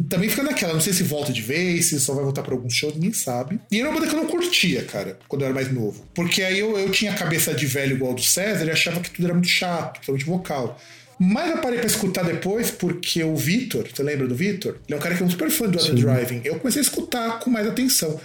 Também 0.08 0.28
fica 0.28 0.42
naquela, 0.42 0.72
não 0.72 0.80
sei 0.80 0.92
se 0.92 1.02
volta 1.02 1.32
de 1.32 1.42
vez, 1.42 1.86
se 1.86 2.00
só 2.00 2.14
vai 2.14 2.24
voltar 2.24 2.42
pra 2.42 2.54
algum 2.54 2.70
show, 2.70 2.92
ninguém 2.92 3.12
sabe. 3.12 3.60
E 3.70 3.80
era 3.80 3.88
uma 3.88 3.98
banda 3.98 4.08
que 4.08 4.16
eu 4.16 4.22
não 4.22 4.28
curtia, 4.28 4.84
cara, 4.84 5.18
quando 5.28 5.42
eu 5.42 5.46
era 5.46 5.54
mais 5.54 5.72
novo. 5.72 6.04
Porque 6.14 6.42
aí 6.42 6.58
eu, 6.58 6.78
eu 6.78 6.90
tinha 6.90 7.12
a 7.12 7.16
cabeça 7.16 7.54
de 7.54 7.66
velho 7.66 7.96
igual 7.96 8.14
do 8.14 8.22
César 8.22 8.64
e 8.64 8.70
achava 8.70 9.00
que 9.00 9.10
tudo 9.10 9.24
era 9.24 9.34
muito 9.34 9.48
chato, 9.48 9.94
principalmente 9.94 10.24
vocal. 10.24 10.80
Mas 11.22 11.50
eu 11.50 11.58
parei 11.58 11.78
pra 11.78 11.86
escutar 11.86 12.24
depois 12.24 12.70
porque 12.70 13.22
o 13.22 13.36
Vitor, 13.36 13.86
você 13.86 14.02
lembra 14.02 14.26
do 14.26 14.34
Vitor? 14.34 14.76
Ele 14.88 14.94
é 14.94 14.96
um 14.96 15.00
cara 15.00 15.14
que 15.14 15.22
é 15.22 15.26
um 15.26 15.28
super 15.28 15.50
fã 15.50 15.68
do 15.68 15.78
The 15.78 15.92
Driving. 15.92 16.40
Eu 16.44 16.58
comecei 16.58 16.80
a 16.80 16.82
escutar 16.82 17.38
com 17.40 17.50
mais 17.50 17.66
atenção. 17.66 18.18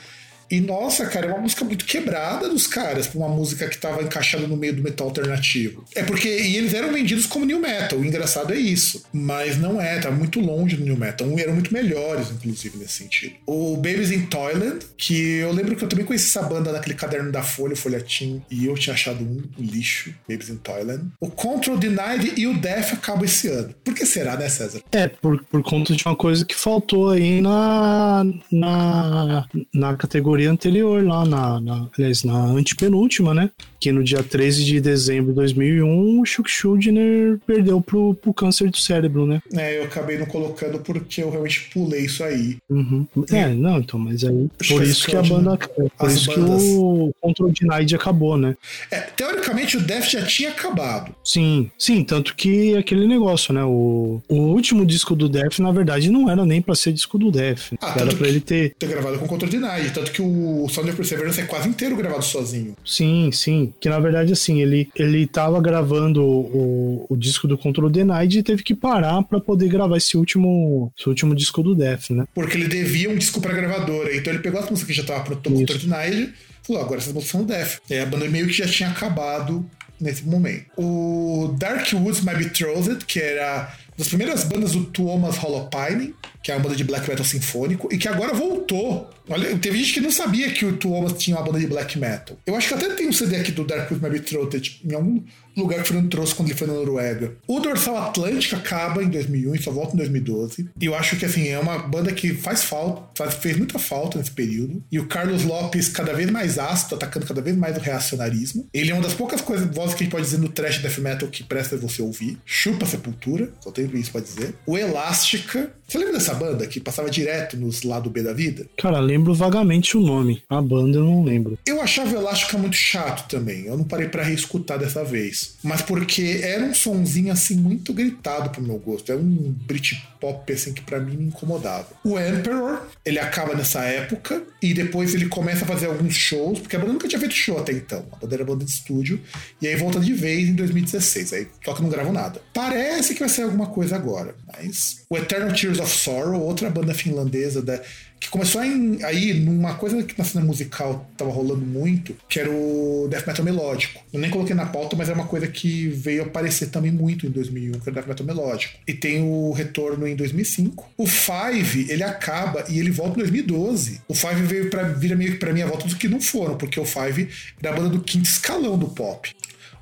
E 0.50 0.62
nossa, 0.62 1.06
cara, 1.06 1.28
é 1.28 1.30
uma 1.30 1.41
música 1.41 1.66
muito 1.66 1.86
quebrada 1.86 2.48
dos 2.48 2.68
caras, 2.68 3.08
pra 3.08 3.20
uma 3.20 3.30
música 3.30 3.68
que 3.68 3.78
tava 3.78 4.04
encaixada 4.04 4.48
no 4.48 4.56
meio 4.56 4.76
do 4.76 4.84
metal 4.84 5.08
alternativo. 5.08 5.84
É 5.96 6.04
porque. 6.04 6.28
E 6.30 6.58
eles 6.58 6.74
eram 6.74 6.93
vendidos 6.93 7.26
como 7.26 7.46
new 7.46 7.60
metal, 7.60 8.00
o 8.00 8.06
engraçado 8.06 8.54
é 8.54 8.58
isso. 8.58 9.04
Mas 9.12 9.58
não 9.58 9.82
é, 9.82 10.00
tá 10.00 10.12
muito 10.12 10.39
longe 10.39 10.76
do 10.76 10.84
new 10.84 10.98
metal. 10.98 11.28
Eram 11.38 11.54
muito 11.54 11.74
melhores, 11.74 12.30
inclusive, 12.32 12.78
nesse 12.78 13.04
sentido. 13.04 13.36
O 13.46 13.76
Babies 13.78 14.12
in 14.12 14.26
Toyland, 14.28 14.80
que 14.98 15.38
eu 15.38 15.52
lembro 15.52 15.76
que 15.76 15.84
eu 15.84 15.89
também 15.89 16.06
conheci 16.06 16.28
essa 16.28 16.48
banda 16.48 16.72
naquele 16.72 16.96
caderno 16.96 17.32
da 17.32 17.41
Folha, 17.41 17.76
Folhetim, 17.76 18.41
e 18.50 18.66
eu 18.66 18.76
tinha 18.76 18.93
achado 18.93 19.24
um 19.24 19.41
lixo, 19.58 20.14
Babies 20.28 20.50
in 20.50 20.58
Toyland. 20.58 21.06
O 21.20 21.30
Control 21.30 21.78
Denied 21.78 22.34
e 22.38 22.48
o 22.48 22.58
Death 22.58 22.93
acabam 22.93 23.26
esse 23.26 23.48
ano. 23.48 23.74
Por 23.84 23.93
que 23.93 24.06
será, 24.06 24.38
né, 24.38 24.48
César? 24.50 24.82
É, 24.91 25.08
por, 25.08 25.43
por 25.46 25.64
conta 25.64 25.96
de 25.96 26.06
uma 26.06 26.16
coisa 26.16 26.46
que 26.46 26.56
faltou 26.56 27.10
aí 27.10 27.41
na, 27.41 28.26
na, 28.52 29.48
na 29.74 29.96
categoria 29.96 30.35
anterior, 30.44 31.04
lá 31.04 31.26
na, 31.26 31.60
na, 31.62 31.90
aliás, 31.98 32.24
na 32.24 32.38
antepenúltima, 32.38 33.34
né? 33.34 33.50
Que 33.80 33.91
no 33.91 34.03
dia 34.03 34.23
13 34.23 34.63
de 34.63 34.82
dezembro 34.82 35.32
de 35.32 35.36
2001, 35.36 36.21
o 36.21 36.26
Chuck 36.26 36.49
Schuldiner 36.49 37.39
perdeu 37.45 37.82
pro, 37.82 38.13
pro 38.15 38.34
câncer 38.34 38.69
do 38.69 38.78
cérebro, 38.78 39.26
né? 39.26 39.41
É, 39.53 39.80
eu 39.80 39.84
acabei 39.84 40.17
não 40.17 40.26
colocando 40.26 40.80
porque 40.80 41.21
eu 41.21 41.30
realmente 41.30 41.69
pulei 41.73 42.05
isso 42.05 42.23
aí. 42.23 42.57
Uhum. 42.69 43.05
É, 43.32 43.49
não, 43.49 43.80
então, 43.80 43.99
mas 43.99 44.23
aí, 44.23 44.49
por 44.67 44.84
isso 44.84 45.07
que 45.07 45.15
a 45.15 45.21
banda, 45.21 45.57
por 45.57 45.91
As 45.99 46.13
isso 46.13 46.28
bandas. 46.36 46.63
que 46.63 46.69
o 46.76 47.13
Control 47.21 47.51
Denied 47.51 47.95
acabou, 47.95 48.38
né? 48.38 48.55
É, 48.91 49.01
teoricamente 49.01 49.78
o 49.78 49.82
Death 49.82 50.09
já 50.09 50.26
tinha 50.26 50.49
acabado. 50.49 51.13
Sim, 51.23 51.69
sim, 51.78 52.03
tanto 52.03 52.36
que 52.36 52.76
aquele 52.76 53.07
negócio, 53.07 53.53
né? 53.53 53.63
O, 53.63 54.21
o 54.28 54.36
último 54.36 54.86
disco 54.86 55.15
do 55.15 55.30
Def, 55.30 55.59
na 55.59 55.71
verdade, 55.71 56.09
não 56.09 56.30
era 56.30 56.45
nem 56.45 56.61
pra 56.61 56.76
ser 56.76 56.93
disco 56.93 57.17
do 57.17 57.32
Def. 57.32 57.73
Ah, 57.82 57.95
era 57.99 58.13
pra 58.15 58.28
ele 58.28 58.39
ter. 58.39 58.76
Ter 58.78 58.88
gravado 58.88 59.19
com 59.19 59.28
Control 59.28 59.49
Denied. 59.49 59.93
Tanto 59.93 60.11
que 60.11 60.21
o 60.21 60.67
Sound 60.69 60.89
of 60.89 60.97
Perseverance 60.97 61.39
é 61.39 61.45
quase 61.45 61.69
inteiro 61.69 61.95
gravado 61.95 62.23
sozinho. 62.23 62.76
Sim, 62.86 63.32
sim. 63.32 63.73
Que 63.80 63.89
na 63.89 63.99
verdade, 63.99 64.34
assim, 64.34 64.61
ele, 64.61 64.89
ele 64.95 65.28
tava 65.28 65.61
gravando 65.61 66.23
o, 66.23 67.05
o 67.09 67.17
disco 67.17 67.47
do 67.47 67.57
Control 67.57 67.89
Denied 67.89 68.39
e 68.39 68.43
teve 68.43 68.63
que 68.63 68.73
parar 68.73 69.21
pra 69.23 69.39
poder 69.39 69.67
gravar 69.67 69.97
esse 69.97 70.17
último, 70.17 70.91
esse 70.97 71.07
último 71.07 71.36
disco 71.36 71.61
do 71.61 71.76
Def, 71.76 72.09
né? 72.11 72.26
Porque 72.34 72.57
ele 72.57 72.67
devia 72.67 73.09
um 73.09 73.15
disco 73.17 73.41
pra 73.41 73.53
gravadora. 73.53 74.15
Então 74.15 74.34
ele 74.34 74.41
pegou 74.41 74.59
as 74.59 74.69
músicas 74.69 74.95
que 74.95 75.01
já 75.01 75.19
com 75.19 75.34
Isso. 75.34 75.43
Control 75.43 75.78
Denied 75.80 76.30
e 76.30 76.34
falou: 76.65 76.82
agora 76.82 76.99
essas 76.99 77.13
músicas 77.13 77.32
são 77.32 77.41
do 77.41 77.47
Death. 77.47 77.80
Aí 77.89 77.99
a 77.99 78.05
banda 78.05 78.28
meio 78.28 78.47
que 78.47 78.53
já 78.53 78.67
tinha 78.67 78.89
acabado 78.89 79.65
nesse 79.99 80.23
momento. 80.23 80.65
O 80.78 81.55
Dark 81.57 81.88
Woods 81.93 82.21
My 82.21 82.36
Betrothed, 82.36 83.05
que 83.05 83.19
era 83.19 83.73
das 83.97 84.07
primeiras 84.07 84.43
bandas 84.43 84.71
do 84.71 84.86
Tuomas 84.86 85.41
Holopainen, 85.41 86.13
que 86.46 86.52
é 86.52 86.56
uma 86.56 86.62
banda 86.62 86.76
de 86.76 86.84
black 86.84 87.10
metal 87.10 87.26
sinfônico, 87.26 87.89
e 87.91 87.98
que 87.98 88.08
agora 88.08 88.32
voltou. 88.36 89.10
Olha, 89.28 89.58
teve 89.58 89.80
gente 89.80 89.93
que 89.96 90.00
não 90.00 90.12
sabia 90.12 90.52
que 90.52 90.64
o 90.64 90.78
Tuomas 90.78 91.14
tinha 91.14 91.36
uma 91.36 91.43
banda 91.43 91.60
de 91.60 91.66
black 91.66 91.98
metal. 91.98 92.38
Eu 92.46 92.56
acho 92.56 92.68
que 92.68 92.74
até 92.76 92.93
tem 92.93 93.08
um 93.08 93.12
CD 93.12 93.38
aqui 93.38 93.52
do 93.52 93.64
Dark 93.66 93.89
Woods 93.89 94.00
My 94.04 94.12
Betrothed 94.12 94.82
em 94.86 94.93
algum 94.93 95.24
lugar 95.58 95.78
que 95.78 95.82
o 95.82 95.86
Fernando 95.88 96.10
trouxe 96.12 96.36
quando 96.36 96.50
ele 96.50 96.58
foi 96.60 96.68
na 96.68 96.74
Noruega. 96.74 97.34
O 97.48 97.60
Dorsal 97.60 97.98
Atlântica 97.98 98.58
acaba 98.58 99.02
em 99.04 99.08
2001 99.10 99.56
e 99.56 99.64
só 99.64 99.72
volta 99.72 99.93
em 99.96 99.98
2012. 99.98 100.70
E 100.80 100.86
eu 100.86 100.93
acho 100.93 101.16
que 101.16 101.26
assim, 101.26 101.48
é 101.48 101.58
uma 101.58 101.80
banda 101.80 102.12
que 102.14 102.36
faz 102.36 102.64
falta, 102.64 103.02
faz- 103.16 103.34
fez 103.36 103.58
muita 103.58 103.80
falta 103.80 104.20
nesse 104.20 104.30
período. 104.30 104.84
E 104.91 105.00
o 105.00 105.08
Carlos 105.08 105.43
Lopes 105.43 105.88
cada 105.88 106.14
vez 106.14 106.30
mais 106.30 106.60
ácido, 106.60 106.93
atacando 106.93 107.26
cada 107.26 107.41
vez 107.41 107.58
mais 107.58 107.76
o 107.78 107.80
reacionarismo. 107.80 108.68
Ele 108.72 108.91
é 108.91 108.93
uma 108.93 109.02
das 109.02 109.16
poucas 109.16 109.41
coisas, 109.41 109.68
vozes 109.74 109.96
que 109.96 110.04
a 110.04 110.06
gente 110.06 110.12
pode 110.12 110.26
dizer 110.26 110.38
no 110.38 110.50
trash 110.50 110.78
death 110.78 111.00
metal 111.00 111.28
que 111.28 111.43
presta 111.43 111.76
você 111.78 112.04
ouvir. 112.04 112.38
Chupa 112.46 112.86
Sepultura, 112.86 113.50
só 113.62 113.72
tenho 113.72 113.96
isso 113.98 114.12
pra 114.12 114.22
dizer. 114.22 114.54
O 114.68 114.78
Elástica. 114.78 115.72
Você 115.88 115.98
lembra 116.00 116.14
dessa 116.16 116.34
banda 116.36 116.68
que 116.68 116.80
passava 116.80 117.10
direto 117.10 117.58
nos 117.58 117.84
lado 117.84 118.10
B 118.10 118.22
da 118.22 118.34
vida? 118.34 118.68
Cara, 118.78 119.00
lembro 119.00 119.34
vagamente 119.34 119.98
o 119.98 120.02
nome. 120.02 120.44
A 120.50 120.62
banda 120.62 120.98
eu 120.98 121.04
não 121.04 121.24
lembro. 121.24 121.58
Eu 121.66 121.82
achava 121.82 122.16
o 122.16 122.20
Elástica 122.20 122.58
muito 122.58 122.76
chato 122.76 123.28
também. 123.28 123.66
Eu 123.66 123.78
não 123.78 123.84
parei 123.84 124.08
para 124.08 124.24
reescutar 124.24 124.78
dessa 124.78 125.04
vez. 125.04 125.56
Mas 125.64 125.82
porque 125.82 126.42
era 126.44 126.64
um 126.64 126.74
sonzinho 126.74 127.32
assim 127.32 127.56
muito 127.56 127.94
gritado 127.94 128.50
pro 128.50 128.62
meu 128.62 128.78
gosto. 128.78 129.12
É 129.12 129.16
um 129.16 129.56
Britpop 129.66 130.52
assim 130.52 130.74
que 130.74 130.82
para 130.82 131.00
mim 131.00 131.18
me 131.18 131.26
incomodava. 131.26 131.88
O 132.04 132.20
Emperor, 132.20 132.88
ele 133.06 133.20
acaba 133.20 133.54
nessa 133.56 133.84
época 133.84 134.44
e 134.62 134.74
depois 134.74 135.14
ele 135.14 135.28
começa 135.28 135.64
a 135.64 135.68
fazer 135.68 135.88
alguns 135.88 136.16
shows, 136.16 136.60
porque 136.60 136.76
a 136.76 136.80
banda 136.80 136.94
nunca 136.94 137.08
tinha 137.08 137.20
feito 137.20 137.36
show 137.36 137.58
até 137.58 137.72
então. 137.72 138.06
A 138.12 138.18
banda 138.18 138.36
era 138.36 138.46
banda 138.46 138.66
de 138.66 138.72
estúdio 138.72 139.22
e 139.62 139.68
aí 139.68 139.76
volta 139.76 140.00
de 140.00 140.14
vez 140.14 140.50
em 140.50 140.56
2016. 140.56 141.34
Aí 141.34 141.48
toca 141.64 141.82
não 141.82 141.90
grava 141.90 142.12
nada. 142.12 142.42
Parece 142.54 143.14
que 143.14 143.20
vai 143.20 143.30
ser 143.30 143.44
alguma 143.44 143.68
coisa 143.68 143.96
agora, 143.96 144.36
mas 144.48 145.04
o 145.10 145.18
Eternal 145.18 145.54
Tears 145.54 145.80
of 145.80 145.96
Sorrow, 145.96 146.14
outra 146.16 146.70
banda 146.70 146.93
finlandesa 146.93 147.61
da 147.61 147.82
que 148.20 148.30
começou 148.30 148.61
aí 148.61 149.34
numa 149.34 149.76
coisa 149.76 150.01
que 150.01 150.18
na 150.18 150.24
cena 150.24 150.43
musical 150.43 151.09
tava 151.18 151.30
rolando 151.32 151.66
muito, 151.66 152.16
que 152.28 152.39
era 152.39 152.49
o 152.49 153.07
death 153.09 153.28
metal 153.28 153.45
melódico. 153.45 154.01
Eu 154.11 154.20
nem 154.20 154.30
coloquei 154.30 154.55
na 154.55 154.66
pauta, 154.66 154.95
mas 154.95 155.09
é 155.09 155.13
uma 155.13 155.28
coisa 155.28 155.47
que 155.47 155.89
veio 155.89 156.24
aparecer 156.24 156.68
também 156.68 156.91
muito 156.91 157.28
em 157.28 157.30
2001, 157.30 157.80
que 157.80 157.89
era 157.89 157.91
o 157.91 157.93
death 157.93 158.07
metal 158.07 158.26
melódico. 158.26 158.74
E 158.88 158.93
tem 158.93 159.22
o 159.22 159.51
retorno 159.51 160.07
em 160.07 160.16
2005. 160.16 160.91
O 160.97 161.05
Five, 161.05 161.91
ele 161.91 162.03
acaba 162.03 162.66
e 162.70 162.80
ele 162.80 162.89
volta 162.89 163.16
em 163.16 163.20
2012. 163.20 164.01
O 164.07 164.16
Five 164.16 164.41
veio 164.43 164.70
para 164.70 164.84
vir 164.84 165.16
meio 165.16 165.34
que 165.34 165.38
para 165.38 165.53
mim 165.53 165.61
a 165.61 165.68
volta 165.68 165.86
dos 165.86 165.93
que 165.93 166.07
não 166.07 166.22
foram, 166.22 166.57
porque 166.57 166.80
o 166.80 166.86
Five 166.86 167.30
era 167.61 167.74
a 167.74 167.78
banda 167.78 167.89
do 167.89 167.99
quinto 167.99 168.28
escalão 168.28 168.78
do 168.78 168.88
pop 168.88 169.36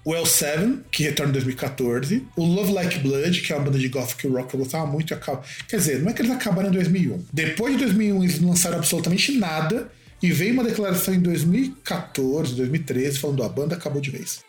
o 0.06 0.12
L7, 0.12 0.80
que 0.92 1.04
retorna 1.04 1.30
em 1.30 1.34
2014, 1.34 2.28
o 2.36 2.44
Love 2.44 2.74
Like 2.74 3.00
Blood, 3.00 3.42
que 3.42 3.54
é 3.54 3.56
uma 3.56 3.66
banda 3.66 3.80
de 3.80 3.88
rock 3.88 4.16
que 4.16 4.28
eu 4.28 4.32
gostava 4.32 4.86
muito 4.86 5.12
e 5.12 5.14
acaba... 5.14 5.42
Quer 5.68 5.78
dizer, 5.78 6.00
não 6.02 6.10
é 6.10 6.14
que 6.14 6.22
eles 6.22 6.32
acabaram 6.32 6.70
em 6.70 6.74
2001. 6.74 7.26
Depois 7.32 7.74
de 7.74 7.84
2001 7.84 8.24
eles 8.24 8.40
não 8.40 8.50
lançaram 8.50 8.78
absolutamente 8.78 9.32
nada 9.38 9.90
e 10.22 10.32
veio 10.32 10.54
uma 10.54 10.64
declaração 10.64 11.14
em 11.14 11.20
2014, 11.20 12.56
2013 12.56 13.20
falando 13.20 13.44
a 13.44 13.50
banda 13.50 13.76
acabou 13.76 14.02
de 14.02 14.10
vez. 14.10 14.40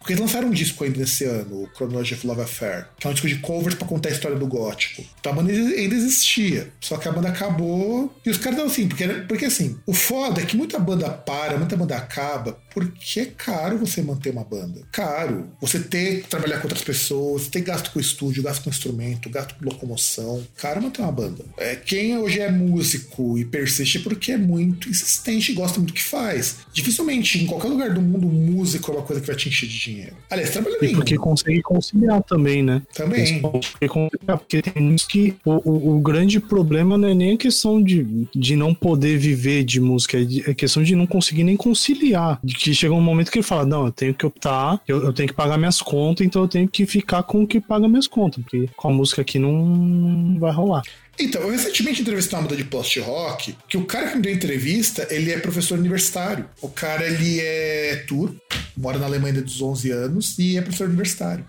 Porque 0.00 0.14
eles 0.14 0.22
lançaram 0.22 0.48
um 0.48 0.50
disco 0.50 0.82
ainda 0.82 0.98
nesse 0.98 1.24
ano, 1.24 1.64
o 1.64 1.68
Chronology 1.76 2.14
of 2.14 2.26
Love 2.26 2.40
Affair, 2.40 2.88
que 2.98 3.06
é 3.06 3.10
um 3.10 3.12
disco 3.12 3.28
de 3.28 3.36
covers 3.36 3.74
para 3.74 3.86
contar 3.86 4.08
a 4.08 4.12
história 4.12 4.36
do 4.36 4.46
gótico. 4.46 5.04
Então 5.20 5.30
a 5.30 5.34
banda 5.34 5.52
ainda 5.52 5.94
existia, 5.94 6.72
só 6.80 6.96
que 6.96 7.06
a 7.06 7.12
banda 7.12 7.28
acabou 7.28 8.10
e 8.24 8.30
os 8.30 8.38
caras 8.38 8.58
dão 8.58 8.66
assim, 8.66 8.88
porque, 8.88 9.06
porque 9.28 9.44
assim, 9.44 9.78
o 9.86 9.92
foda 9.92 10.40
é 10.40 10.46
que 10.46 10.56
muita 10.56 10.78
banda 10.78 11.10
para, 11.10 11.58
muita 11.58 11.76
banda 11.76 11.98
acaba, 11.98 12.58
porque 12.72 13.20
é 13.20 13.26
caro 13.26 13.76
você 13.76 14.00
manter 14.00 14.30
uma 14.30 14.42
banda. 14.42 14.80
Caro. 14.90 15.50
Você 15.60 15.78
ter 15.78 16.22
que 16.22 16.28
trabalhar 16.28 16.58
com 16.58 16.64
outras 16.64 16.82
pessoas, 16.82 17.48
ter 17.48 17.60
gasto 17.60 17.90
com 17.90 18.00
estúdio, 18.00 18.42
gasto 18.42 18.64
com 18.64 18.70
instrumento, 18.70 19.28
gasto 19.28 19.54
com 19.54 19.66
locomoção. 19.66 20.42
Caro 20.56 20.80
manter 20.80 21.02
uma 21.02 21.12
banda. 21.12 21.44
É, 21.58 21.76
quem 21.76 22.16
hoje 22.16 22.40
é 22.40 22.50
músico 22.50 23.36
e 23.36 23.44
persiste 23.44 23.98
é 23.98 24.00
porque 24.00 24.32
é 24.32 24.38
muito 24.38 24.88
insistente 24.88 25.52
e 25.52 25.54
gosta 25.54 25.78
muito 25.78 25.92
do 25.92 25.94
que 25.94 26.02
faz. 26.02 26.56
Dificilmente, 26.72 27.42
em 27.42 27.46
qualquer 27.46 27.68
lugar 27.68 27.92
do 27.92 28.00
mundo, 28.00 28.26
músico 28.26 28.90
é 28.90 28.94
uma 28.94 29.02
coisa 29.02 29.20
que 29.20 29.26
vai 29.26 29.36
te 29.36 29.48
encher 29.50 29.68
de 29.68 29.78
dinheiro 29.78 29.89
dinheiro. 29.90 30.16
Aliás. 30.30 30.54
E 30.82 30.94
porque 30.94 31.16
consegue 31.16 31.62
conciliar 31.62 32.22
também, 32.22 32.62
né? 32.62 32.82
Também. 32.94 33.42
Porque 33.42 34.62
tem 34.62 34.82
muitos 34.82 35.06
que 35.06 35.34
o, 35.44 35.70
o, 35.70 35.96
o, 35.96 36.00
grande 36.00 36.38
problema 36.40 36.96
não 36.96 37.08
é 37.08 37.14
nem 37.14 37.34
a 37.34 37.36
questão 37.36 37.82
de, 37.82 38.26
de 38.34 38.56
não 38.56 38.72
poder 38.72 39.18
viver 39.18 39.64
de 39.64 39.80
música, 39.80 40.18
é, 40.18 40.50
é 40.50 40.54
questão 40.54 40.82
de 40.82 40.94
não 40.94 41.06
conseguir 41.06 41.44
nem 41.44 41.56
conciliar. 41.56 42.38
De 42.42 42.54
que 42.54 42.72
chega 42.74 42.94
um 42.94 43.00
momento 43.00 43.30
que 43.30 43.38
ele 43.38 43.46
fala: 43.46 43.66
não, 43.66 43.86
eu 43.86 43.92
tenho 43.92 44.14
que 44.14 44.24
optar, 44.24 44.80
eu, 44.86 45.02
eu 45.04 45.12
tenho 45.12 45.28
que 45.28 45.34
pagar 45.34 45.58
minhas 45.58 45.82
contas, 45.82 46.26
então 46.26 46.42
eu 46.42 46.48
tenho 46.48 46.68
que 46.68 46.86
ficar 46.86 47.22
com 47.22 47.42
o 47.42 47.46
que 47.46 47.60
paga 47.60 47.88
minhas 47.88 48.06
contas, 48.06 48.42
porque 48.42 48.68
com 48.76 48.88
a 48.88 48.92
música 48.92 49.22
aqui 49.22 49.38
não 49.38 50.36
vai 50.38 50.52
rolar. 50.52 50.82
Então, 51.20 51.42
eu 51.42 51.50
recentemente 51.50 52.00
entrevistei 52.00 52.38
uma 52.38 52.44
banda 52.44 52.56
de 52.56 52.64
post-rock, 52.64 53.54
que 53.68 53.76
o 53.76 53.84
cara 53.84 54.08
que 54.08 54.16
me 54.16 54.22
deu 54.22 54.32
entrevista, 54.32 55.06
ele 55.10 55.30
é 55.30 55.38
professor 55.38 55.78
universitário. 55.78 56.48
O 56.62 56.68
cara, 56.68 57.06
ele 57.06 57.38
é 57.40 58.04
tour, 58.08 58.34
mora 58.76 58.98
na 58.98 59.04
Alemanha 59.04 59.34
desde 59.34 59.52
os 59.52 59.62
11 59.62 59.90
anos 59.90 60.38
e 60.38 60.56
é 60.56 60.62
professor 60.62 60.88
universitário. 60.88 61.44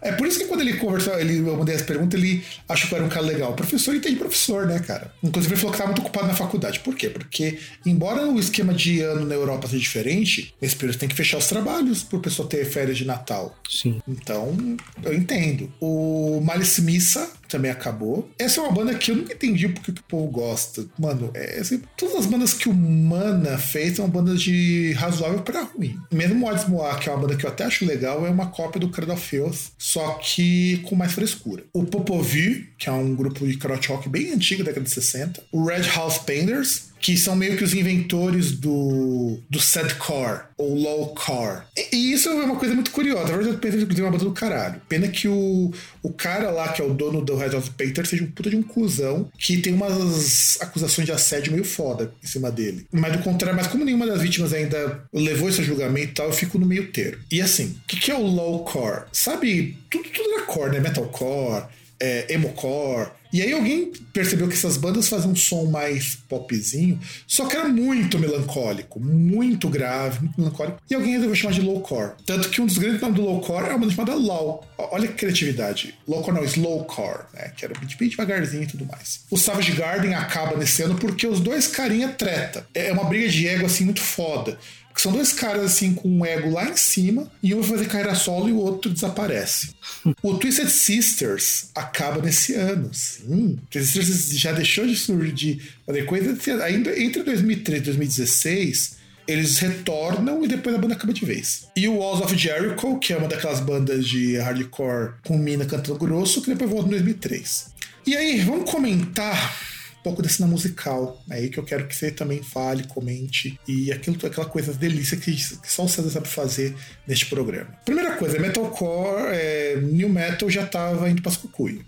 É 0.00 0.12
por 0.12 0.26
isso 0.26 0.38
que 0.38 0.44
quando 0.44 0.60
ele 0.60 0.74
conversou, 0.74 1.18
ele, 1.18 1.38
eu 1.38 1.56
mandei 1.56 1.74
as 1.74 1.82
perguntas, 1.82 2.20
ele 2.20 2.44
achou 2.68 2.88
que 2.88 2.94
eu 2.94 2.98
era 2.98 3.06
um 3.06 3.10
cara 3.10 3.26
legal. 3.26 3.50
O 3.50 3.54
professor 3.54 3.94
entende 3.94 4.16
professor, 4.16 4.66
né, 4.66 4.78
cara? 4.78 5.12
Inclusive, 5.22 5.54
ele 5.54 5.60
falou 5.60 5.72
que 5.72 5.76
estava 5.76 5.90
muito 5.90 6.02
ocupado 6.02 6.28
na 6.28 6.34
faculdade. 6.34 6.80
Por 6.80 6.94
quê? 6.94 7.10
Porque, 7.10 7.58
embora 7.84 8.26
o 8.26 8.38
esquema 8.38 8.72
de 8.72 9.00
ano 9.00 9.26
na 9.26 9.34
Europa 9.34 9.66
seja 9.66 9.80
diferente, 9.80 10.54
esse 10.62 10.76
período 10.76 10.98
tem 10.98 11.08
que 11.08 11.16
fechar 11.16 11.38
os 11.38 11.48
trabalhos 11.48 12.04
para 12.04 12.18
o 12.18 12.22
pessoal 12.22 12.46
ter 12.46 12.64
férias 12.64 12.96
de 12.96 13.04
Natal. 13.04 13.56
Sim. 13.68 14.00
Então, 14.06 14.56
eu 15.02 15.12
entendo. 15.12 15.72
O 15.80 16.40
Malice 16.40 16.80
Missa 16.82 17.28
também 17.56 17.70
acabou. 17.70 18.30
Essa 18.38 18.60
é 18.60 18.64
uma 18.64 18.72
banda 18.72 18.94
que 18.94 19.10
eu 19.10 19.16
nunca 19.16 19.32
entendi 19.32 19.68
porque 19.68 19.90
que 19.90 20.00
o 20.00 20.04
povo 20.04 20.30
gosta. 20.30 20.84
Mano, 20.98 21.30
é, 21.34 21.58
assim, 21.58 21.80
todas 21.96 22.16
as 22.16 22.26
bandas 22.26 22.52
que 22.52 22.68
o 22.68 22.74
Mana 22.74 23.56
fez 23.56 23.96
são 23.96 24.08
bandas 24.08 24.42
de 24.42 24.92
razoável 24.92 25.40
para 25.40 25.62
ruim. 25.62 25.98
Mesmo 26.12 26.44
o 26.44 26.48
Odds 26.48 26.66
que 27.00 27.08
é 27.08 27.12
uma 27.12 27.22
banda 27.22 27.36
que 27.36 27.46
eu 27.46 27.50
até 27.50 27.64
acho 27.64 27.86
legal, 27.86 28.26
é 28.26 28.30
uma 28.30 28.48
cópia 28.48 28.80
do 28.80 28.90
Cradle 28.90 29.14
of 29.14 29.26
Filth, 29.26 29.70
só 29.78 30.14
que 30.14 30.78
com 30.84 30.94
mais 30.94 31.12
frescura. 31.12 31.64
O 31.72 31.84
Popovu, 31.84 32.62
que 32.78 32.88
é 32.88 32.92
um 32.92 33.14
grupo 33.14 33.46
de 33.46 33.58
rock 33.88 34.08
bem 34.08 34.32
antigo, 34.32 34.62
da 34.62 34.70
década 34.70 34.84
de 34.84 34.90
60. 34.90 35.42
O 35.50 35.64
Red 35.64 35.82
House 35.94 36.18
Painters, 36.18 36.90
que 37.00 37.16
são 37.16 37.36
meio 37.36 37.56
que 37.56 37.64
os 37.64 37.74
inventores 37.74 38.52
do, 38.52 39.38
do 39.48 39.60
sadcore 39.60 40.40
ou 40.56 40.74
lowcore. 40.74 41.62
E, 41.76 41.96
e 41.96 42.12
isso 42.12 42.28
é 42.28 42.34
uma 42.34 42.56
coisa 42.56 42.74
muito 42.74 42.90
curiosa. 42.90 43.30
Na 43.30 43.36
verdade, 43.36 43.50
eu 43.50 43.58
pensei 43.58 43.80
inclusive 43.80 44.02
uma 44.02 44.12
banda 44.12 44.24
do 44.24 44.32
caralho. 44.32 44.80
Pena 44.88 45.08
que 45.08 45.28
o, 45.28 45.72
o 46.02 46.12
cara 46.12 46.50
lá, 46.50 46.68
que 46.68 46.80
é 46.80 46.84
o 46.84 46.94
dono 46.94 47.24
do 47.24 47.36
Red 47.36 47.50
House 47.50 47.68
Painter, 47.68 48.06
seja 48.06 48.24
um 48.24 48.30
puta 48.30 48.50
de 48.50 48.56
um 48.56 48.62
cuzão 48.62 49.30
que 49.38 49.58
tem 49.58 49.74
umas 49.74 50.58
acusações 50.60 51.06
de 51.06 51.12
assédio 51.12 51.52
meio 51.52 51.64
foda 51.64 52.12
em 52.22 52.26
cima 52.26 52.50
dele. 52.50 52.86
Mas 52.90 53.12
do 53.12 53.18
contrário, 53.20 53.56
mas 53.56 53.66
como 53.66 53.84
nenhuma 53.84 54.06
das 54.06 54.22
vítimas 54.22 54.52
ainda 54.52 55.04
levou 55.12 55.48
esse 55.48 55.62
julgamento 55.62 56.10
e 56.10 56.14
tal, 56.14 56.26
eu 56.26 56.32
fico 56.32 56.58
no 56.58 56.66
meio 56.66 56.90
termo. 56.90 57.22
E 57.30 57.40
assim, 57.40 57.76
o 57.84 57.86
que, 57.86 57.96
que 57.98 58.10
é 58.10 58.14
o 58.14 58.26
lowcore? 58.26 59.04
Sabe, 59.12 59.78
tudo, 59.90 60.08
tudo 60.08 60.30
era 60.32 60.42
core, 60.42 60.72
né? 60.72 60.80
Metalcore, 60.80 61.64
é, 62.00 62.32
emocore 62.32 63.10
e 63.32 63.42
aí 63.42 63.52
alguém 63.52 63.92
percebeu 64.12 64.48
que 64.48 64.54
essas 64.54 64.76
bandas 64.76 65.08
faziam 65.08 65.32
um 65.32 65.36
som 65.36 65.66
mais 65.66 66.16
popzinho, 66.28 66.98
só 67.26 67.46
que 67.46 67.56
era 67.56 67.68
muito 67.68 68.18
melancólico, 68.18 69.00
muito 69.00 69.68
grave, 69.68 70.20
muito 70.20 70.40
melancólico. 70.40 70.80
E 70.88 70.94
alguém 70.94 71.12
resolveu 71.12 71.34
chamar 71.34 71.54
de 71.54 71.60
lowcore. 71.60 72.12
Tanto 72.24 72.48
que 72.48 72.60
um 72.60 72.66
dos 72.66 72.78
grandes 72.78 73.00
nomes 73.00 73.16
do 73.16 73.22
lowcore 73.22 73.66
é 73.66 73.70
uma 73.70 73.78
banda 73.78 73.92
chamada 73.92 74.14
Low. 74.14 74.64
Olha 74.78 75.08
que 75.08 75.14
criatividade. 75.14 75.94
Lowcore 76.06 76.36
não, 76.36 76.44
slowcore, 76.44 77.24
né? 77.34 77.52
Que 77.56 77.64
era 77.64 77.74
bem 77.98 78.08
devagarzinho 78.08 78.62
e 78.62 78.66
tudo 78.66 78.86
mais. 78.86 79.24
O 79.30 79.36
Savage 79.36 79.72
Garden 79.72 80.14
acaba 80.14 80.56
nesse 80.56 80.82
ano 80.82 80.96
porque 80.96 81.26
os 81.26 81.40
dois 81.40 81.66
carinha 81.66 82.08
treta. 82.08 82.66
É 82.74 82.92
uma 82.92 83.04
briga 83.04 83.28
de 83.28 83.46
ego 83.46 83.66
assim 83.66 83.84
muito 83.84 84.00
foda. 84.00 84.58
Que 84.96 85.02
são 85.02 85.12
dois 85.12 85.30
caras 85.30 85.62
assim 85.62 85.92
com 85.92 86.08
um 86.08 86.24
ego 86.24 86.50
lá 86.50 86.70
em 86.70 86.76
cima 86.76 87.30
e 87.42 87.54
um 87.54 87.60
vai 87.60 87.70
fazer 87.72 87.86
carreira 87.86 88.14
solo 88.14 88.48
e 88.48 88.52
o 88.52 88.56
outro 88.56 88.90
desaparece. 88.90 89.74
o 90.22 90.38
Twisted 90.38 90.70
Sisters 90.70 91.68
acaba 91.74 92.22
nesse 92.22 92.54
ano, 92.54 92.88
sim. 92.94 93.58
Twisted 93.70 94.06
Sisters 94.06 94.40
já 94.40 94.52
deixou 94.52 94.86
de 94.86 94.96
surgir 94.96 95.60
fazer 95.84 96.06
coisa 96.06 96.64
ainda 96.64 96.98
entre 96.98 97.22
2013 97.22 97.82
e 97.82 97.84
2016 97.84 98.96
eles 99.28 99.58
retornam 99.58 100.42
e 100.42 100.48
depois 100.48 100.74
a 100.74 100.78
banda 100.78 100.94
acaba 100.94 101.12
de 101.12 101.26
vez. 101.26 101.66
E 101.76 101.86
o 101.88 101.96
Walls 101.96 102.24
of 102.24 102.36
Jericho, 102.36 102.98
que 102.98 103.12
é 103.12 103.16
uma 103.16 103.28
daquelas 103.28 103.60
bandas 103.60 104.06
de 104.06 104.38
hardcore 104.38 105.14
com 105.26 105.36
mina 105.36 105.66
cantando 105.66 105.98
grosso, 105.98 106.40
que 106.40 106.48
depois 106.48 106.70
volta 106.70 106.86
em 106.86 106.90
2003. 106.92 107.66
E 108.06 108.16
aí, 108.16 108.40
vamos 108.40 108.70
comentar 108.70 109.75
pouco 110.06 110.22
da 110.22 110.28
cena 110.28 110.46
musical. 110.46 111.20
É 111.28 111.34
aí 111.34 111.48
que 111.48 111.58
eu 111.58 111.64
quero 111.64 111.88
que 111.88 111.96
você 111.96 112.12
também 112.12 112.40
fale, 112.40 112.84
comente 112.84 113.58
e 113.66 113.90
aquilo, 113.90 114.16
aquela 114.24 114.46
coisa 114.46 114.72
delícia 114.72 115.16
que, 115.16 115.34
que 115.34 115.72
só 115.72 115.84
o 115.84 115.88
César 115.88 116.10
sabe 116.10 116.28
fazer 116.28 116.76
neste 117.08 117.26
programa. 117.26 117.72
Primeira 117.84 118.14
coisa, 118.14 118.38
metalcore, 118.38 119.32
é, 119.32 119.80
new 119.82 120.08
metal 120.08 120.48
já 120.48 120.62
estava 120.62 121.10
indo 121.10 121.20
para 121.22 121.32
as 121.32 121.36
cucuia. 121.36 121.80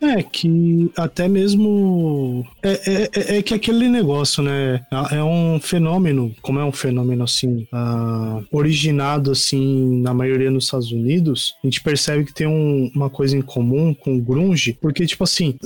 É, 0.00 0.22
que 0.22 0.90
até 0.96 1.28
mesmo. 1.28 2.46
É, 2.62 2.70
é, 2.70 3.10
é, 3.14 3.38
é, 3.38 3.42
que 3.42 3.54
aquele 3.54 3.88
negócio, 3.88 4.42
né? 4.42 4.80
É 5.10 5.22
um 5.22 5.60
fenômeno, 5.60 6.34
como 6.40 6.58
é 6.58 6.64
um 6.64 6.72
fenômeno 6.72 7.24
assim, 7.24 7.66
uh, 7.72 8.44
originado 8.50 9.32
assim, 9.32 10.00
na 10.00 10.14
maioria 10.14 10.50
nos 10.50 10.64
Estados 10.64 10.92
Unidos, 10.92 11.54
a 11.62 11.66
gente 11.66 11.80
percebe 11.80 12.24
que 12.24 12.32
tem 12.32 12.46
um, 12.46 12.90
uma 12.94 13.10
coisa 13.10 13.36
em 13.36 13.42
comum 13.42 13.92
com 13.92 14.16
o 14.16 14.20
Grunge, 14.20 14.78
porque, 14.80 15.06
tipo 15.06 15.24
assim, 15.24 15.56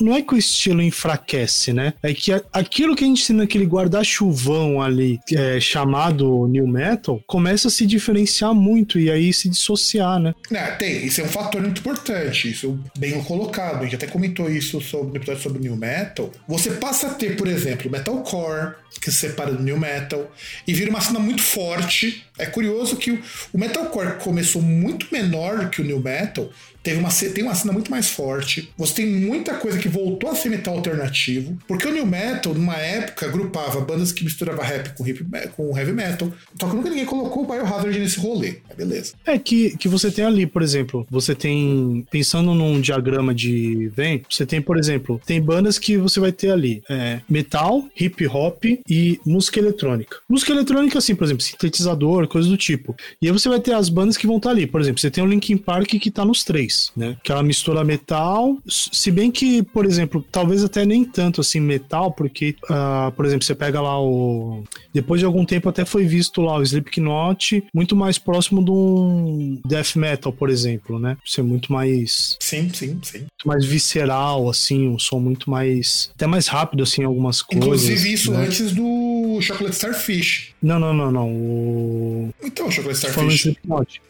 não 0.00 0.14
é 0.14 0.22
que 0.22 0.34
o 0.34 0.38
estilo 0.38 0.82
enfraquece, 0.82 1.72
né? 1.72 1.94
É 2.02 2.14
que 2.14 2.32
aquilo 2.52 2.94
que 2.94 3.04
a 3.04 3.06
gente 3.06 3.26
tem 3.26 3.36
naquele 3.36 3.64
guarda-chuvão 3.64 4.80
ali, 4.80 5.18
é, 5.32 5.58
chamado 5.60 6.46
New 6.46 6.66
Metal, 6.66 7.20
começa 7.26 7.68
a 7.68 7.70
se 7.70 7.86
diferenciar 7.86 8.54
muito 8.54 8.98
e 8.98 9.10
aí 9.10 9.32
se 9.32 9.48
dissociar, 9.48 10.18
né? 10.18 10.34
É, 10.52 10.70
tem, 10.72 11.06
isso 11.06 11.20
é 11.20 11.24
um 11.24 11.28
fator 11.28 11.60
muito 11.60 11.80
importante, 11.80 12.50
isso 12.50 12.78
bem 12.98 13.22
colocado 13.24 13.79
a 13.82 13.84
gente 13.84 13.96
até 13.96 14.06
comentou 14.06 14.50
isso 14.50 14.80
sobre, 14.80 15.10
no 15.10 15.16
episódio 15.16 15.42
sobre 15.42 15.60
New 15.60 15.76
Metal, 15.76 16.30
você 16.46 16.70
passa 16.72 17.08
a 17.08 17.10
ter, 17.14 17.36
por 17.36 17.48
exemplo, 17.48 17.90
Metalcore, 17.90 18.74
que 19.00 19.10
se 19.10 19.18
separa 19.18 19.52
do 19.52 19.62
New 19.62 19.78
Metal, 19.78 20.30
e 20.66 20.72
vira 20.72 20.90
uma 20.90 21.00
cena 21.00 21.18
muito 21.18 21.42
forte. 21.42 22.24
É 22.38 22.46
curioso 22.46 22.96
que 22.96 23.10
o, 23.10 23.22
o 23.52 23.58
Metalcore 23.58 24.18
começou 24.18 24.62
muito 24.62 25.06
menor 25.12 25.70
que 25.70 25.80
o 25.80 25.84
New 25.84 26.00
Metal, 26.00 26.50
teve 26.82 26.98
uma, 26.98 27.10
tem 27.10 27.44
uma 27.44 27.54
cena 27.54 27.72
muito 27.72 27.90
mais 27.90 28.08
forte. 28.08 28.70
Você 28.76 28.94
tem 28.94 29.06
muita 29.06 29.54
coisa 29.54 29.78
que 29.78 29.88
voltou 29.88 30.30
a 30.30 30.34
ser 30.34 30.48
metal 30.48 30.74
alternativo. 30.74 31.58
Porque 31.66 31.86
o 31.86 31.92
New 31.92 32.06
Metal, 32.06 32.54
numa 32.54 32.76
época, 32.76 33.26
agrupava 33.26 33.80
bandas 33.80 34.12
que 34.12 34.24
misturavam 34.24 34.64
rap 34.64 34.94
com, 34.96 35.06
hip, 35.06 35.24
com 35.56 35.76
heavy 35.76 35.92
metal. 35.92 36.32
Só 36.60 36.68
que 36.68 36.76
nunca 36.76 36.88
ninguém 36.88 37.04
colocou 37.04 37.44
o 37.44 37.46
Biohazard 37.46 37.98
nesse 37.98 38.18
rolê. 38.18 38.56
É 38.68 38.74
beleza. 38.74 39.14
É 39.26 39.38
que, 39.38 39.76
que 39.76 39.88
você 39.88 40.10
tem 40.10 40.24
ali, 40.24 40.46
por 40.46 40.62
exemplo, 40.62 41.06
você 41.10 41.34
tem. 41.34 42.06
Pensando 42.10 42.54
num 42.54 42.80
diagrama 42.80 43.34
de 43.34 43.90
vem, 43.94 44.22
você 44.28 44.46
tem, 44.46 44.60
por 44.60 44.78
exemplo, 44.78 45.20
tem 45.24 45.40
bandas 45.40 45.78
que 45.78 45.96
você 45.96 46.20
vai 46.20 46.32
ter 46.32 46.50
ali 46.50 46.82
é, 46.88 47.20
metal, 47.28 47.86
hip 47.98 48.26
hop 48.26 48.64
e 48.88 49.20
música 49.24 49.58
eletrônica. 49.58 50.18
Música 50.28 50.52
eletrônica, 50.52 50.98
assim, 50.98 51.14
por 51.14 51.24
exemplo, 51.24 51.42
sintetizador, 51.42 52.26
coisa 52.28 52.48
do 52.48 52.56
tipo. 52.56 52.94
E 53.20 53.26
aí 53.26 53.32
você 53.32 53.48
vai 53.48 53.60
ter 53.60 53.74
as 53.74 53.88
bandas 53.88 54.16
que 54.16 54.26
vão 54.26 54.36
estar 54.36 54.50
ali. 54.50 54.66
Por 54.66 54.80
exemplo, 54.80 55.00
você 55.00 55.10
tem 55.10 55.22
o 55.22 55.26
Linkin 55.26 55.56
Park 55.56 55.88
que 55.88 56.10
tá 56.10 56.24
nos 56.24 56.44
três, 56.44 56.69
né? 56.96 57.16
Que 57.22 57.32
ela 57.32 57.42
mistura 57.42 57.84
metal, 57.84 58.56
se 58.68 59.10
bem 59.10 59.30
que, 59.30 59.62
por 59.62 59.84
exemplo, 59.84 60.24
talvez 60.30 60.64
até 60.64 60.84
nem 60.84 61.04
tanto 61.04 61.40
assim 61.40 61.60
metal, 61.60 62.12
porque, 62.12 62.54
uh, 62.64 63.10
por 63.12 63.24
exemplo, 63.24 63.44
você 63.44 63.54
pega 63.54 63.80
lá 63.80 64.00
o. 64.00 64.64
Depois 64.92 65.20
de 65.20 65.26
algum 65.26 65.44
tempo 65.44 65.68
até 65.68 65.84
foi 65.84 66.04
visto 66.04 66.40
lá 66.40 66.56
o 66.56 66.62
Slipknot 66.62 67.64
muito 67.74 67.94
mais 67.94 68.18
próximo 68.18 68.64
de 68.64 68.70
um 68.70 69.60
death 69.64 69.96
metal, 69.96 70.32
por 70.32 70.50
exemplo, 70.50 70.98
né? 70.98 71.16
Ser 71.24 71.42
muito 71.42 71.72
mais. 71.72 72.36
Sim, 72.40 72.70
sim, 72.72 72.98
sim. 73.02 73.18
Muito 73.18 73.46
mais 73.46 73.64
visceral, 73.64 74.48
assim, 74.48 74.88
um 74.88 74.98
som 74.98 75.18
muito 75.18 75.50
mais. 75.50 76.10
Até 76.14 76.26
mais 76.26 76.46
rápido, 76.46 76.82
assim, 76.82 77.04
algumas 77.04 77.42
coisas. 77.42 77.64
Inclusive, 77.64 78.12
isso 78.12 78.32
né? 78.32 78.44
antes 78.46 78.72
do 78.72 79.38
Chocolate 79.40 79.76
Starfish. 79.76 80.54
Não, 80.62 80.78
não, 80.78 80.92
não, 80.92 81.10
não. 81.10 81.28
O... 81.28 82.34
Então, 82.42 82.66
o 82.66 82.70
Chocolate 82.70 82.98
Starfish. 82.98 83.56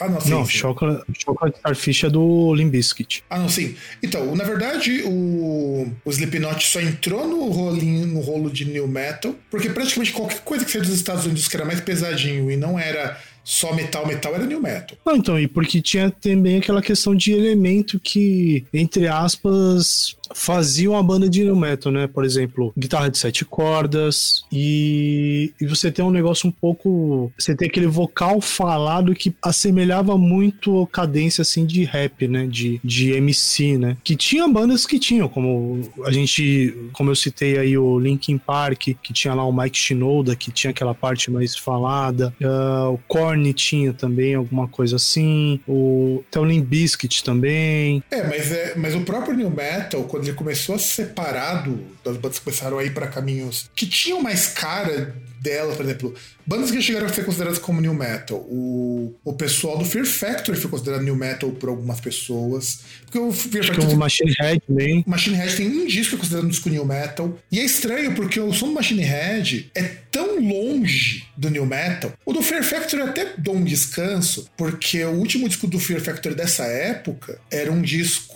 Ah, 0.00 0.08
não, 0.08 0.20
sim. 0.20 0.30
Não, 0.30 0.44
sim. 0.44 0.52
Chocolate, 0.52 1.04
Chocolate 1.18 1.56
Starfish 1.58 2.04
é 2.04 2.11
do 2.11 2.49
Limbiskit. 2.55 3.22
Ah, 3.28 3.38
não, 3.38 3.48
sim. 3.48 3.74
Então, 4.03 4.34
na 4.34 4.44
verdade, 4.44 5.03
o, 5.05 5.92
o 6.05 6.11
Slipknot 6.11 6.64
só 6.66 6.80
entrou 6.80 7.26
no 7.26 7.48
rolinho, 7.48 8.07
no 8.07 8.20
rolo 8.20 8.51
de 8.51 8.64
new 8.64 8.86
metal, 8.86 9.34
porque 9.51 9.70
praticamente 9.70 10.12
qualquer 10.12 10.40
coisa 10.40 10.64
que 10.64 10.70
seja 10.70 10.84
dos 10.84 10.94
Estados 10.94 11.24
Unidos 11.24 11.48
que 11.48 11.57
era 11.57 11.64
mais 11.64 11.80
pesadinho 11.80 12.51
e 12.51 12.57
não 12.57 12.78
era 12.78 13.18
só 13.42 13.74
metal, 13.74 14.07
metal 14.07 14.34
era 14.34 14.46
new 14.46 14.61
metal. 14.61 14.96
Não, 15.05 15.16
então, 15.16 15.38
e 15.38 15.48
porque 15.48 15.80
tinha 15.80 16.11
também 16.11 16.59
aquela 16.59 16.82
questão 16.82 17.14
de 17.14 17.32
elemento 17.32 17.98
que, 17.98 18.64
entre 18.72 19.09
aspas, 19.09 20.16
faziam 20.35 20.97
a 20.97 21.03
banda 21.03 21.28
de 21.28 21.45
new 21.45 21.57
metal, 21.57 21.93
né? 21.93 22.07
Por 22.07 22.24
exemplo, 22.24 22.72
guitarra 22.76 23.09
de 23.11 23.18
sete 23.18 23.45
cordas 23.45 24.45
e, 24.53 25.53
e 25.61 25.66
você 25.66 25.91
tem 25.91 26.05
um 26.05 26.11
negócio 26.11 26.49
um 26.49 26.53
pouco, 26.53 27.33
você 27.39 27.55
tem 27.55 27.68
aquele 27.68 27.87
vocal 27.87 28.41
falado 28.41 29.14
que 29.14 29.35
assemelhava 29.43 30.16
muito 30.16 30.83
a 30.83 30.87
cadência 30.87 31.43
assim 31.43 31.66
de 31.66 31.85
rap, 31.85 32.28
né? 32.28 32.47
De, 32.47 32.81
de 32.83 33.12
MC, 33.12 33.78
né? 33.78 33.97
Que 34.03 34.16
tinha 34.16 34.47
bandas 34.49 34.87
que 34.87 34.99
tinham, 34.99 35.28
como 35.28 35.81
a 36.05 36.11
gente, 36.11 36.74
como 36.93 37.11
eu 37.11 37.16
citei 37.16 37.59
aí 37.59 37.76
o 37.76 37.99
Linkin 37.99 38.39
Park, 38.39 38.97
que 39.03 39.12
tinha 39.12 39.35
lá 39.35 39.45
o 39.45 39.53
Mike 39.53 39.78
Shinoda, 39.78 40.37
que 40.37 40.51
tinha 40.51 40.70
aquela 40.70 40.95
parte 40.95 41.31
mais 41.31 41.57
falada, 41.57 42.35
uh, 42.41 42.95
o 42.95 42.99
Korn 43.09 43.53
tinha 43.53 43.93
também 43.93 44.35
alguma 44.35 44.68
coisa 44.68 44.97
assim, 44.97 45.61
o 45.66 46.22
até 46.28 46.39
o 46.41 46.45
Limp 46.45 46.66
Bizkit 46.66 47.24
também. 47.24 48.03
É, 48.11 48.22
mas 48.26 48.53
é, 48.53 48.74
mas 48.76 48.95
o 48.95 49.01
próprio 49.01 49.35
new 49.35 49.51
metal 49.51 50.05
quando 50.05 50.19
ele 50.28 50.36
começou 50.36 50.74
a 50.74 50.78
separado 50.78 51.84
das 52.04 52.16
bandas 52.16 52.38
começaram 52.38 52.78
a 52.78 52.84
ir 52.84 52.94
para 52.94 53.06
caminhos 53.06 53.70
que 53.74 53.86
tinham 53.86 54.22
mais 54.22 54.48
cara 54.48 55.14
dela, 55.41 55.74
por 55.74 55.84
exemplo, 55.84 56.14
bandas 56.47 56.70
que 56.70 56.82
chegaram 56.82 57.07
a 57.07 57.09
ser 57.09 57.24
consideradas 57.24 57.59
como 57.59 57.80
new 57.80 57.95
metal. 57.95 58.38
O, 58.38 59.14
o 59.24 59.32
pessoal 59.32 59.78
do 59.78 59.84
Fear 59.84 60.05
Factory 60.05 60.59
foi 60.59 60.70
considerado 60.70 61.03
new 61.03 61.16
metal 61.16 61.51
por 61.53 61.70
algumas 61.70 62.01
pessoas. 62.01 62.80
Porque 63.05 63.18
o 63.18 63.32
Fear 63.32 63.64
Factory. 63.64 63.86
Como 63.86 63.99
Machine 63.99 64.34
Head 64.38 64.62
também. 64.66 65.05
Machine 65.07 65.36
Head 65.36 65.57
tem 65.57 65.68
um 65.68 65.86
disco 65.86 66.11
que 66.11 66.16
é 66.16 66.18
considerado 66.18 66.45
um 66.45 66.51
disco 66.51 66.68
new 66.68 66.84
metal. 66.84 67.38
E 67.51 67.59
é 67.59 67.64
estranho 67.64 68.14
porque 68.14 68.38
o 68.38 68.53
som 68.53 68.66
do 68.66 68.74
Machine 68.74 69.03
Head 69.03 69.70
é 69.74 69.82
tão 70.11 70.41
longe 70.41 71.24
do 71.36 71.49
new 71.49 71.64
metal. 71.64 72.12
O 72.24 72.32
do 72.32 72.43
Fear 72.43 72.62
Factory 72.62 73.03
até 73.03 73.32
dou 73.38 73.57
um 73.57 73.64
descanso, 73.64 74.49
porque 74.57 75.03
o 75.05 75.12
último 75.12 75.49
disco 75.49 75.66
do 75.66 75.78
Fear 75.78 76.01
Factory 76.01 76.34
dessa 76.34 76.64
época 76.64 77.38
era 77.51 77.72
um 77.72 77.80
disco 77.80 78.30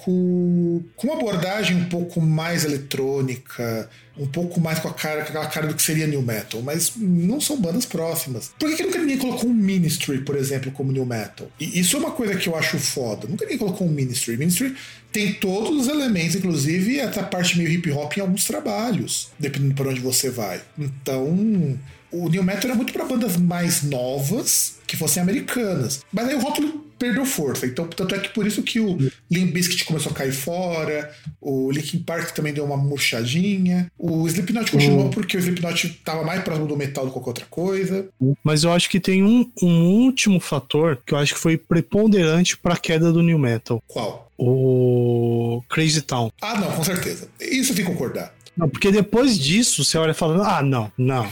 com 0.97 1.07
uma 1.09 1.15
abordagem 1.15 1.77
um 1.77 1.85
pouco 1.87 2.21
mais 2.21 2.65
eletrônica, 2.65 3.89
um 4.17 4.27
pouco 4.27 4.61
mais 4.61 4.79
com 4.79 4.89
a 4.89 4.95
cara, 4.95 5.23
com 5.23 5.29
aquela 5.29 5.47
cara 5.47 5.67
do 5.67 5.75
que 5.75 5.83
seria 5.83 6.07
new 6.07 6.23
metal, 6.23 6.63
mas 6.63 6.93
não 6.97 7.41
são 7.41 7.61
bandas 7.61 7.85
próximas. 7.85 8.53
Por 8.59 8.69
que, 8.71 8.77
que 8.77 8.83
nunca 8.85 8.99
ninguém 8.99 9.19
colocou 9.19 9.51
um 9.51 9.55
Ministry, 9.55 10.19
por 10.19 10.37
exemplo, 10.37 10.71
como 10.71 10.93
new 10.93 11.05
metal? 11.05 11.51
E 11.59 11.81
isso 11.81 11.97
é 11.97 12.01
uma 12.01 12.13
coisa 12.13 12.37
que 12.37 12.49
eu 12.49 12.57
acho 12.57 12.79
foda. 12.79 13.27
Nunca 13.27 13.45
ninguém 13.45 13.59
colocou 13.59 13.87
um 13.87 13.91
Ministry. 13.91 14.37
Ministry 14.37 14.75
tem 15.13 15.33
todos 15.33 15.83
os 15.83 15.89
elementos, 15.89 16.37
inclusive 16.37 16.99
essa 16.99 17.23
parte 17.23 17.59
meio 17.59 17.71
hip 17.71 17.91
hop 17.91 18.17
em 18.17 18.21
alguns 18.21 18.45
trabalhos, 18.45 19.31
dependendo 19.39 19.75
para 19.75 19.91
onde 19.91 20.01
você 20.01 20.31
vai. 20.31 20.61
Então, 20.79 21.79
o 22.11 22.29
new 22.29 22.43
metal 22.43 22.71
era 22.71 22.75
muito 22.75 22.93
para 22.93 23.05
bandas 23.05 23.37
mais 23.37 23.83
novas 23.83 24.77
que 24.87 24.97
fossem 24.97 25.23
americanas. 25.23 26.01
Mas 26.13 26.29
aí 26.29 26.35
o 26.35 26.41
rótulo 26.41 26.84
perdeu 26.99 27.25
força. 27.25 27.67
Então, 27.67 27.87
tanto 27.87 28.15
é 28.15 28.19
que 28.19 28.29
por 28.31 28.47
isso 28.47 28.63
que 28.63 28.81
o 28.81 28.99
Limp 29.31 29.53
Bizkit 29.53 29.85
começou 29.85 30.13
a 30.13 30.15
cair 30.15 30.33
fora, 30.33 31.13
o 31.41 31.71
Linkin 31.71 31.99
Park 31.99 32.35
também 32.35 32.53
deu 32.53 32.65
uma 32.65 32.77
murchadinha, 32.77 33.91
o 33.99 34.27
Slipknot 34.27 34.71
continuou 34.71 35.11
porque 35.11 35.37
o 35.37 35.41
Slipknot 35.41 35.87
estava 35.87 36.25
mais 36.25 36.43
próximo 36.43 36.67
do 36.67 36.77
metal 36.77 37.05
do 37.05 37.09
que 37.09 37.15
qualquer 37.15 37.31
outra 37.31 37.47
coisa. 37.47 38.09
Mas 38.43 38.65
eu 38.65 38.73
acho 38.73 38.89
que 38.89 39.01
tem 39.01 39.23
um, 39.23 39.51
um 39.63 39.85
último 39.85 40.41
fator 40.41 41.01
que 41.05 41.15
eu 41.15 41.19
acho 41.19 41.35
que 41.35 41.41
foi 41.41 41.57
preponderante 41.57 42.57
para 42.57 42.75
a 42.75 42.79
queda 42.79 43.13
do 43.13 43.23
new 43.23 43.39
metal. 43.39 43.83
Qual? 43.87 44.33
O 44.37 45.63
Crazy 45.69 46.03
Town. 46.03 46.31
Ah, 46.41 46.59
não, 46.59 46.73
com 46.73 46.85
certeza. 46.85 47.29
Isso 47.41 47.73
eu 47.73 47.77
tenho 47.77 47.89
que 47.89 47.93
concordar. 47.93 48.35
Não, 48.57 48.69
porque 48.69 48.91
depois 48.91 49.39
disso 49.39 49.85
você 49.85 49.99
olha 49.99 50.15
falando, 50.15 50.43
ah, 50.43 50.63
não, 50.63 50.91
não. 50.97 51.29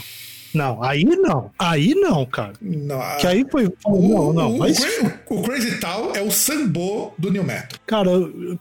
Não, 0.54 0.82
aí 0.82 1.04
não. 1.04 1.50
Aí 1.58 1.94
não, 1.94 2.24
cara. 2.26 2.52
Não, 2.60 3.00
que 3.18 3.26
aí 3.26 3.44
foi. 3.50 3.72
O, 3.84 4.08
não, 4.08 4.32
não. 4.32 4.54
O, 4.56 4.58
mas... 4.58 4.78
o, 4.78 5.34
o 5.34 5.42
Crazy 5.42 5.78
Town 5.78 6.12
é 6.14 6.22
o 6.22 6.30
sambo 6.30 7.14
do 7.18 7.30
New 7.30 7.44
Metal. 7.44 7.78
Cara, 7.86 8.10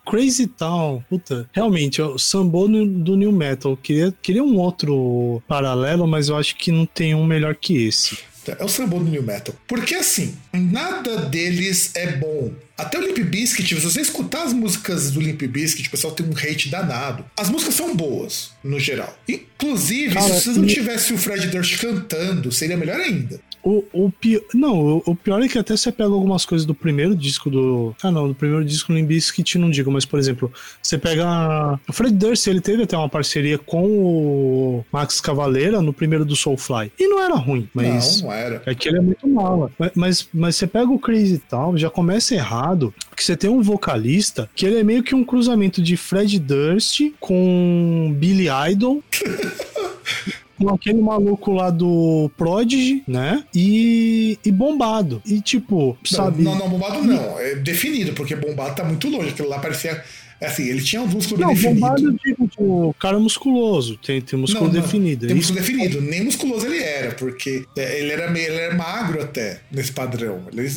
Crazy 0.05 0.47
Town, 0.47 1.03
puta, 1.09 1.49
realmente, 1.51 2.01
o 2.01 2.17
sambo 2.17 2.67
do 2.67 3.15
New 3.15 3.31
Metal. 3.31 3.77
Queria, 3.77 4.13
queria 4.21 4.43
um 4.43 4.57
outro 4.57 5.41
paralelo, 5.47 6.07
mas 6.07 6.29
eu 6.29 6.37
acho 6.37 6.55
que 6.55 6.71
não 6.71 6.85
tem 6.85 7.13
um 7.15 7.25
melhor 7.25 7.55
que 7.55 7.85
esse. 7.85 8.17
É 8.47 8.63
o 8.63 8.67
sambo 8.67 8.97
do 8.97 9.05
New 9.05 9.21
Metal. 9.21 9.53
Porque 9.67 9.95
assim, 9.95 10.35
nada 10.51 11.17
deles 11.17 11.95
é 11.95 12.17
bom. 12.17 12.51
Até 12.81 12.97
o 12.97 13.01
Limp 13.01 13.19
Bizkit, 13.19 13.75
se 13.75 13.81
você 13.81 14.01
escutar 14.01 14.41
as 14.43 14.53
músicas 14.53 15.11
do 15.11 15.21
Limp 15.21 15.43
Bizkit, 15.43 15.87
o 15.87 15.91
pessoal 15.91 16.15
tem 16.15 16.25
um 16.25 16.33
hate 16.33 16.67
danado. 16.67 17.23
As 17.37 17.47
músicas 17.47 17.75
são 17.75 17.95
boas, 17.95 18.49
no 18.63 18.79
geral. 18.79 19.15
Inclusive, 19.27 20.15
Cara, 20.15 20.39
se 20.39 20.49
não 20.49 20.65
tivesse 20.65 21.13
o 21.13 21.17
Fred 21.17 21.47
Durst 21.47 21.79
cantando, 21.79 22.51
seria 22.51 22.75
melhor 22.75 22.99
ainda. 22.99 23.39
O, 23.63 23.83
o 23.93 24.11
pior. 24.11 24.41
Não, 24.53 24.79
o, 24.79 25.03
o, 25.05 25.15
pior 25.15 25.41
é 25.41 25.47
que 25.47 25.57
até 25.57 25.75
você 25.75 25.91
pega 25.91 26.09
algumas 26.09 26.45
coisas 26.45 26.65
do 26.65 26.73
primeiro 26.73 27.15
disco 27.15 27.49
do. 27.49 27.95
Ah, 28.01 28.11
não, 28.11 28.27
do 28.27 28.35
primeiro 28.35 28.65
disco 28.65 28.91
do 28.91 28.95
Limbiskit 28.97 29.57
não 29.57 29.69
digo, 29.69 29.91
mas 29.91 30.05
por 30.05 30.19
exemplo, 30.19 30.51
você 30.81 30.97
pega. 30.97 31.79
O 31.87 31.93
Fred 31.93 32.15
Durst, 32.15 32.47
ele 32.47 32.61
teve 32.61 32.83
até 32.83 32.97
uma 32.97 33.09
parceria 33.09 33.57
com 33.57 33.83
o 33.85 34.85
Max 34.91 35.21
Cavaleira 35.21 35.81
no 35.81 35.93
primeiro 35.93 36.25
do 36.25 36.35
Soulfly. 36.35 36.91
E 36.99 37.07
não 37.07 37.21
era 37.21 37.35
ruim, 37.35 37.69
mas. 37.73 38.21
Não, 38.21 38.29
não 38.29 38.35
era. 38.35 38.63
É 38.65 38.73
que 38.73 38.89
ele 38.89 38.97
é 38.97 39.01
muito 39.01 39.27
mala. 39.27 39.71
Mas, 39.77 39.91
mas, 39.95 40.29
mas 40.33 40.55
você 40.55 40.65
pega 40.65 40.91
o 40.91 40.99
Crazy 40.99 41.37
Town, 41.37 41.77
já 41.77 41.89
começa 41.89 42.33
errado, 42.33 42.93
porque 43.09 43.23
você 43.23 43.35
tem 43.35 43.49
um 43.49 43.61
vocalista 43.61 44.49
que 44.55 44.65
ele 44.65 44.79
é 44.79 44.83
meio 44.83 45.03
que 45.03 45.13
um 45.13 45.23
cruzamento 45.23 45.81
de 45.81 45.95
Fred 45.95 46.39
Durst 46.39 47.01
com 47.19 48.13
Billy 48.17 48.47
Idol. 48.71 49.03
com 50.67 50.73
aquele 50.73 51.01
maluco 51.01 51.51
lá 51.51 51.69
do 51.69 52.29
Prodigy, 52.37 53.03
né? 53.07 53.43
E, 53.53 54.37
e 54.43 54.51
bombado. 54.51 55.21
E 55.25 55.41
tipo, 55.41 55.97
sabe? 56.05 56.43
Não, 56.43 56.55
não, 56.57 56.69
bombado 56.69 57.03
não. 57.03 57.39
É 57.39 57.55
definido, 57.55 58.13
porque 58.13 58.35
bombado 58.35 58.75
tá 58.75 58.83
muito 58.83 59.09
longe. 59.09 59.29
Aquilo 59.29 59.49
lá 59.49 59.59
parecia. 59.59 60.03
É 60.39 60.47
assim, 60.47 60.67
ele 60.67 60.81
tinha 60.81 61.03
um 61.03 61.07
músculo 61.07 61.39
não, 61.39 61.49
definido. 61.49 61.79
Bombado, 61.79 62.13
tipo, 62.17 62.47
tipo, 62.47 62.95
cara 62.99 63.19
musculoso, 63.19 63.95
tem, 63.97 64.19
tem 64.21 64.39
músculo 64.39 64.65
não, 64.67 64.73
não, 64.73 64.81
definido. 64.81 65.27
Tem 65.27 65.35
músculo 65.35 65.59
definido, 65.59 66.01
nem 66.01 66.23
musculoso 66.23 66.65
ele 66.65 66.81
era, 66.81 67.11
porque 67.11 67.63
é, 67.77 67.99
ele 67.99 68.11
era, 68.11 68.31
meio, 68.31 68.47
ele 68.47 68.57
era 68.57 68.75
magro 68.75 69.21
até, 69.21 69.61
nesse 69.71 69.91
padrão. 69.91 70.41
Ele, 70.51 70.67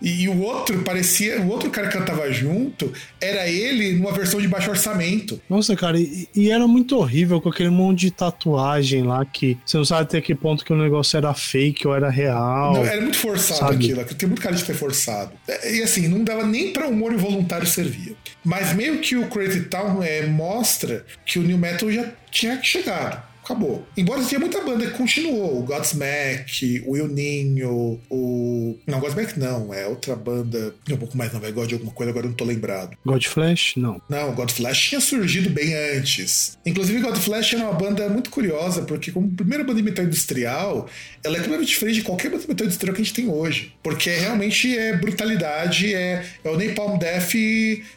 e, 0.00 0.24
e, 0.24 0.28
o 0.28 0.40
outro 0.42 0.82
parecia. 0.82 1.40
O 1.40 1.48
outro 1.48 1.70
cara 1.70 1.88
que 1.88 1.96
cantava 1.96 2.30
junto 2.30 2.92
era 3.20 3.48
ele 3.48 3.92
numa 3.92 4.12
versão 4.12 4.40
de 4.40 4.48
baixo 4.48 4.70
orçamento. 4.70 5.40
Nossa, 5.48 5.74
cara, 5.74 5.98
e, 5.98 6.28
e, 6.34 6.50
era 6.50 6.66
muito 6.66 6.96
horrível 6.96 7.40
com 7.40 7.48
aquele 7.48 7.70
monte 7.70 8.00
de 8.00 8.10
tatuagem 8.10 9.02
lá 9.02 9.24
que 9.24 9.58
você 9.64 9.76
não 9.76 9.84
sabe 9.84 10.02
até 10.02 10.20
que 10.20 10.34
ponto 10.34 10.64
que 10.64 10.72
o 10.72 10.76
negócio 10.76 11.16
era 11.16 11.32
fake 11.32 11.86
ou 11.86 11.94
era 11.94 12.10
real. 12.10 12.74
Não, 12.74 12.84
era 12.84 13.00
muito 13.00 13.18
forçado 13.18 13.60
sabe? 13.60 13.76
aquilo, 13.76 14.04
tem 14.04 14.28
muito 14.28 14.42
cara 14.42 14.54
de 14.54 14.62
ser 14.62 14.74
forçado. 14.74 15.32
E 15.64 15.82
assim, 15.82 16.08
não 16.08 16.22
dava 16.22 16.46
nem 16.46 16.72
pra 16.72 16.86
humor 16.86 17.12
involuntário 17.12 17.66
servia. 17.66 18.14
Mas 18.44 18.74
meio 18.74 18.98
que 18.98 19.16
o 19.16 19.28
Crazy 19.28 19.64
Town 19.64 20.02
é, 20.02 20.26
mostra 20.26 21.04
que 21.24 21.38
o 21.38 21.42
New 21.42 21.58
Metal 21.58 21.90
já 21.90 22.12
tinha 22.30 22.62
chegado 22.62 23.35
acabou. 23.46 23.86
Embora 23.96 24.22
tinha 24.24 24.40
muita 24.40 24.60
banda 24.60 24.86
que 24.86 24.98
continuou, 24.98 25.60
o 25.60 25.62
Godsmack, 25.62 26.82
o 26.84 26.96
Il 26.96 27.08
Ninho, 27.08 28.00
o... 28.10 28.76
Não, 28.86 28.98
Godsmack 28.98 29.38
não, 29.38 29.72
é 29.72 29.86
outra 29.86 30.16
banda, 30.16 30.74
um 30.90 30.96
pouco 30.96 31.16
mais, 31.16 31.32
não, 31.32 31.44
é 31.44 31.52
God 31.52 31.68
de 31.68 31.74
alguma 31.74 31.92
coisa, 31.92 32.10
agora 32.10 32.26
eu 32.26 32.30
não 32.30 32.36
tô 32.36 32.44
lembrado. 32.44 32.96
Godflash? 33.06 33.74
Não. 33.76 34.02
Não, 34.08 34.34
Godflash 34.34 34.88
tinha 34.88 35.00
surgido 35.00 35.48
bem 35.48 35.74
antes. 35.96 36.58
Inclusive, 36.66 37.00
Godflash 37.00 37.54
era 37.54 37.64
uma 37.64 37.72
banda 37.72 38.08
muito 38.08 38.30
curiosa, 38.30 38.82
porque 38.82 39.12
como 39.12 39.30
primeira 39.30 39.62
banda 39.62 39.76
de 39.76 39.82
metal 39.82 40.04
industrial, 40.04 40.88
ela 41.22 41.36
é 41.36 41.38
completamente 41.38 41.68
diferente 41.68 41.94
de 41.96 42.02
qualquer 42.02 42.30
banda 42.30 42.42
de 42.42 42.48
metal 42.48 42.66
industrial 42.66 42.94
que 42.94 43.00
a 43.00 43.04
gente 43.04 43.14
tem 43.14 43.28
hoje. 43.28 43.72
Porque 43.82 44.10
realmente 44.10 44.76
é 44.76 44.96
brutalidade, 44.96 45.94
é, 45.94 46.24
é 46.42 46.48
o 46.48 46.56
Napalm 46.56 46.98
Death 46.98 47.34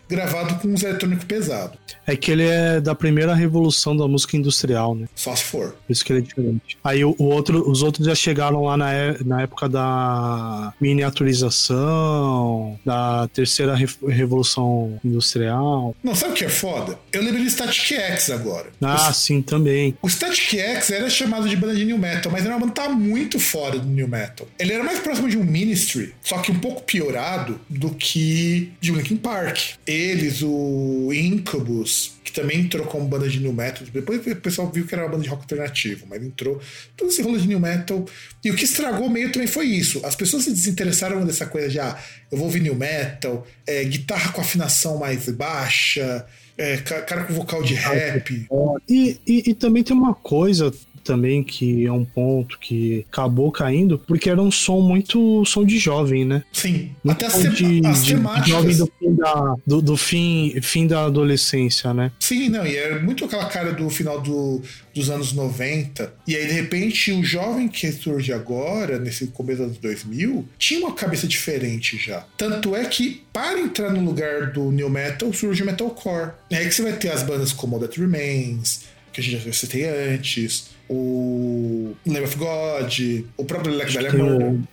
gravado 0.07 0.55
com 0.55 0.67
uns 0.67 0.83
eletrônico 0.83 1.25
pesado. 1.25 1.77
É 2.05 2.15
que 2.15 2.31
ele 2.31 2.43
é 2.43 2.79
da 2.79 2.93
primeira 2.93 3.33
revolução 3.33 3.95
da 3.95 4.07
música 4.07 4.37
industrial, 4.37 4.95
né? 4.95 5.07
Só 5.15 5.35
se 5.39 5.45
for. 5.45 5.75
Por 5.85 5.91
isso 5.91 6.05
que 6.05 6.13
ele 6.13 6.19
é 6.19 6.23
diferente. 6.23 6.77
Aí 6.83 7.03
o, 7.03 7.15
o 7.17 7.25
outro, 7.25 7.69
os 7.69 7.81
outros 7.81 8.05
já 8.05 8.15
chegaram 8.15 8.63
lá 8.63 8.77
na, 8.77 8.93
é, 8.93 9.17
na 9.23 9.41
época 9.41 9.67
da 9.67 10.73
miniaturização, 10.79 12.79
da 12.85 13.27
terceira 13.29 13.75
re, 13.75 13.87
revolução 14.07 14.99
industrial. 15.03 15.95
Não, 16.03 16.15
sabe 16.15 16.33
o 16.33 16.35
que 16.35 16.45
é 16.45 16.49
foda? 16.49 16.97
Eu 17.11 17.23
lembro 17.23 17.41
de 17.41 17.49
Static 17.49 17.93
X 17.93 18.29
agora. 18.29 18.67
Ah, 18.81 19.09
o, 19.09 19.13
sim, 19.13 19.41
também. 19.41 19.97
O 20.01 20.09
Static 20.09 20.55
X 20.55 20.91
era 20.91 21.09
chamado 21.09 21.47
de 21.47 21.55
banda 21.55 21.75
de 21.75 21.85
New 21.85 21.97
Metal, 21.97 22.31
mas 22.31 22.45
era 22.45 22.53
uma 22.53 22.59
banda 22.59 22.73
que 22.73 22.81
tá 22.81 22.89
muito 22.89 23.39
fora 23.39 23.79
do 23.79 23.87
New 23.87 24.07
Metal. 24.07 24.47
Ele 24.57 24.73
era 24.73 24.83
mais 24.83 24.99
próximo 24.99 25.29
de 25.29 25.37
um 25.37 25.43
Ministry, 25.43 26.13
só 26.21 26.39
que 26.39 26.51
um 26.51 26.59
pouco 26.59 26.83
piorado 26.83 27.59
do 27.69 27.91
que 27.91 28.71
de 28.79 28.91
Linkin 28.91 29.17
Park. 29.17 29.59
Eles, 29.85 30.41
o 30.41 31.09
Incubus, 31.13 32.13
que 32.23 32.31
também 32.31 32.59
entrou 32.59 32.85
como 32.85 33.07
banda 33.07 33.27
de 33.27 33.39
new 33.39 33.51
metal. 33.51 33.85
Depois 33.91 34.25
o 34.25 34.35
pessoal 34.35 34.69
viu 34.71 34.85
que 34.85 34.93
era 34.93 35.03
uma 35.03 35.09
banda 35.09 35.23
de 35.23 35.28
rock 35.29 35.43
alternativo, 35.43 36.05
mas 36.09 36.23
entrou 36.23 36.59
todo 36.97 37.09
esse 37.09 37.21
rolo 37.21 37.39
de 37.39 37.47
new 37.47 37.59
metal. 37.59 38.05
E 38.43 38.51
o 38.51 38.55
que 38.55 38.65
estragou 38.65 39.09
meio 39.09 39.31
também 39.31 39.47
foi 39.47 39.65
isso. 39.67 40.05
As 40.05 40.15
pessoas 40.15 40.43
se 40.43 40.51
desinteressaram 40.51 41.25
dessa 41.25 41.45
coisa 41.45 41.69
de, 41.69 41.79
ah, 41.79 41.97
eu 42.31 42.37
vou 42.37 42.47
ouvir 42.47 42.61
new 42.61 42.75
metal, 42.75 43.45
é, 43.65 43.83
guitarra 43.83 44.31
com 44.31 44.41
afinação 44.41 44.97
mais 44.97 45.29
baixa, 45.29 46.25
é, 46.59 46.77
cara 46.77 47.23
com 47.23 47.33
vocal 47.33 47.63
de 47.63 47.73
rap. 47.73 48.45
E, 48.87 49.17
e, 49.25 49.49
e, 49.51 49.53
também 49.53 49.81
tem 49.81 49.95
uma 49.95 50.13
coisa 50.13 50.73
também, 50.99 51.43
que 51.43 51.85
é 51.85 51.91
um 51.91 52.05
ponto 52.05 52.59
que 52.59 53.05
acabou 53.11 53.51
caindo, 53.51 53.99
porque 53.99 54.29
era 54.29 54.41
um 54.41 54.51
som 54.51 54.81
muito 54.81 55.43
som 55.45 55.65
de 55.65 55.77
jovem, 55.77 56.25
né? 56.25 56.43
Sim. 56.51 56.91
Muito 57.03 57.25
Até 57.25 57.25
as, 57.25 57.55
de, 57.55 57.85
as 57.85 58.05
de, 58.05 58.13
temáticas. 58.13 58.49
Jovem 58.49 58.75
do, 58.75 58.91
fim 58.99 59.15
da, 59.15 59.55
do, 59.65 59.81
do, 59.81 59.97
fim, 59.97 60.61
fim 60.61 60.87
da 60.87 61.05
adolescência, 61.05 61.93
né? 61.93 62.11
Sim, 62.19 62.49
não, 62.49 62.65
e 62.65 62.75
é 62.75 62.99
muito 62.99 63.25
aquela 63.25 63.45
cara 63.45 63.73
do 63.73 63.89
final 63.89 64.21
do, 64.21 64.61
dos 64.93 65.09
anos 65.09 65.33
90. 65.33 66.13
E 66.27 66.35
aí, 66.35 66.47
de 66.47 66.53
repente, 66.53 67.11
o 67.11 67.23
jovem 67.23 67.67
que 67.67 67.91
surge 67.91 68.33
agora, 68.33 68.99
nesse 68.99 69.27
começo 69.27 69.65
dos 69.65 69.77
2000, 69.77 70.47
tinha 70.57 70.79
uma 70.79 70.93
cabeça 70.93 71.27
diferente 71.27 71.97
já. 71.97 72.25
Tanto 72.37 72.75
é 72.75 72.85
que, 72.85 73.23
para 73.31 73.59
entrar 73.59 73.91
no 73.91 74.03
lugar 74.03 74.51
do 74.51 74.71
new 74.71 74.89
metal, 74.89 75.31
surge 75.33 75.63
o 75.63 75.65
metalcore. 75.65 76.31
É 76.49 76.57
aí 76.57 76.67
que 76.67 76.73
você 76.73 76.81
vai 76.81 76.93
ter 76.93 77.09
as 77.09 77.23
bandas 77.23 77.53
como 77.53 77.75
All 77.75 77.81
That 77.81 77.99
Remains, 77.99 78.81
que 79.11 79.21
a 79.21 79.23
gente 79.23 79.43
já 79.43 79.53
citei 79.53 79.85
antes, 79.87 80.69
o 80.89 81.95
Lamb 82.05 82.23
of 82.23 82.35
God, 82.35 82.99
o 83.37 83.45
próprio 83.45 83.73
Black 83.75 83.93
Dahlia 83.93 84.11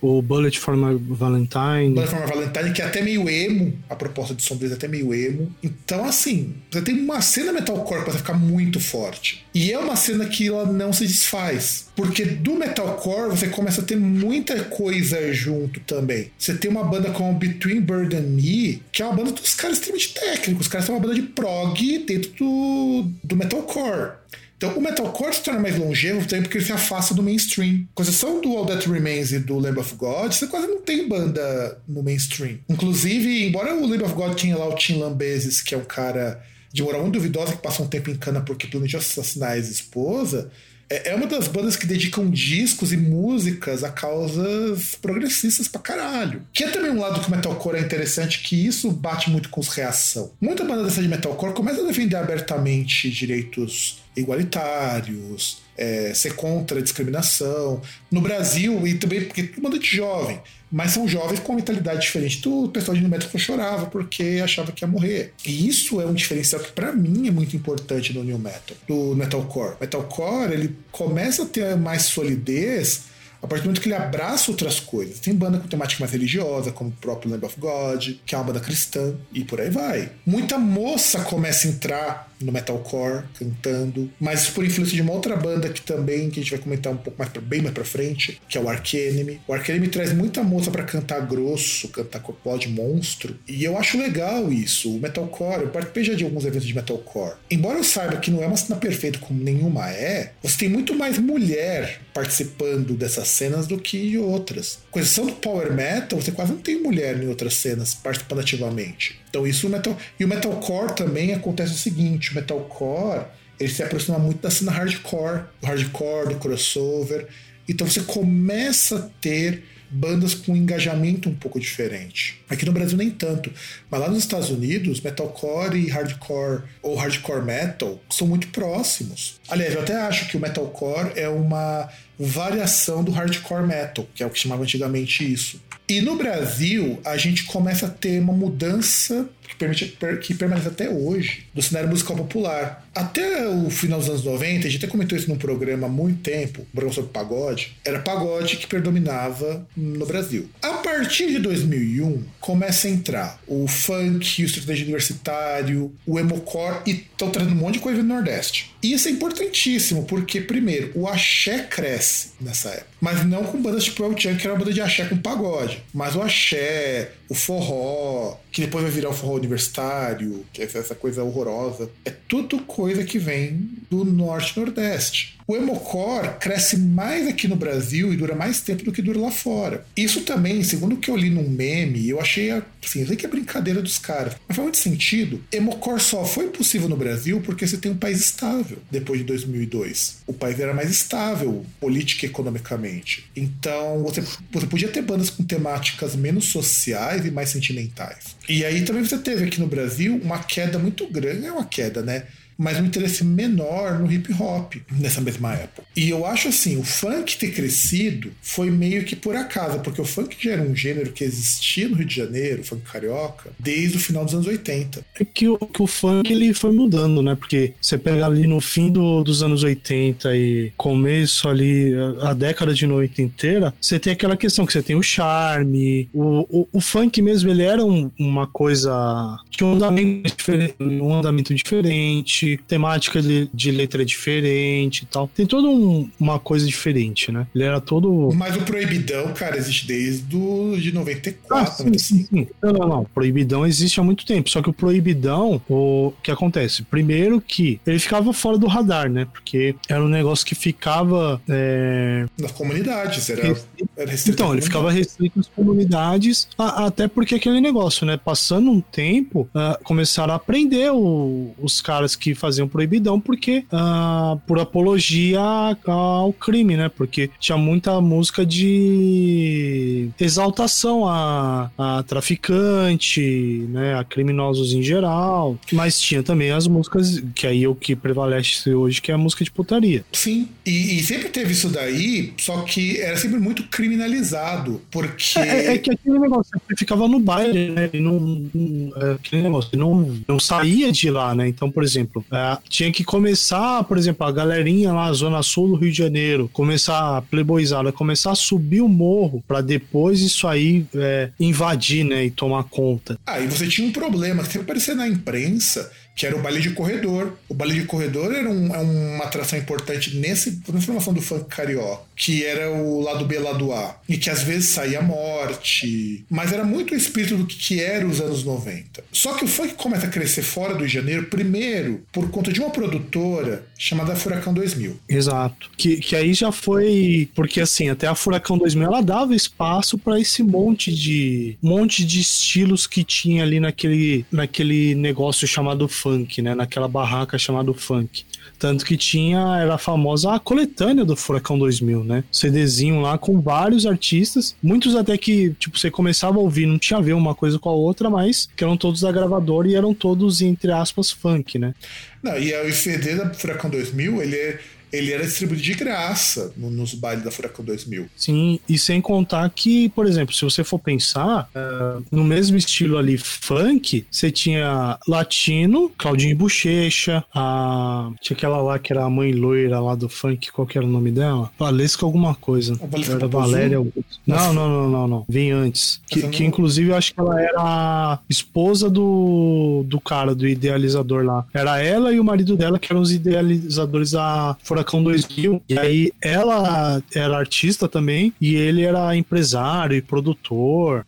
O, 0.01 0.17
o 0.17 0.21
Bullet 0.21 0.57
for 0.59 0.75
My 0.75 0.99
Valentine. 0.99 1.93
Bullet 1.93 2.09
for 2.09 2.19
My 2.19 2.27
Valentine, 2.27 2.73
que 2.73 2.81
é 2.81 2.85
até 2.85 3.01
meio 3.01 3.29
emo, 3.29 3.73
a 3.87 3.95
proposta 3.95 4.33
de 4.33 4.43
som 4.43 4.55
deles 4.55 4.71
é 4.71 4.75
até 4.75 4.87
meio 4.87 5.13
emo. 5.13 5.53
Então, 5.61 6.03
assim, 6.05 6.55
você 6.71 6.81
tem 6.81 6.99
uma 6.99 7.21
cena 7.21 7.53
metalcore 7.53 8.03
pra 8.03 8.13
ficar 8.13 8.33
muito 8.33 8.79
forte. 8.79 9.45
E 9.53 9.71
é 9.71 9.77
uma 9.77 9.95
cena 9.95 10.25
que 10.25 10.47
ela 10.47 10.65
não 10.65 10.91
se 10.91 11.05
desfaz. 11.05 11.87
Porque 11.95 12.25
do 12.25 12.55
metalcore 12.55 13.29
você 13.29 13.47
começa 13.47 13.81
a 13.81 13.83
ter 13.83 13.95
muita 13.95 14.63
coisa 14.65 15.31
junto 15.33 15.79
também. 15.81 16.31
Você 16.37 16.55
tem 16.55 16.69
uma 16.69 16.83
banda 16.83 17.11
como 17.11 17.37
Between 17.37 17.81
Bird 17.81 18.15
and 18.15 18.21
Me, 18.21 18.81
que 18.91 19.01
é 19.01 19.05
uma 19.05 19.15
banda 19.15 19.31
dos 19.31 19.53
caras 19.55 19.77
extremamente 19.77 20.13
técnicos. 20.13 20.65
Os 20.65 20.71
caras 20.71 20.85
são 20.85 20.95
uma 20.95 21.01
banda 21.01 21.15
de 21.15 21.23
prog 21.23 21.97
dentro 22.05 22.31
do, 22.31 23.07
do 23.23 23.35
metalcore. 23.35 24.11
Então, 24.57 24.75
o 24.75 24.81
metalcore 24.81 25.35
se 25.35 25.43
torna 25.43 25.59
mais 25.59 25.77
longevo 25.77 26.27
também 26.27 26.41
porque 26.41 26.57
ele 26.57 26.65
se 26.65 26.73
afasta 26.73 27.13
do 27.13 27.21
mainstream. 27.21 27.87
Com 27.93 28.01
exceção 28.01 28.41
do 28.41 28.57
All 28.57 28.65
That 28.65 28.89
Remains 28.89 29.31
e 29.31 29.39
do 29.39 29.59
Lamb 29.59 29.79
of 29.79 29.93
God, 29.95 30.31
você 30.31 30.47
quase 30.47 30.67
não 30.67 30.81
tem 30.81 31.07
banda 31.07 31.79
no 31.87 32.01
mainstream. 32.01 32.57
Inclusive, 32.67 33.45
embora 33.45 33.75
o 33.75 33.87
Lamb 33.87 34.03
of 34.03 34.15
God 34.15 34.35
tinha 34.35 34.57
lá 34.57 34.67
o 34.67 34.73
Tim 34.73 34.97
Lambesis, 34.97 35.61
que 35.61 35.75
é 35.75 35.77
um 35.77 35.85
cara 35.85 36.43
de 36.73 36.81
moral 36.81 37.01
muito 37.01 37.13
duvidosa 37.13 37.53
que 37.53 37.61
passa 37.61 37.83
um 37.83 37.87
tempo 37.87 38.09
em 38.09 38.15
cana 38.15 38.41
porque 38.41 38.67
planejou 38.67 38.99
assassinar 38.99 39.51
a 39.51 39.57
ex-esposa, 39.57 40.51
é, 40.89 41.11
é 41.11 41.15
uma 41.15 41.27
das 41.27 41.47
bandas 41.47 41.75
que 41.75 41.85
dedicam 41.85 42.29
discos 42.29 42.91
e 42.91 42.97
músicas 42.97 43.83
a 43.83 43.89
causas 43.89 44.95
progressistas 44.95 45.67
pra 45.67 45.81
caralho. 45.81 46.41
Que 46.51 46.63
é 46.63 46.69
também 46.69 46.91
um 46.91 46.99
lado 46.99 47.21
que 47.21 47.27
o 47.27 47.31
metalcore 47.31 47.77
é 47.77 47.81
interessante, 47.81 48.41
que 48.41 48.65
isso 48.65 48.89
bate 48.91 49.29
muito 49.29 49.49
com 49.49 49.59
os 49.61 49.67
reação. 49.67 50.31
Muita 50.41 50.63
banda 50.63 50.83
dessa 50.83 51.01
de 51.01 51.07
metalcore 51.07 51.53
começa 51.53 51.81
a 51.81 51.85
defender 51.85 52.15
abertamente 52.15 53.09
direitos 53.11 53.99
igualitários, 54.17 55.61
é, 55.77 56.13
ser 56.13 56.35
contra 56.35 56.79
a 56.79 56.81
discriminação. 56.81 57.81
No 58.11 58.19
Brasil, 58.19 58.85
e 58.87 58.95
também 58.95 59.23
porque 59.23 59.43
todo 59.43 59.63
mundo 59.63 59.75
é 59.75 59.79
de 59.79 59.87
jovem, 59.87 60.41
mas 60.71 60.91
são 60.91 61.07
jovens 61.07 61.39
com 61.39 61.53
mentalidade 61.53 62.01
diferente 62.01 62.41
do 62.41 62.67
pessoal 62.69 62.97
de 62.97 63.07
Metal 63.07 63.29
chorava 63.39 63.85
porque 63.85 64.41
achava 64.43 64.71
que 64.71 64.83
ia 64.83 64.87
morrer. 64.87 65.33
E 65.45 65.67
isso 65.67 66.01
é 66.01 66.05
um 66.05 66.13
diferencial 66.13 66.61
que 66.61 66.71
para 66.71 66.91
mim 66.91 67.27
é 67.27 67.31
muito 67.31 67.55
importante 67.55 68.13
no 68.13 68.23
New 68.23 68.39
Metal, 68.39 68.75
do 68.87 69.15
Metalcore. 69.15 69.75
Metalcore, 69.79 70.51
ele 70.51 70.75
começa 70.91 71.43
a 71.43 71.45
ter 71.45 71.77
mais 71.77 72.03
solidez 72.03 73.06
a 73.41 73.47
partir 73.47 73.63
do 73.63 73.67
momento 73.67 73.81
que 73.81 73.87
ele 73.87 73.95
abraça 73.95 74.51
outras 74.51 74.79
coisas. 74.79 75.19
Tem 75.19 75.33
banda 75.33 75.59
com 75.59 75.67
temática 75.67 75.99
mais 75.99 76.11
religiosa, 76.11 76.71
como 76.71 76.89
o 76.89 76.93
próprio 76.93 77.31
Lamb 77.31 77.45
of 77.45 77.59
God, 77.59 78.09
que 78.25 78.35
é 78.35 78.37
uma 78.37 78.45
banda 78.45 78.59
cristã, 78.59 79.15
e 79.33 79.43
por 79.43 79.61
aí 79.61 79.69
vai. 79.69 80.11
Muita 80.25 80.57
moça 80.57 81.21
começa 81.21 81.67
a 81.67 81.71
entrar 81.71 82.27
no 82.39 82.51
metalcore, 82.51 83.23
cantando, 83.37 84.11
mas 84.19 84.47
por 84.47 84.63
influência 84.63 84.95
de 84.95 85.01
uma 85.01 85.13
outra 85.13 85.35
banda 85.35 85.69
que 85.69 85.81
também, 85.81 86.29
que 86.29 86.39
a 86.39 86.43
gente 86.43 86.51
vai 86.51 86.59
comentar 86.59 86.93
um 86.93 86.97
pouco 86.97 87.17
mais 87.17 87.31
pra, 87.31 87.41
bem 87.41 87.61
mais 87.61 87.73
pra 87.73 87.83
frente, 87.83 88.39
que 88.47 88.57
é 88.57 88.61
o 88.61 88.69
Ark 88.69 88.95
Enemy. 88.95 89.41
O 89.47 89.53
Ark 89.53 89.69
Enemy 89.69 89.87
traz 89.87 90.13
muita 90.13 90.43
moça 90.43 90.69
para 90.69 90.83
cantar 90.83 91.21
grosso, 91.21 91.87
cantar 91.89 92.21
com 92.21 92.57
de 92.57 92.69
monstro, 92.69 93.37
e 93.47 93.63
eu 93.63 93.77
acho 93.77 93.97
legal 93.97 94.51
isso. 94.51 94.95
O 94.95 94.99
metalcore, 94.99 95.63
eu 95.63 95.69
participei 95.69 96.03
já 96.03 96.13
de 96.13 96.23
alguns 96.23 96.45
eventos 96.45 96.67
de 96.67 96.73
metalcore. 96.73 97.35
Embora 97.51 97.77
eu 97.77 97.83
saiba 97.83 98.17
que 98.17 98.31
não 98.31 98.41
é 98.41 98.47
uma 98.47 98.55
cena 98.55 98.79
perfeita 98.79 99.19
como 99.19 99.43
nenhuma 99.43 99.89
é, 99.89 100.33
você 100.41 100.57
tem 100.57 100.69
muito 100.69 100.95
mais 100.95 101.17
mulher 101.17 101.99
participando 102.17 102.95
dessas 102.95 103.27
cenas 103.27 103.67
do 103.67 103.77
que 103.77 104.17
outras. 104.17 104.79
Com 104.89 104.99
exceção 104.99 105.27
do 105.27 105.33
power 105.33 105.71
metal, 105.71 106.19
você 106.19 106.31
quase 106.31 106.51
não 106.51 106.59
tem 106.59 106.81
mulher 106.81 107.21
em 107.21 107.27
outras 107.27 107.53
cenas 107.53 107.93
participando 107.93 108.39
ativamente. 108.39 109.21
Então 109.29 109.45
isso 109.45 109.67
o 109.67 109.69
metal 109.69 109.95
e 110.19 110.25
o 110.25 110.27
metalcore 110.27 110.95
também 110.95 111.31
acontece 111.31 111.73
o 111.73 111.77
seguinte, 111.77 112.31
o 112.31 112.35
metalcore 112.35 113.25
ele 113.59 113.71
se 113.71 113.83
aproxima 113.83 114.17
muito 114.17 114.41
da 114.41 114.49
cena 114.49 114.71
hardcore, 114.71 115.43
do 115.61 115.67
hardcore, 115.67 116.29
do 116.29 116.39
crossover. 116.39 117.27
Então 117.69 117.85
você 117.85 118.01
começa 118.01 118.97
a 118.97 119.01
ter 119.21 119.63
bandas 119.89 120.33
com 120.33 120.55
engajamento 120.55 121.29
um 121.29 121.35
pouco 121.35 121.59
diferente. 121.59 122.41
Aqui 122.49 122.65
no 122.65 122.71
Brasil 122.71 122.97
nem 122.97 123.09
tanto, 123.09 123.51
mas 123.89 123.99
lá 123.99 124.09
nos 124.09 124.19
Estados 124.19 124.49
Unidos, 124.49 125.01
metalcore 125.01 125.77
e 125.77 125.89
hardcore 125.89 126.63
ou 126.81 126.95
hardcore 126.95 127.43
metal 127.43 128.01
são 128.09 128.27
muito 128.27 128.47
próximos. 128.49 129.39
Aliás, 129.47 129.73
eu 129.73 129.81
até 129.81 129.95
acho 129.95 130.27
que 130.27 130.37
o 130.37 130.39
metalcore 130.39 131.11
é 131.15 131.29
uma 131.29 131.89
variação 132.19 133.03
do 133.03 133.11
hardcore 133.11 133.65
metal, 133.65 134.07
que 134.13 134.23
é 134.23 134.25
o 134.25 134.29
que 134.29 134.39
chamava 134.39 134.63
antigamente 134.63 135.31
isso. 135.31 135.61
E 135.89 136.01
no 136.01 136.17
Brasil, 136.17 136.99
a 137.05 137.15
gente 137.15 137.45
começa 137.45 137.85
a 137.85 137.89
ter 137.89 138.19
uma 138.19 138.33
mudança 138.33 139.29
que, 139.47 139.55
permite, 139.55 139.97
que 140.21 140.33
permanece 140.33 140.67
até 140.67 140.89
hoje 140.89 141.45
do 141.53 141.61
cenário 141.61 141.89
musical 141.89 142.15
popular. 142.15 142.87
Até 142.93 143.47
o 143.47 143.69
final 143.69 143.99
dos 143.99 144.09
anos 144.09 144.23
90, 144.23 144.67
a 144.67 144.69
gente 144.69 144.83
até 144.83 144.91
comentou 144.91 145.17
isso 145.17 145.29
num 145.29 145.37
programa 145.37 145.87
há 145.87 145.89
muito 145.89 146.21
tempo, 146.21 146.61
um 146.61 146.65
programa 146.65 146.93
sobre 146.93 147.11
pagode, 147.11 147.77
era 147.85 147.99
pagode 147.99 148.57
que 148.57 148.67
predominava 148.67 149.67
no 149.75 150.05
Brasil. 150.05 150.49
A 150.61 150.73
partir 150.73 151.27
de 151.27 151.39
2001, 151.39 152.23
começa 152.39 152.87
a 152.87 152.91
entrar 152.91 153.39
o 153.47 153.67
funk, 153.67 154.41
o 154.41 154.45
estratégia 154.45 154.83
universitário, 154.83 155.93
o 156.05 156.19
emocore 156.19 156.81
e 156.85 156.91
estão 156.91 157.29
trazendo 157.29 157.53
um 157.53 157.59
monte 157.59 157.75
de 157.75 157.79
coisa 157.79 158.01
do 158.01 158.07
Nordeste. 158.07 158.73
E 158.81 158.93
isso 158.93 159.07
é 159.07 159.11
importantíssimo, 159.11 160.05
porque, 160.05 160.39
primeiro, 160.39 160.91
o 160.95 161.07
axé 161.07 161.59
cresce 161.59 162.31
nessa 162.39 162.69
época. 162.69 162.87
Mas 163.01 163.25
não 163.25 163.43
com 163.43 163.61
bandas 163.61 163.83
tipo 163.83 164.03
El 164.03 164.17
Chan, 164.17 164.35
que 164.35 164.45
era 164.45 164.53
uma 164.53 164.59
banda 164.59 164.73
de 164.73 164.81
axé 164.81 165.05
com 165.05 165.17
pagode. 165.17 165.83
Mas 165.93 166.15
o 166.15 166.21
axé, 166.21 167.11
o 167.29 167.35
forró, 167.35 168.37
que 168.51 168.61
depois 168.61 168.83
vai 168.83 168.91
virar 168.91 169.09
o 169.09 169.13
forró 169.13 169.36
universitário, 169.37 170.45
que 170.51 170.61
é 170.61 170.65
essa 170.65 170.95
coisa 170.95 171.23
horrorosa. 171.23 171.89
É 172.05 172.11
tudo 172.11 172.59
coisa 172.59 173.03
que 173.03 173.17
vem 173.17 173.69
do 173.89 174.03
norte 174.03 174.53
e 174.55 174.59
nordeste. 174.59 175.37
O 175.49 175.55
emocore 175.55 176.37
cresce 176.41 176.75
mais 176.75 177.25
aqui 177.25 177.47
no 177.47 177.55
Brasil 177.55 178.13
e 178.13 178.17
dura 178.17 178.35
mais 178.35 178.59
tempo 178.59 178.83
do 178.83 178.91
que 178.91 179.01
dura 179.01 179.17
lá 179.17 179.31
fora. 179.31 179.85
Isso 179.95 180.21
também, 180.21 180.61
segundo 180.61 180.95
o 180.95 180.97
que 180.97 181.09
eu 181.09 181.15
li 181.15 181.29
num 181.29 181.49
meme, 181.49 182.09
eu 182.09 182.19
achei 182.19 182.51
assim, 182.51 182.99
eu 182.99 183.07
sei 183.07 183.15
que 183.15 183.25
é 183.25 183.29
brincadeira 183.29 183.81
dos 183.81 183.97
caras, 183.97 184.35
mas 184.45 184.57
faz 184.57 184.65
muito 184.65 184.77
sentido. 184.77 185.41
Emocore 185.49 186.01
só 186.01 186.25
foi 186.25 186.49
possível 186.49 186.89
no 186.89 186.97
Brasil 186.97 187.39
porque 187.39 187.65
você 187.65 187.77
tem 187.77 187.89
um 187.89 187.97
país 187.97 188.19
estável 188.19 188.79
depois 188.91 189.19
de 189.19 189.25
2002. 189.25 190.17
O 190.27 190.33
país 190.33 190.59
era 190.59 190.73
mais 190.73 190.89
estável 190.91 191.65
política 191.79 192.25
e 192.25 192.29
economicamente. 192.29 193.29
Então 193.33 194.03
você, 194.03 194.21
você 194.51 194.67
podia 194.67 194.89
ter 194.89 195.01
bandas 195.01 195.29
com 195.29 195.45
temáticas 195.45 196.13
menos 196.13 196.49
sociais 196.49 197.25
e 197.25 197.31
mais 197.31 197.47
sentimentais. 197.49 198.35
E 198.47 198.63
aí 198.65 198.83
também 198.83 199.03
você 199.03 199.17
teve 199.17 199.45
aqui 199.45 199.59
no 199.59 199.67
Brasil 199.67 200.19
uma 200.23 200.39
queda 200.39 200.79
muito 200.79 201.07
grande, 201.07 201.45
é 201.45 201.51
uma 201.51 201.65
queda, 201.65 202.01
né? 202.01 202.27
Mas 202.57 202.79
um 202.79 202.85
interesse 202.85 203.23
menor 203.23 203.99
no 203.99 204.11
hip 204.11 204.33
hop 204.33 204.73
nessa 204.91 205.21
mesma 205.21 205.53
época. 205.53 205.83
E 205.95 206.09
eu 206.09 206.25
acho 206.25 206.47
assim, 206.47 206.77
o 206.77 206.83
funk 206.83 207.37
ter 207.37 207.51
crescido 207.51 208.31
foi 208.41 208.71
meio 208.71 209.03
que 209.03 209.15
por 209.15 209.35
acaso, 209.35 209.79
porque 209.79 210.01
o 210.01 210.05
funk 210.05 210.35
já 210.39 210.53
era 210.53 210.61
um 210.61 210.75
gênero 210.75 211.11
que 211.11 211.23
existia 211.23 211.87
no 211.87 211.95
Rio 211.95 212.05
de 212.05 212.15
Janeiro, 212.15 212.61
o 212.61 212.63
funk 212.63 212.81
carioca, 212.91 213.51
desde 213.59 213.97
o 213.97 213.99
final 213.99 214.25
dos 214.25 214.33
anos 214.33 214.47
80. 214.47 215.05
É 215.19 215.25
que 215.25 215.47
o, 215.47 215.57
que 215.57 215.81
o 215.81 215.87
funk 215.87 216.31
ele 216.31 216.53
foi 216.53 216.71
mudando, 216.71 217.21
né? 217.21 217.35
Porque 217.35 217.73
você 217.79 217.97
pega 217.97 218.25
ali 218.25 218.47
no 218.47 218.59
fim 218.59 218.91
do, 218.91 219.23
dos 219.23 219.43
anos 219.43 219.63
80 219.63 220.35
e 220.35 220.71
começo 220.75 221.47
ali, 221.47 221.93
a, 222.21 222.31
a 222.31 222.33
década 222.33 222.73
de 222.73 222.87
90 222.87 223.21
inteira, 223.21 223.73
você 223.79 223.99
tem 223.99 224.13
aquela 224.13 224.37
questão 224.37 224.65
que 224.65 224.73
você 224.73 224.81
tem 224.81 224.95
o 224.95 225.03
charme, 225.03 226.09
o, 226.13 226.61
o, 226.61 226.67
o 226.73 226.81
funk 226.81 227.21
mesmo, 227.21 227.49
ele 227.49 227.63
era 227.63 227.85
um, 227.85 228.09
uma 228.17 228.47
coisa 228.47 229.37
que 229.51 229.63
um 229.63 229.73
andamento 229.73 230.35
diferente, 230.35 230.75
um 230.79 231.13
andamento 231.13 231.53
diferente 231.53 232.46
temática 232.55 233.21
de, 233.21 233.49
de 233.53 233.71
letra 233.71 234.05
diferente 234.05 235.01
e 235.01 235.05
tal. 235.07 235.27
Tem 235.27 235.45
toda 235.45 235.67
um, 235.67 236.09
uma 236.19 236.39
coisa 236.39 236.65
diferente, 236.65 237.31
né? 237.31 237.47
Ele 237.53 237.63
era 237.63 237.81
todo. 237.81 238.29
Mas 238.33 238.55
o 238.55 238.61
Proibidão, 238.61 239.33
cara, 239.33 239.57
existe 239.57 239.87
desde 239.87 240.35
o, 240.35 240.77
de 240.77 240.93
94. 240.93 241.41
Ah, 241.51 241.65
sim, 241.65 241.97
sim, 241.97 242.27
sim. 242.29 242.47
Não, 242.61 242.73
não, 242.73 242.87
não. 242.87 243.03
Proibidão 243.03 243.65
existe 243.65 243.99
há 243.99 244.03
muito 244.03 244.25
tempo. 244.25 244.49
Só 244.49 244.61
que 244.61 244.69
o 244.69 244.73
Proibidão, 244.73 245.61
o 245.67 246.13
que 246.23 246.31
acontece? 246.31 246.83
Primeiro 246.83 247.41
que 247.41 247.81
ele 247.85 247.99
ficava 247.99 248.31
fora 248.31 248.57
do 248.57 248.67
radar, 248.67 249.09
né? 249.09 249.25
Porque 249.25 249.75
era 249.89 250.03
um 250.03 250.07
negócio 250.07 250.45
que 250.45 250.55
ficava. 250.55 251.41
É... 251.49 252.25
Nas 252.39 252.51
comunidades, 252.51 253.29
era, 253.29 253.55
era 253.97 254.11
Então, 254.27 254.53
ele 254.53 254.61
ficava 254.61 254.91
restrito 254.91 255.37
nas 255.37 255.47
comunidades, 255.47 256.47
a, 256.57 256.85
até 256.85 257.07
porque 257.07 257.35
aquele 257.35 257.59
negócio, 257.59 258.05
né? 258.05 258.17
Passando 258.17 258.69
um 258.69 258.81
tempo, 258.81 259.49
uh, 259.55 259.83
começaram 259.83 260.33
a 260.33 260.37
aprender 260.37 260.91
o, 260.91 261.53
os 261.59 261.81
caras 261.81 262.15
que 262.15 262.35
faziam 262.37 262.67
proibidão 262.67 263.19
porque 263.19 263.65
uh, 263.71 264.39
por 264.47 264.59
apologia 264.59 265.39
ao 265.85 266.31
crime, 266.33 266.77
né? 266.77 266.89
Porque 266.89 267.29
tinha 267.39 267.57
muita 267.57 267.99
música 267.99 268.45
de 268.45 270.09
exaltação 270.19 271.07
a, 271.07 271.71
a 271.77 272.03
traficante, 272.03 273.65
né? 273.69 273.95
A 273.95 274.03
criminosos 274.03 274.73
em 274.73 274.81
geral, 274.81 275.57
mas 275.71 275.99
tinha 275.99 276.23
também 276.23 276.51
as 276.51 276.67
músicas 276.67 277.21
que 277.35 277.47
aí 277.47 277.63
é 277.63 277.67
o 277.67 277.75
que 277.75 277.95
prevalece 277.95 278.73
hoje, 278.73 279.01
que 279.01 279.11
é 279.11 279.15
a 279.15 279.17
música 279.17 279.43
de 279.43 279.51
putaria. 279.51 280.03
Sim, 280.11 280.47
e, 280.65 280.97
e 280.97 281.03
sempre 281.03 281.29
teve 281.29 281.51
isso 281.51 281.69
daí, 281.69 282.33
só 282.37 282.61
que 282.61 282.99
era 282.99 283.17
sempre 283.17 283.39
muito 283.39 283.63
criminalizado, 283.63 284.81
porque... 284.91 285.39
É, 285.39 285.41
é, 285.41 285.73
é 285.73 285.77
que 285.77 285.91
aquele 285.91 286.19
negócio 286.19 286.51
ficava 286.77 287.07
no 287.07 287.19
baile, 287.19 287.69
né? 287.69 287.89
E 287.93 287.99
não, 287.99 288.19
não, 288.53 288.93
é, 289.01 289.11
aquele 289.13 289.41
negócio, 289.41 289.77
não, 289.77 290.17
não 290.27 290.39
saía 290.39 290.91
de 290.91 291.09
lá, 291.09 291.33
né? 291.35 291.47
Então, 291.47 291.71
por 291.71 291.83
exemplo, 291.83 292.23
é, 292.31 292.57
tinha 292.69 292.91
que 292.91 293.03
começar, 293.03 293.83
por 293.83 293.97
exemplo, 293.97 294.25
a 294.25 294.31
galerinha 294.31 294.91
lá, 294.91 295.11
Zona 295.13 295.41
Sul 295.43 295.69
do 295.69 295.75
Rio 295.75 295.91
de 295.91 295.97
Janeiro, 295.97 296.49
começar 296.51 297.17
a 297.17 297.21
playboyzada, 297.21 297.91
começar 297.91 298.31
a 298.31 298.35
subir 298.35 298.81
o 298.81 298.89
morro 298.89 299.43
para 299.47 299.61
depois 299.61 300.21
isso 300.21 300.47
aí 300.47 300.85
é, 300.95 301.29
invadir, 301.39 302.03
né, 302.03 302.25
e 302.25 302.31
tomar 302.31 302.63
conta. 302.65 303.17
Aí 303.25 303.45
ah, 303.45 303.49
você 303.49 303.67
tinha 303.67 303.87
um 303.87 303.91
problema, 303.91 304.43
que 304.43 304.51
sempre 304.51 304.63
aparecia 304.63 304.95
na 304.95 305.07
imprensa 305.07 305.89
que 306.17 306.25
era 306.25 306.35
o 306.35 306.41
baile 306.41 306.59
de 306.59 306.71
corredor. 306.71 307.37
O 307.47 307.53
baile 307.53 307.79
de 307.79 307.85
corredor 307.85 308.33
era 308.33 308.49
um, 308.49 308.73
é 308.73 308.79
uma 308.79 309.23
atração 309.25 309.57
importante 309.59 310.17
nessa 310.17 310.51
formação 310.81 311.13
do 311.13 311.21
funk 311.21 311.45
carioca, 311.45 312.01
que 312.15 312.43
era 312.43 312.71
o 312.71 312.99
lado 313.01 313.23
B, 313.23 313.37
lado 313.37 313.71
A, 313.71 313.99
e 314.09 314.17
que 314.17 314.27
às 314.27 314.41
vezes 314.41 314.69
saía 314.69 314.99
morte, 314.99 316.25
mas 316.27 316.51
era 316.51 316.63
muito 316.63 316.95
o 316.95 316.97
espírito 316.97 317.37
do 317.37 317.45
que, 317.45 317.55
que 317.55 317.79
era 317.79 318.05
os 318.05 318.19
anos 318.19 318.43
90. 318.43 319.03
Só 319.11 319.33
que 319.35 319.45
o 319.45 319.47
funk 319.47 319.75
começa 319.75 320.07
a 320.07 320.09
crescer 320.09 320.41
fora 320.41 320.73
do 320.73 320.79
Rio 320.79 320.87
de 320.87 320.93
Janeiro, 320.93 321.25
primeiro 321.27 322.03
por 322.17 322.31
conta 322.31 322.51
de 322.51 322.59
uma 322.59 322.71
produtora 322.71 323.65
chamada 323.77 324.15
Furacão 324.15 324.53
2000. 324.53 324.97
Exato. 325.07 325.69
Que, 325.77 325.97
que 325.97 326.15
aí 326.15 326.33
já 326.33 326.51
foi, 326.51 327.29
porque 327.35 327.61
assim, 327.61 327.89
até 327.89 328.07
a 328.07 328.15
Furacão 328.15 328.57
2000 328.57 328.87
ela 328.87 329.01
dava 329.01 329.35
espaço 329.35 329.97
para 329.97 330.19
esse 330.19 330.41
monte 330.41 330.91
de 330.91 331.57
monte 331.61 332.03
de 332.03 332.19
estilos 332.19 332.87
que 332.87 333.03
tinha 333.03 333.43
ali 333.43 333.59
naquele, 333.59 334.25
naquele 334.31 334.95
negócio 334.95 335.47
chamado 335.47 335.87
funk 335.87 336.41
né? 336.41 336.55
Naquela 336.55 336.87
barraca 336.87 337.37
chamada 337.37 337.71
funk. 337.73 338.25
Tanto 338.59 338.85
que 338.85 338.97
tinha, 338.97 339.57
era 339.59 339.75
a 339.75 339.77
famosa 339.77 340.33
a 340.33 340.39
coletânea 340.39 341.05
do 341.05 341.15
Furacão 341.15 341.57
2000, 341.57 342.03
né? 342.03 342.23
CDzinho 342.31 343.01
lá 343.01 343.17
com 343.17 343.39
vários 343.39 343.85
artistas, 343.85 344.55
muitos 344.61 344.95
até 344.95 345.17
que, 345.17 345.51
tipo, 345.59 345.77
você 345.77 345.91
começava 345.91 346.37
a 346.37 346.41
ouvir, 346.41 346.65
não 346.65 346.79
tinha 346.79 346.99
a 346.99 347.01
ver 347.01 347.13
uma 347.13 347.35
coisa 347.35 347.59
com 347.59 347.69
a 347.69 347.73
outra, 347.73 348.09
mas 348.09 348.49
que 348.55 348.63
eram 348.63 348.75
todos 348.77 349.01
da 349.01 349.11
gravadora 349.11 349.67
e 349.67 349.75
eram 349.75 349.93
todos, 349.93 350.41
entre 350.41 350.71
aspas, 350.71 351.11
funk, 351.11 351.59
né? 351.59 351.73
Não, 352.21 352.37
e 352.37 352.53
o 352.53 352.73
CD 352.73 353.15
da 353.15 353.33
Furacão 353.33 353.69
2000, 353.69 354.21
ele 354.21 354.35
é 354.35 354.59
ele 354.91 355.11
era 355.11 355.23
distribuído 355.23 355.61
de 355.61 355.73
graça 355.73 356.53
no, 356.55 356.69
nos 356.69 356.93
bailes 356.93 357.23
da 357.23 357.31
Furacão 357.31 357.63
2000. 357.63 358.07
Sim, 358.15 358.59
e 358.67 358.77
sem 358.77 359.01
contar 359.01 359.49
que, 359.49 359.89
por 359.89 360.05
exemplo, 360.05 360.33
se 360.33 360.43
você 360.43 360.63
for 360.63 360.79
pensar, 360.79 361.49
uh, 361.55 362.03
no 362.11 362.23
mesmo 362.23 362.57
estilo 362.57 362.97
ali 362.97 363.17
funk, 363.17 364.05
você 364.09 364.31
tinha 364.31 364.97
latino, 365.07 365.91
Claudinho 365.97 366.35
Bochecha, 366.35 367.23
a... 367.33 368.11
tinha 368.21 368.35
aquela 368.35 368.61
lá 368.61 368.79
que 368.79 368.93
era 368.93 369.03
a 369.03 369.09
mãe 369.09 369.31
loira 369.33 369.79
lá 369.79 369.95
do 369.95 370.09
funk, 370.09 370.51
qual 370.51 370.67
que 370.67 370.77
era 370.77 370.85
o 370.85 370.89
nome 370.89 371.11
dela? 371.11 371.51
Valesca 371.57 372.05
alguma 372.05 372.35
coisa. 372.35 372.79
Era 373.09 373.27
Valéria 373.27 373.79
Não, 374.25 374.53
não, 374.53 374.69
não, 374.69 374.89
não, 374.89 375.07
não. 375.07 375.25
Vem 375.27 375.51
antes. 375.51 376.01
Que, 376.07 376.21
não... 376.21 376.29
que 376.29 376.43
inclusive 376.43 376.89
eu 376.91 376.95
acho 376.95 377.13
que 377.13 377.19
ela 377.19 377.41
era 377.41 377.61
a 377.61 378.19
esposa 378.29 378.89
do, 378.89 379.83
do 379.85 379.99
cara, 379.99 380.33
do 380.33 380.47
idealizador 380.47 381.23
lá. 381.23 381.45
Era 381.53 381.81
ela 381.81 382.11
e 382.11 382.19
o 382.19 382.23
marido 382.23 382.55
dela 382.55 382.79
que 382.79 382.91
eram 382.91 383.01
os 383.01 383.11
idealizadores 383.11 384.11
da 384.11 384.55
Furacão 384.63 384.76
Furacão 384.77 385.03
2000. 385.03 385.63
E 385.67 385.77
aí 385.77 386.11
ela 386.21 387.01
era 387.13 387.37
artista 387.37 387.87
também 387.87 388.33
e 388.39 388.55
ele 388.55 388.83
era 388.83 389.15
empresário 389.15 389.97
e 389.97 390.01
produtor. 390.01 391.05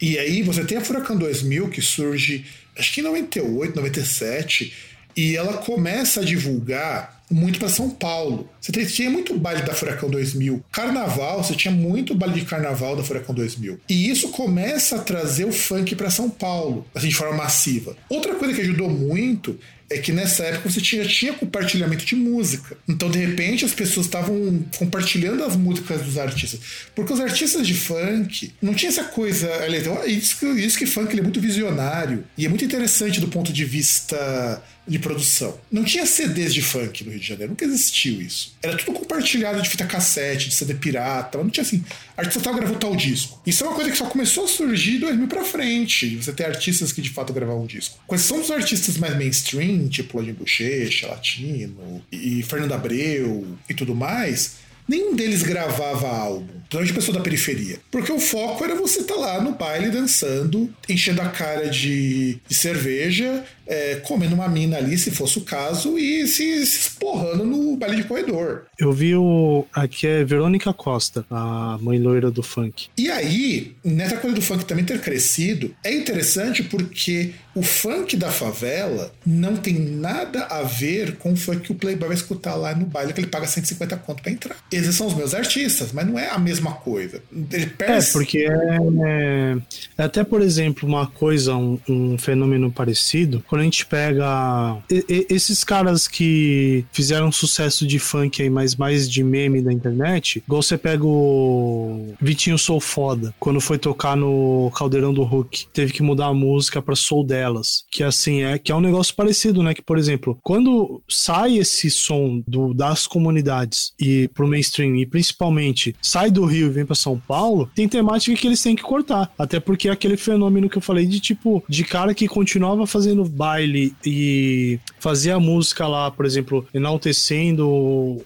E 0.00 0.18
aí 0.18 0.42
você 0.42 0.64
tem 0.64 0.78
a 0.78 0.80
Furacão 0.80 1.16
2000 1.16 1.68
que 1.68 1.82
surge, 1.82 2.44
acho 2.78 2.92
que 2.94 3.00
em 3.00 3.04
98, 3.04 3.76
97, 3.76 4.72
e 5.16 5.36
ela 5.36 5.54
começa 5.58 6.20
a 6.20 6.24
divulgar 6.24 7.20
muito 7.30 7.58
para 7.58 7.68
São 7.68 7.90
Paulo. 7.90 8.48
Você 8.60 8.72
tinha 8.86 9.10
muito 9.10 9.38
baile 9.38 9.62
da 9.62 9.74
Furacão 9.74 10.10
2000. 10.10 10.64
Carnaval, 10.72 11.44
você 11.44 11.54
tinha 11.54 11.72
muito 11.72 12.14
baile 12.14 12.40
de 12.40 12.46
carnaval 12.46 12.96
da 12.96 13.04
Furacão 13.04 13.34
2000. 13.34 13.78
E 13.88 14.10
isso 14.10 14.30
começa 14.30 14.96
a 14.96 14.98
trazer 15.00 15.44
o 15.44 15.52
funk 15.52 15.94
para 15.94 16.10
São 16.10 16.28
Paulo, 16.28 16.86
assim, 16.94 17.08
de 17.08 17.14
forma 17.14 17.36
massiva. 17.36 17.96
Outra 18.08 18.34
coisa 18.34 18.54
que 18.54 18.60
ajudou 18.62 18.88
muito 18.88 19.58
é 19.90 19.98
que 19.98 20.12
nessa 20.12 20.44
época 20.44 20.70
você 20.70 20.80
tinha, 20.80 21.04
tinha 21.04 21.32
compartilhamento 21.32 22.04
de 22.04 22.14
música. 22.14 22.76
Então, 22.88 23.10
de 23.10 23.18
repente, 23.18 23.64
as 23.64 23.74
pessoas 23.74 24.06
estavam 24.06 24.64
compartilhando 24.78 25.42
as 25.42 25.56
músicas 25.56 26.02
dos 26.02 26.16
artistas. 26.16 26.60
Porque 26.94 27.12
os 27.12 27.18
artistas 27.18 27.66
de 27.66 27.74
funk 27.74 28.52
não 28.62 28.72
tinha 28.72 28.88
essa 28.88 29.02
coisa. 29.02 29.50
Então, 29.76 30.06
isso, 30.06 30.38
que, 30.38 30.46
isso 30.46 30.78
que 30.78 30.86
funk 30.86 31.18
é 31.18 31.22
muito 31.22 31.40
visionário 31.40 32.24
e 32.38 32.46
é 32.46 32.48
muito 32.48 32.64
interessante 32.64 33.20
do 33.20 33.26
ponto 33.26 33.52
de 33.52 33.64
vista 33.64 34.62
de 34.90 34.98
produção. 34.98 35.56
Não 35.70 35.84
tinha 35.84 36.04
CDs 36.04 36.52
de 36.52 36.60
funk 36.60 37.04
no 37.04 37.10
Rio 37.10 37.20
de 37.20 37.26
Janeiro, 37.26 37.52
nunca 37.52 37.64
existiu 37.64 38.20
isso. 38.20 38.56
Era 38.60 38.76
tudo 38.76 38.98
compartilhado 38.98 39.62
de 39.62 39.68
fita 39.68 39.86
cassete, 39.86 40.48
de 40.48 40.54
CD 40.54 40.74
pirata, 40.74 41.38
não 41.38 41.48
tinha 41.48 41.62
assim. 41.62 41.84
Artista 42.16 42.40
tal 42.40 42.54
gravou 42.54 42.76
tal 42.76 42.96
disco. 42.96 43.40
Isso 43.46 43.62
é 43.62 43.68
uma 43.68 43.76
coisa 43.76 43.90
que 43.90 43.96
só 43.96 44.06
começou 44.06 44.44
a 44.44 44.48
surgir 44.48 44.92
de 44.94 44.98
2000 44.98 45.28
pra 45.28 45.44
frente. 45.44 46.16
Você 46.16 46.32
ter 46.32 46.44
artistas 46.44 46.92
que 46.92 47.00
de 47.00 47.10
fato 47.10 47.32
gravavam 47.32 47.62
um 47.62 47.66
disco. 47.66 47.98
Quais 48.06 48.22
são 48.22 48.40
os 48.40 48.50
artistas 48.50 48.96
mais 48.98 49.16
mainstream, 49.16 49.88
tipo 49.88 50.18
Lodin 50.18 50.32
Bochecha, 50.32 51.06
Latino, 51.06 52.02
e 52.10 52.42
Fernando 52.42 52.72
Abreu 52.72 53.46
e 53.68 53.74
tudo 53.74 53.94
mais? 53.94 54.58
nenhum 54.90 55.14
deles 55.14 55.44
gravava 55.44 56.08
álbum, 56.08 56.48
principalmente 56.62 56.92
pessoa 56.92 57.16
da 57.16 57.22
periferia. 57.22 57.78
Porque 57.92 58.10
o 58.10 58.18
foco 58.18 58.64
era 58.64 58.74
você 58.74 59.00
estar 59.00 59.14
tá 59.14 59.20
lá 59.20 59.40
no 59.40 59.52
baile 59.52 59.88
dançando, 59.88 60.68
enchendo 60.88 61.22
a 61.22 61.28
cara 61.28 61.68
de, 61.68 62.38
de 62.48 62.54
cerveja, 62.54 63.44
é, 63.70 63.94
comendo 64.04 64.34
uma 64.34 64.48
mina 64.48 64.76
ali, 64.76 64.98
se 64.98 65.12
fosse 65.12 65.38
o 65.38 65.42
caso, 65.42 65.96
e 65.96 66.26
se, 66.26 66.66
se 66.66 66.78
esporrando 66.80 67.44
no, 67.46 67.76
baile 67.76 67.96
de 67.96 68.04
corredor. 68.04 68.64
Eu 68.76 68.92
vi 68.92 69.14
o. 69.14 69.64
Aqui 69.72 70.08
é 70.08 70.24
Verônica 70.24 70.72
Costa, 70.72 71.24
a 71.30 71.78
mãe 71.80 71.98
loira 71.98 72.30
do 72.30 72.42
funk. 72.42 72.88
E 72.98 73.08
aí, 73.08 73.76
nessa 73.84 74.16
coisa 74.16 74.34
do 74.34 74.42
funk 74.42 74.64
também 74.64 74.84
ter 74.84 75.00
crescido, 75.00 75.72
é 75.84 75.94
interessante 75.94 76.64
porque 76.64 77.32
o 77.54 77.62
funk 77.62 78.16
da 78.16 78.30
favela 78.30 79.12
não 79.26 79.56
tem 79.56 79.78
nada 79.78 80.44
a 80.44 80.62
ver 80.62 81.16
com 81.16 81.32
o 81.32 81.36
funk 81.36 81.60
que 81.60 81.72
o 81.72 81.74
Playboy 81.74 82.08
vai 82.08 82.16
escutar 82.16 82.54
lá 82.54 82.74
no 82.74 82.86
baile, 82.86 83.12
que 83.12 83.20
ele 83.20 83.26
paga 83.26 83.46
150 83.46 83.96
conto 83.98 84.22
pra 84.22 84.32
entrar. 84.32 84.56
Esses 84.70 84.94
são 84.94 85.06
os 85.06 85.14
meus 85.14 85.34
artistas, 85.34 85.92
mas 85.92 86.06
não 86.06 86.18
é 86.18 86.28
a 86.30 86.38
mesma 86.38 86.72
coisa. 86.72 87.22
Ele 87.52 87.66
perde... 87.66 88.08
É, 88.08 88.12
porque 88.12 88.38
é, 88.38 88.78
é, 89.06 89.56
Até, 89.98 90.22
por 90.22 90.40
exemplo, 90.42 90.88
uma 90.88 91.06
coisa, 91.06 91.54
um, 91.56 91.78
um, 91.88 92.18
fenômeno 92.18 92.70
parecido, 92.70 93.44
quando 93.48 93.59
a 93.60 93.64
gente 93.64 93.86
pega 93.86 94.78
esses 94.88 95.64
caras 95.64 96.08
que 96.08 96.84
fizeram 96.92 97.30
sucesso 97.32 97.86
de 97.86 97.98
funk 97.98 98.42
aí, 98.42 98.50
mas 98.50 98.76
mais 98.76 99.10
de 99.10 99.22
meme 99.22 99.62
da 99.62 99.72
internet, 99.72 100.42
igual 100.46 100.62
você 100.62 100.76
pega 100.76 101.04
o 101.04 102.14
Vitinho 102.20 102.58
Sou 102.58 102.80
Foda, 102.80 103.34
quando 103.38 103.60
foi 103.60 103.78
tocar 103.78 104.16
no 104.16 104.70
Caldeirão 104.74 105.12
do 105.12 105.22
Hulk, 105.22 105.66
teve 105.72 105.92
que 105.92 106.02
mudar 106.02 106.26
a 106.26 106.34
música 106.34 106.82
pra 106.82 106.96
Soul 106.96 107.24
delas, 107.24 107.84
que 107.90 108.02
assim 108.02 108.42
é 108.42 108.58
que 108.58 108.72
é 108.72 108.74
um 108.74 108.80
negócio 108.80 109.14
parecido, 109.14 109.62
né? 109.62 109.74
Que 109.74 109.82
por 109.82 109.98
exemplo, 109.98 110.38
quando 110.42 111.02
sai 111.08 111.58
esse 111.58 111.90
som 111.90 112.42
do, 112.46 112.74
das 112.74 113.06
comunidades 113.06 113.92
e 113.98 114.28
pro 114.28 114.46
mainstream 114.46 114.96
e 114.96 115.06
principalmente 115.06 115.94
sai 116.00 116.30
do 116.30 116.44
Rio 116.44 116.66
e 116.66 116.70
vem 116.70 116.86
para 116.86 116.94
São 116.94 117.18
Paulo, 117.18 117.70
tem 117.74 117.88
temática 117.88 118.36
que 118.36 118.46
eles 118.46 118.62
têm 118.62 118.76
que 118.76 118.82
cortar, 118.82 119.32
até 119.38 119.60
porque 119.60 119.88
é 119.88 119.92
aquele 119.92 120.16
fenômeno 120.16 120.68
que 120.68 120.78
eu 120.78 120.82
falei 120.82 121.06
de 121.06 121.20
tipo 121.20 121.62
de 121.68 121.84
cara 121.84 122.14
que 122.14 122.28
continuava 122.28 122.86
fazendo 122.86 123.24
baile 123.50 123.94
e 124.04 124.78
fazia 124.98 125.38
música 125.40 125.86
lá, 125.86 126.10
por 126.10 126.24
exemplo, 126.24 126.66
enaltecendo 126.72 127.68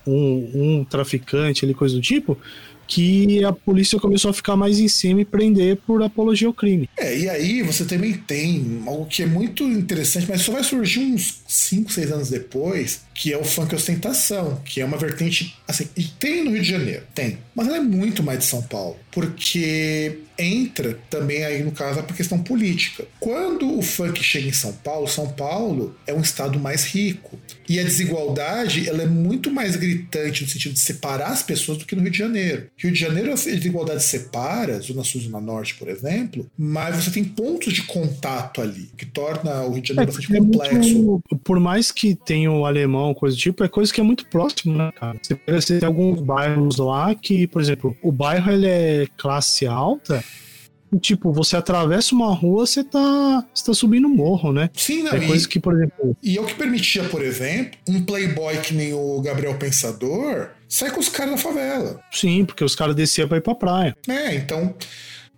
um, 0.06 0.50
um 0.54 0.84
traficante, 0.84 1.64
ali 1.64 1.74
coisa 1.74 1.94
do 1.94 2.00
tipo 2.00 2.38
que 2.86 3.42
a 3.44 3.52
polícia 3.52 3.98
começou 3.98 4.30
a 4.30 4.34
ficar 4.34 4.56
mais 4.56 4.78
em 4.78 4.88
cima 4.88 5.22
e 5.22 5.24
prender 5.24 5.78
por 5.86 6.02
apologia 6.02 6.46
ao 6.46 6.52
crime. 6.52 6.88
É, 6.96 7.18
e 7.18 7.28
aí 7.28 7.62
você 7.62 7.84
também 7.84 8.12
tem 8.12 8.82
algo 8.86 9.06
que 9.06 9.22
é 9.22 9.26
muito 9.26 9.64
interessante, 9.64 10.26
mas 10.28 10.42
só 10.42 10.52
vai 10.52 10.62
surgir 10.62 11.00
uns 11.00 11.42
5, 11.46 11.90
6 11.90 12.12
anos 12.12 12.30
depois, 12.30 13.00
que 13.14 13.32
é 13.32 13.38
o 13.38 13.44
funk 13.44 13.74
ostentação, 13.74 14.60
que 14.64 14.80
é 14.80 14.84
uma 14.84 14.98
vertente 14.98 15.56
assim, 15.66 15.88
e 15.96 16.04
tem 16.04 16.44
no 16.44 16.50
Rio 16.50 16.62
de 16.62 16.68
Janeiro, 16.68 17.04
tem, 17.14 17.38
mas 17.54 17.68
ela 17.68 17.76
é 17.76 17.80
muito 17.80 18.22
mais 18.22 18.40
de 18.40 18.44
São 18.44 18.62
Paulo, 18.62 18.96
porque 19.12 20.18
entra 20.38 20.98
também 21.08 21.44
aí 21.44 21.62
no 21.62 21.70
caso 21.70 22.00
a 22.00 22.02
questão 22.02 22.42
política. 22.42 23.04
Quando 23.20 23.78
o 23.78 23.82
funk 23.82 24.22
chega 24.22 24.48
em 24.48 24.52
São 24.52 24.72
Paulo, 24.72 25.06
São 25.06 25.28
Paulo 25.28 25.94
é 26.06 26.12
um 26.12 26.20
estado 26.20 26.58
mais 26.58 26.84
rico 26.84 27.38
e 27.68 27.78
a 27.78 27.84
desigualdade 27.84 28.88
ela 28.88 29.02
é 29.02 29.06
muito 29.06 29.50
mais 29.50 29.76
gritante 29.76 30.42
no 30.42 30.48
sentido 30.48 30.72
de 30.72 30.80
separar 30.80 31.28
as 31.28 31.42
pessoas 31.42 31.78
do 31.78 31.84
que 31.84 31.94
no 31.94 32.02
Rio 32.02 32.10
de 32.10 32.18
Janeiro. 32.18 32.66
Rio 32.76 32.92
de 32.92 32.98
Janeiro 32.98 33.30
a 33.30 33.34
desigualdade 33.34 34.02
separa, 34.02 34.80
Zona 34.80 35.04
Sul, 35.04 35.20
Zona 35.20 35.40
Norte, 35.40 35.74
por 35.76 35.88
exemplo, 35.88 36.50
mas 36.58 36.96
você 36.96 37.10
tem 37.10 37.24
pontos 37.24 37.72
de 37.72 37.82
contato 37.82 38.60
ali, 38.60 38.90
que 38.96 39.06
torna 39.06 39.62
o 39.62 39.72
Rio 39.72 39.82
de 39.82 39.88
Janeiro 39.88 40.10
é, 40.10 40.14
bastante 40.14 40.36
é 40.36 40.38
complexo. 40.38 41.02
Muito, 41.02 41.38
por 41.44 41.60
mais 41.60 41.92
que 41.92 42.14
tenha 42.14 42.50
o 42.50 42.66
alemão 42.66 43.03
alemão, 43.04 43.14
coisa 43.14 43.36
do 43.36 43.38
tipo, 43.38 43.62
é 43.62 43.68
coisa 43.68 43.92
que 43.92 44.00
é 44.00 44.04
muito 44.04 44.26
próximo, 44.26 44.76
né, 44.76 44.90
cara? 44.94 45.18
Você, 45.22 45.38
você 45.46 45.78
tem 45.78 45.86
alguns 45.86 46.20
bairros 46.20 46.76
lá 46.78 47.14
que, 47.14 47.46
por 47.46 47.60
exemplo, 47.60 47.96
o 48.02 48.10
bairro 48.10 48.50
ele 48.50 48.66
é 48.66 49.06
classe 49.16 49.66
alta, 49.66 50.24
tipo, 51.00 51.32
você 51.32 51.56
atravessa 51.56 52.14
uma 52.14 52.32
rua, 52.32 52.66
você 52.66 52.84
tá, 52.84 53.44
você 53.52 53.64
tá 53.64 53.74
subindo 53.74 54.06
um 54.06 54.14
morro, 54.14 54.52
né? 54.52 54.70
Sim, 54.74 55.02
não. 55.02 55.12
É 55.12 55.26
coisa 55.26 55.48
que, 55.48 55.58
por 55.60 55.74
exemplo. 55.74 56.16
E 56.22 56.36
é 56.36 56.40
o 56.40 56.46
que 56.46 56.54
permitia, 56.54 57.04
por 57.04 57.22
exemplo, 57.22 57.78
um 57.88 58.04
playboy 58.04 58.56
que 58.58 58.74
nem 58.74 58.94
o 58.94 59.20
Gabriel 59.20 59.56
Pensador 59.58 60.50
sai 60.68 60.90
com 60.90 61.00
os 61.00 61.08
caras 61.08 61.32
da 61.32 61.38
favela. 61.38 62.00
Sim, 62.10 62.44
porque 62.44 62.64
os 62.64 62.74
caras 62.74 62.94
desciam 62.94 63.28
pra 63.28 63.38
ir 63.38 63.42
pra 63.42 63.54
praia. 63.54 63.96
É, 64.08 64.34
então. 64.34 64.74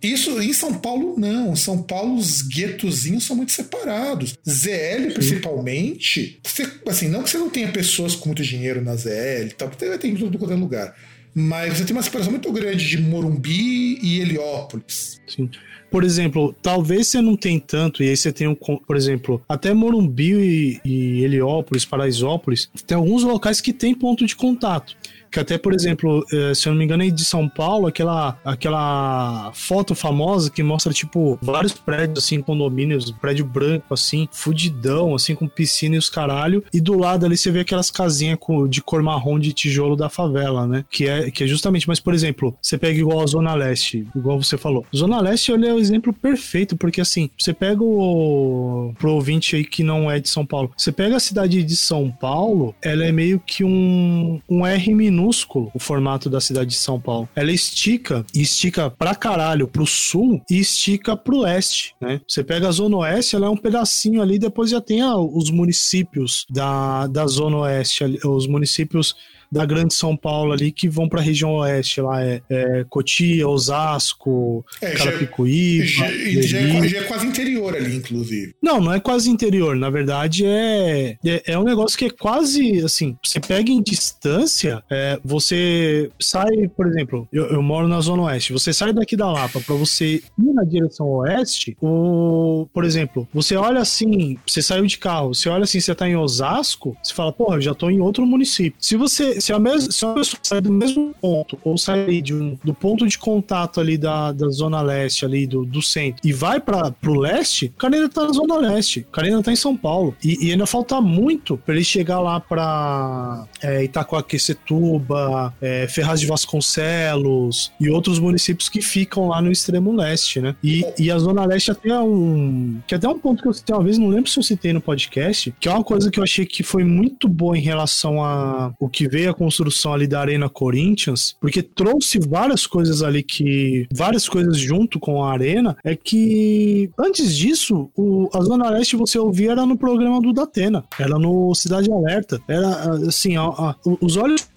Isso 0.01 0.41
em 0.41 0.53
São 0.53 0.73
Paulo 0.75 1.15
não. 1.17 1.55
São 1.55 1.81
Paulo 1.81 2.15
os 2.15 2.41
guetozinhos 2.41 3.25
são 3.25 3.35
muito 3.35 3.51
separados. 3.51 4.35
ZL 4.47 5.13
principalmente, 5.13 6.39
você, 6.43 6.69
assim, 6.87 7.07
não 7.07 7.23
que 7.23 7.29
você 7.29 7.37
não 7.37 7.49
tenha 7.49 7.71
pessoas 7.71 8.15
com 8.15 8.27
muito 8.27 8.43
dinheiro 8.43 8.81
na 8.81 8.95
ZL, 8.95 9.53
tal, 9.57 9.69
porque 9.69 9.97
tem 9.97 10.11
em 10.11 10.15
todo 10.15 10.37
qualquer 10.37 10.55
lugar. 10.55 10.95
Mas 11.33 11.77
você 11.77 11.85
tem 11.85 11.95
uma 11.95 12.01
separação 12.01 12.31
muito 12.31 12.51
grande 12.51 12.87
de 12.87 12.97
Morumbi 12.99 13.99
e 14.01 14.19
Heliópolis. 14.21 15.21
Sim. 15.27 15.49
Por 15.89 16.03
exemplo, 16.03 16.53
talvez 16.61 17.07
você 17.07 17.21
não 17.21 17.37
tem 17.37 17.59
tanto, 17.59 18.03
e 18.03 18.09
aí 18.09 18.17
você 18.17 18.31
tem 18.31 18.47
um, 18.47 18.55
por 18.55 18.97
exemplo, 18.97 19.41
até 19.47 19.73
Morumbi 19.73 20.33
e, 20.33 20.81
e 20.83 21.23
Heliópolis, 21.23 21.85
Paraisópolis, 21.85 22.69
tem 22.85 22.97
alguns 22.97 23.23
locais 23.23 23.61
que 23.61 23.71
tem 23.71 23.95
ponto 23.95 24.25
de 24.25 24.35
contato. 24.35 24.97
Que 25.31 25.39
até, 25.39 25.57
por 25.57 25.73
exemplo, 25.73 26.25
eh, 26.31 26.53
se 26.53 26.67
eu 26.67 26.71
não 26.71 26.79
me 26.79 26.85
engano, 26.85 27.03
é 27.03 27.09
de 27.09 27.23
São 27.23 27.47
Paulo, 27.47 27.87
aquela, 27.87 28.37
aquela 28.43 29.51
foto 29.53 29.95
famosa 29.95 30.49
que 30.49 30.63
mostra, 30.63 30.93
tipo, 30.93 31.37
vários 31.41 31.73
prédios, 31.73 32.23
assim, 32.23 32.41
condomínios, 32.41 33.11
prédio 33.11 33.45
branco, 33.45 33.93
assim, 33.93 34.27
fudidão, 34.31 35.15
assim, 35.15 35.35
com 35.35 35.47
piscina 35.47 35.95
e 35.95 35.97
os 35.97 36.09
caralho. 36.09 36.63
E 36.73 36.79
do 36.79 36.97
lado 36.97 37.25
ali 37.25 37.37
você 37.37 37.51
vê 37.51 37.61
aquelas 37.61 37.91
casinhas 37.91 38.37
de 38.69 38.81
cor 38.81 39.01
marrom 39.01 39.39
de 39.39 39.53
tijolo 39.53 39.95
da 39.95 40.09
favela, 40.09 40.67
né? 40.67 40.85
Que 40.89 41.07
é, 41.07 41.31
que 41.31 41.43
é 41.43 41.47
justamente, 41.47 41.87
mas, 41.87 41.99
por 41.99 42.13
exemplo, 42.13 42.55
você 42.61 42.77
pega 42.77 42.99
igual 42.99 43.21
a 43.21 43.27
Zona 43.27 43.53
Leste, 43.53 44.07
igual 44.15 44.41
você 44.41 44.57
falou. 44.57 44.85
Zona 44.95 45.21
Leste, 45.21 45.51
ele 45.51 45.67
é 45.67 45.73
o 45.73 45.79
exemplo 45.79 46.13
perfeito, 46.13 46.75
porque 46.75 47.01
assim, 47.01 47.29
você 47.37 47.53
pega 47.53 47.83
o. 47.83 48.93
pro 48.97 49.13
ouvinte 49.13 49.55
aí 49.55 49.63
que 49.63 49.83
não 49.83 50.09
é 50.09 50.19
de 50.19 50.29
São 50.29 50.45
Paulo, 50.45 50.71
você 50.77 50.91
pega 50.91 51.15
a 51.15 51.19
cidade 51.19 51.63
de 51.63 51.75
São 51.75 52.11
Paulo, 52.11 52.75
ela 52.81 53.05
é 53.05 53.11
meio 53.11 53.39
que 53.39 53.63
um, 53.63 54.39
um 54.49 54.65
R 54.65 54.93
minúsculo 55.17 55.71
o 55.73 55.79
formato 55.79 56.29
da 56.29 56.39
cidade 56.39 56.69
de 56.69 56.75
São 56.75 56.99
Paulo. 56.99 57.27
Ela 57.35 57.51
estica 57.51 58.23
e 58.33 58.41
estica 58.41 58.91
pra 58.91 59.15
caralho 59.15 59.67
pro 59.67 59.87
sul 59.87 60.41
e 60.49 60.59
estica 60.59 61.17
pro 61.17 61.39
leste, 61.39 61.95
né? 61.99 62.21
Você 62.27 62.43
pega 62.43 62.67
a 62.67 62.71
Zona 62.71 62.97
Oeste, 62.97 63.35
ela 63.35 63.47
é 63.47 63.49
um 63.49 63.57
pedacinho 63.57 64.21
ali, 64.21 64.37
depois 64.37 64.69
já 64.69 64.79
tem 64.79 65.01
a, 65.01 65.15
os 65.17 65.49
municípios 65.49 66.45
da, 66.49 67.07
da 67.07 67.25
Zona 67.25 67.57
Oeste, 67.57 68.03
os 68.23 68.47
municípios 68.47 69.15
da 69.51 69.65
Grande 69.65 69.93
São 69.93 70.15
Paulo 70.15 70.53
ali 70.53 70.71
que 70.71 70.89
vão 70.89 71.07
para 71.07 71.19
a 71.19 71.23
região 71.23 71.55
oeste, 71.55 72.01
lá 72.01 72.23
é, 72.23 72.41
é 72.49 72.85
Cotia, 72.89 73.47
Osasco, 73.47 74.65
é, 74.81 74.91
Carapicuíba. 74.91 75.85
Já, 75.85 76.07
já, 76.07 76.41
já, 76.41 76.57
é, 76.59 76.87
já, 76.87 76.97
é, 76.99 77.03
quase 77.03 77.27
interior 77.27 77.75
ali, 77.75 77.95
inclusive. 77.95 78.53
Não, 78.61 78.79
não 78.81 78.93
é 78.93 78.99
quase 78.99 79.29
interior. 79.29 79.75
Na 79.75 79.89
verdade, 79.89 80.45
é, 80.45 81.17
é, 81.25 81.43
é 81.45 81.59
um 81.59 81.63
negócio 81.63 81.97
que 81.97 82.05
é 82.05 82.09
quase 82.09 82.81
assim. 82.83 83.17
Você 83.23 83.39
pega 83.39 83.71
em 83.71 83.81
distância, 83.81 84.83
é, 84.89 85.19
você 85.23 86.09
sai, 86.19 86.67
por 86.75 86.87
exemplo, 86.87 87.27
eu, 87.31 87.45
eu, 87.47 87.61
moro 87.61 87.87
na 87.87 87.99
Zona 88.01 88.23
Oeste. 88.23 88.53
Você 88.53 88.73
sai 88.73 88.93
daqui 88.93 89.15
da 89.15 89.31
Lapa 89.31 89.59
para 89.61 89.75
você 89.75 90.21
ir 90.37 90.53
na 90.53 90.63
direção 90.63 91.07
oeste, 91.07 91.77
o, 91.81 92.67
por 92.73 92.83
exemplo, 92.83 93.27
você 93.33 93.55
olha 93.55 93.79
assim, 93.79 94.37
você 94.45 94.61
saiu 94.61 94.85
de 94.85 94.97
carro, 94.97 95.33
você 95.33 95.49
olha 95.49 95.63
assim, 95.63 95.79
você 95.79 95.93
tá 95.93 96.07
em 96.07 96.15
Osasco, 96.15 96.97
você 97.03 97.13
fala, 97.13 97.31
porra, 97.31 97.57
eu 97.57 97.61
já 97.61 97.73
tô 97.73 97.89
em 97.89 97.99
outro 97.99 98.25
município. 98.25 98.77
Se 98.79 98.95
você 98.95 99.36
se 99.39 99.53
a, 99.53 99.59
mesma, 99.59 99.91
se 99.91 100.05
a 100.05 100.13
pessoa 100.13 100.39
sai 100.41 100.61
do 100.61 100.71
mesmo 100.71 101.13
ponto, 101.19 101.57
ou 101.63 101.77
sai 101.77 102.21
de 102.21 102.33
um, 102.33 102.57
do 102.63 102.73
ponto 102.73 103.07
de 103.07 103.17
contato 103.17 103.79
ali 103.79 103.97
da, 103.97 104.31
da 104.31 104.49
zona 104.49 104.81
leste, 104.81 105.25
ali 105.25 105.45
do, 105.47 105.65
do 105.65 105.81
centro, 105.81 106.21
e 106.23 106.33
vai 106.33 106.59
para 106.59 106.91
pro 106.91 107.19
leste, 107.19 107.67
o 107.75 107.79
cara 107.79 107.95
ainda 107.95 108.09
tá 108.09 108.25
na 108.25 108.33
zona 108.33 108.57
leste, 108.57 109.01
o 109.01 109.11
cara 109.11 109.27
ainda 109.27 109.43
tá 109.43 109.51
em 109.51 109.55
São 109.55 109.75
Paulo. 109.75 110.15
E, 110.23 110.47
e 110.47 110.51
ainda 110.51 110.65
falta 110.65 110.99
muito 111.01 111.57
para 111.57 111.75
ele 111.75 111.83
chegar 111.83 112.19
lá 112.19 112.39
pra 112.39 113.45
é, 113.61 113.83
Itacoaquecetuba, 113.83 115.53
é, 115.61 115.87
Ferraz 115.87 116.19
de 116.19 116.27
Vasconcelos 116.27 117.71
e 117.79 117.89
outros 117.89 118.19
municípios 118.19 118.69
que 118.69 118.81
ficam 118.81 119.27
lá 119.27 119.41
no 119.41 119.51
extremo 119.51 119.95
leste, 119.95 120.39
né? 120.39 120.55
E, 120.63 120.85
e 120.97 121.11
a 121.11 121.17
zona 121.17 121.45
leste 121.45 121.71
até 121.71 121.89
é 121.89 121.99
um... 121.99 122.79
que 122.87 122.95
até 122.95 123.07
um 123.07 123.17
ponto 123.17 123.41
que 123.41 123.47
eu 123.47 123.53
citei 123.53 123.75
uma 123.75 123.83
vez, 123.83 123.97
não 123.97 124.09
lembro 124.09 124.29
se 124.29 124.37
eu 124.39 124.43
citei 124.43 124.73
no 124.73 124.81
podcast, 124.81 125.53
que 125.59 125.67
é 125.67 125.71
uma 125.71 125.83
coisa 125.83 126.11
que 126.11 126.19
eu 126.19 126.23
achei 126.23 126.45
que 126.45 126.63
foi 126.63 126.83
muito 126.83 127.27
boa 127.27 127.57
em 127.57 127.61
relação 127.61 128.23
a 128.23 128.73
o 128.79 128.89
que 128.89 129.07
veio 129.07 129.26
a 129.27 129.33
construção 129.33 129.93
ali 129.93 130.07
da 130.07 130.19
Arena 130.19 130.49
Corinthians, 130.49 131.35
porque 131.39 131.61
trouxe 131.61 132.19
várias 132.19 132.65
coisas 132.65 133.01
ali 133.01 133.23
que. 133.23 133.87
várias 133.91 134.27
coisas 134.27 134.57
junto 134.57 134.99
com 134.99 135.23
a 135.23 135.31
Arena, 135.31 135.77
é 135.83 135.95
que 135.95 136.89
antes 136.97 137.35
disso, 137.35 137.89
o, 137.95 138.29
a 138.33 138.41
Zona 138.41 138.69
Leste 138.69 138.95
você 138.95 139.17
ouvia 139.17 139.51
era 139.51 139.65
no 139.65 139.77
programa 139.77 140.21
do 140.21 140.33
Datena, 140.33 140.83
era 140.99 141.17
no 141.17 141.53
Cidade 141.55 141.91
Alerta, 141.91 142.41
era 142.47 142.67
assim, 143.07 143.35
a, 143.37 143.43
a, 143.43 143.75
os 144.01 144.17
olhos 144.17 144.47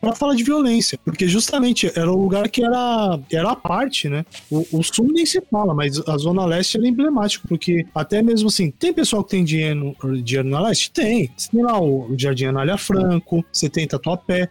pra 0.00 0.14
falar 0.14 0.34
de 0.34 0.44
violência, 0.44 0.98
porque 1.04 1.26
justamente 1.28 1.90
era 1.94 2.10
o 2.10 2.20
lugar 2.20 2.48
que 2.48 2.64
era, 2.64 3.18
era 3.30 3.50
a 3.50 3.56
parte, 3.56 4.08
né? 4.08 4.24
O, 4.50 4.78
o 4.78 4.82
sul 4.82 5.10
nem 5.12 5.26
se 5.26 5.40
fala, 5.50 5.74
mas 5.74 6.00
a 6.06 6.16
Zona 6.16 6.44
Leste 6.44 6.78
era 6.78 6.86
emblemático, 6.86 7.46
porque 7.48 7.86
até 7.94 8.22
mesmo 8.22 8.48
assim, 8.48 8.70
tem 8.70 8.92
pessoal 8.92 9.22
que 9.24 9.30
tem 9.30 9.44
dinheiro, 9.44 9.94
dinheiro 10.22 10.48
na 10.48 10.60
Leste? 10.60 10.90
Tem. 10.90 11.30
Tem 11.50 11.62
lá 11.62 11.80
o 11.80 12.14
Jardim 12.16 12.46
Anália 12.46 12.76
Franco, 12.76 13.35
você 13.52 13.68
tem 13.68 13.86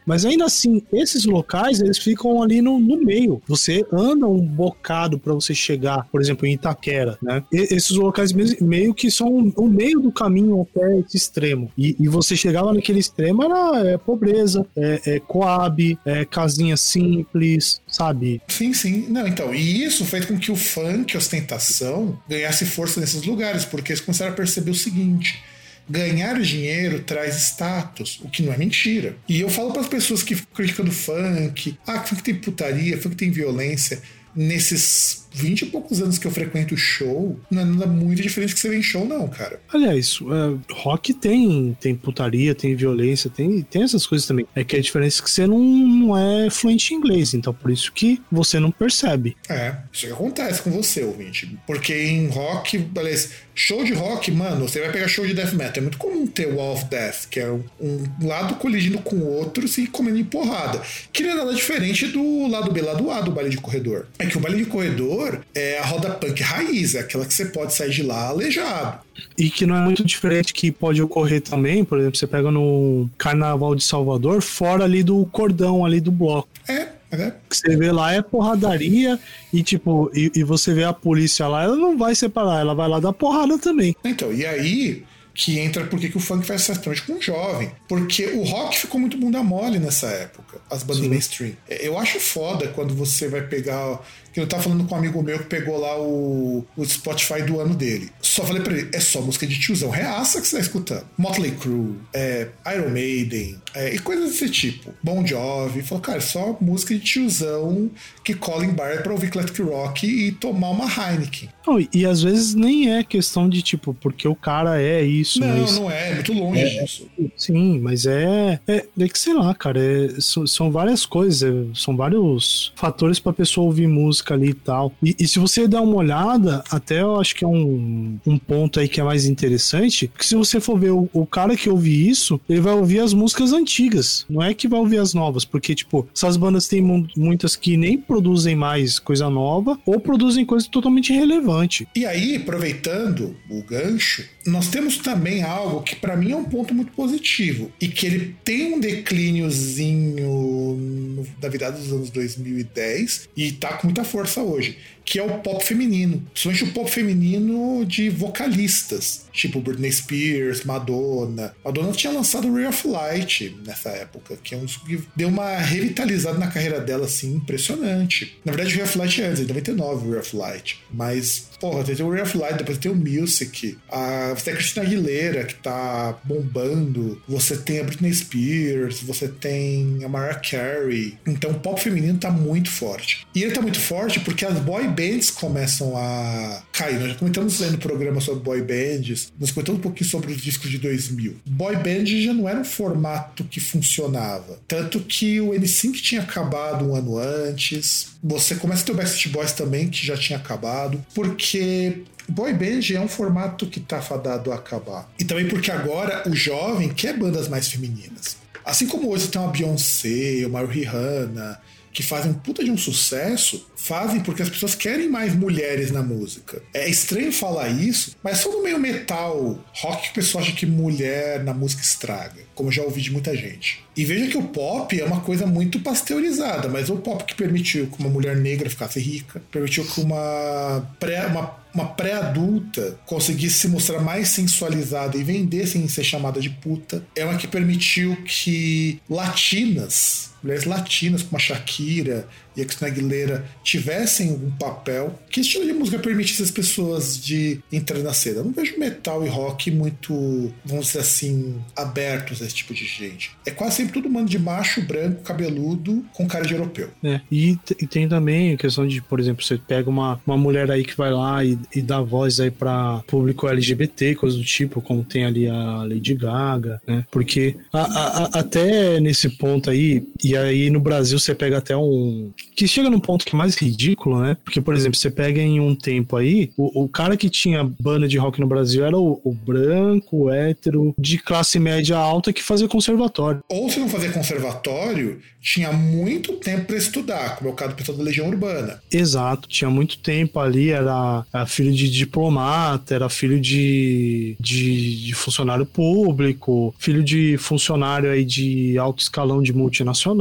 mas 0.05 0.25
ainda 0.25 0.45
assim, 0.45 0.81
esses 0.91 1.25
locais, 1.25 1.79
eles 1.79 1.97
ficam 1.97 2.41
ali 2.41 2.61
no, 2.61 2.79
no 2.79 2.97
meio. 2.97 3.41
Você 3.47 3.85
anda 3.91 4.27
um 4.27 4.41
bocado 4.41 5.19
para 5.19 5.33
você 5.33 5.53
chegar, 5.53 6.07
por 6.11 6.21
exemplo, 6.21 6.47
em 6.47 6.53
Itaquera, 6.53 7.17
né? 7.21 7.43
E, 7.51 7.75
esses 7.75 7.91
locais 7.91 8.31
meio 8.33 8.93
que 8.93 9.11
são 9.11 9.53
o 9.55 9.67
meio 9.67 9.99
do 9.99 10.11
caminho 10.11 10.61
até 10.61 10.99
esse 10.99 11.17
extremo. 11.17 11.71
E, 11.77 11.95
e 11.99 12.07
você 12.07 12.35
chegava 12.35 12.73
naquele 12.73 12.99
extremo, 12.99 13.43
era 13.43 13.89
é, 13.89 13.97
pobreza, 13.97 14.65
é, 14.75 15.15
é 15.15 15.19
coab, 15.19 15.97
é, 16.05 16.25
casinha 16.25 16.77
simples, 16.77 17.81
sabe? 17.87 18.41
Sim, 18.47 18.73
sim. 18.73 19.07
Não, 19.09 19.27
então, 19.27 19.53
e 19.53 19.83
isso 19.83 20.05
fez 20.05 20.25
com 20.25 20.37
que 20.37 20.51
o 20.51 20.55
funk, 20.55 21.15
a 21.15 21.19
ostentação, 21.19 22.17
ganhasse 22.27 22.65
força 22.65 22.99
nesses 22.99 23.23
lugares, 23.23 23.65
porque 23.65 23.91
eles 23.91 24.01
começaram 24.01 24.31
a 24.31 24.35
perceber 24.35 24.71
o 24.71 24.75
seguinte 24.75 25.43
ganhar 25.89 26.39
dinheiro 26.41 27.01
traz 27.01 27.35
status, 27.35 28.19
o 28.23 28.29
que 28.29 28.43
não 28.43 28.53
é 28.53 28.57
mentira. 28.57 29.15
E 29.27 29.41
eu 29.41 29.49
falo 29.49 29.71
para 29.71 29.81
as 29.81 29.87
pessoas 29.87 30.23
que 30.23 30.35
ficam 30.35 30.55
criticando 30.55 30.91
funk, 30.91 31.77
ah, 31.85 31.99
funk 31.99 32.23
tem 32.23 32.35
putaria, 32.35 32.99
funk 32.99 33.15
tem 33.15 33.31
violência 33.31 34.01
nesses 34.35 35.24
20 35.35 35.61
e 35.63 35.65
poucos 35.65 36.01
anos 36.01 36.17
que 36.17 36.25
eu 36.25 36.31
frequento 36.31 36.77
show, 36.77 37.37
não 37.51 37.61
é 37.61 37.65
nada 37.65 37.87
muito 37.87 38.21
diferente 38.21 38.53
que 38.53 38.59
você 38.59 38.69
vê 38.69 38.77
em 38.77 38.83
show, 38.83 39.05
não, 39.05 39.27
cara. 39.27 39.59
Aliás, 39.71 40.21
uh, 40.21 40.59
rock 40.71 41.13
tem, 41.13 41.77
tem 41.79 41.93
putaria, 41.93 42.55
tem 42.55 42.73
violência, 42.73 43.29
tem, 43.29 43.61
tem 43.61 43.83
essas 43.83 44.07
coisas 44.07 44.25
também. 44.25 44.47
É 44.55 44.63
que 44.63 44.77
a 44.77 44.81
diferença 44.81 45.21
é 45.21 45.23
que 45.23 45.29
você 45.29 45.45
não, 45.45 45.59
não 45.59 46.17
é 46.17 46.49
fluente 46.49 46.93
em 46.93 46.97
inglês, 46.97 47.33
então 47.33 47.53
por 47.53 47.69
isso 47.69 47.91
que 47.91 48.21
você 48.31 48.59
não 48.59 48.71
percebe. 48.71 49.35
É, 49.49 49.75
isso 49.91 50.07
que 50.07 50.13
acontece 50.13 50.61
com 50.61 50.71
você, 50.71 51.03
ouvinte. 51.03 51.57
Porque 51.67 51.93
em 51.93 52.27
rock, 52.27 52.87
aliás, 52.97 53.31
show 53.53 53.83
de 53.83 53.93
rock, 53.93 54.31
mano, 54.31 54.67
você 54.67 54.79
vai 54.79 54.91
pegar 54.91 55.07
show 55.07 55.25
de 55.25 55.33
death 55.33 55.53
metal. 55.53 55.77
É 55.77 55.81
muito 55.81 55.97
comum 55.97 56.25
ter 56.27 56.47
Wall 56.47 56.73
of 56.73 56.85
Death, 56.85 57.27
que 57.29 57.39
é 57.39 57.49
um, 57.51 58.03
lado 58.21 58.55
colidindo 58.55 58.99
com 58.99 59.15
o 59.15 59.27
outro 59.27 59.65
e 59.77 59.87
comendo 59.87 60.17
em 60.17 60.23
porrada. 60.23 60.81
Que 61.11 61.23
não 61.23 61.31
é 61.31 61.35
nada 61.35 61.53
diferente 61.53 62.07
do 62.07 62.47
lado 62.47 62.71
B, 62.71 62.81
lado 62.81 63.09
A 63.11 63.21
do 63.21 63.31
baile 63.31 63.49
de 63.49 63.57
corredor. 63.57 64.07
É 64.19 64.25
que 64.25 64.37
o 64.37 64.39
baile 64.39 64.63
de 64.63 64.69
corredor 64.69 65.24
é 65.53 65.79
a 65.79 65.85
roda 65.85 66.11
punk 66.11 66.41
raiz, 66.41 66.95
é 66.95 66.99
aquela 66.99 67.25
que 67.25 67.33
você 67.33 67.45
pode 67.45 67.73
sair 67.73 67.91
de 67.91 68.03
lá 68.03 68.27
aleijado. 68.27 68.99
E 69.37 69.49
que 69.49 69.65
não 69.65 69.75
é 69.75 69.79
muito 69.79 70.03
diferente 70.03 70.53
que 70.53 70.71
pode 70.71 71.01
ocorrer 71.01 71.41
também, 71.41 71.83
por 71.83 71.99
exemplo, 71.99 72.17
você 72.17 72.27
pega 72.27 72.51
no 72.51 73.09
Carnaval 73.17 73.75
de 73.75 73.83
Salvador, 73.83 74.41
fora 74.41 74.83
ali 74.83 75.03
do 75.03 75.25
cordão 75.27 75.85
ali 75.85 75.99
do 75.99 76.11
bloco. 76.11 76.49
É, 76.67 76.87
é. 77.11 77.31
que 77.49 77.57
você 77.57 77.75
vê 77.75 77.91
lá 77.91 78.13
é 78.13 78.21
porradaria 78.21 79.19
e 79.53 79.63
tipo, 79.63 80.11
e, 80.13 80.31
e, 80.35 80.43
você 80.43 80.73
vê 80.73 80.83
a 80.83 80.93
polícia 80.93 81.47
lá, 81.47 81.63
ela 81.63 81.75
não 81.75 81.97
vai 81.97 82.15
separar, 82.15 82.59
ela 82.59 82.75
vai 82.75 82.89
lá 82.89 82.99
dar 82.99 83.13
porrada 83.13 83.57
também. 83.57 83.95
Então, 84.03 84.33
e 84.33 84.45
aí 84.45 85.03
que 85.35 85.59
entra 85.59 85.85
porque 85.85 86.09
que 86.09 86.17
o 86.17 86.19
funk 86.19 86.45
faz 86.45 86.67
exatamente 86.69 87.03
com 87.03 87.13
o 87.13 87.21
jovem. 87.21 87.69
Porque 87.87 88.25
o 88.27 88.43
rock 88.43 88.77
ficou 88.77 88.99
muito 88.99 89.17
bunda 89.17 89.43
mole 89.43 89.77
nessa 89.79 90.07
época, 90.07 90.59
as 90.69 90.81
bandas 90.83 91.03
Sim. 91.03 91.09
mainstream. 91.09 91.53
Eu 91.67 91.97
acho 91.97 92.19
foda 92.19 92.67
quando 92.69 92.95
você 92.95 93.27
vai 93.27 93.41
pegar 93.41 93.99
que 94.35 94.41
eu 94.41 94.47
tava 94.47 94.63
falando 94.63 94.83
com 94.83 94.93
um 94.93 94.97
amigo 94.97 95.23
meu 95.23 95.39
que 95.39 95.45
pegou 95.45 95.79
lá 95.79 95.97
o, 95.97 96.65
o 96.75 96.85
Spotify 96.85 97.41
do 97.41 97.57
ano 97.57 97.73
dele. 97.73 98.09
Só 98.21 98.43
falei 98.43 98.61
pra 98.61 98.73
ele, 98.73 98.89
é 98.91 98.99
só 98.99 99.21
música 99.21 99.47
de 99.47 99.57
tiozão, 99.57 99.89
reaça 99.89 100.41
que 100.41 100.47
você 100.47 100.57
tá 100.57 100.61
escutando. 100.61 101.05
Motley 101.17 101.51
Crue, 101.51 101.95
é, 102.13 102.49
Iron 102.75 102.89
Maiden, 102.89 103.57
é, 103.73 103.95
e 103.95 103.99
coisas 103.99 104.31
desse 104.31 104.49
tipo. 104.49 104.93
Bon 105.01 105.25
Jovi. 105.25 105.81
Falou, 105.81 106.01
cara, 106.01 106.19
só 106.19 106.57
música 106.59 106.93
de 106.93 106.99
tiozão 106.99 107.89
que 108.25 108.33
cola 108.33 108.65
em 108.65 108.71
bar 108.71 109.01
pra 109.03 109.13
ouvir 109.13 109.29
classic 109.29 109.61
rock 109.61 110.05
e 110.05 110.33
tomar 110.33 110.71
uma 110.71 110.85
Heineken. 110.85 111.49
Não, 111.65 111.79
e 111.93 112.05
às 112.05 112.21
vezes 112.21 112.55
nem 112.55 112.93
é 112.93 113.03
questão 113.05 113.47
de, 113.47 113.61
tipo, 113.61 113.93
porque 113.93 114.27
o 114.27 114.35
cara 114.35 114.81
é 114.81 115.01
isso. 115.01 115.39
Não, 115.39 115.61
mas... 115.61 115.79
não 115.79 115.89
é, 115.89 116.11
é 116.11 116.15
muito 116.15 116.33
longe 116.33 116.61
é, 116.61 116.83
disso. 116.83 117.09
Sim, 117.37 117.74
mas 117.79 118.05
é, 118.05 118.59
é, 118.67 118.85
é 118.99 119.07
que 119.07 119.19
sei 119.19 119.33
lá, 119.33 119.53
cara, 119.53 119.79
é, 119.79 120.19
são, 120.19 120.45
são 120.47 120.71
várias 120.71 121.05
coisas, 121.05 121.43
é, 121.43 121.53
são 121.73 121.95
vários 121.95 122.71
fatores 122.75 123.19
pra 123.19 123.33
pessoa 123.33 123.65
ouvir 123.65 123.87
música 123.87 124.33
ali 124.33 124.49
e 124.49 124.53
tal. 124.53 124.91
E, 125.03 125.15
e, 125.19 125.27
se 125.27 125.39
você 125.39 125.67
der 125.67 125.79
uma 125.79 125.95
olhada, 125.95 126.63
até 126.69 127.01
eu 127.01 127.19
acho 127.19 127.35
que 127.35 127.43
é 127.43 127.47
um, 127.47 128.17
um 128.25 128.37
ponto 128.37 128.79
aí 128.79 128.87
que 128.87 128.99
é 128.99 129.03
mais 129.03 129.25
interessante, 129.25 130.11
que 130.17 130.25
se 130.25 130.35
você 130.35 130.59
for 130.59 130.79
ver 130.79 130.91
o, 130.91 131.09
o 131.13 131.25
cara 131.25 131.55
que 131.55 131.69
ouve 131.69 132.09
isso, 132.09 132.39
ele 132.47 132.61
vai 132.61 132.73
ouvir 132.73 132.99
as 132.99 133.13
músicas 133.13 133.51
antigas, 133.53 134.25
não 134.29 134.41
é 134.41 134.53
que 134.53 134.67
vai 134.67 134.79
ouvir 134.79 134.99
as 134.99 135.13
novas, 135.13 135.45
porque, 135.45 135.75
tipo, 135.75 136.07
essas 136.15 136.37
bandas 136.37 136.67
têm 136.67 136.81
muitas 137.15 137.55
que 137.55 137.77
nem 137.77 137.97
produzem 137.97 138.55
mais 138.55 138.99
coisa 138.99 139.29
nova 139.29 139.77
ou 139.85 139.99
produzem 139.99 140.45
coisa 140.45 140.67
totalmente 140.69 141.13
irrelevante. 141.13 141.87
E 141.95 142.05
aí, 142.05 142.35
aproveitando 142.35 143.35
o 143.49 143.63
gancho, 143.63 144.23
nós 144.45 144.67
temos 144.67 144.97
também 144.97 145.43
algo 145.43 145.81
que 145.81 145.95
para 145.95 146.15
mim 146.15 146.31
é 146.31 146.35
um 146.35 146.43
ponto 146.43 146.73
muito 146.73 146.91
positivo 146.91 147.64
e 147.79 147.87
que 147.87 148.05
ele 148.05 148.35
tem 148.43 148.73
um 148.73 148.79
declíniozinho 148.79 151.25
da 151.39 151.49
virada 151.49 151.77
dos 151.77 151.91
anos 151.91 152.09
2010 152.09 153.29
e 153.35 153.51
tá 153.51 153.73
com 153.73 153.87
muita 153.87 154.03
força 154.03 154.41
hoje, 154.41 154.77
que 155.05 155.19
é 155.19 155.23
o 155.23 155.39
pop 155.39 155.63
feminino. 155.63 156.21
Principalmente 156.33 156.63
o 156.63 156.73
pop 156.73 156.91
feminino 156.91 157.85
de 157.85 158.09
vocalistas, 158.09 159.27
tipo 159.31 159.61
Britney 159.61 159.91
Spears, 159.91 160.63
Madonna. 160.63 161.55
Madonna 161.63 161.91
tinha 161.91 162.11
lançado 162.11 162.51
Ray 162.51 162.65
of 162.65 162.87
Light 162.87 163.55
nessa 163.65 163.89
época, 163.89 164.37
que 164.43 164.55
é 164.55 164.57
um 164.57 164.65
que 164.65 165.01
deu 165.15 165.27
uma 165.27 165.57
revitalizada 165.57 166.37
na 166.37 166.47
carreira 166.47 166.79
dela, 166.79 167.05
assim, 167.05 167.35
impressionante. 167.35 168.37
Na 168.43 168.51
verdade, 168.51 168.75
Ray 168.75 168.83
of 168.83 168.97
Light 168.97 169.21
é 169.21 169.27
antes, 169.27 169.41
em 169.41 169.45
99 169.45 170.07
o 170.07 170.11
Ray 170.11 170.19
of 170.19 170.35
Light. 170.35 170.79
Mas, 170.91 171.49
porra, 171.59 171.83
tem 171.83 172.03
o 172.03 172.09
Ray 172.09 172.21
of 172.23 172.37
Light, 172.37 172.57
depois 172.57 172.77
tem 172.77 172.91
o 172.91 172.95
Music, 172.95 173.77
a, 173.89 174.33
você 174.33 174.45
tem 174.45 174.53
a 174.53 174.57
Christina 174.57 174.85
Aguilera, 174.85 175.43
que 175.43 175.55
tá 175.55 176.17
bombando, 176.23 177.21
você 177.27 177.55
tem 177.57 177.79
a 177.79 177.83
Britney 177.83 178.13
Spears, 178.13 179.01
você 179.01 179.27
tem 179.27 180.03
a 180.03 180.09
Mariah 180.09 180.39
Carey. 180.39 181.17
Então 181.27 181.51
o 181.51 181.59
pop 181.59 181.79
feminino 181.79 182.17
tá 182.17 182.31
muito 182.31 182.71
forte. 182.71 183.27
E 183.35 183.43
ele 183.43 183.51
tá 183.51 183.61
muito 183.61 183.79
forte 183.79 184.19
porque 184.19 184.45
as 184.45 184.57
boy 184.59 184.94
bands 184.95 185.29
começam 185.29 185.95
a 185.97 186.63
cair. 186.71 186.99
Nós 186.99 187.09
já 187.09 187.15
comentamos 187.15 187.59
no 187.59 187.77
programa 187.77 188.21
sobre 188.21 188.43
boy 188.43 188.61
bands, 188.61 189.31
nós 189.39 189.51
comentamos 189.51 189.79
um 189.79 189.83
pouquinho 189.83 190.09
sobre 190.09 190.31
os 190.31 190.41
discos 190.41 190.69
de 190.69 190.77
2000. 190.77 191.35
Boy 191.45 191.75
band 191.75 192.05
já 192.05 192.33
não 192.33 192.47
era 192.47 192.59
um 192.59 192.65
formato 192.65 193.43
que 193.43 193.59
funcionava. 193.59 194.59
Tanto 194.67 194.99
que 195.01 195.41
o 195.41 195.53
NSYNC 195.53 196.01
tinha 196.01 196.21
acabado 196.21 196.85
um 196.85 196.95
ano 196.95 197.17
antes. 197.17 198.15
Você 198.23 198.55
começa 198.55 198.83
a 198.83 198.85
ter 198.85 198.91
o 198.93 198.95
Backstreet 198.95 199.33
Boys 199.33 199.51
também, 199.51 199.89
que 199.89 200.05
já 200.05 200.15
tinha 200.15 200.39
acabado. 200.39 201.03
Porque 201.13 202.03
Boy 202.27 202.53
band 202.53 202.93
é 202.93 202.99
um 202.99 203.07
formato 203.07 203.67
que 203.67 203.79
tá 203.79 204.01
fadado 204.01 204.51
a 204.51 204.55
acabar. 204.55 205.09
E 205.19 205.23
também 205.23 205.47
porque 205.47 205.69
agora 205.69 206.27
o 206.27 206.35
jovem 206.35 206.89
quer 206.89 207.17
bandas 207.17 207.47
mais 207.47 207.69
femininas. 207.69 208.37
Assim 208.63 208.87
como 208.87 209.11
hoje 209.11 209.27
tem 209.27 209.39
uma 209.39 209.51
Beyoncé, 209.51 210.43
uma 210.47 210.65
Rihanna, 210.65 211.61
que 211.93 212.01
fazem 212.01 212.31
um 212.31 212.33
puta 212.33 212.63
de 212.63 212.71
um 212.71 212.77
sucesso, 212.77 213.67
fazem 213.85 214.19
porque 214.19 214.41
as 214.41 214.49
pessoas 214.49 214.73
querem 214.73 215.07
mais 215.07 215.35
mulheres 215.35 215.91
na 215.91 216.01
música. 216.01 216.61
É 216.73 216.89
estranho 216.89 217.31
falar 217.31 217.69
isso, 217.69 218.15
mas 218.23 218.39
só 218.39 218.51
no 218.51 218.63
meio 218.63 218.79
metal, 218.79 219.63
rock, 219.73 220.09
o 220.09 220.13
pessoal 220.13 220.43
acha 220.43 220.53
que 220.53 220.65
mulher 220.65 221.43
na 221.43 221.53
música 221.53 221.83
estraga, 221.83 222.41
como 222.55 222.71
já 222.71 222.81
ouvi 222.81 223.01
de 223.01 223.11
muita 223.11 223.35
gente. 223.35 223.83
E 223.95 224.03
veja 224.03 224.27
que 224.27 224.37
o 224.37 224.43
pop 224.43 224.99
é 224.99 225.05
uma 225.05 225.21
coisa 225.21 225.45
muito 225.45 225.79
pasteurizada, 225.79 226.67
mas 226.67 226.89
o 226.89 226.97
pop 226.97 227.23
que 227.23 227.35
permitiu 227.35 227.87
que 227.87 227.99
uma 227.99 228.09
mulher 228.09 228.35
negra 228.35 228.69
ficasse 228.69 228.99
rica, 228.99 229.41
permitiu 229.51 229.85
que 229.85 230.01
uma 230.01 230.89
pré, 230.99 231.27
uma 231.27 231.63
uma 231.75 231.87
pré-adulta 231.87 232.97
conseguisse 233.05 233.59
se 233.59 233.67
mostrar 233.67 233.99
mais 233.99 234.29
sensualizada 234.29 235.17
e 235.17 235.23
vender 235.23 235.67
sem 235.67 235.85
ser 235.89 236.05
chamada 236.05 236.39
de 236.39 236.49
puta, 236.49 237.05
é 237.13 237.25
uma 237.25 237.35
que 237.35 237.47
permitiu 237.47 238.15
que 238.23 239.01
latinas 239.09 240.33
mulheres 240.45 240.65
latinas 240.65 241.23
como 241.23 241.37
a 241.37 241.39
Shakira 241.39 242.27
e 242.55 242.61
a 242.61 242.65
Cristina 242.65 242.89
Aguilera 242.89 243.45
tivessem 243.63 244.31
um 244.31 244.51
papel. 244.51 245.19
Que 245.29 245.41
estilo 245.41 245.65
de 245.65 245.73
música 245.73 245.99
permite 245.99 246.33
essas 246.33 246.51
pessoas 246.51 247.19
de 247.21 247.59
entrar 247.71 247.99
na 247.99 248.13
cena? 248.13 248.37
Eu 248.37 248.45
não 248.45 248.51
vejo 248.51 248.79
metal 248.79 249.25
e 249.25 249.27
rock 249.27 249.71
muito, 249.71 250.53
vamos 250.63 250.87
dizer 250.87 250.99
assim, 250.99 251.55
abertos 251.75 252.41
a 252.41 252.45
esse 252.45 252.55
tipo 252.55 252.73
de 252.73 252.85
gente. 252.85 253.31
É 253.45 253.51
quase 253.51 253.77
sempre 253.77 253.93
todo 253.93 254.09
mundo 254.09 254.29
de 254.29 254.39
macho, 254.39 254.81
branco, 254.81 255.23
cabeludo, 255.23 256.05
com 256.13 256.27
cara 256.27 256.45
de 256.45 256.53
europeu. 256.53 256.89
É, 257.03 257.19
e, 257.31 257.57
e 257.81 257.87
tem 257.87 258.07
também 258.07 258.53
a 258.53 258.57
questão 258.57 258.87
de, 258.87 259.01
por 259.01 259.19
exemplo, 259.19 259.43
você 259.43 259.57
pega 259.57 259.89
uma, 259.89 260.21
uma 260.25 260.37
mulher 260.37 260.69
aí 260.69 260.83
que 260.83 260.95
vai 260.95 261.11
lá 261.11 261.43
e, 261.43 261.57
e 261.75 261.81
dá 261.81 261.99
voz 262.01 262.39
aí 262.39 262.51
para 262.51 263.03
público 263.07 263.47
LGBT, 263.47 264.15
coisa 264.15 264.37
do 264.37 264.43
tipo, 264.43 264.81
como 264.81 265.03
tem 265.03 265.25
ali 265.25 265.47
a 265.47 265.83
Lady 265.83 266.13
Gaga, 266.13 266.79
né? 266.87 267.05
Porque 267.11 267.55
a, 267.73 267.81
a, 267.81 268.23
a, 268.23 268.39
até 268.39 268.99
nesse 268.99 269.29
ponto 269.29 269.69
aí, 269.69 270.07
e 270.23 270.34
e 270.35 270.37
aí 270.37 270.69
no 270.69 270.79
Brasil 270.79 271.17
você 271.17 271.33
pega 271.33 271.57
até 271.57 271.75
um. 271.77 272.31
Que 272.55 272.67
chega 272.67 272.89
num 272.89 272.99
ponto 272.99 273.25
que 273.25 273.33
é 273.33 273.37
mais 273.37 273.55
ridículo, 273.55 274.21
né? 274.21 274.35
Porque, 274.43 274.59
por 274.59 274.73
exemplo, 274.73 274.97
você 274.97 275.09
pega 275.09 275.41
em 275.41 275.59
um 275.59 275.73
tempo 275.73 276.17
aí, 276.17 276.51
o, 276.57 276.83
o 276.83 276.89
cara 276.89 277.15
que 277.15 277.29
tinha 277.29 277.63
banda 277.63 278.07
de 278.07 278.17
rock 278.17 278.39
no 278.39 278.47
Brasil 278.47 278.85
era 278.85 278.97
o, 278.97 279.21
o 279.23 279.33
branco, 279.33 280.25
o 280.25 280.29
hétero, 280.29 280.93
de 280.97 281.17
classe 281.17 281.57
média 281.57 281.97
alta 281.97 282.33
que 282.33 282.43
fazia 282.43 282.67
conservatório. 282.67 283.41
Ou 283.49 283.69
se 283.69 283.79
não 283.79 283.87
fazia 283.87 284.11
conservatório, 284.11 285.21
tinha 285.41 285.71
muito 285.71 286.33
tempo 286.33 286.65
para 286.65 286.75
estudar, 286.75 287.37
como 287.37 287.49
é 287.49 287.53
o 287.53 287.55
caso 287.55 287.71
do 287.71 287.75
pessoal 287.75 287.97
da 287.97 288.03
Legião 288.03 288.27
Urbana. 288.27 288.81
Exato, 288.91 289.47
tinha 289.47 289.69
muito 289.69 289.99
tempo 289.99 290.39
ali, 290.39 290.71
era, 290.71 291.23
era 291.31 291.45
filho 291.45 291.71
de 291.71 291.89
diplomata, 291.89 292.95
era 292.95 293.07
filho 293.09 293.39
de, 293.39 294.35
de, 294.39 295.05
de 295.05 295.13
funcionário 295.13 295.65
público, 295.65 296.73
filho 296.79 297.03
de 297.03 297.37
funcionário 297.37 298.09
aí 298.09 298.25
de 298.25 298.77
alto 298.77 299.01
escalão 299.01 299.41
de 299.41 299.53
multinacional. 299.53 300.14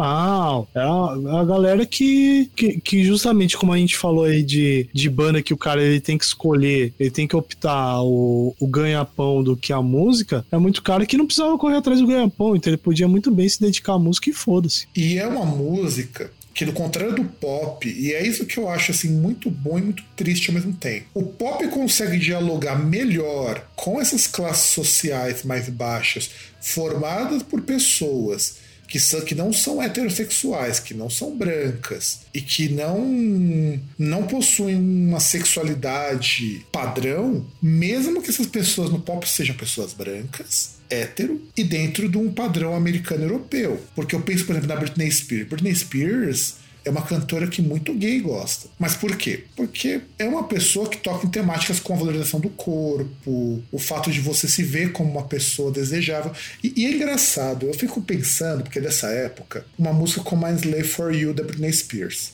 Era 0.74 1.40
a 1.40 1.44
galera 1.44 1.86
que, 1.86 2.50
que, 2.56 2.80
que, 2.80 3.04
justamente 3.04 3.56
como 3.56 3.72
a 3.72 3.78
gente 3.78 3.96
falou 3.96 4.24
aí 4.24 4.42
de, 4.42 4.88
de 4.92 5.08
banda 5.08 5.42
que 5.42 5.54
o 5.54 5.58
cara 5.58 5.82
ele 5.82 6.00
tem 6.00 6.18
que 6.18 6.24
escolher, 6.24 6.92
ele 6.98 7.10
tem 7.10 7.26
que 7.26 7.36
optar 7.36 8.02
o, 8.02 8.54
o 8.58 8.66
ganha-pão 8.66 9.42
do 9.42 9.56
que 9.56 9.72
a 9.72 9.80
música, 9.80 10.44
é 10.50 10.58
muito 10.58 10.82
cara 10.82 11.06
que 11.06 11.16
não 11.16 11.26
precisava 11.26 11.58
correr 11.58 11.76
atrás 11.76 12.00
do 12.00 12.06
ganha-pão, 12.06 12.56
então 12.56 12.70
ele 12.70 12.76
podia 12.78 13.08
muito 13.08 13.30
bem 13.30 13.48
se 13.48 13.60
dedicar 13.60 13.94
à 13.94 13.98
música 13.98 14.30
e 14.30 14.32
foda-se. 14.32 14.86
E 14.96 15.18
é 15.18 15.26
uma 15.26 15.44
música 15.44 16.30
que 16.54 16.64
no 16.64 16.72
contrário 16.72 17.16
do 17.16 17.24
pop, 17.24 17.88
e 17.88 18.12
é 18.12 18.24
isso 18.24 18.46
que 18.46 18.58
eu 18.58 18.68
acho 18.68 18.92
assim 18.92 19.10
muito 19.10 19.50
bom 19.50 19.76
e 19.76 19.82
muito 19.82 20.04
triste 20.14 20.48
ao 20.48 20.54
mesmo 20.54 20.72
tempo. 20.72 21.06
O 21.12 21.24
pop 21.24 21.66
consegue 21.68 22.16
dialogar 22.16 22.76
melhor 22.76 23.66
com 23.74 24.00
essas 24.00 24.28
classes 24.28 24.70
sociais 24.70 25.42
mais 25.42 25.68
baixas, 25.68 26.30
formadas 26.60 27.42
por 27.42 27.60
pessoas 27.62 28.62
que, 28.94 29.00
são, 29.00 29.20
que 29.22 29.34
não 29.34 29.52
são 29.52 29.82
heterossexuais, 29.82 30.78
que 30.78 30.94
não 30.94 31.10
são 31.10 31.36
brancas 31.36 32.20
e 32.32 32.40
que 32.40 32.68
não, 32.68 33.80
não 33.98 34.24
possuem 34.24 34.76
uma 34.76 35.18
sexualidade 35.18 36.64
padrão, 36.70 37.44
mesmo 37.60 38.22
que 38.22 38.30
essas 38.30 38.46
pessoas 38.46 38.90
no 38.90 39.00
pop 39.00 39.28
sejam 39.28 39.56
pessoas 39.56 39.92
brancas, 39.92 40.76
hétero 40.88 41.42
e 41.56 41.64
dentro 41.64 42.08
de 42.08 42.16
um 42.16 42.32
padrão 42.32 42.72
americano-europeu. 42.72 43.82
Porque 43.96 44.14
eu 44.14 44.20
penso, 44.20 44.44
por 44.44 44.52
exemplo, 44.52 44.68
na 44.68 44.80
Britney 44.80 45.10
Spears. 45.10 45.48
Britney 45.48 45.74
Spears 45.74 46.54
é 46.84 46.90
uma 46.90 47.02
cantora 47.02 47.46
que 47.46 47.62
muito 47.62 47.94
gay 47.94 48.20
gosta. 48.20 48.68
Mas 48.78 48.94
por 48.94 49.16
quê? 49.16 49.44
Porque 49.56 50.02
é 50.18 50.26
uma 50.26 50.44
pessoa 50.44 50.88
que 50.88 50.98
toca 50.98 51.26
em 51.26 51.30
temáticas 51.30 51.80
com 51.80 51.94
a 51.94 51.96
valorização 51.96 52.40
do 52.40 52.50
corpo, 52.50 53.62
o 53.72 53.78
fato 53.78 54.10
de 54.10 54.20
você 54.20 54.46
se 54.46 54.62
ver 54.62 54.92
como 54.92 55.10
uma 55.10 55.24
pessoa 55.24 55.70
desejável. 55.70 56.32
E, 56.62 56.72
e 56.76 56.86
é 56.86 56.92
engraçado, 56.92 57.66
eu 57.66 57.74
fico 57.74 58.02
pensando, 58.02 58.62
porque 58.62 58.78
é 58.78 58.82
dessa 58.82 59.08
época, 59.08 59.64
uma 59.78 59.92
música 59.92 60.20
como 60.22 60.46
I'm 60.46 60.56
Slave 60.56 60.84
for 60.84 61.14
You 61.14 61.32
da 61.32 61.42
Britney 61.42 61.72
Spears. 61.72 62.32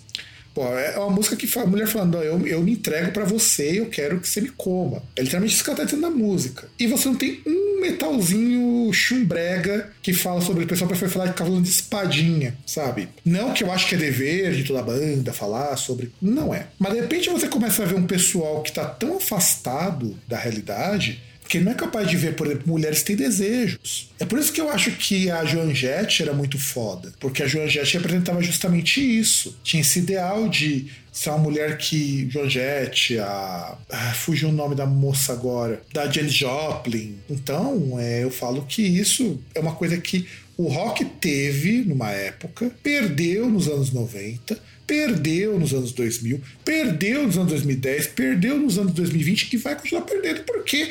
Pô, 0.55 0.67
é 0.67 0.99
uma 0.99 1.11
música 1.11 1.37
que 1.37 1.49
a 1.59 1.67
mulher 1.67 1.87
falando, 1.87 2.19
eu, 2.19 2.47
eu 2.47 2.63
me 2.63 2.73
entrego 2.73 3.13
para 3.13 3.25
você, 3.25 3.81
eu 3.81 3.87
quero 3.87 4.21
que 4.21 4.29
você 4.29 4.41
me 4.41 4.49
coma. 4.49 5.03
É 5.17 5.23
literalmente 5.23 5.55
isso 5.55 5.63
que 5.63 5.71
ela 5.71 5.79
tá 5.79 5.85
dizendo 5.85 6.03
na 6.03 6.11
música. 6.11 6.69
E 6.79 6.87
você 6.87 7.09
não 7.09 7.17
tem 7.17 7.41
um 7.47 7.81
metalzinho 7.81 8.93
chumbrega 8.93 9.91
que 10.03 10.13
fala 10.13 10.41
sobre. 10.41 10.65
O 10.65 10.67
pessoal 10.67 10.89
prefere 10.89 11.11
falar 11.11 11.27
de 11.27 11.35
cavalo 11.35 11.63
de 11.63 11.69
espadinha, 11.69 12.57
sabe? 12.67 13.09
Não 13.25 13.53
que 13.53 13.63
eu 13.63 13.73
acho 13.73 13.89
que 13.89 13.95
é 13.95 13.99
dever 13.99 14.53
de 14.53 14.65
toda 14.65 14.81
a 14.81 14.83
banda 14.83 15.33
falar 15.33 15.77
sobre. 15.77 16.11
Não 16.21 16.55
é. 16.55 16.67
Mas 16.79 16.93
de 16.95 17.01
repente 17.01 17.31
você 17.31 17.49
começa 17.49 17.83
a 17.83 17.87
ver 17.87 17.95
um 17.95 18.07
pessoal 18.07 18.63
que 18.63 18.73
tá 18.73 18.85
tão 18.85 19.17
afastado 19.17 20.19
da 20.27 20.39
realidade 20.39 21.23
que 21.51 21.59
não 21.59 21.73
é 21.73 21.75
capaz 21.75 22.09
de 22.09 22.17
ver, 22.17 22.37
por 22.37 22.47
exemplo, 22.47 22.69
mulheres 22.69 23.03
têm 23.03 23.17
desejos. 23.17 24.09
É 24.21 24.25
por 24.25 24.39
isso 24.39 24.53
que 24.53 24.61
eu 24.61 24.71
acho 24.71 24.93
que 24.93 25.29
a 25.29 25.45
Joan 25.45 25.75
Jett 25.75 26.23
era 26.23 26.33
muito 26.33 26.57
foda, 26.57 27.13
porque 27.19 27.43
a 27.43 27.47
Joan 27.49 27.67
Jett 27.67 27.93
representava 27.95 28.41
justamente 28.41 29.01
isso. 29.01 29.59
Tinha 29.65 29.81
esse 29.81 29.99
ideal 29.99 30.49
de 30.49 30.87
ser 31.11 31.31
uma 31.31 31.39
mulher 31.39 31.77
que. 31.77 32.31
Joan 32.31 32.49
Jett, 32.49 33.19
a. 33.19 33.77
Ah, 33.91 34.15
fugiu 34.15 34.51
o 34.51 34.53
nome 34.53 34.77
da 34.77 34.87
moça 34.87 35.33
agora. 35.33 35.83
Da 35.93 36.09
Janis 36.09 36.35
Joplin. 36.35 37.17
Então, 37.29 37.99
é, 37.99 38.23
eu 38.23 38.31
falo 38.31 38.65
que 38.65 38.83
isso 38.83 39.41
é 39.53 39.59
uma 39.59 39.75
coisa 39.75 39.99
que 39.99 40.29
o 40.57 40.69
rock 40.69 41.05
teve 41.05 41.83
numa 41.83 42.13
época, 42.13 42.71
perdeu 42.81 43.49
nos 43.49 43.67
anos 43.67 43.93
90, 43.93 44.57
perdeu 44.87 45.59
nos 45.59 45.75
anos 45.75 45.91
2000, 45.91 46.41
perdeu 46.65 47.27
nos 47.27 47.37
anos 47.37 47.51
2010, 47.51 48.07
perdeu 48.09 48.57
nos 48.57 48.79
anos 48.79 48.93
2020 48.93 49.53
e 49.53 49.57
vai 49.57 49.75
continuar 49.75 50.03
perdendo, 50.03 50.45
porque 50.45 50.89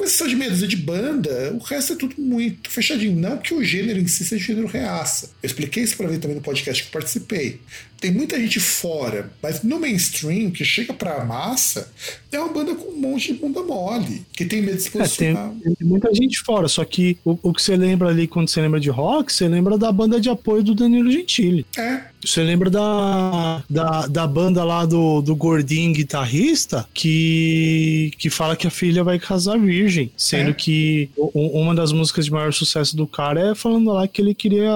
com 0.00 0.06
exceção 0.06 0.26
de 0.26 0.34
meia 0.34 0.50
de 0.50 0.76
banda, 0.78 1.52
o 1.52 1.58
resto 1.58 1.92
é 1.92 1.96
tudo 1.96 2.14
muito 2.18 2.70
fechadinho. 2.70 3.14
Não 3.14 3.36
que 3.36 3.52
o 3.52 3.62
gênero 3.62 4.00
em 4.00 4.08
si 4.08 4.24
seja 4.24 4.42
gênero 4.42 4.66
reaça. 4.66 5.26
Eu 5.42 5.46
expliquei 5.46 5.82
isso 5.82 5.94
para 5.94 6.08
mim 6.08 6.18
também 6.18 6.36
no 6.36 6.42
podcast 6.42 6.84
que 6.84 6.90
participei 6.90 7.60
tem 8.00 8.10
muita 8.10 8.38
gente 8.40 8.58
fora, 8.58 9.30
mas 9.42 9.62
no 9.62 9.78
mainstream, 9.78 10.50
que 10.50 10.64
chega 10.64 10.94
pra 10.94 11.24
massa, 11.24 11.92
é 12.32 12.38
uma 12.38 12.52
banda 12.52 12.74
com 12.74 12.92
um 12.92 12.96
monte 12.96 13.32
de 13.32 13.38
bunda 13.38 13.62
mole, 13.62 14.24
que 14.32 14.44
tem 14.44 14.62
medo 14.62 14.76
de 14.76 14.82
se 14.82 14.90
posicionar. 14.90 15.52
É, 15.60 15.64
tem, 15.64 15.74
tem, 15.74 15.86
muita 15.86 16.12
gente 16.14 16.40
fora, 16.40 16.66
só 16.66 16.84
que 16.84 17.18
o, 17.24 17.38
o, 17.42 17.52
que 17.52 17.62
você 17.62 17.76
lembra 17.76 18.08
ali 18.08 18.26
quando 18.26 18.48
você 18.48 18.60
lembra 18.62 18.80
de 18.80 18.88
rock, 18.88 19.32
você 19.32 19.46
lembra 19.46 19.76
da 19.76 19.92
banda 19.92 20.18
de 20.18 20.30
apoio 20.30 20.62
do 20.62 20.74
Danilo 20.74 21.10
Gentili. 21.10 21.66
É. 21.76 22.00
Você 22.24 22.42
lembra 22.42 22.68
da, 22.68 23.62
da, 23.68 24.06
da 24.06 24.26
banda 24.26 24.62
lá 24.62 24.84
do, 24.84 25.22
do 25.22 25.34
gordinho 25.34 25.92
guitarrista 25.92 26.86
que, 26.92 28.12
que 28.18 28.28
fala 28.28 28.54
que 28.54 28.66
a 28.66 28.70
filha 28.70 29.02
vai 29.02 29.18
casar 29.18 29.58
virgem, 29.58 30.10
sendo 30.16 30.50
é. 30.50 30.52
que 30.52 31.08
uma 31.34 31.74
das 31.74 31.92
músicas 31.92 32.26
de 32.26 32.30
maior 32.30 32.52
sucesso 32.52 32.94
do 32.94 33.06
cara 33.06 33.50
é 33.50 33.54
falando 33.54 33.92
lá 33.92 34.06
que 34.06 34.20
ele 34.20 34.34
queria 34.34 34.70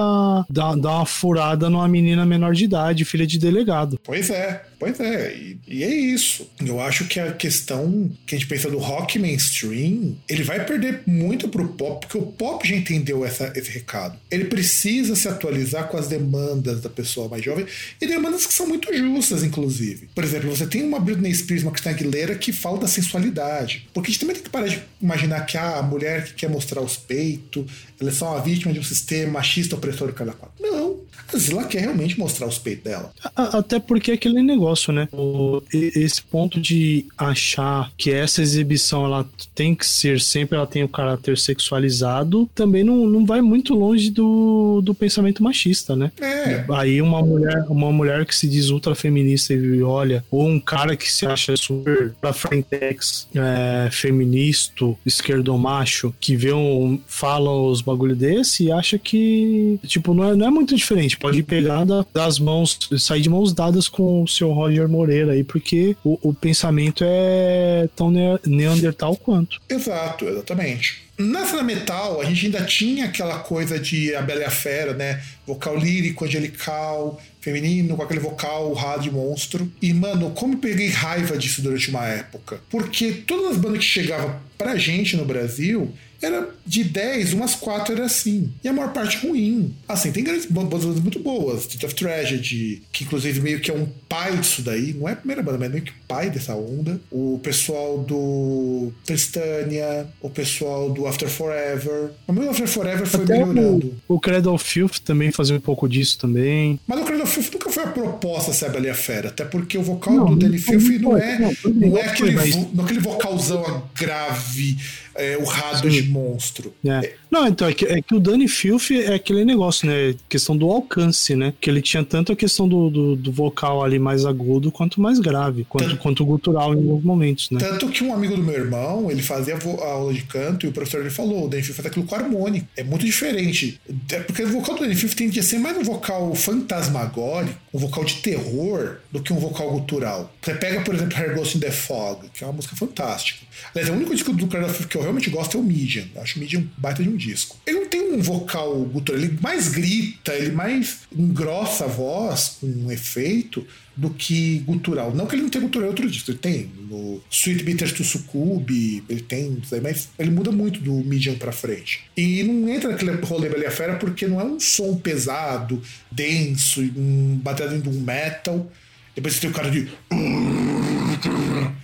dar, 0.49 0.75
dar 0.75 0.95
uma 0.97 1.05
furada 1.05 1.69
numa 1.69 1.87
menina 1.87 2.25
menor 2.25 2.53
de 2.53 2.65
idade, 2.65 3.05
filha 3.15 3.25
de 3.25 3.39
delegado. 3.39 3.97
Pois 4.03 4.29
é. 4.29 4.63
Pois 4.79 4.99
é, 4.99 5.35
e, 5.35 5.59
e, 5.67 5.83
é 5.83 5.93
isso. 5.93 6.49
Eu 6.65 6.79
acho 6.79 7.05
que 7.05 7.19
a 7.19 7.31
questão 7.31 8.11
que 8.25 8.35
a 8.35 8.37
gente 8.37 8.47
pensa 8.47 8.69
do 8.69 8.77
rock 8.77 9.17
mainstream, 9.17 10.15
ele 10.27 10.43
vai 10.43 10.63
perder 10.65 11.01
muito 11.05 11.47
pro 11.47 11.67
pop, 11.69 12.05
porque 12.05 12.17
o 12.17 12.25
pop 12.25 12.67
já 12.67 12.75
entendeu 12.75 13.25
essa, 13.25 13.51
esse 13.55 13.69
recado. 13.71 14.17
Ele 14.29 14.45
precisa 14.45 15.15
se 15.15 15.27
atualizar 15.27 15.87
com 15.87 15.97
as 15.97 16.07
demandas 16.07 16.81
da 16.81 16.89
pessoa 16.89 17.27
mais 17.29 17.43
jovem, 17.43 17.65
e 18.01 18.07
demandas 18.07 18.45
que 18.45 18.53
são 18.53 18.67
muito 18.67 18.93
justas, 18.95 19.43
inclusive. 19.43 20.09
Por 20.13 20.23
exemplo, 20.23 20.49
você 20.49 20.65
tem 20.65 20.83
uma 20.83 20.99
Britney 20.99 21.33
Spears, 21.33 21.63
uma 21.63 21.71
Christina 21.71 21.95
Aguilera 21.95 22.35
que 22.35 22.51
fala 22.51 22.79
da 22.79 22.87
sensualidade. 22.87 23.87
Porque 23.93 24.09
a 24.09 24.11
gente 24.11 24.19
também 24.19 24.35
tem 24.35 24.43
que 24.43 24.49
parar 24.49 24.67
de 24.67 24.81
imaginar 25.01 25.45
que 25.45 25.57
ah, 25.57 25.79
a 25.79 25.83
mulher 25.83 26.25
que 26.25 26.33
quer 26.33 26.49
mostrar 26.49 26.81
os 26.81 26.97
peitos, 26.97 27.65
ela 27.99 28.09
é 28.09 28.13
só 28.13 28.31
uma 28.31 28.41
vítima 28.41 28.73
de 28.73 28.79
um 28.79 28.83
sistema 28.83 29.33
machista 29.33 29.75
opressor 29.75 30.11
cada 30.13 30.33
quatro. 30.33 30.55
Não. 30.59 31.05
Vezes 31.31 31.49
ela 31.49 31.65
quer 31.65 31.81
realmente 31.81 32.17
mostrar 32.19 32.47
os 32.47 32.57
peitos 32.57 32.83
dela. 32.83 33.11
Até 33.35 33.79
porque 33.79 34.11
aquele 34.11 34.41
negócio 34.41 34.64
negócio, 34.65 34.91
né? 34.91 35.07
O, 35.13 35.61
esse 35.71 36.21
ponto 36.21 36.59
de 36.59 37.05
achar 37.17 37.91
que 37.95 38.11
essa 38.11 38.41
exibição 38.41 39.05
ela 39.05 39.27
tem 39.53 39.75
que 39.75 39.85
ser 39.85 40.19
sempre, 40.19 40.57
ela 40.57 40.65
tem 40.65 40.83
o 40.83 40.89
caráter 40.89 41.37
sexualizado, 41.37 42.49
também 42.55 42.83
não, 42.83 43.05
não 43.05 43.25
vai 43.25 43.41
muito 43.41 43.75
longe 43.75 44.09
do, 44.09 44.81
do 44.83 44.95
pensamento 44.95 45.43
machista, 45.43 45.95
né? 45.95 46.11
É. 46.19 46.65
Aí 46.73 47.01
uma 47.01 47.21
mulher, 47.21 47.65
uma 47.69 47.91
mulher 47.91 48.25
que 48.25 48.35
se 48.35 48.47
diz 48.47 48.69
ultra 48.69 48.95
feminista 48.95 49.53
e 49.53 49.83
olha, 49.83 50.23
ou 50.31 50.47
um 50.47 50.59
cara 50.59 50.95
que 50.95 51.11
se 51.11 51.25
acha 51.25 51.55
super 51.55 52.13
pra 52.19 52.33
frentex, 52.33 53.27
é, 53.35 53.89
feminista, 53.91 54.65
esquerdomacho, 55.05 56.13
que 56.19 56.35
vê 56.35 56.53
um, 56.53 56.99
fala 57.05 57.51
os 57.51 57.81
bagulho 57.81 58.15
desse 58.15 58.65
e 58.65 58.71
acha 58.71 58.97
que, 58.97 59.79
tipo, 59.85 60.13
não 60.13 60.31
é, 60.31 60.35
não 60.35 60.47
é 60.47 60.49
muito 60.49 60.75
diferente. 60.75 61.17
Pode 61.17 61.43
pegar 61.43 61.85
da, 61.85 62.05
das 62.13 62.39
mãos, 62.39 62.79
sair 62.97 63.21
de 63.21 63.29
mãos 63.29 63.53
dadas 63.53 63.87
com 63.87 64.23
o 64.23 64.27
seu 64.27 64.54
Roger 64.55 64.87
Moreira 64.87 65.33
aí, 65.33 65.43
porque 65.43 65.95
o, 66.03 66.29
o 66.29 66.33
pensamento 66.33 67.03
é 67.05 67.87
tão 67.95 68.11
neandertal 68.45 69.15
quanto. 69.17 69.61
Exato, 69.69 70.25
exatamente. 70.25 71.05
Na 71.17 71.45
cena 71.45 71.63
metal, 71.63 72.19
a 72.19 72.25
gente 72.25 72.47
ainda 72.47 72.61
tinha 72.65 73.05
aquela 73.05 73.39
coisa 73.39 73.79
de 73.79 74.13
a 74.13 74.21
Bela 74.21 74.41
e 74.41 74.43
a 74.43 74.49
Fera, 74.49 74.93
né? 74.93 75.21
Vocal 75.47 75.77
lírico, 75.77 76.25
angelical, 76.25 77.21
feminino, 77.39 77.95
com 77.95 78.03
aquele 78.03 78.19
vocal 78.19 78.73
rádio 78.73 79.13
monstro. 79.13 79.71
E, 79.81 79.93
mano, 79.93 80.31
como 80.31 80.57
peguei 80.57 80.89
raiva 80.89 81.37
disso 81.37 81.61
durante 81.61 81.89
uma 81.89 82.05
época. 82.05 82.59
Porque 82.69 83.13
todas 83.25 83.51
as 83.51 83.57
bandas 83.57 83.79
que 83.79 83.85
chegavam 83.85 84.35
pra 84.57 84.75
gente 84.75 85.15
no 85.15 85.23
Brasil 85.23 85.93
era 86.21 86.49
de 86.65 86.83
10, 86.83 87.33
umas 87.33 87.55
4 87.55 87.93
era 87.93 88.05
assim. 88.05 88.51
E 88.63 88.67
a 88.67 88.73
maior 88.73 88.91
parte 88.91 89.25
ruim. 89.25 89.73
Assim, 89.87 90.11
tem 90.11 90.23
grandes 90.23 90.45
bandas 90.45 90.83
muito 90.83 91.19
boas. 91.19 91.65
Tito 91.67 91.85
of 91.85 91.95
Tragedy, 91.95 92.81
que 92.91 93.03
inclusive 93.03 93.39
meio 93.39 93.59
que 93.59 93.71
é 93.71 93.73
um 93.73 93.87
pai 94.07 94.35
disso 94.37 94.61
daí. 94.61 94.93
Não 94.93 95.07
é 95.07 95.13
a 95.13 95.15
primeira 95.15 95.43
banda, 95.43 95.57
mas 95.57 95.69
é 95.69 95.71
meio 95.71 95.83
que 95.83 95.91
pai 96.07 96.29
dessa 96.29 96.55
onda. 96.55 96.99
O 97.11 97.39
pessoal 97.43 97.99
do 97.99 98.91
Tristania, 99.05 100.07
o 100.21 100.29
pessoal 100.29 100.89
do 100.89 101.07
After 101.07 101.29
Forever. 101.29 102.11
O 102.27 102.33
meu 102.33 102.49
After 102.49 102.67
Forever 102.67 103.05
foi 103.05 103.23
Até 103.23 103.33
melhorando. 103.33 103.95
O, 104.07 104.15
o 104.15 104.19
Cradle 104.19 104.53
of 104.53 104.63
Filth 104.63 104.99
também 105.03 105.31
fazia 105.31 105.55
um 105.55 105.59
pouco 105.59 105.87
disso 105.87 106.17
também. 106.17 106.79
Mas 106.87 106.99
o 106.99 107.03
Cradle 107.03 107.23
of 107.23 107.33
Filth 107.33 107.53
nunca 107.53 107.69
foi 107.71 107.83
a 107.83 107.87
proposta 107.87 108.53
ser 108.53 108.65
a 108.65 108.69
Bela 108.69 108.93
Fera. 108.93 109.29
Até 109.29 109.45
porque 109.45 109.77
o 109.77 109.83
vocal 109.83 110.13
não, 110.13 110.25
do 110.25 110.35
Danny 110.35 110.57
Filth 110.57 111.01
não, 111.01 111.17
é, 111.17 111.39
não, 111.39 111.53
não 111.73 111.97
é 111.97 112.05
aquele, 112.05 112.31
vo, 112.31 112.81
aquele 112.81 112.99
vocalzão 112.99 113.83
grave, 113.95 114.77
é, 115.15 115.37
urrado 115.37 115.89
Sim. 115.89 116.01
de 116.01 116.09
monstro. 116.15 116.73
É. 116.85 117.13
Não, 117.35 117.49
então, 117.49 117.67
é 117.67 117.73
que, 117.73 117.85
é 117.85 118.01
que 118.01 118.15
o 118.15 118.19
Danny 118.19 118.47
Filth 118.47 118.91
é 118.91 119.13
aquele 119.13 119.43
negócio, 119.43 119.85
né? 119.85 120.15
Questão 120.29 120.55
do 120.55 120.71
alcance, 120.71 121.35
né? 121.35 121.53
Que 121.59 121.69
ele 121.69 121.81
tinha 121.81 122.01
tanto 122.01 122.31
a 122.31 122.35
questão 122.35 122.65
do, 122.65 122.89
do, 122.89 123.15
do 123.17 123.29
vocal 123.29 123.83
ali 123.83 123.99
mais 123.99 124.25
agudo 124.25 124.71
quanto 124.71 125.01
mais 125.01 125.19
grave, 125.19 125.65
quanto, 125.65 125.89
tanto, 125.89 125.97
quanto 125.97 126.25
gutural 126.25 126.73
em 126.73 126.77
alguns 126.77 127.03
momentos, 127.03 127.49
né? 127.51 127.59
Tanto 127.59 127.89
que 127.89 128.05
um 128.05 128.13
amigo 128.13 128.37
do 128.37 128.41
meu 128.41 128.53
irmão, 128.53 129.11
ele 129.11 129.21
fazia 129.21 129.53
a 129.53 129.85
aula 129.85 130.13
de 130.13 130.21
canto 130.23 130.65
e 130.65 130.69
o 130.69 130.71
professor 130.71 131.01
ele 131.01 131.09
falou: 131.09 131.43
o 131.43 131.49
Danny 131.49 131.61
Filth 131.61 131.75
faz 131.75 131.87
aquilo 131.87 132.05
com 132.05 132.15
harmônico. 132.15 132.67
É 132.77 132.85
muito 132.85 133.05
diferente. 133.05 133.81
É 134.13 134.19
porque 134.21 134.41
o 134.43 134.47
vocal 134.47 134.75
do 134.75 134.83
Danny 134.83 134.95
Filth 134.95 135.15
tem 135.15 135.29
que 135.29 135.43
ser 135.43 135.59
mais 135.59 135.75
um 135.75 135.83
vocal 135.83 136.33
fantasmagórico, 136.35 137.59
um 137.73 137.79
vocal 137.79 138.05
de 138.05 138.15
terror, 138.15 138.99
do 139.11 139.21
que 139.21 139.33
um 139.33 139.39
vocal 139.39 139.71
gutural. 139.71 140.33
Você 140.41 140.53
pega, 140.53 140.79
por 140.79 140.95
exemplo, 140.95 141.17
Hair 141.17 141.35
Ghost 141.35 141.57
in 141.57 141.59
the 141.59 141.71
Fog, 141.71 142.29
que 142.33 142.45
é 142.45 142.47
uma 142.47 142.53
música 142.53 142.77
fantástica. 142.77 143.45
Aliás, 143.73 143.89
o 143.89 143.93
único 143.93 144.13
disco 144.13 144.31
do 144.31 144.47
Cradle 144.47 144.73
que 144.87 144.95
eu 144.95 145.01
realmente 145.01 145.29
gosto 145.29 145.57
é 145.57 145.59
o 145.59 145.63
Medium. 145.63 146.05
Eu 146.15 146.21
acho 146.21 146.37
o 146.37 146.39
Medium 146.39 146.65
baita 146.77 147.03
de 147.03 147.09
um 147.09 147.17
disco. 147.27 147.57
Ele 147.65 147.79
não 147.81 147.87
tem 147.87 148.13
um 148.13 148.21
vocal 148.21 148.75
gutural, 148.85 149.21
ele 149.21 149.37
mais 149.41 149.69
grita, 149.69 150.33
ele 150.33 150.51
mais 150.51 150.99
engrossa 151.15 151.85
a 151.85 151.87
voz 151.87 152.57
com 152.59 152.67
um 152.67 152.91
efeito 152.91 153.65
do 153.95 154.09
que 154.09 154.59
gutural. 154.59 155.13
Não 155.15 155.25
que 155.25 155.35
ele 155.35 155.43
não 155.43 155.49
tenha 155.49 155.63
gutural 155.63 155.87
em 155.87 155.89
outro 155.89 156.09
disco, 156.09 156.31
ele 156.31 156.37
tem. 156.37 156.71
No 156.89 157.21
Sweet 157.29 157.63
Bitters 157.63 157.93
to 157.93 158.03
Sucube, 158.03 159.03
ele 159.09 159.21
tem, 159.21 159.57
mas 159.81 160.09
ele 160.19 160.31
muda 160.31 160.51
muito 160.51 160.79
do 160.79 160.93
medium 160.93 161.35
pra 161.35 161.51
frente. 161.51 162.01
E 162.15 162.43
não 162.43 162.69
entra 162.69 162.91
naquele 162.91 163.11
rolê 163.11 163.49
Bela 163.49 163.71
Fera 163.71 163.95
porque 163.95 164.27
não 164.27 164.39
é 164.39 164.43
um 164.43 164.59
som 164.59 164.95
pesado, 164.97 165.81
denso, 166.11 166.81
um, 166.81 167.39
bateado 167.41 167.75
em 167.75 167.89
um 167.89 168.01
metal. 168.01 168.69
Depois 169.15 169.35
você 169.35 169.41
tem 169.41 169.49
o 169.49 169.53
cara 169.53 169.71
de. 169.71 169.89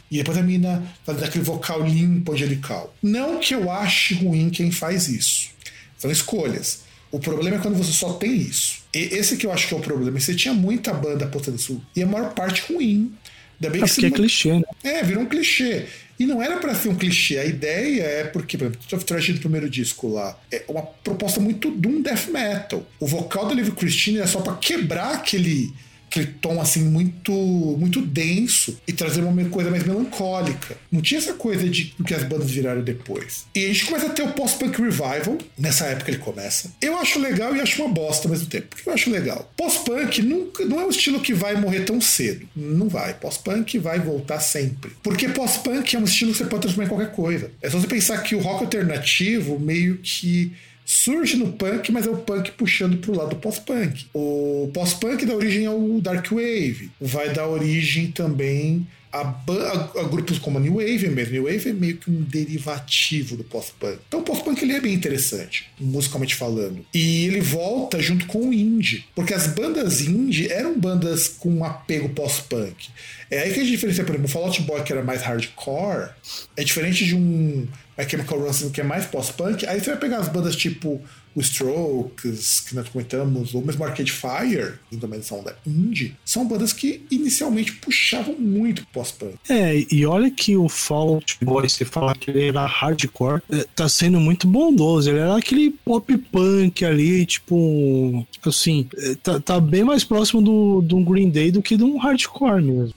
E 0.09 0.17
depois 0.17 0.37
a 0.37 0.41
mina 0.41 0.83
faz 1.05 1.23
aquele 1.23 1.43
vocal 1.43 1.81
limpo, 1.81 2.33
angelical. 2.33 2.93
Não 3.01 3.39
que 3.39 3.55
eu 3.55 3.71
ache 3.71 4.13
ruim 4.15 4.49
quem 4.49 4.71
faz 4.71 5.07
isso. 5.07 5.49
São 5.97 6.11
escolhas. 6.11 6.83
O 7.11 7.19
problema 7.19 7.57
é 7.57 7.59
quando 7.59 7.77
você 7.77 7.91
só 7.91 8.13
tem 8.13 8.35
isso. 8.35 8.81
E 8.93 8.99
esse 8.99 9.37
que 9.37 9.45
eu 9.45 9.51
acho 9.51 9.67
que 9.67 9.73
é 9.73 9.77
o 9.77 9.81
problema. 9.81 10.19
Você 10.19 10.33
tinha 10.33 10.53
muita 10.53 10.93
banda 10.93 11.25
apostando 11.25 11.57
isso. 11.57 11.81
E 11.95 12.01
a 12.03 12.07
maior 12.07 12.33
parte 12.33 12.63
ruim. 12.71 13.13
Ainda 13.61 13.69
bem 13.69 13.83
é 13.83 13.85
que, 13.85 13.95
que 13.95 14.05
é 14.05 14.11
clichê, 14.11 14.53
né? 14.53 14.63
É, 14.83 15.03
virou 15.03 15.23
um 15.23 15.27
clichê. 15.27 15.85
E 16.19 16.25
não 16.25 16.41
era 16.41 16.57
para 16.57 16.75
ser 16.75 16.89
um 16.89 16.95
clichê. 16.95 17.37
A 17.37 17.45
ideia 17.45 18.03
é 18.03 18.23
porque, 18.25 18.57
por 18.57 18.65
exemplo, 18.65 18.81
of 18.91 19.05
Trash 19.05 19.29
do 19.29 19.39
primeiro 19.39 19.69
disco 19.69 20.07
lá, 20.07 20.37
é 20.51 20.63
uma 20.67 20.83
proposta 20.83 21.39
muito 21.39 21.71
de 21.71 21.87
um 21.87 22.01
death 22.01 22.27
metal. 22.27 22.85
O 22.99 23.07
vocal 23.07 23.47
da 23.47 23.53
Liv 23.53 23.71
Christine 23.71 24.19
é 24.19 24.27
só 24.27 24.41
para 24.41 24.55
quebrar 24.55 25.15
aquele 25.15 25.73
aquele 26.11 26.27
tom 26.27 26.59
assim 26.59 26.83
muito 26.83 27.31
muito 27.31 28.01
denso 28.01 28.77
e 28.85 28.91
trazer 28.91 29.21
uma 29.21 29.45
coisa 29.45 29.71
mais 29.71 29.83
melancólica. 29.83 30.77
Não 30.91 31.01
tinha 31.01 31.17
essa 31.17 31.33
coisa 31.33 31.67
de 31.69 31.85
que 32.05 32.13
as 32.13 32.23
bandas 32.23 32.51
viraram 32.51 32.83
depois. 32.83 33.45
E 33.55 33.65
a 33.65 33.67
gente 33.69 33.85
começa 33.85 34.07
a 34.07 34.09
ter 34.09 34.23
o 34.23 34.33
post-punk 34.33 34.81
revival, 34.81 35.37
nessa 35.57 35.85
época 35.85 36.11
ele 36.11 36.17
começa. 36.17 36.73
Eu 36.81 36.97
acho 36.97 37.17
legal 37.19 37.55
e 37.55 37.61
acho 37.61 37.81
uma 37.81 37.93
bosta 37.93 38.27
ao 38.27 38.31
mesmo 38.31 38.47
tempo. 38.47 38.67
Por 38.67 38.83
que 38.83 38.89
eu 38.89 38.93
acho 38.93 39.09
legal? 39.09 39.51
Post-punk 39.55 40.21
nunca 40.21 40.65
não 40.65 40.81
é 40.81 40.85
um 40.85 40.89
estilo 40.89 41.21
que 41.21 41.33
vai 41.33 41.55
morrer 41.55 41.81
tão 41.81 42.01
cedo. 42.01 42.47
Não 42.55 42.89
vai. 42.89 43.13
Post-punk 43.13 43.79
vai 43.79 43.99
voltar 43.99 44.41
sempre. 44.41 44.91
Porque 45.01 45.29
post-punk 45.29 45.95
é 45.95 45.99
um 45.99 46.03
estilo 46.03 46.31
que 46.33 46.39
você 46.39 46.45
pode 46.45 46.63
transformar 46.63 46.85
em 46.85 46.89
qualquer 46.89 47.11
coisa. 47.13 47.51
É 47.61 47.69
só 47.69 47.79
você 47.79 47.87
pensar 47.87 48.17
que 48.17 48.35
o 48.35 48.39
rock 48.39 48.65
alternativo 48.65 49.57
meio 49.57 49.97
que 49.97 50.51
surge 50.91 51.37
no 51.37 51.53
punk, 51.53 51.89
mas 51.89 52.05
é 52.05 52.09
o 52.09 52.17
punk 52.17 52.51
puxando 52.51 52.97
pro 52.97 53.15
lado 53.15 53.37
pós-punk. 53.37 54.07
O 54.13 54.69
pós-punk 54.73 55.25
dá 55.25 55.33
origem 55.33 55.65
ao 55.65 55.79
dark 56.01 56.29
wave, 56.29 56.91
vai 56.99 57.33
dar 57.33 57.47
origem 57.47 58.11
também 58.11 58.85
a, 59.11 59.19
a, 59.19 60.01
a, 60.01 60.03
grupos 60.03 60.39
como 60.39 60.57
a 60.57 60.61
New 60.61 60.75
Wave 60.75 61.09
mesmo. 61.09 61.33
New 61.33 61.43
Wave 61.43 61.69
é 61.69 61.73
meio 61.73 61.97
que 61.97 62.09
um 62.09 62.21
derivativo 62.21 63.35
do 63.35 63.43
pós-punk. 63.43 63.99
Então 64.07 64.21
o 64.21 64.23
pós-punk 64.23 64.61
ele 64.61 64.73
é 64.73 64.79
bem 64.79 64.93
interessante, 64.93 65.69
musicalmente 65.79 66.35
falando. 66.35 66.85
E 66.93 67.25
ele 67.25 67.41
volta 67.41 68.01
junto 68.01 68.25
com 68.25 68.49
o 68.49 68.53
indie, 68.53 69.05
porque 69.13 69.33
as 69.33 69.47
bandas 69.47 70.01
indie 70.01 70.51
eram 70.51 70.79
bandas 70.79 71.27
com 71.27 71.49
um 71.49 71.65
apego 71.65 72.09
pós-punk. 72.09 72.89
É 73.29 73.39
aí 73.39 73.53
que 73.53 73.59
a 73.59 73.63
gente 73.63 73.71
diferencia, 73.71 74.03
por 74.03 74.11
exemplo, 74.11 74.29
o 74.29 74.31
Fall 74.31 74.45
Out 74.45 74.61
Boy, 74.63 74.83
que 74.83 74.91
era 74.91 75.03
mais 75.03 75.21
hardcore, 75.21 76.09
é 76.55 76.63
diferente 76.63 77.05
de 77.05 77.15
um 77.15 77.67
My 77.97 78.09
Chemical 78.09 78.39
Romance, 78.39 78.69
que 78.69 78.81
é 78.81 78.83
mais 78.83 79.05
pós-punk. 79.05 79.65
Aí 79.65 79.79
você 79.79 79.91
vai 79.91 79.99
pegar 79.99 80.17
as 80.17 80.27
bandas 80.27 80.55
tipo 80.55 81.01
o 81.35 81.41
Strokes, 81.41 82.61
que 82.61 82.75
nós 82.75 82.87
comentamos, 82.89 83.53
ou 83.53 83.63
mesmo 83.63 83.83
Arcade 83.83 84.11
Fire, 84.11 84.73
indo 84.91 85.07
mais 85.07 85.25
são 85.25 85.43
da 85.43 85.53
indie, 85.65 86.15
são 86.25 86.45
bandas 86.47 86.73
que 86.73 87.05
inicialmente 87.09 87.73
puxavam 87.73 88.35
muito 88.37 88.85
pós-punk. 88.87 89.35
É, 89.49 89.85
e 89.91 90.05
olha 90.05 90.29
que 90.29 90.55
o 90.57 90.67
Fall 90.67 91.15
Out 91.15 91.37
Boy, 91.41 91.69
você 91.69 91.85
falar 91.85 92.17
que 92.17 92.29
ele 92.29 92.47
era 92.47 92.65
hardcore, 92.65 93.41
é, 93.49 93.65
tá 93.75 93.87
sendo 93.87 94.19
muito 94.19 94.47
bondoso. 94.47 95.09
Ele 95.09 95.19
era 95.19 95.37
aquele 95.37 95.71
pop 95.71 96.17
punk 96.17 96.85
ali, 96.85 97.25
tipo, 97.25 98.25
assim, 98.45 98.87
é, 98.97 99.15
tá, 99.15 99.39
tá 99.39 99.59
bem 99.59 99.83
mais 99.83 100.03
próximo 100.03 100.41
do, 100.41 100.81
do 100.81 100.99
Green 101.01 101.29
Day 101.29 101.51
do 101.51 101.61
que 101.61 101.77
de 101.77 101.83
um 101.83 101.97
hardcore 101.97 102.61
mesmo. 102.61 102.93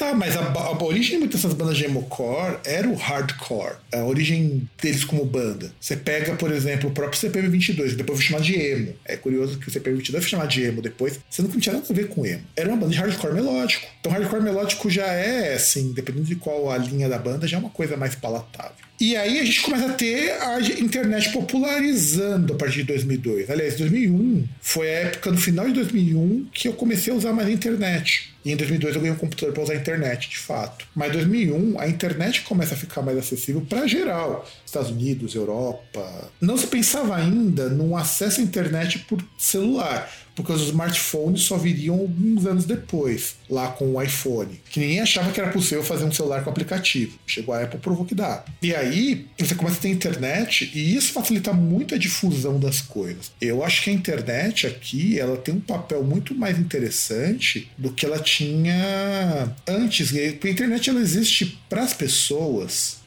Tá, 0.00 0.14
mas 0.14 0.34
a, 0.34 0.40
a, 0.40 0.82
origem 0.82 1.10
de 1.10 1.18
muitas 1.18 1.42
dessas 1.42 1.54
bandas 1.54 1.76
de 1.76 1.84
emo-core 1.84 2.56
era 2.64 2.88
o 2.88 2.94
hardcore. 2.94 3.76
A 3.92 4.02
origem 4.02 4.66
deles 4.80 5.04
como 5.04 5.26
banda. 5.26 5.70
Você 5.78 5.94
pega, 5.94 6.34
por 6.36 6.50
exemplo, 6.50 6.88
o 6.88 6.92
próprio 6.94 7.20
CPM22, 7.20 7.96
depois 7.96 8.18
foi 8.18 8.28
chamado 8.28 8.44
de 8.44 8.54
emo. 8.54 8.94
É 9.04 9.14
curioso 9.18 9.58
que 9.58 9.68
o 9.68 9.70
CPM22 9.70 10.12
foi 10.12 10.22
chamado 10.22 10.48
de 10.48 10.62
emo 10.62 10.80
depois, 10.80 11.20
sendo 11.28 11.50
que 11.50 11.56
não 11.56 11.60
tinha 11.60 11.74
nada 11.74 11.86
a 11.90 11.92
ver 11.92 12.08
com 12.08 12.24
emo. 12.24 12.40
Era 12.56 12.70
uma 12.70 12.78
banda 12.78 12.92
de 12.92 12.98
hardcore 12.98 13.34
melódico. 13.34 13.86
Então, 14.00 14.10
hardcore 14.10 14.42
melódico 14.42 14.88
já 14.88 15.04
é, 15.04 15.52
assim, 15.52 15.92
dependendo 15.92 16.24
de 16.24 16.36
qual 16.36 16.70
a 16.70 16.78
linha 16.78 17.06
da 17.06 17.18
banda, 17.18 17.46
já 17.46 17.58
é 17.58 17.60
uma 17.60 17.68
coisa 17.68 17.94
mais 17.94 18.14
palatável. 18.14 18.89
E 19.00 19.16
aí 19.16 19.40
a 19.40 19.44
gente 19.46 19.62
começa 19.62 19.86
a 19.86 19.94
ter 19.94 20.30
a 20.42 20.60
internet 20.60 21.32
popularizando 21.32 22.52
a 22.52 22.56
partir 22.56 22.80
de 22.80 22.84
2002. 22.84 23.48
Aliás, 23.48 23.76
2001 23.78 24.46
foi 24.60 24.88
a 24.88 24.98
época, 24.98 25.32
no 25.32 25.38
final 25.38 25.66
de 25.66 25.72
2001, 25.72 26.48
que 26.52 26.68
eu 26.68 26.74
comecei 26.74 27.10
a 27.10 27.16
usar 27.16 27.32
mais 27.32 27.48
a 27.48 27.50
internet. 27.50 28.34
E 28.44 28.52
em 28.52 28.56
2002 28.56 28.94
eu 28.94 29.00
ganhei 29.00 29.16
um 29.16 29.18
computador 29.18 29.54
para 29.54 29.62
usar 29.62 29.72
a 29.72 29.76
internet, 29.76 30.28
de 30.28 30.36
fato. 30.36 30.86
Mas 30.94 31.08
em 31.08 31.12
2001 31.12 31.80
a 31.80 31.88
internet 31.88 32.42
começa 32.42 32.74
a 32.74 32.76
ficar 32.76 33.00
mais 33.00 33.16
acessível 33.16 33.62
para 33.62 33.86
geral. 33.86 34.46
Estados 34.66 34.90
Unidos, 34.90 35.34
Europa. 35.34 36.30
Não 36.38 36.58
se 36.58 36.66
pensava 36.66 37.16
ainda 37.16 37.70
num 37.70 37.96
acesso 37.96 38.40
à 38.40 38.44
internet 38.44 38.98
por 39.00 39.18
celular 39.38 40.12
porque 40.40 40.52
os 40.52 40.62
smartphones 40.62 41.42
só 41.42 41.58
viriam 41.58 41.98
alguns 41.98 42.46
anos 42.46 42.64
depois, 42.64 43.36
lá 43.48 43.68
com 43.68 43.94
o 43.94 44.02
iPhone, 44.02 44.60
que 44.70 44.80
ninguém 44.80 45.00
achava 45.00 45.30
que 45.30 45.38
era 45.38 45.50
possível 45.50 45.84
fazer 45.84 46.04
um 46.04 46.12
celular 46.12 46.42
com 46.42 46.48
aplicativo. 46.48 47.18
Chegou 47.26 47.54
a 47.54 47.62
Apple 47.62 47.78
provou 47.78 48.06
que 48.06 48.14
dá. 48.14 48.44
E 48.62 48.74
aí 48.74 49.26
você 49.38 49.54
começa 49.54 49.76
a 49.76 49.80
ter 49.80 49.88
internet 49.88 50.70
e 50.74 50.96
isso 50.96 51.12
facilita 51.12 51.52
muito 51.52 51.94
a 51.94 51.98
difusão 51.98 52.58
das 52.58 52.80
coisas. 52.80 53.32
Eu 53.40 53.62
acho 53.62 53.82
que 53.82 53.90
a 53.90 53.92
internet 53.92 54.66
aqui 54.66 55.18
ela 55.18 55.36
tem 55.36 55.54
um 55.54 55.60
papel 55.60 56.02
muito 56.02 56.34
mais 56.34 56.58
interessante 56.58 57.70
do 57.76 57.92
que 57.92 58.06
ela 58.06 58.18
tinha 58.18 59.54
antes. 59.68 60.10
Porque 60.10 60.48
a 60.48 60.50
internet 60.50 60.88
ela 60.88 61.00
existe 61.00 61.58
para 61.68 61.82
as 61.82 61.92
pessoas 61.92 62.99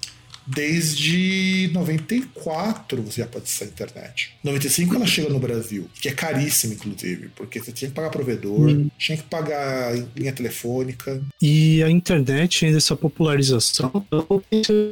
desde 0.46 1.70
94 1.74 3.02
você 3.02 3.22
já 3.22 3.28
pode 3.28 3.46
acessar 3.46 3.68
a 3.68 3.72
internet. 3.72 4.34
95 4.44 4.96
ela 4.96 5.06
chega 5.06 5.30
no 5.30 5.40
Brasil, 5.40 5.88
que 6.00 6.10
é 6.10 6.12
caríssima, 6.12 6.74
inclusive, 6.74 7.30
porque 7.36 7.60
você 7.60 7.72
tinha 7.72 7.90
que 7.90 7.96
pagar 7.96 8.10
provedor, 8.10 8.70
hum. 8.70 8.90
tinha 8.98 9.18
que 9.18 9.24
pagar 9.24 9.94
linha 10.16 10.34
telefônica. 10.34 11.22
E 11.42 11.82
a 11.84 11.90
internet, 11.90 12.66
ainda 12.66 12.78
essa 12.78 12.96
popularização, 12.96 13.92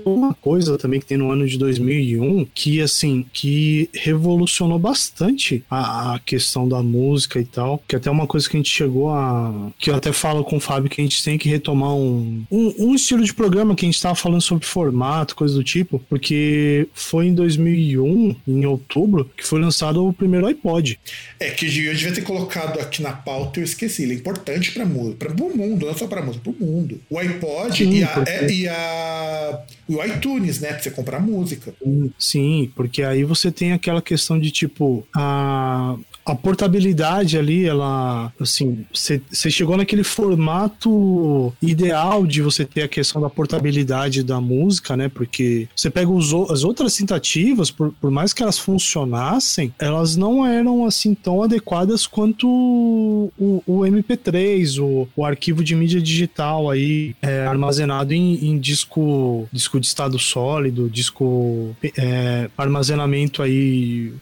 uma 0.06 0.34
coisa 0.34 0.78
também 0.78 1.00
que 1.00 1.06
tem 1.06 1.18
no 1.18 1.32
ano 1.32 1.48
de 1.48 1.58
2001, 1.58 2.46
que 2.54 2.82
assim, 2.82 3.26
que 3.34 3.90
revolucionou 3.94 4.80
bastante 4.80 5.64
a, 5.70 6.16
a 6.16 6.20
questão 6.20 6.68
da 6.68 6.82
música 6.82 7.40
e 7.40 7.46
tal, 7.46 7.84
que 7.88 7.96
até 7.96 8.10
uma 8.10 8.28
coisa 8.28 8.50
que 8.50 8.58
a 8.58 8.60
gente 8.60 8.72
chegou 8.72 9.10
a... 9.10 9.72
que 9.78 9.90
eu 9.90 9.96
até 9.96 10.12
falo 10.12 10.44
com 10.44 10.58
o 10.58 10.60
Fábio 10.60 10.90
que 10.90 11.02
a 11.02 11.04
gente 11.04 11.24
tem 11.24 11.38
que 11.38 11.50
retomar 11.50 11.94
um, 11.94 12.44
um, 12.52 12.74
um 12.80 12.96
estilo 12.96 13.24
de 13.24 13.34
programa 13.34 13.76
que 13.76 13.86
a 13.86 13.88
gente 13.88 13.96
estava 13.96 14.16
falando 14.16 14.42
sobre 14.42 14.66
formato, 14.66 15.36
coisa 15.42 15.56
do 15.56 15.64
tipo, 15.64 15.98
porque 16.08 16.88
foi 16.94 17.26
em 17.26 17.34
2001, 17.34 18.36
em 18.48 18.64
outubro, 18.68 19.28
que 19.36 19.44
foi 19.44 19.60
lançado 19.60 20.06
o 20.06 20.14
primeiro 20.14 20.46
iPod. 20.46 21.00
É, 21.40 21.50
que 21.50 21.66
eu 21.66 21.96
devia 21.96 22.14
ter 22.14 22.22
colocado 22.22 22.80
aqui 22.80 23.02
na 23.02 23.12
pauta 23.12 23.60
e 23.60 23.64
eu 23.64 23.66
esqueci. 23.66 24.04
Ele 24.04 24.14
é 24.14 24.16
importante 24.18 24.72
para 24.72 24.84
o 24.84 25.58
mundo, 25.58 25.88
não 25.88 25.98
só 25.98 26.06
para 26.06 26.22
música, 26.22 26.44
para 26.44 26.54
o 26.54 26.68
mundo. 26.68 27.02
O 27.10 27.18
iPod 27.18 27.76
Sim, 27.76 27.92
e, 27.92 28.04
a, 28.04 28.08
porque... 28.10 28.30
é, 28.30 28.52
e 28.52 28.68
a 28.68 29.62
o 29.88 30.04
iTunes, 30.06 30.60
né? 30.60 30.70
Pra 30.70 30.80
você 30.80 30.92
comprar 30.92 31.20
música. 31.20 31.74
Sim, 32.18 32.72
porque 32.76 33.04
aí 33.04 33.24
você 33.24 33.52
tem 33.52 33.74
aquela 33.74 34.02
questão 34.02 34.40
de 34.40 34.52
tipo, 34.52 35.06
a, 35.14 35.96
a 36.26 36.36
portabilidade 36.36 37.38
ali, 37.38 37.66
ela, 37.66 38.32
assim, 38.40 38.86
você 38.94 39.50
chegou 39.50 39.76
naquele 39.76 40.04
formato 40.04 41.54
ideal 41.62 42.26
de 42.26 42.42
você 42.42 42.64
ter 42.64 42.84
a 42.84 42.88
questão 42.88 43.22
da 43.22 43.30
portabilidade 43.30 44.24
da 44.24 44.40
música, 44.40 44.96
né? 44.96 45.10
Porque 45.10 45.31
você 45.76 45.90
pega 45.90 46.10
os, 46.10 46.34
as 46.52 46.64
outras 46.64 46.96
tentativas, 46.96 47.72
por, 47.72 47.94
por 47.94 48.12
mais 48.12 48.34
que 48.34 48.44
elas 48.44 48.58
funcionassem, 48.58 49.74
elas 49.80 50.16
não 50.16 50.46
eram 50.46 50.86
assim 50.86 51.14
tão 51.14 51.44
adequadas 51.44 52.06
quanto 52.08 52.48
o, 52.48 53.64
o 53.66 53.80
MP3, 53.82 54.82
o, 54.82 55.08
o 55.16 55.26
arquivo 55.26 55.64
de 55.64 55.76
mídia 55.76 56.02
digital 56.02 56.70
aí 56.70 57.16
é, 57.22 57.46
armazenado 57.46 58.14
em, 58.14 58.46
em, 58.46 58.60
disco, 58.60 59.48
disco 59.52 59.80
de 59.80 59.88
estado 59.88 60.18
sólido, 60.20 60.90
disco 60.90 61.76
é, 61.98 62.50
armazenamento 62.58 63.42
aí 63.42 64.14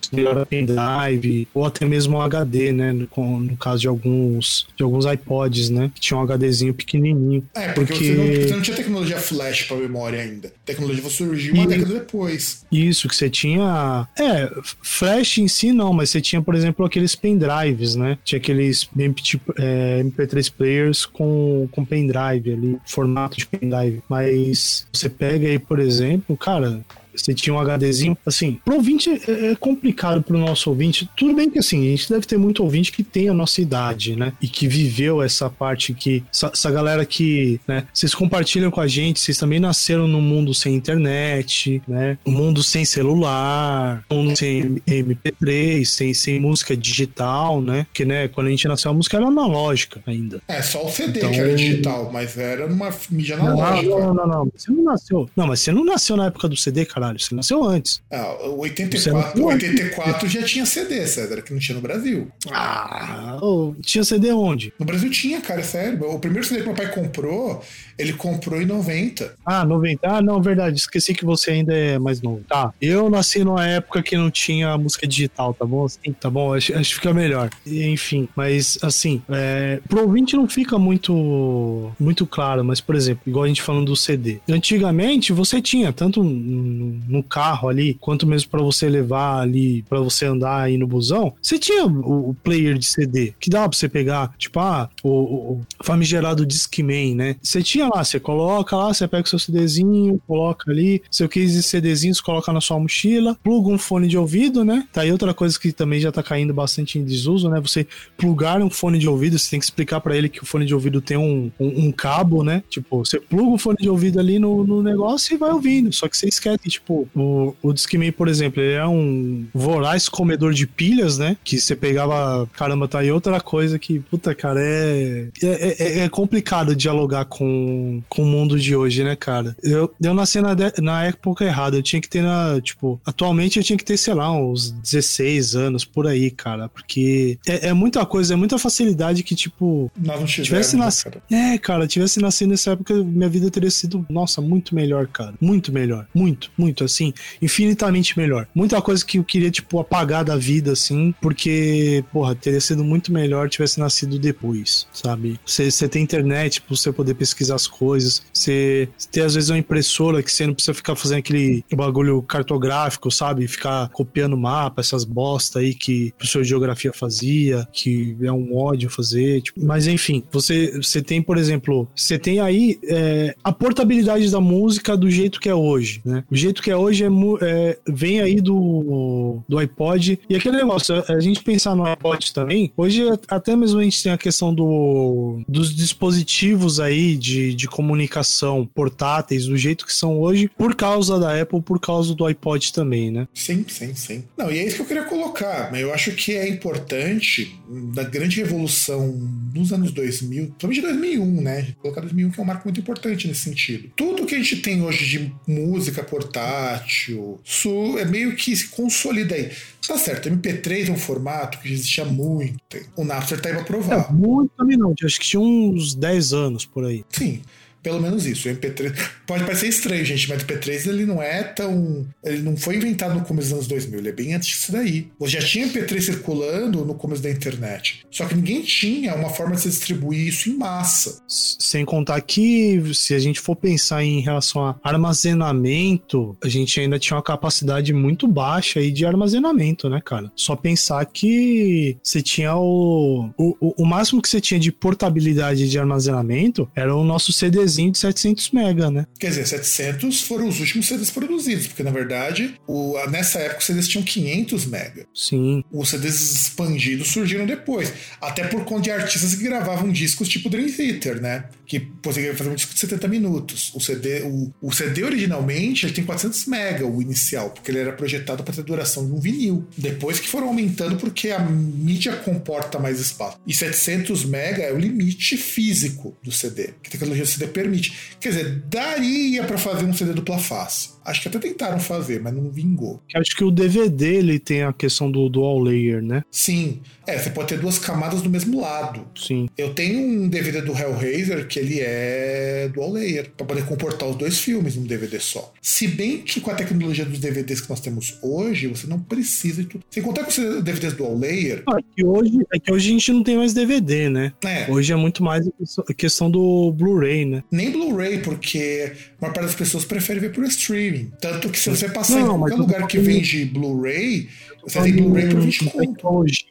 pendrive 0.50 1.48
ou 1.54 1.66
até 1.66 1.86
mesmo 1.86 2.22
HD, 2.22 2.72
né? 2.72 2.92
No, 2.92 3.08
no, 3.40 3.58
caso 3.58 3.82
de 3.82 3.88
alguns 3.88 4.68
de 4.76 4.84
alguns 4.84 5.06
iPods, 5.06 5.70
né? 5.70 5.92
Que 5.94 6.02
tinha 6.02 6.18
um 6.18 6.24
HDzinho 6.24 6.74
pequenininho. 6.74 7.44
É, 7.54 7.70
porque, 7.70 7.94
porque... 7.94 8.06
Você, 8.06 8.16
não, 8.16 8.26
você, 8.26 8.56
não, 8.56 8.62
tinha 8.62 8.78
tecnologia 8.78 9.18
flash 9.18 9.64
para 9.64 9.78
memória 9.78 10.22
ainda. 10.22 10.52
Tecnologia 11.00 11.10
surgiu 11.10 11.54
uma 11.54 11.64
e... 11.64 11.68
década 11.68 11.94
depois. 11.94 12.66
Isso, 12.72 13.08
que 13.08 13.16
você 13.16 13.30
tinha. 13.30 14.08
É, 14.18 14.52
flash 14.82 15.38
em 15.38 15.48
si 15.48 15.72
não, 15.72 15.94
mas 15.94 16.10
você 16.10 16.22
tinha, 16.22 16.42
por 16.42 16.56
exemplo, 16.56 16.86
aqueles 16.86 17.16
pendrives, 17.16 17.96
né? 17.96 18.18
Tinha 18.24 18.40
aqueles 18.40 18.88
MP, 18.98 19.40
é, 19.58 20.04
MP3 20.04 20.52
players 20.52 21.06
com, 21.06 21.68
com 21.72 21.86
pendrive 21.86 22.54
ali, 22.54 22.78
formato 22.86 23.38
de 23.38 23.46
pendrive. 23.46 24.02
Mas 24.10 24.88
você 24.92 25.10
pega 25.10 25.48
aí, 25.48 25.60
por 25.60 25.80
exemplo, 25.80 26.36
cara, 26.38 26.84
você 27.16 27.34
tinha 27.34 27.54
um 27.54 27.60
HDzinho. 27.60 28.18
Assim, 28.26 28.60
pro 28.64 28.76
ouvinte 28.76 29.10
é, 29.10 29.52
é 29.52 29.56
complicado 29.56 30.22
pro 30.22 30.38
nosso 30.38 30.70
ouvinte. 30.70 31.10
Tudo 31.16 31.34
bem 31.34 31.50
que 31.50 31.60
assim, 31.60 31.88
a 31.88 31.92
gente 31.92 32.10
deve 32.10 32.26
ter 32.26 32.38
muito 32.38 32.64
ouvinte 32.64 32.92
que 32.92 33.04
tem 33.04 33.30
a 33.30 33.34
nossa 33.34 33.62
idade, 33.62 34.16
né? 34.16 34.34
E 34.42 34.48
que 34.48 34.68
viveu 34.68 35.22
essa 35.22 35.50
parte 35.50 35.94
que. 35.94 36.24
Essa, 36.32 36.52
essa 36.54 36.72
galera 36.72 37.06
que, 37.06 37.60
né? 37.68 37.86
Vocês 37.94 38.14
compartilham 38.14 38.72
com 38.72 38.82
a 38.82 38.88
gente, 38.88 39.20
vocês 39.20 39.38
também 39.38 39.60
nasceram 39.60 40.08
num 40.08 40.22
mundo 40.22 40.54
sem 40.54 40.76
internet, 40.76 41.82
né? 41.88 42.18
Um 42.26 42.32
mundo 42.32 42.64
sem 42.64 42.86
celular, 42.86 44.04
um 44.10 44.24
mundo 44.24 44.38
sem 44.38 44.82
MP3, 44.88 45.86
sem, 45.86 46.14
sem 46.14 46.40
música 46.40 46.76
digital, 46.76 47.62
né? 47.62 47.86
Porque, 47.86 48.06
né, 48.06 48.28
quando 48.28 48.48
a 48.48 48.50
gente 48.50 48.68
nasceu, 48.68 48.92
a 48.92 48.94
música 48.94 49.18
era 49.18 49.28
analógica 49.28 50.02
ainda. 50.06 50.42
É, 50.48 50.62
só 50.62 50.86
o 50.86 50.90
CD 50.90 51.20
então... 51.20 51.32
que 51.32 51.40
era 51.40 51.56
digital, 51.56 52.10
mas 52.12 52.38
era 52.38 52.68
numa 52.68 52.90
mídia 53.10 53.36
analógica. 53.36 53.90
Não, 53.90 54.00
não, 54.00 54.14
não, 54.14 54.28
não. 54.28 54.52
Você 54.56 54.72
não 54.72 54.84
nasceu. 54.84 55.30
Não, 55.36 55.48
mas 55.48 55.60
você 55.60 55.72
não 55.72 55.84
nasceu 55.84 56.16
na 56.16 56.28
época 56.28 56.48
do 56.48 56.56
CD, 56.56 56.86
cara 56.86 56.99
caralho. 57.00 57.20
Você 57.20 57.34
nasceu 57.34 57.64
antes. 57.64 58.02
Ah, 58.12 58.36
84, 58.58 59.44
84 59.44 60.30
já 60.30 60.44
tinha 60.44 60.66
CD, 60.66 61.08
César, 61.08 61.42
que 61.42 61.54
não 61.54 61.60
tinha 61.60 61.76
no 61.76 61.82
Brasil. 61.82 62.30
Ah, 62.52 63.40
oh, 63.42 63.74
tinha 63.82 64.04
CD 64.04 64.32
onde? 64.32 64.74
No 64.78 64.86
Brasil 64.86 65.10
tinha, 65.10 65.42
cara, 65.42 65.62
é 65.62 65.64
sério. 65.64 66.04
O 66.10 66.20
primeiro 66.20 66.46
CD 66.46 66.62
que 66.62 66.68
meu 66.68 66.76
pai 66.76 66.92
comprou, 66.92 67.64
ele 68.00 68.14
comprou 68.14 68.62
em 68.62 68.66
90. 68.66 69.36
Ah, 69.46 69.66
90. 69.66 70.08
Ah, 70.08 70.22
não, 70.22 70.42
verdade. 70.42 70.78
Esqueci 70.78 71.14
que 71.14 71.26
você 71.26 71.52
ainda 71.52 71.76
é 71.76 72.00
mais 72.00 72.22
novo. 72.22 72.42
Tá. 72.48 72.74
Eu 72.82 73.10
nasci 73.10 73.44
numa 73.44 73.68
época 73.68 74.02
que 74.02 74.16
não 74.16 74.32
tinha 74.32 74.78
música 74.78 75.06
digital, 75.06 75.54
tá 75.54 75.66
bom? 75.66 75.84
Assim, 75.84 76.14
tá 76.14 76.30
bom? 76.30 76.54
Acho, 76.54 76.74
acho 76.78 76.92
que 76.92 76.96
fica 76.96 77.14
melhor. 77.14 77.50
Enfim, 77.68 78.30
mas 78.36 78.80
assim, 78.82 79.22
é, 79.30 79.82
pro 79.90 80.04
ouvinte 80.04 80.38
não 80.38 80.48
fica 80.48 80.80
muito, 80.80 81.92
muito 82.00 82.26
claro, 82.26 82.64
mas 82.64 82.80
por 82.80 82.96
exemplo, 82.96 83.24
igual 83.28 83.44
a 83.44 83.48
gente 83.50 83.62
falando 83.62 83.88
do 83.88 83.96
CD. 83.96 84.40
Antigamente 84.50 85.34
você 85.34 85.62
tinha 85.62 85.92
tanto 85.92 86.24
no 86.24 87.22
carro 87.22 87.68
ali, 87.68 87.96
quanto 87.96 88.26
mesmo 88.26 88.50
para 88.50 88.62
você 88.62 88.88
levar 88.88 89.42
ali, 89.42 89.84
para 89.90 90.00
você 90.00 90.26
andar 90.26 90.62
aí 90.62 90.78
no 90.78 90.88
busão, 90.88 91.34
você 91.42 91.60
tinha 91.60 91.86
o, 91.86 92.30
o, 92.30 92.34
player 92.34 92.78
de 92.78 92.86
CD, 92.86 93.34
que 93.40 93.50
dava 93.50 93.70
pra 93.70 93.78
você 93.78 93.90
pegar, 93.90 94.34
tipo, 94.38 94.60
ah, 94.60 94.90
o, 95.04 95.10
o 95.10 95.62
famigerado 95.84 96.46
Discman, 96.46 97.16
né? 97.16 97.36
Você 97.42 97.62
tinha 97.62 97.89
lá, 97.90 98.04
você 98.04 98.20
coloca 98.20 98.76
lá, 98.76 98.94
você 98.94 99.08
pega 99.08 99.26
o 99.26 99.30
seu 99.30 99.40
CDzinho, 99.40 100.22
coloca 100.28 100.72
ali, 100.72 101.02
seu 101.10 101.28
case 101.28 101.56
de 101.56 101.64
CDzinhos, 101.64 102.22
coloca 102.22 102.52
na 102.52 102.62
sua 102.62 102.80
mochila, 102.80 103.38
pluga 103.44 103.70
um 103.70 103.78
fone 103.78 104.08
de 104.08 104.18
ouvido, 104.18 104.64
né? 104.64 104.88
Tá 104.92 105.02
aí 105.02 105.12
outra 105.12 105.34
coisa 105.34 105.60
que 105.60 105.72
também 105.72 106.00
já 106.00 106.12
tá 106.12 106.24
caindo 106.24 106.54
bastante 106.54 107.00
em 107.00 107.04
desuso, 107.04 107.50
né? 107.50 107.60
Você 107.62 107.88
plugar 108.18 108.62
um 108.62 108.70
fone 108.70 109.00
de 109.00 109.08
ouvido, 109.08 109.38
você 109.38 109.52
tem 109.52 109.60
que 109.60 109.66
explicar 109.66 110.00
para 110.02 110.16
ele 110.16 110.30
que 110.30 110.42
o 110.42 110.46
fone 110.46 110.66
de 110.66 110.74
ouvido 110.74 111.02
tem 111.02 111.18
um, 111.18 111.52
um, 111.60 111.88
um, 111.88 111.92
cabo, 111.92 112.44
né? 112.44 112.64
Tipo, 112.70 113.06
você 113.06 113.20
pluga 113.20 113.56
o 113.56 113.58
fone 113.58 113.78
de 113.80 113.90
ouvido 113.90 114.20
ali 114.20 114.40
no, 114.40 114.64
no 114.64 114.84
negócio 114.84 115.34
e 115.34 115.38
vai 115.38 115.52
ouvindo, 115.52 115.92
só 115.94 116.08
que 116.08 116.18
você 116.18 116.28
esquece, 116.28 116.70
tipo, 116.70 117.08
o, 117.16 117.56
o 117.62 117.74
Discman, 117.74 118.12
por 118.12 118.28
exemplo, 118.28 118.62
ele 118.62 118.74
é 118.74 118.86
um 118.86 119.46
voraz 119.54 120.08
comedor 120.10 120.54
de 120.54 120.68
pilhas, 120.68 121.18
né? 121.18 121.38
Que 121.44 121.60
você 121.60 121.76
pegava. 121.76 122.48
Caramba, 122.54 122.88
tá 122.88 123.00
aí 123.00 123.12
outra 123.12 123.40
coisa 123.40 123.80
que, 123.80 124.00
puta, 124.00 124.34
cara, 124.36 124.60
é, 124.62 125.28
é, 125.42 125.76
é, 125.80 126.00
é 126.00 126.10
complicado 126.10 126.76
dialogar 126.76 127.26
com, 127.26 127.79
com 128.08 128.24
o 128.24 128.26
mundo 128.26 128.60
de 128.60 128.76
hoje, 128.76 129.04
né, 129.04 129.16
cara? 129.16 129.56
Eu, 129.64 129.94
eu 130.02 130.14
nasci 130.14 130.40
na, 130.42 130.56
na 130.82 131.06
época 131.06 131.44
errada. 131.44 131.78
Eu 131.78 131.84
tinha 131.84 132.02
que 132.02 132.10
ter 132.10 132.22
na. 132.22 132.60
Tipo, 132.62 133.00
atualmente 133.06 133.58
eu 133.58 133.64
tinha 133.64 133.78
que 133.78 133.86
ter, 133.86 133.98
sei 133.98 134.14
lá, 134.14 134.32
uns 134.32 134.72
16 134.72 135.56
anos 135.56 135.86
por 135.86 136.08
aí, 136.08 136.30
cara. 136.30 136.70
Porque 136.70 137.38
é, 137.48 137.70
é 137.70 137.74
muita 137.74 138.06
coisa, 138.06 138.34
é 138.34 138.38
muita 138.38 138.58
facilidade 138.58 139.24
que, 139.24 139.36
tipo. 139.36 139.92
Nós 139.98 140.20
não 140.20 140.28
tivesse 140.28 140.76
né, 140.76 140.86
nascido. 140.86 141.22
É, 141.32 141.58
cara, 141.58 141.88
tivesse 141.88 142.20
nascido 142.20 142.50
nessa 142.50 142.72
época, 142.72 142.94
minha 142.94 143.30
vida 143.30 143.50
teria 143.50 143.72
sido, 143.72 144.06
nossa, 144.10 144.42
muito 144.42 144.76
melhor, 144.76 145.08
cara. 145.08 145.34
Muito 145.42 145.72
melhor. 145.72 146.08
Muito, 146.14 146.52
muito, 146.58 146.84
assim 146.84 147.00
assim, 147.00 147.14
infinitamente 147.42 148.18
melhor. 148.18 148.48
Muita 148.54 148.82
coisa 148.82 149.06
que 149.06 149.18
eu 149.18 149.24
queria, 149.24 149.50
tipo, 149.50 149.80
apagar 149.80 150.24
da 150.24 150.36
vida, 150.36 150.74
assim, 150.74 151.14
porque, 151.22 152.04
porra, 152.12 152.36
teria 152.36 152.60
sido 152.60 152.84
muito 152.84 153.12
melhor 153.12 153.50
tivesse 153.50 153.80
nascido 153.80 154.20
depois, 154.20 154.88
sabe? 154.94 155.40
Você 155.46 155.88
tem 155.88 156.04
internet 156.04 156.62
pra 156.62 156.76
você 156.76 156.92
poder 156.92 157.14
pesquisar 157.14 157.56
as 157.56 157.68
coisas, 157.70 158.24
você 158.34 158.90
tem 159.12 159.24
às 159.24 159.36
vezes 159.36 159.50
uma 159.50 159.58
impressora 159.58 160.22
que 160.24 160.32
você 160.32 160.46
não 160.48 160.54
precisa 160.54 160.74
ficar 160.74 160.96
fazendo 160.96 161.20
aquele 161.20 161.64
bagulho 161.74 162.22
cartográfico, 162.22 163.12
sabe? 163.12 163.48
Ficar 163.48 163.90
copiando 163.90 164.38
mapa, 164.38 164.82
essas 164.82 165.04
bosta 165.04 165.60
aí 165.60 165.74
que 165.74 166.08
o 166.16 166.20
professor 166.20 166.44
de 166.44 166.50
geografia 166.50 166.92
fazia, 166.94 167.68
que 167.72 168.16
é 168.22 168.32
um 168.32 168.56
ódio 168.58 168.90
fazer, 168.90 169.42
tipo, 169.42 169.64
mas 169.64 169.88
enfim, 169.88 170.24
você, 170.32 170.78
você 170.78 171.02
tem, 171.02 171.22
por 171.22 171.38
exemplo, 171.38 171.88
você 171.96 172.18
tem 172.18 172.40
aí 172.40 172.80
é, 172.88 173.36
a 173.44 173.52
portabilidade 173.52 174.30
da 174.32 174.40
música 174.40 174.98
do 174.98 175.10
jeito 175.10 175.40
que 175.40 175.50
é 175.50 175.56
hoje, 175.56 176.02
né? 176.04 176.24
O 176.30 176.36
jeito 176.36 176.62
que 176.62 176.72
é 176.72 176.78
hoje 176.78 177.04
é, 177.04 177.10
é, 177.42 177.78
vem 177.88 178.22
aí 178.22 178.42
do, 178.42 179.40
do 179.48 179.58
iPod. 179.58 180.20
E 180.30 180.36
aquele 180.36 180.58
negócio, 180.58 181.04
a 181.08 181.20
gente 181.20 181.44
pensar 181.44 181.76
no 181.76 181.86
iPod 181.86 182.34
também, 182.34 182.72
hoje 182.76 183.04
até 183.28 183.56
mesmo 183.56 183.80
a 183.80 183.84
gente 183.84 184.02
tem 184.02 184.12
a 184.12 184.18
questão 184.18 184.54
do, 184.54 185.42
dos 185.48 185.76
dispositivos 185.76 186.80
aí 186.80 187.16
de, 187.16 187.49
de 187.54 187.68
comunicação 187.68 188.70
portáteis, 188.74 189.46
do 189.46 189.58
jeito 189.58 189.86
que 189.86 189.94
são 189.94 190.20
hoje, 190.20 190.50
por 190.58 190.76
causa 190.76 191.20
da 191.20 191.40
Apple, 191.40 191.62
por 191.62 191.80
causa 191.80 192.14
do 192.14 192.26
iPod 192.26 192.74
também, 192.74 193.12
né? 193.12 193.28
Sim, 193.34 193.66
sim, 193.68 193.94
sim. 193.96 194.24
Não, 194.38 194.52
e 194.52 194.60
é 194.60 194.66
isso 194.66 194.78
que 194.78 194.82
eu 194.82 194.86
queria 194.86 195.04
colocar. 195.04 195.74
Eu 195.78 195.94
acho 195.94 196.12
que 196.14 196.34
é 196.34 196.48
importante, 196.48 197.56
da 197.94 198.04
grande 198.04 198.38
revolução 198.38 199.16
dos 199.54 199.72
anos 199.72 199.92
2000, 199.92 200.56
principalmente 200.58 200.82
2001, 200.82 201.42
né? 201.42 201.68
Colocar 201.82 202.02
2001 202.02 202.32
que 202.32 202.40
é 202.40 202.44
um 202.44 202.46
marco 202.46 202.66
muito 202.66 202.80
importante 202.80 203.28
nesse 203.28 203.42
sentido. 203.42 203.92
Tudo 203.96 204.26
que 204.26 204.36
a 204.36 204.38
gente 204.38 204.58
tem 204.58 204.82
hoje 204.82 205.06
de 205.06 205.34
música 205.48 206.04
portátil. 206.04 207.40
Isso 207.44 207.98
é 207.98 208.06
meio 208.06 208.36
que 208.36 208.56
se 208.56 208.68
consolida 208.70 209.36
aí. 209.36 209.52
Tá 209.88 209.98
certo, 209.98 210.30
MP3 210.30 210.90
é 210.90 210.92
um 210.92 210.98
formato 210.98 211.60
que 211.60 211.72
existia 211.72 212.06
muito. 212.06 212.60
O 212.96 213.04
Napster 213.04 213.42
tá 213.42 213.50
aí 213.50 213.56
pra 213.56 213.64
provar. 213.64 214.10
É, 214.10 214.14
muito 214.14 214.52
também 214.56 214.78
não, 214.78 214.94
acho 215.04 215.20
que 215.20 215.26
tinha 215.26 215.40
uns 215.40 215.96
10 215.96 216.34
anos 216.34 216.66
por 216.66 216.86
aí. 216.86 217.04
Sim. 217.10 217.42
Pelo 217.82 218.02
menos 218.02 218.26
isso. 218.26 218.50
O 218.50 218.52
MP3 218.52 218.94
pode 219.26 219.44
parecer 219.44 219.68
estranho, 219.68 220.04
gente, 220.04 220.28
mas 220.30 220.42
o 220.42 220.46
MP3 220.46 220.88
ele 220.88 221.06
não 221.06 221.22
é 221.22 221.44
tão. 221.44 222.06
Ele 222.24 222.42
não 222.42 222.58
foi 222.58 222.76
inventado 222.76 223.14
no 223.14 223.22
começo 223.22 223.50
dos 223.50 223.54
anos 223.54 223.68
2000, 223.68 224.00
ele 224.00 224.10
é 224.10 224.12
bem 224.12 224.34
antes 224.34 224.50
disso 224.50 224.72
daí. 224.72 225.08
Já 225.24 225.40
tinha 225.40 225.68
MP3 225.68 226.02
circulando 226.02 226.84
no 226.86 226.96
começo 226.96 227.22
da 227.22 227.30
internet. 227.30 228.06
Só 228.12 228.26
que 228.26 228.36
ninguém 228.36 228.62
tinha 228.62 229.16
uma 229.16 229.30
forma 229.30 229.56
de 229.56 229.62
se 229.62 229.70
distribuir 229.70 230.28
isso 230.28 230.50
em 230.50 230.58
massa. 230.58 231.22
Sem 231.28 231.86
contar 231.86 232.20
que, 232.22 232.82
se 232.94 233.14
a 233.14 233.20
gente 233.20 233.40
for 233.40 233.56
pensar 233.56 234.04
em 234.04 234.20
relação 234.20 234.66
a 234.66 234.76
armazenamento, 234.84 236.38
a 236.44 236.50
gente 236.50 236.80
ainda 236.80 237.00
tinha 237.00 237.16
uma 237.16 237.24
capacidade 237.24 237.94
muito 237.94 238.28
baixa 238.28 238.80
aí 238.80 238.92
de 238.92 239.06
armazenamento, 239.06 239.90
né, 239.90 240.02
cara? 240.04 240.32
Só 240.36 240.56
pensar 240.56 241.06
que 241.06 241.98
você 242.04 242.22
tinha 242.22 242.56
o. 242.56 243.30
O, 243.38 243.84
o 243.84 243.86
máximo 243.86 244.22
que 244.22 244.30
você 244.30 244.42
tinha 244.42 244.60
de 244.60 244.72
portabilidade 244.72 245.70
de 245.70 245.80
armazenamento 245.80 246.70
era 246.76 246.96
o 246.96 247.04
nosso 247.04 247.32
CD 247.32 247.69
CDzinho 247.70 247.92
de 247.92 247.98
700 248.00 248.52
mega, 248.52 248.92
né? 248.92 249.06
Quer 249.20 249.30
dizer, 249.30 249.48
700 249.48 250.22
foram 250.24 250.48
os 250.48 250.60
últimos 250.60 250.88
CDs 250.88 251.12
produzidos, 251.12 251.68
porque 251.68 251.84
na 251.84 251.92
verdade, 251.92 252.56
o, 252.68 252.96
nessa 253.10 253.40
época 253.40 253.60
os 253.60 253.66
CDs 253.66 253.88
tinham 253.88 254.04
500 254.04 254.66
mega. 254.66 255.06
Sim. 255.14 255.64
Os 255.72 255.90
CDs 255.90 256.32
expandidos 256.32 257.10
surgiram 257.10 257.46
depois, 257.46 257.94
até 258.20 258.44
por 258.46 258.66
conta 258.66 258.84
de 258.84 258.92
artistas 258.92 259.36
que 259.36 259.44
gravavam 259.44 259.92
discos 259.92 260.28
tipo 260.28 260.50
Dream 260.50 260.70
Theater, 260.70 261.22
né? 261.22 261.46
Que 261.66 261.80
conseguiam 262.04 262.36
fazer 262.36 262.50
um 262.50 262.56
disco 262.56 262.74
de 262.74 262.80
70 262.80 263.08
minutos. 263.08 263.72
O 263.76 263.80
CD, 263.80 264.22
o, 264.22 264.52
o 264.62 264.72
CD 264.72 265.04
originalmente 265.04 265.86
ele 265.86 265.94
tem 265.94 266.04
400 266.04 266.46
mega, 266.46 266.86
o 266.86 267.02
inicial, 267.02 267.52
porque 267.52 267.72
ele 267.72 267.80
era 267.80 267.94
projetado 267.94 268.44
para 268.44 268.54
ter 268.54 268.64
duração 268.64 269.06
de 269.06 269.12
um 269.12 269.20
vinil. 269.20 269.68
Depois 269.78 270.20
que 270.20 270.28
foram 270.28 270.48
aumentando 270.48 270.98
porque 270.98 271.30
a 271.30 271.40
mídia 271.40 272.16
comporta 272.18 272.80
mais 272.80 273.00
espaço. 273.00 273.38
E 273.46 273.54
700 273.54 274.26
mega 274.26 274.64
é 274.64 274.74
o 274.74 274.78
limite 274.78 275.38
físico 275.38 276.18
do 276.24 276.32
CD, 276.32 276.74
que 276.82 276.88
a 276.88 276.92
tecnologia 276.92 277.24
do 277.24 277.30
CD 277.30 277.48
permite. 277.62 278.16
Quer 278.20 278.30
dizer, 278.30 278.64
daria 278.68 279.44
para 279.44 279.58
fazer 279.58 279.86
um 279.86 279.94
CD 279.94 280.14
dupla 280.14 280.40
face. 280.40 280.90
Acho 281.10 281.24
que 281.24 281.28
até 281.28 281.40
tentaram 281.40 281.80
fazer, 281.80 282.22
mas 282.22 282.34
não 282.34 282.52
vingou. 282.52 283.02
Acho 283.16 283.36
que 283.36 283.44
o 283.44 283.50
DVD 283.50 284.16
ele 284.16 284.38
tem 284.38 284.62
a 284.62 284.72
questão 284.72 285.10
do 285.12 285.28
dual 285.28 285.60
layer, 285.60 286.04
né? 286.04 286.24
Sim. 286.30 286.82
É, 287.08 287.18
você 287.18 287.32
pode 287.32 287.48
ter 287.48 287.60
duas 287.60 287.80
camadas 287.80 288.22
do 288.22 288.30
mesmo 288.30 288.62
lado. 288.62 289.08
Sim. 289.16 289.50
Eu 289.58 289.74
tenho 289.74 290.00
um 290.00 290.28
DVD 290.28 290.62
do 290.62 290.72
Hellraiser 290.78 291.48
que 291.48 291.58
ele 291.58 291.80
é 291.80 292.70
dual 292.72 292.92
layer, 292.92 293.32
para 293.36 293.46
poder 293.48 293.66
comportar 293.66 294.08
os 294.08 294.16
dois 294.16 294.40
filmes 294.40 294.76
num 294.76 294.84
DVD 294.84 295.20
só. 295.20 295.52
Se 295.60 295.88
bem 295.88 296.20
que 296.20 296.40
com 296.40 296.52
a 296.52 296.54
tecnologia 296.54 297.06
dos 297.06 297.20
DVDs 297.20 297.62
que 297.62 297.70
nós 297.70 297.80
temos 297.80 298.20
hoje, 298.22 298.68
você 298.68 298.86
não 298.86 299.00
precisa 299.00 299.64
de 299.64 299.70
tudo. 299.70 299.84
Sem 299.90 300.04
contar 300.04 300.24
com 300.24 300.30
os 300.30 300.64
DVDs 300.64 300.94
dual 300.94 301.18
layer. 301.18 301.64
Ah, 301.68 301.80
é, 301.80 301.84
que 301.96 302.06
hoje, 302.06 302.38
é 302.54 302.60
que 302.60 302.72
hoje 302.72 302.90
a 302.90 302.92
gente 302.92 303.12
não 303.12 303.24
tem 303.24 303.38
mais 303.38 303.54
DVD, 303.54 304.10
né? 304.10 304.32
É. 304.46 304.70
Hoje 304.72 304.94
é 304.94 304.96
muito 304.96 305.24
mais 305.24 305.50
a 305.88 305.94
questão 305.96 306.30
do 306.30 306.72
Blu-ray, 306.74 307.26
né? 307.26 307.44
Nem 307.50 307.72
Blu-ray, 307.72 308.20
porque 308.20 308.94
a 309.18 309.22
maior 309.22 309.34
parte 309.34 309.48
das 309.48 309.56
pessoas 309.56 309.84
prefere 309.84 310.20
ver 310.20 310.32
por 310.32 310.44
streaming. 310.44 310.99
Tanto 311.20 311.50
que 311.50 311.60
se 311.60 311.70
você 311.70 311.90
passar 311.90 312.20
Não, 312.20 312.36
em 312.36 312.40
qualquer 312.40 312.56
lugar 312.56 312.88
que 312.88 313.00
vende 313.00 313.46
Blu-ray, 313.46 314.28
você 314.64 314.82
tem 314.82 314.94
Blu-ray 314.94 315.30
por 315.30 315.42
20 315.42 315.62
Em 315.62 315.66
conto. 315.68 315.78
tecnologia. 315.80 316.48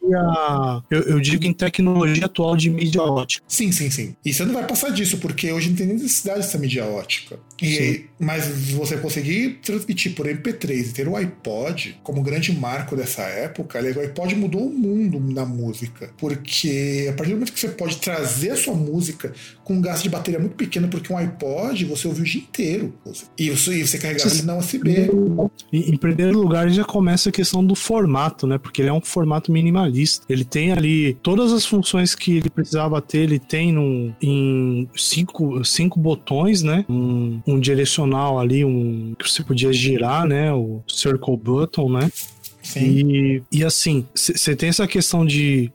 Eu, 0.89 1.01
eu 1.01 1.19
digo 1.19 1.45
em 1.45 1.53
tecnologia 1.53 2.25
atual 2.25 2.55
de 2.55 2.69
mídia 2.69 3.01
ótica. 3.01 3.43
Sim, 3.47 3.71
sim, 3.71 3.89
sim. 3.89 4.15
E 4.23 4.33
você 4.33 4.45
não 4.45 4.53
vai 4.53 4.65
passar 4.65 4.89
disso, 4.91 5.17
porque 5.17 5.51
hoje 5.51 5.69
não 5.69 5.75
tem 5.75 5.87
nem 5.87 5.95
necessidade 5.95 6.41
dessa 6.41 6.57
mídia 6.57 6.85
ótica. 6.85 7.39
E, 7.61 7.75
Sim. 7.75 8.03
mas 8.19 8.47
você 8.71 8.95
conseguir 8.97 9.59
transmitir 9.61 10.13
por 10.15 10.25
MP3 10.25 10.89
e 10.89 10.93
ter 10.93 11.07
o 11.09 11.15
iPod 11.15 11.99
como 12.03 12.21
grande 12.21 12.53
marco 12.53 12.95
dessa 12.95 13.21
época, 13.23 13.77
aliás, 13.77 13.97
o 13.97 13.99
iPod 13.99 14.33
mudou 14.35 14.65
o 14.65 14.69
mundo 14.73 15.19
na 15.19 15.45
música. 15.45 16.09
Porque 16.17 17.07
a 17.09 17.13
partir 17.13 17.31
do 17.31 17.35
momento 17.35 17.51
que 17.53 17.59
você 17.59 17.69
pode 17.69 17.97
trazer 17.97 18.51
a 18.51 18.55
sua 18.55 18.73
música 18.73 19.33
com 19.63 19.73
um 19.73 19.81
gasto 19.81 20.03
de 20.03 20.09
bateria 20.09 20.39
muito 20.39 20.55
pequeno, 20.55 20.87
porque 20.87 21.11
um 21.11 21.17
iPod 21.17 21.83
você 21.85 22.07
ouviu 22.07 22.23
o 22.23 22.27
dia 22.27 22.41
inteiro. 22.41 22.93
E 23.37 23.49
você, 23.49 23.73
e 23.81 23.85
você 23.87 23.97
carregava 23.97 24.29
ele 24.33 24.41
na 24.43 24.57
USB. 24.57 25.09
Em, 25.71 25.91
em 25.93 25.97
primeiro 25.97 26.39
lugar, 26.39 26.69
já 26.69 26.83
começa 26.83 27.29
a 27.29 27.31
questão 27.31 27.63
do 27.63 27.75
formato, 27.99 28.47
né? 28.47 28.57
Porque 28.57 28.81
ele 28.81 28.89
é 28.89 28.93
um 28.93 29.01
formato 29.01 29.51
minimalista. 29.51 30.25
Ele 30.29 30.45
tem 30.45 30.71
ali 30.71 31.15
todas 31.15 31.51
as 31.51 31.65
funções 31.65 32.15
que 32.15 32.37
ele 32.37 32.49
precisava 32.49 33.01
ter, 33.01 33.19
ele 33.19 33.39
tem 33.39 33.73
num, 33.73 34.13
em 34.21 34.87
cinco, 34.95 35.63
cinco 35.65 35.99
botões, 35.99 36.63
né? 36.63 36.85
Um, 36.89 37.41
um 37.45 37.59
direcional 37.59 38.39
ali, 38.39 38.63
um 38.63 39.13
que 39.17 39.29
você 39.29 39.43
podia 39.43 39.73
girar, 39.73 40.25
né? 40.25 40.53
O 40.53 40.81
circle 40.87 41.37
button, 41.37 41.89
né? 41.89 42.09
Sim. 42.69 42.81
E, 42.81 43.43
e 43.51 43.63
assim, 43.63 44.05
você 44.13 44.55
tem 44.55 44.69
essa 44.69 44.87
questão 44.87 45.25
de. 45.25 45.71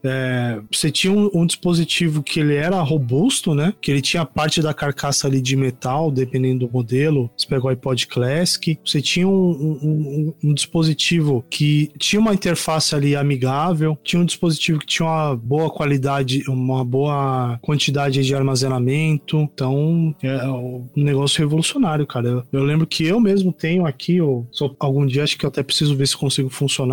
Você 0.71 0.91
tinha 0.91 1.13
um, 1.13 1.31
um 1.35 1.47
dispositivo 1.47 2.23
que 2.23 2.41
ele 2.41 2.55
era 2.55 2.81
robusto, 2.81 3.55
né? 3.55 3.75
Que 3.81 3.91
ele 3.91 4.01
tinha 4.01 4.25
parte 4.25 4.61
da 4.63 4.73
carcaça 4.73 5.27
ali 5.27 5.41
de 5.41 5.57
metal, 5.57 6.11
dependendo 6.11 6.67
do 6.67 6.73
modelo. 6.73 7.31
Você 7.37 7.47
pegou 7.47 7.67
o 7.69 7.71
iPod 7.71 8.07
Classic. 8.07 8.79
Você 8.85 9.01
tinha 9.03 9.27
um, 9.29 9.33
um- 9.33 10.35
um- 10.45 10.55
dispositivo 10.55 11.45
que 11.51 11.91
tinha 11.99 12.21
uma 12.21 12.33
interface 12.35 12.95
ali 12.95 13.17
amigável. 13.17 13.99
Tinha 14.05 14.21
um 14.23 14.25
dispositivo 14.25 14.79
que 14.79 14.87
tinha 14.87 15.07
uma 15.07 15.37
boa 15.37 15.69
qualidade, 15.71 16.45
uma 16.49 16.85
boa 16.85 17.59
quantidade 17.61 18.23
de 18.23 18.35
armazenamento. 18.35 19.39
Então, 19.53 20.15
é 20.23 20.47
um 20.47 20.87
negócio 20.97 21.41
revolucionário, 21.41 22.07
cara. 22.07 22.29
Eu, 22.29 22.45
eu 22.53 22.65
lembro 22.65 22.87
que 22.87 23.05
eu 23.05 23.19
mesmo 23.21 23.53
tenho 23.53 23.87
aqui, 23.87 24.19
só, 24.51 24.75
algum 24.79 25.05
dia 25.07 25.25
acho 25.25 25.37
que 25.37 25.45
eu 25.45 25.49
até 25.49 25.63
preciso 25.63 25.97
ver 25.97 26.07
se 26.07 26.17
consigo 26.17 26.49
funcionar. 26.49 26.84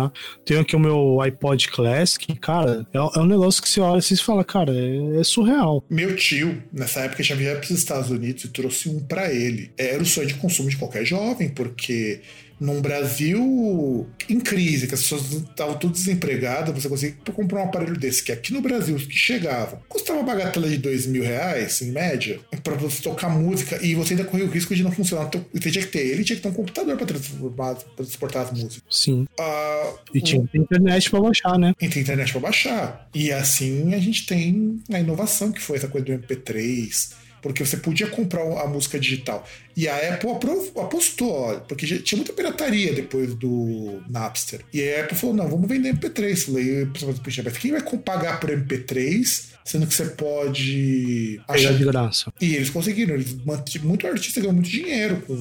Tenho 0.44 0.60
aqui 0.60 0.76
o 0.76 0.80
meu 0.80 1.20
iPod 1.20 1.68
Classic, 1.68 2.34
cara, 2.36 2.86
é, 2.92 2.98
é 2.98 3.20
um 3.20 3.26
negócio 3.26 3.62
que 3.62 3.68
você 3.68 3.80
olha 3.80 3.98
assim 3.98 4.14
e 4.14 4.18
fala, 4.18 4.44
cara, 4.44 4.72
é, 4.72 5.20
é 5.20 5.24
surreal. 5.24 5.84
Meu 5.88 6.14
tio, 6.16 6.62
nessa 6.72 7.00
época, 7.00 7.22
já 7.22 7.34
viajou 7.34 7.60
para 7.60 7.64
os 7.64 7.78
Estados 7.78 8.10
Unidos 8.10 8.44
e 8.44 8.48
trouxe 8.48 8.88
um 8.88 9.00
para 9.00 9.32
ele. 9.32 9.70
Era 9.76 10.02
o 10.02 10.06
sonho 10.06 10.26
de 10.26 10.34
consumo 10.34 10.68
de 10.68 10.76
qualquer 10.76 11.04
jovem, 11.04 11.48
porque 11.48 12.20
num 12.62 12.80
Brasil 12.80 14.06
em 14.28 14.38
crise, 14.38 14.86
que 14.86 14.94
as 14.94 15.02
pessoas 15.02 15.32
estavam 15.32 15.76
tudo 15.78 15.92
desempregadas, 15.92 16.72
você 16.72 16.88
conseguia 16.88 17.16
comprar 17.32 17.60
um 17.60 17.64
aparelho 17.64 17.98
desse, 17.98 18.22
que 18.22 18.30
aqui 18.30 18.52
no 18.52 18.60
Brasil, 18.60 18.94
os 18.94 19.04
que 19.04 19.16
chegavam, 19.16 19.80
custava 19.88 20.20
uma 20.20 20.24
bagatela 20.26 20.68
de 20.68 20.78
dois 20.78 21.06
mil 21.06 21.22
reais, 21.22 21.82
em 21.82 21.90
média, 21.90 22.38
para 22.62 22.74
você 22.74 23.02
tocar 23.02 23.28
música, 23.28 23.78
e 23.84 23.94
você 23.94 24.14
ainda 24.14 24.24
corria 24.24 24.46
o 24.46 24.50
risco 24.50 24.74
de 24.74 24.82
não 24.82 24.92
funcionar. 24.92 25.26
Então, 25.26 25.44
você 25.52 25.70
tinha 25.70 25.84
que 25.84 25.90
ter 25.90 26.06
ele, 26.06 26.22
tinha 26.24 26.36
que 26.36 26.42
ter 26.42 26.48
um 26.48 26.52
computador 26.52 26.96
para 26.96 27.06
transformar, 27.06 27.74
para 27.74 28.04
transportar 28.04 28.42
as 28.44 28.52
músicas. 28.52 28.82
Sim. 28.88 29.26
Ah, 29.38 29.92
E 30.14 30.20
tinha 30.20 30.48
internet 30.54 31.10
pra 31.10 31.20
baixar, 31.20 31.58
né? 31.58 31.74
e 31.80 31.88
tem 31.88 32.02
internet 32.02 32.30
para 32.32 32.40
baixar. 32.40 33.08
E 33.14 33.32
assim 33.32 33.92
a 33.94 33.98
gente 33.98 34.24
tem 34.26 34.80
a 34.92 35.00
inovação 35.00 35.50
que 35.50 35.60
foi 35.60 35.76
essa 35.78 35.88
coisa 35.88 36.06
do 36.06 36.12
MP3, 36.12 37.10
porque 37.42 37.64
você 37.64 37.76
podia 37.76 38.06
comprar 38.06 38.42
a 38.42 38.66
música 38.66 38.98
digital. 38.98 39.46
E 39.76 39.88
a 39.88 40.14
Apple 40.14 40.30
apostou, 40.76 41.60
porque 41.68 41.86
tinha 41.98 42.16
muita 42.16 42.32
pirataria 42.32 42.92
depois 42.92 43.34
do 43.34 44.00
Napster. 44.08 44.60
E 44.72 44.82
a 44.82 45.02
Apple 45.02 45.16
falou: 45.16 45.34
não, 45.34 45.48
vamos 45.48 45.68
vender 45.68 45.92
MP3. 45.94 46.36
Falei, 46.36 47.60
quem 47.60 47.72
vai 47.72 47.82
pagar 47.98 48.38
por 48.38 48.48
MP3? 48.48 49.51
Sendo 49.64 49.86
que 49.86 49.94
você 49.94 50.06
pode 50.06 51.40
achar 51.48 51.72
de 51.74 51.84
graça. 51.84 52.32
e 52.40 52.54
eles 52.56 52.70
conseguiram, 52.70 53.14
eles 53.14 53.36
mant- 53.44 53.76
muito 53.82 54.06
artista 54.06 54.40
ganhou 54.40 54.54
muito 54.54 54.68
dinheiro 54.68 55.22
com 55.26 55.34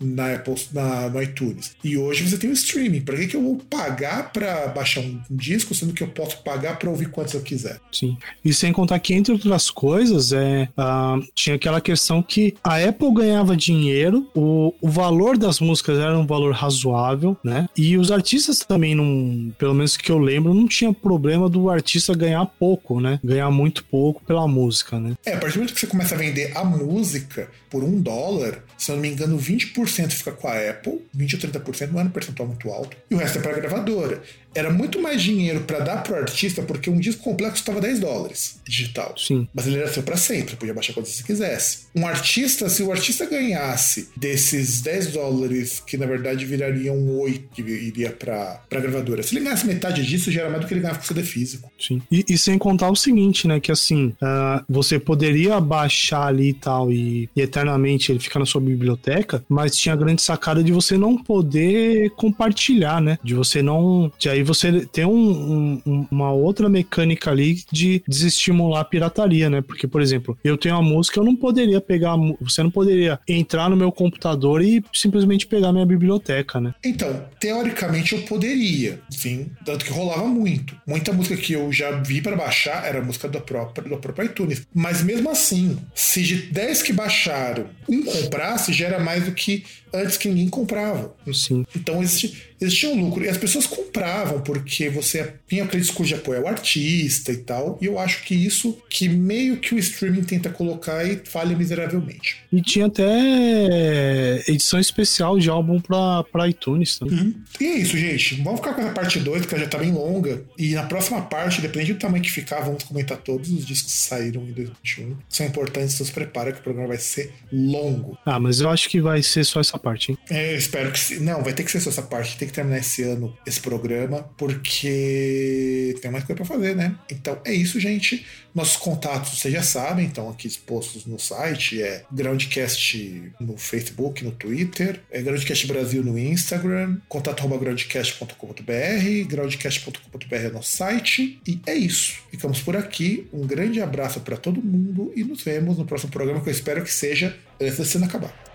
na 0.00 0.34
Apple, 0.34 0.54
na, 0.72 1.08
no 1.08 1.22
iTunes. 1.22 1.72
E 1.82 1.96
hoje 1.96 2.28
você 2.28 2.36
tem 2.38 2.50
o 2.50 2.52
streaming. 2.52 3.00
Pra 3.02 3.16
que, 3.16 3.26
que 3.28 3.36
eu 3.36 3.42
vou 3.42 3.56
pagar 3.68 4.32
pra 4.32 4.68
baixar 4.68 5.00
um 5.00 5.20
disco, 5.30 5.74
sendo 5.74 5.92
que 5.92 6.02
eu 6.02 6.08
posso 6.08 6.42
pagar 6.42 6.78
pra 6.78 6.90
ouvir 6.90 7.10
quantos 7.10 7.34
eu 7.34 7.40
quiser? 7.42 7.80
Sim. 7.92 8.16
E 8.44 8.52
sem 8.52 8.72
contar 8.72 8.98
que, 8.98 9.14
entre 9.14 9.32
outras 9.32 9.70
coisas, 9.70 10.32
é, 10.32 10.68
ah, 10.76 11.18
tinha 11.34 11.56
aquela 11.56 11.80
questão 11.80 12.22
que 12.22 12.54
a 12.62 12.76
Apple 12.82 13.12
ganhava 13.14 13.56
dinheiro, 13.56 14.28
o, 14.34 14.72
o 14.80 14.88
valor 14.88 15.36
das 15.36 15.60
músicas 15.60 15.98
era 15.98 16.18
um 16.18 16.26
valor 16.26 16.52
razoável, 16.54 17.36
né? 17.44 17.68
E 17.76 17.96
os 17.96 18.10
artistas 18.10 18.60
também, 18.60 18.94
não, 18.94 19.52
pelo 19.58 19.74
menos 19.74 19.96
que 19.96 20.10
eu 20.10 20.18
lembro, 20.18 20.54
não 20.54 20.66
tinha 20.66 20.92
problema 20.92 21.48
do 21.48 21.68
artista 21.70 22.14
ganhar 22.14 22.44
pouco, 22.46 23.00
né? 23.00 23.09
Ganhar 23.22 23.50
muito 23.50 23.84
pouco 23.84 24.22
pela 24.24 24.46
música, 24.46 24.98
né? 24.98 25.16
É, 25.24 25.34
a 25.34 25.38
partir 25.38 25.54
do 25.54 25.60
momento 25.60 25.74
que 25.74 25.80
você 25.80 25.86
começa 25.86 26.14
a 26.14 26.18
vender 26.18 26.56
a 26.56 26.64
música 26.64 27.48
por 27.68 27.82
um 27.82 28.00
dólar, 28.00 28.62
se 28.76 28.90
eu 28.90 28.96
não 28.96 29.02
me 29.02 29.08
engano, 29.08 29.38
20% 29.38 30.10
fica 30.10 30.32
com 30.32 30.48
a 30.48 30.70
Apple, 30.70 31.00
20 31.14 31.34
ou 31.34 31.52
30% 31.52 31.90
não 31.90 32.00
é 32.00 32.04
um 32.04 32.10
percentual 32.10 32.48
muito 32.48 32.70
alto, 32.70 32.96
e 33.10 33.14
o 33.14 33.18
resto 33.18 33.38
é 33.38 33.42
pra 33.42 33.52
gravadora. 33.52 34.22
Era 34.54 34.70
muito 34.70 35.00
mais 35.00 35.22
dinheiro 35.22 35.60
pra 35.60 35.80
dar 35.80 36.02
pro 36.02 36.16
artista, 36.16 36.62
porque 36.62 36.90
um 36.90 36.98
disco 36.98 37.22
completo 37.22 37.52
custava 37.52 37.80
10 37.80 38.00
dólares 38.00 38.60
digital. 38.66 39.14
Sim. 39.16 39.48
Mas 39.54 39.66
ele 39.66 39.78
era 39.78 39.92
seu 39.92 40.02
pra 40.02 40.16
sempre, 40.16 40.56
podia 40.56 40.74
baixar 40.74 40.92
quando 40.92 41.06
você 41.06 41.22
quisesse. 41.22 41.86
Um 41.94 42.06
artista, 42.06 42.68
se 42.68 42.82
o 42.82 42.90
artista 42.90 43.26
ganhasse 43.26 44.08
desses 44.16 44.80
10 44.80 45.08
dólares, 45.08 45.82
que 45.86 45.96
na 45.96 46.06
verdade 46.06 46.44
virariam 46.44 47.20
8 47.20 47.48
que 47.52 47.62
iria 47.62 48.10
pra, 48.10 48.62
pra 48.68 48.80
gravadora, 48.80 49.22
se 49.22 49.34
ele 49.34 49.44
ganhasse 49.44 49.66
metade 49.66 50.04
disso, 50.04 50.30
já 50.30 50.42
era 50.42 50.50
mais 50.50 50.62
do 50.62 50.68
que 50.68 50.74
ele 50.74 50.80
ganhava 50.80 50.98
com 50.98 51.04
CD 51.04 51.22
físico. 51.22 51.70
Sim. 51.78 52.00
E, 52.10 52.24
e 52.28 52.38
sem 52.38 52.58
contar 52.58 52.90
o 52.90 52.96
seguinte, 52.96 53.46
né? 53.46 53.60
Que 53.60 53.72
assim, 53.72 54.14
ah, 54.20 54.64
você 54.68 54.98
poderia 54.98 55.60
baixar 55.60 56.26
ali 56.26 56.50
e 56.50 56.54
tal, 56.54 56.92
e, 56.92 57.28
e 57.34 57.40
eternamente 57.40 58.10
ele 58.10 58.18
ficar 58.18 58.38
na 58.38 58.46
sua 58.46 58.60
biblioteca, 58.60 59.44
mas 59.48 59.76
tinha 59.76 59.92
a 59.92 59.96
grande 59.96 60.22
sacada 60.22 60.62
de 60.62 60.72
você 60.72 60.96
não 60.96 61.16
poder 61.16 62.10
compartilhar, 62.10 63.00
né? 63.00 63.18
De 63.22 63.34
você 63.34 63.62
não. 63.62 64.10
De 64.18 64.28
aí 64.28 64.39
você 64.42 64.86
tem 64.86 65.04
um- 65.04 65.80
um- 65.86 66.06
uma 66.10 66.32
outra 66.32 66.68
mecânica 66.68 67.30
ali 67.30 67.62
de 67.72 68.02
desestimular 68.06 68.80
a 68.80 68.84
pirataria, 68.84 69.48
né? 69.50 69.60
Porque, 69.60 69.86
por 69.86 70.00
exemplo, 70.02 70.36
eu 70.44 70.56
tenho 70.56 70.74
uma 70.76 70.82
música, 70.82 71.18
eu 71.20 71.24
não 71.24 71.36
poderia 71.36 71.80
pegar. 71.80 72.16
Você 72.40 72.62
não 72.62 72.70
poderia 72.70 73.18
entrar 73.28 73.68
no 73.70 73.76
meu 73.76 73.90
computador 73.92 74.62
e 74.62 74.82
simplesmente 74.92 75.46
pegar 75.46 75.72
minha 75.72 75.86
biblioteca, 75.86 76.60
né? 76.60 76.74
Então, 76.84 77.24
teoricamente 77.38 78.14
eu 78.14 78.22
poderia, 78.22 79.00
sim, 79.10 79.50
tanto 79.64 79.84
que 79.84 79.90
rolava 79.92 80.26
muito. 80.26 80.76
Muita 80.86 81.12
música 81.12 81.36
que 81.36 81.52
eu 81.52 81.72
já 81.72 81.90
vi 81.92 82.20
pra 82.20 82.36
baixar 82.36 82.84
era 82.86 83.02
música 83.02 83.28
do 83.28 83.40
próprio, 83.40 83.88
do 83.88 83.96
próprio 83.98 84.26
iTunes. 84.26 84.66
Mas 84.74 85.02
mesmo 85.02 85.30
assim, 85.30 85.76
se 85.94 86.22
de 86.22 86.36
10 86.52 86.82
que 86.82 86.92
baixaram, 86.92 87.66
um 87.88 88.02
comprasse, 88.02 88.72
já 88.72 88.86
era 88.86 89.00
mais 89.00 89.24
do 89.24 89.32
que 89.32 89.64
antes 89.92 90.16
que 90.16 90.28
ninguém 90.28 90.48
comprava. 90.48 91.14
Sim. 91.32 91.64
Então 91.74 92.02
existe, 92.02 92.50
existia 92.60 92.90
um 92.90 93.04
lucro. 93.04 93.24
E 93.24 93.28
as 93.28 93.38
pessoas 93.38 93.66
compravam, 93.66 94.40
porque 94.40 94.88
você 94.88 95.34
tinha 95.48 95.64
aquele 95.64 95.82
discurso 95.82 96.14
de 96.14 96.20
apoio 96.20 96.40
ao 96.40 96.48
artista 96.48 97.32
e 97.32 97.38
tal. 97.38 97.78
E 97.80 97.86
eu 97.86 97.98
acho 97.98 98.24
que 98.24 98.34
isso 98.34 98.78
que 98.88 99.08
meio 99.08 99.56
que 99.56 99.74
o 99.74 99.78
streaming 99.78 100.24
tenta 100.24 100.50
colocar 100.50 101.04
e 101.04 101.20
falha 101.24 101.56
miseravelmente. 101.56 102.38
E 102.52 102.60
tinha 102.60 102.86
até 102.86 104.42
edição 104.48 104.78
especial 104.78 105.38
de 105.38 105.48
álbum 105.48 105.80
pra, 105.80 106.24
pra 106.24 106.48
iTunes 106.48 106.98
também. 106.98 107.18
Uhum. 107.18 107.34
E 107.60 107.64
é 107.64 107.76
isso, 107.76 107.96
gente. 107.96 108.36
Vamos 108.42 108.60
ficar 108.60 108.74
com 108.74 108.82
a 108.82 108.90
parte 108.90 109.18
2, 109.18 109.46
que 109.46 109.54
ela 109.54 109.64
já 109.64 109.70
tá 109.70 109.78
bem 109.78 109.92
longa. 109.92 110.42
E 110.58 110.74
na 110.74 110.84
próxima 110.84 111.22
parte, 111.22 111.60
dependendo 111.60 111.94
do 111.94 112.00
tamanho 112.00 112.22
que 112.22 112.30
ficar, 112.30 112.60
vamos 112.60 112.84
comentar 112.84 113.18
todos 113.18 113.50
os 113.50 113.64
discos 113.64 113.92
que 113.92 113.98
saíram 113.98 114.42
em 114.42 114.52
2021. 114.52 115.16
São 115.28 115.46
importantes, 115.46 115.94
então 115.94 116.06
se 116.06 116.12
prepara 116.12 116.52
que 116.52 116.60
o 116.60 116.62
programa 116.62 116.88
vai 116.88 116.98
ser 116.98 117.32
longo. 117.52 118.18
Ah, 118.24 118.38
mas 118.38 118.60
eu 118.60 118.68
acho 118.68 118.88
que 118.88 119.00
vai 119.00 119.22
ser 119.22 119.44
só 119.44 119.60
essa 119.60 119.78
parte, 119.80 120.12
hein? 120.12 120.18
É, 120.30 120.52
eu 120.52 120.58
espero 120.58 120.92
que. 120.92 121.18
Não, 121.20 121.42
vai 121.42 121.52
ter 121.52 121.64
que 121.64 121.70
ser 121.70 121.80
só 121.80 121.90
essa 121.90 122.02
parte. 122.02 122.36
Tem 122.36 122.46
que 122.46 122.54
terminar 122.54 122.78
esse 122.78 123.02
ano 123.02 123.36
esse 123.46 123.60
programa, 123.60 124.30
porque 124.36 125.96
tem 126.00 126.10
mais 126.10 126.24
coisa 126.24 126.36
pra 126.36 126.44
fazer, 126.44 126.76
né? 126.76 126.94
Então 127.10 127.40
é 127.44 127.52
isso, 127.52 127.80
gente. 127.80 128.24
Nossos 128.54 128.76
contatos 128.76 129.38
vocês 129.38 129.54
já 129.54 129.62
sabem, 129.62 130.06
estão 130.06 130.28
aqui 130.28 130.48
expostos 130.48 131.06
no 131.06 131.18
site. 131.18 131.82
É 131.82 132.04
Groundcast 132.12 133.32
no 133.40 133.56
Facebook, 133.56 134.24
no 134.24 134.32
Twitter, 134.32 135.00
é 135.10 135.22
Groundcast 135.22 135.66
Brasil 135.66 136.02
no 136.02 136.18
Instagram, 136.18 136.98
contato.groundcast.com.br, 137.08 139.28
groundcast.com.br 139.28 140.34
é 140.34 140.50
nosso 140.50 140.76
site. 140.76 141.40
E 141.46 141.60
é 141.66 141.74
isso. 141.74 142.20
Ficamos 142.30 142.60
por 142.60 142.76
aqui. 142.76 143.28
Um 143.32 143.46
grande 143.46 143.80
abraço 143.80 144.20
para 144.20 144.36
todo 144.36 144.62
mundo 144.62 145.12
e 145.14 145.24
nos 145.24 145.42
vemos 145.42 145.78
no 145.78 145.84
próximo 145.84 146.10
programa 146.10 146.40
que 146.40 146.48
eu 146.48 146.52
espero 146.52 146.82
que 146.82 146.92
seja 146.92 147.36
antes 147.60 147.78
da 147.78 147.84
cena 147.84 148.06
acabar. 148.06 148.49